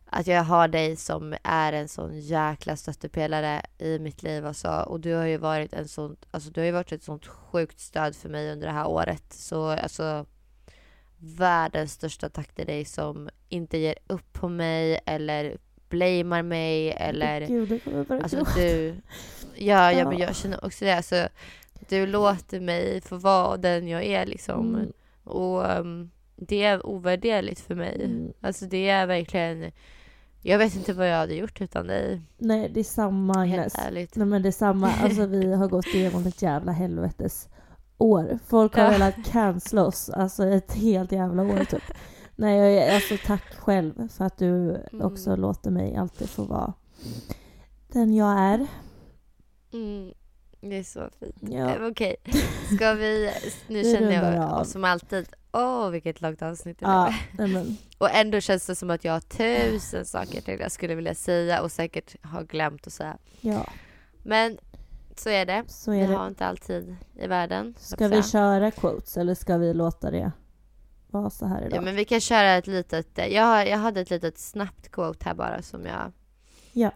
att 0.05 0.27
jag 0.27 0.43
har 0.43 0.67
dig 0.67 0.95
som 0.95 1.35
är 1.43 1.73
en 1.73 1.87
sån 1.87 2.19
jäkla 2.19 2.75
stöttepelare 2.75 3.61
i 3.77 3.99
mitt 3.99 4.23
liv. 4.23 4.45
Alltså. 4.45 4.69
Och 4.69 4.99
du 4.99 5.13
har 5.13 5.25
ju 5.25 5.37
varit 5.37 5.73
en 5.73 5.87
sån, 5.87 6.15
alltså, 6.31 6.49
du 6.49 6.59
har 6.61 6.65
ju 6.65 6.71
varit 6.71 6.91
ett 6.91 7.03
sånt 7.03 7.25
sjukt 7.25 7.79
stöd 7.79 8.15
för 8.15 8.29
mig 8.29 8.51
under 8.51 8.67
det 8.67 8.73
här 8.73 8.87
året. 8.87 9.33
Så 9.33 9.69
alltså, 9.69 10.25
världens 11.17 11.93
största 11.93 12.29
tack 12.29 12.53
till 12.53 12.65
dig 12.65 12.85
som 12.85 13.29
inte 13.49 13.77
ger 13.77 13.95
upp 14.07 14.33
på 14.33 14.49
mig 14.49 14.99
eller 15.05 15.57
blamear 15.89 16.41
mig 16.43 16.91
eller... 16.91 17.47
Gud, 17.47 17.81
Alltså 18.23 18.45
du... 18.55 18.95
Ja, 19.55 19.91
ja, 19.91 20.09
men 20.09 20.17
Ja. 20.19 20.25
jag 20.25 20.35
känner 20.35 20.65
också 20.65 20.85
det. 20.85 20.95
Alltså, 20.95 21.27
du 21.89 22.05
låter 22.07 22.59
mig 22.59 23.01
få 23.01 23.17
vara 23.17 23.57
den 23.57 23.87
jag 23.87 24.03
är 24.03 24.25
liksom. 24.25 24.75
Mm. 24.75 24.91
Och 25.23 25.77
um, 25.79 26.11
det 26.35 26.63
är 26.63 26.85
ovärderligt 26.85 27.59
för 27.59 27.75
mig. 27.75 28.01
Mm. 28.05 28.33
Alltså 28.41 28.65
det 28.65 28.89
är 28.89 29.05
verkligen... 29.05 29.71
Jag 30.41 30.57
vet 30.57 30.75
inte 30.75 30.93
vad 30.93 31.09
jag 31.09 31.17
hade 31.17 31.35
gjort 31.35 31.61
utan 31.61 31.87
dig. 31.87 32.21
Nej, 32.37 32.69
det 32.73 32.79
är 32.79 32.83
samma 32.83 33.33
Agnes. 33.41 33.57
Helt 33.57 33.77
ärligt. 33.87 34.15
Nej 34.15 34.27
men 34.27 34.41
det 34.41 34.49
är 34.49 34.51
samma, 34.51 34.91
alltså 34.91 35.25
vi 35.25 35.53
har 35.55 35.67
gått 35.67 35.87
igenom 35.87 36.25
ett 36.27 36.41
jävla 36.41 36.71
helvetes 36.71 37.47
år. 37.97 38.39
Folk 38.47 38.75
har 38.75 38.83
Ja. 38.83 38.89
velat 38.89 39.15
cancella 39.25 39.85
oss, 39.85 40.09
alltså 40.09 40.45
ett 40.45 40.73
helt 40.73 41.11
jävla 41.11 41.43
år 41.43 41.63
typ. 41.65 41.83
Nej, 42.39 42.57
jag 42.75 42.95
alltså 42.95 43.17
tack 43.25 43.43
själv 43.55 44.07
för 44.09 44.25
att 44.25 44.37
du 44.37 44.75
Mm. 44.93 45.05
också 45.05 45.35
låter 45.35 45.71
mig 45.71 45.95
alltid 45.95 46.29
få 46.29 46.43
vara 46.43 46.73
den 47.87 48.15
jag 48.15 48.39
är. 48.39 48.67
Mm, 49.73 50.13
det 50.61 50.75
är 50.77 50.83
så 50.83 51.09
fint. 51.19 51.35
Ja. 51.41 51.75
Eh, 51.75 51.85
Okej, 51.91 52.15
ska 52.75 52.93
vi... 52.93 53.31
Nu 53.67 53.81
Vi 53.83 53.93
känner 53.95 54.35
jag 54.35 54.43
av. 54.51 54.63
som 54.63 54.83
alltid... 54.83 55.27
Åh, 55.51 55.89
vilket 55.89 56.21
långt 56.21 56.41
avsnitt 56.41 56.79
det 56.79 56.85
Ja, 56.85 57.13
men, 57.37 57.77
Och 57.97 58.09
ändå 58.15 58.39
känns 58.41 58.65
det 58.67 58.75
som 58.75 58.89
att 58.89 59.03
jag 59.05 59.13
har 59.13 59.19
tusen 59.19 60.05
saker 60.05 60.41
till 60.41 60.59
jag 60.59 60.71
skulle 60.71 60.95
vilja 60.95 61.15
säga 61.15 61.61
och 61.61 61.71
säkert 61.71 62.15
har 62.21 62.43
glömt 62.43 62.87
att 62.87 62.93
säga. 62.93 63.17
ja, 63.41 63.65
Men 64.23 64.57
så 65.15 65.29
är 65.29 65.45
det. 65.45 65.63
så 65.67 65.91
Vi 65.91 65.99
är 65.99 66.07
har 66.07 66.23
det. 66.23 66.27
inte 66.29 66.45
alltid 66.45 66.95
i 67.15 67.27
världen. 67.27 67.75
Ska 67.79 68.07
vi 68.07 68.23
köra 68.23 68.71
quotes 68.71 69.17
eller 69.17 69.35
ska 69.35 69.57
vi 69.57 69.73
låta 69.73 70.11
det 70.11 70.31
vara 71.07 71.29
så 71.29 71.45
här 71.45 71.61
idag? 71.65 71.77
Ja, 71.77 71.81
men 71.81 71.95
vi 71.95 72.05
kan 72.05 72.21
köra 72.21 72.53
ett 72.53 72.67
litet... 72.67 73.07
Jag, 73.17 73.43
har- 73.43 73.65
jag 73.65 73.77
hade 73.77 74.01
ett 74.01 74.09
litet 74.09 74.37
snabbt 74.37 74.91
quote 74.91 75.25
här 75.25 75.33
bara 75.33 75.61
som 75.61 75.85
jag... 75.85 76.11
Ja, 76.73 76.91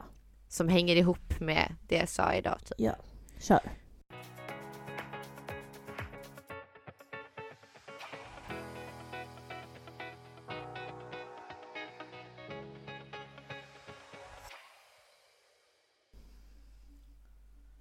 Som 0.48 0.68
hänger 0.70 0.96
ihop 0.96 1.40
med 1.40 1.76
det 1.88 1.96
jag 1.96 2.10
sa 2.10 2.34
idag. 2.34 2.58
Typ. 2.66 2.76
ja, 2.78 2.96
kör. 3.40 3.60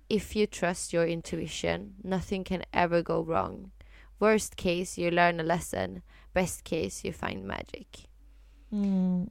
If 0.09 0.35
you 0.35 0.47
trust 0.47 0.93
your 0.93 1.07
intuition, 1.07 1.95
nothing 2.03 2.43
can 2.45 2.65
ever 2.73 3.03
go 3.03 3.23
wrong. 3.23 3.71
Worst 4.19 4.57
case, 4.57 4.99
you 4.99 5.11
learn 5.11 5.41
a 5.41 5.45
lesson. 5.45 6.03
Best 6.33 6.63
case, 6.65 7.07
you 7.09 7.13
find 7.15 7.47
magic. 7.47 8.07
Mm. 8.73 9.31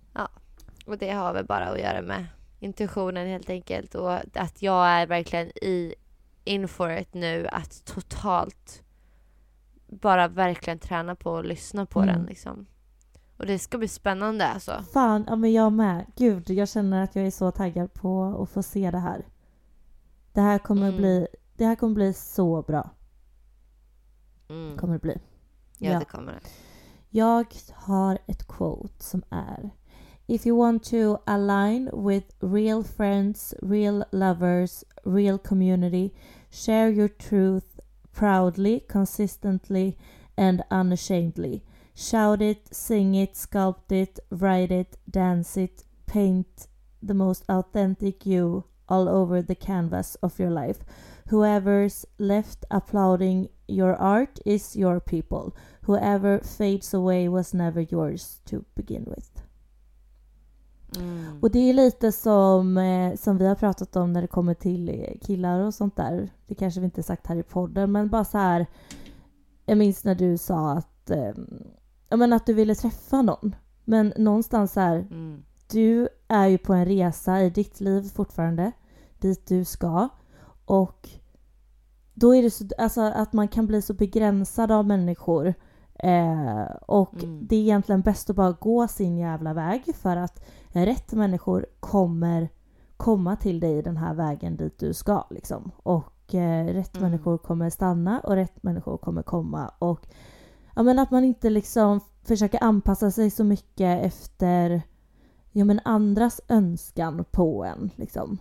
Och 0.86 0.98
det 0.98 1.12
har 1.12 1.34
väl 1.34 1.46
bara 1.46 1.68
att 1.70 1.80
göra 1.80 2.02
med 2.02 2.26
intuitionen 2.60 3.28
helt 3.28 3.50
enkelt. 3.50 3.96
Och 3.96 4.14
att 4.38 4.62
jag 4.62 4.88
är 4.88 5.08
verkligen 5.08 5.48
i 5.48 5.96
in 6.44 6.68
for 6.68 6.92
it 6.92 7.14
nu. 7.14 7.48
Att 7.52 7.86
totalt 7.86 8.84
bara 9.88 10.28
verkligen 10.28 10.80
träna 10.80 11.16
på 11.16 11.38
att 11.38 11.46
lyssna 11.46 11.86
på 11.86 12.02
Mm. 12.02 12.16
den 12.16 12.26
liksom. 12.26 12.66
Och 13.38 13.46
det 13.46 13.60
ska 13.60 13.78
bli 13.78 13.88
spännande 13.88 14.48
alltså. 14.48 14.84
Fan, 14.94 15.26
ja 15.28 15.36
men 15.36 15.54
jag 15.54 15.74
med. 15.74 16.06
Gud, 16.16 16.50
jag 16.50 16.70
känner 16.70 17.04
att 17.04 17.16
jag 17.16 17.26
är 17.28 17.32
så 17.32 17.52
taggad 17.52 17.94
på 17.94 18.24
att 18.44 18.50
få 18.50 18.64
se 18.64 18.92
det 18.92 19.00
här. 19.00 19.26
Det 20.34 20.42
här 20.42 20.60
kommer 20.60 20.88
Mm. 20.88 20.98
bli, 20.98 21.28
det 21.58 21.66
här 21.66 21.76
kommer 21.76 21.94
bli 21.96 22.14
så 22.14 22.62
bra. 22.62 22.90
Mm. 24.50 24.78
Kommer 24.78 24.94
det 24.94 25.00
bli. 25.00 25.18
Ja, 25.78 25.92
Ja. 25.92 26.00
det 26.00 26.06
kommer 26.06 26.32
det. 26.34 26.40
Jag 27.11 27.45
har 27.73 28.18
ett 28.27 28.48
quote 28.48 29.03
som 29.03 29.23
är 29.30 29.69
If 30.27 30.48
you 30.48 30.57
want 30.57 30.84
to 30.84 31.18
align 31.26 31.90
with 31.94 32.27
real 32.40 32.84
friends, 32.84 33.56
real 33.61 34.03
lovers, 34.11 34.84
real 35.03 35.38
community, 35.40 36.11
share 36.52 36.90
your 36.91 37.07
truth 37.07 37.80
proudly, 38.14 38.80
consistently 38.80 39.98
and 40.38 40.61
unashamedly. 40.69 41.61
Shout 41.95 42.41
it, 42.41 42.76
sing 42.76 43.15
it, 43.15 43.36
sculpt 43.36 43.91
it, 43.91 44.19
write 44.30 44.72
it, 44.72 44.98
dance 45.10 45.57
it, 45.57 45.84
paint 46.06 46.68
the 47.02 47.14
most 47.14 47.44
authentic 47.49 48.26
you 48.26 48.65
all 48.88 49.10
over 49.10 49.41
the 49.41 49.56
canvas 49.56 50.15
of 50.22 50.40
your 50.40 50.52
life. 50.52 50.77
Whoever's 51.30 52.06
left 52.18 52.65
applauding 52.69 53.49
your 53.68 53.95
art 53.95 54.40
is 54.45 54.76
your 54.76 54.99
people. 54.99 55.56
Whoever 55.90 56.40
fades 56.44 56.94
away 56.94 57.30
was 57.30 57.53
never 57.53 57.94
yours 57.94 58.40
to 58.45 58.61
begin 58.76 59.06
with. 59.16 59.44
Mm. 60.98 61.40
Och 61.41 61.52
det 61.52 61.60
är 61.70 61.74
lite 61.74 62.11
som, 62.11 62.78
eh, 62.78 63.16
som 63.16 63.38
vi 63.38 63.48
har 63.48 63.56
pratat 63.56 63.95
om 63.95 64.14
när 64.14 64.22
det 64.22 64.28
kommer 64.28 64.53
till 64.53 64.90
eh, 64.90 65.20
killar 65.28 65.60
och 65.60 65.74
sånt 65.74 65.95
där. 65.95 66.30
Det 66.48 66.56
kanske 66.56 66.80
vi 66.80 66.86
inte 66.86 67.03
sagt 67.03 67.28
här 67.28 67.36
i 67.36 67.44
podden, 67.44 67.91
men 67.91 68.10
bara 68.10 68.26
så 68.26 68.38
här. 68.38 68.66
Jag 69.66 69.78
minns 69.78 70.03
när 70.03 70.16
du 70.16 70.38
sa 70.38 70.72
att, 70.72 71.10
eh, 71.10 71.32
ja, 72.10 72.18
men 72.18 72.34
att 72.34 72.45
du 72.45 72.53
ville 72.53 72.76
träffa 72.76 73.22
någon. 73.22 73.56
Men 73.86 74.14
någonstans 74.18 74.74
så 74.74 74.80
här, 74.80 74.98
Mm. 74.98 75.44
du 75.72 76.07
är 76.28 76.48
ju 76.48 76.57
på 76.57 76.74
en 76.74 76.86
resa 76.86 77.41
i 77.44 77.49
ditt 77.49 77.80
liv 77.80 78.02
fortfarande, 78.02 78.72
dit 79.20 79.48
du 79.48 79.66
ska. 79.66 80.10
Och 80.66 81.10
då 82.14 82.36
är 82.36 82.44
det 82.44 82.52
så, 82.52 82.66
alltså 82.78 83.02
att 83.02 83.34
man 83.34 83.48
kan 83.48 83.68
bli 83.68 83.82
så 83.82 83.94
begränsad 83.94 84.72
av 84.72 84.86
människor. 84.88 85.53
Eh, 86.04 86.62
och 86.88 87.24
Mm. 87.24 87.48
det 87.50 87.56
är 87.56 87.60
egentligen 87.60 88.02
bäst 88.02 88.30
att 88.30 88.36
bara 88.36 88.52
gå 88.52 88.88
sin 88.88 89.18
jävla 89.18 89.54
väg 89.54 89.96
för 89.96 90.18
att 90.18 90.44
rätt 90.68 91.12
människor 91.14 91.66
kommer 91.80 92.50
komma 92.98 93.36
till 93.36 93.60
dig 93.60 93.82
den 93.82 93.98
här 93.98 94.14
vägen 94.14 94.58
dit 94.58 94.80
du 94.80 94.94
ska. 94.94 95.24
Liksom. 95.30 95.72
Och 95.84 96.36
eh, 96.36 96.66
rätt 96.66 96.98
Mm. 96.98 97.10
människor 97.12 97.38
kommer 97.38 97.70
stanna 97.70 98.20
och 98.20 98.34
rätt 98.36 98.64
människor 98.64 98.98
kommer 98.98 99.22
komma. 99.22 99.72
Och 99.80 100.08
ja, 100.76 100.84
men 100.84 101.00
att 101.00 101.12
man 101.12 101.24
inte 101.24 101.50
liksom 101.50 102.00
försöker 102.24 102.64
anpassa 102.64 103.12
sig 103.12 103.30
så 103.30 103.44
mycket 103.44 104.06
efter 104.06 104.82
ja, 105.52 105.66
men 105.66 105.80
andras 105.86 106.42
önskan 106.48 107.26
på 107.32 107.64
en. 107.66 107.90
Liksom. 107.96 108.38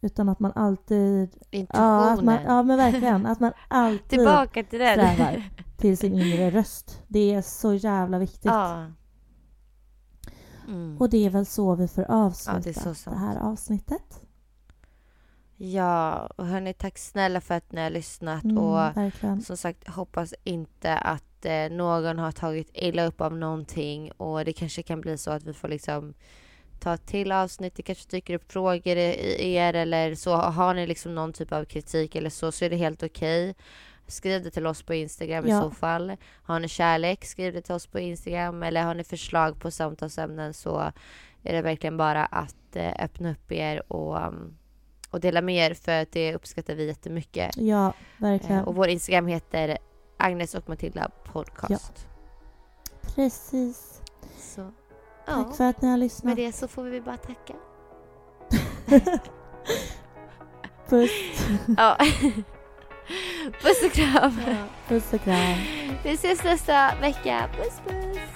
Utan 0.00 0.28
att 0.28 0.40
man 0.40 0.52
alltid... 0.54 1.30
Intuitionen. 1.50 1.66
Ja, 1.90 2.10
att 2.12 2.24
man, 2.24 2.38
ja 2.46 2.62
men 2.62 2.76
verkligen. 2.76 3.26
Att 3.26 3.40
man 3.40 3.52
alltid 3.68 4.08
Tillbaka 4.08 4.62
till 4.62 4.78
den. 4.78 4.92
strävar 4.98 5.42
till 5.76 5.98
sin 5.98 6.20
inre 6.20 6.50
röst. 6.50 7.02
Det 7.08 7.34
är 7.34 7.42
så 7.42 7.74
jävla 7.74 8.18
viktigt. 8.18 8.44
ja. 8.44 8.86
Mm. 10.68 10.96
Och 10.98 11.10
det 11.10 11.26
är 11.26 11.30
väl 11.30 11.46
så 11.46 11.74
vi 11.74 11.88
får 11.88 12.10
avsluta 12.10 12.58
Ja, 12.58 12.72
det 12.72 13.10
det 13.10 13.16
här 13.16 13.36
avsnittet. 13.36 14.20
Ja, 15.56 16.30
och 16.36 16.46
hörni, 16.46 16.72
tack 16.72 16.98
snälla 16.98 17.40
för 17.40 17.54
att 17.54 17.72
ni 17.72 17.80
har 17.80 17.90
lyssnat. 17.90 18.44
Mm, 18.44 18.58
och 18.58 18.96
verkligen. 18.96 19.42
som 19.42 19.56
sagt, 19.56 19.88
hoppas 19.88 20.34
inte 20.44 20.94
att 20.94 21.44
eh, 21.44 21.70
någon 21.70 22.18
har 22.18 22.32
tagit 22.32 22.70
illa 22.72 23.06
upp 23.06 23.20
av 23.20 23.36
någonting. 23.36 24.12
Och 24.12 24.44
det 24.44 24.52
kanske 24.52 24.82
kan 24.82 25.00
bli 25.00 25.18
så 25.18 25.30
att 25.30 25.42
vi 25.42 25.52
får 25.52 25.68
liksom 25.68 26.14
ta 26.80 26.96
till 26.96 27.32
avsnitt. 27.32 27.74
Det 27.76 27.82
kanske 27.82 28.10
dyker 28.10 28.34
upp 28.34 28.52
frågor 28.52 28.96
i 28.96 29.54
er 29.54 29.74
eller 29.74 30.14
så. 30.14 30.36
Har 30.36 30.74
ni 30.74 30.86
liksom 30.86 31.14
någon 31.14 31.32
typ 31.32 31.52
av 31.52 31.64
kritik 31.64 32.14
eller 32.14 32.30
så, 32.30 32.52
så 32.52 32.64
är 32.64 32.70
det 32.70 32.76
helt 32.76 33.02
okej. 33.02 33.54
Skriv 34.08 34.42
det 34.42 34.50
till 34.50 34.66
oss 34.66 34.82
på 34.82 34.94
Instagram 34.94 35.46
i 35.46 35.50
Ja. 35.50 35.60
så 35.62 35.70
fall. 35.70 36.16
Har 36.42 36.60
ni 36.60 36.68
kärlek, 36.68 37.24
skriv 37.24 37.52
det 37.52 37.60
till 37.62 37.74
oss 37.74 37.86
på 37.86 37.98
Instagram. 37.98 38.62
Eller 38.62 38.82
har 38.82 38.94
ni 38.94 39.04
förslag 39.04 39.60
på 39.60 39.70
samtalsämnen 39.70 40.54
så 40.54 40.78
är 41.42 41.52
det 41.52 41.62
verkligen 41.62 41.96
bara 41.96 42.24
att 42.26 42.76
eh, 42.76 42.92
öppna 43.04 43.30
upp 43.30 43.52
er 43.52 43.92
och, 43.92 44.16
um, 44.26 44.56
och 45.10 45.20
dela 45.20 45.40
med 45.42 45.70
er 45.70 45.74
för 45.74 46.02
att 46.02 46.12
det 46.12 46.34
uppskattar 46.34 46.74
vi 46.74 46.86
jättemycket. 46.86 47.56
Ja, 47.56 47.92
verkligen. 48.18 48.58
Eh, 48.58 48.64
och 48.68 48.74
vår 48.74 48.88
Instagram 48.88 49.26
heter 49.26 49.78
Agnes 50.16 50.54
och 50.54 50.68
Matilda 50.68 51.10
podcast. 51.24 52.08
Precis. 53.14 54.00
Så, 54.38 54.70
Tack 55.26 55.46
ja, 55.48 55.52
för 55.56 55.64
att 55.64 55.82
ni 55.82 55.88
har 55.88 55.92
med 55.96 56.00
lyssnat. 56.00 56.36
det 56.36 56.52
så 56.52 56.68
får 56.68 56.82
vi 56.84 57.00
bara 57.00 57.16
tacka. 57.16 57.54
Puss. 60.88 61.10
Ja. 61.76 61.98
Puss 63.52 63.82
och 63.84 63.92
kram. 63.92 64.40
Puss 64.88 65.12
och 65.12 65.24
kram. 65.24 65.58
Vi 66.04 66.12
ses 66.12 66.44
nästa 66.44 66.94
vecka. 67.00 67.48
Puss 67.56 67.80
puss. 67.86 68.35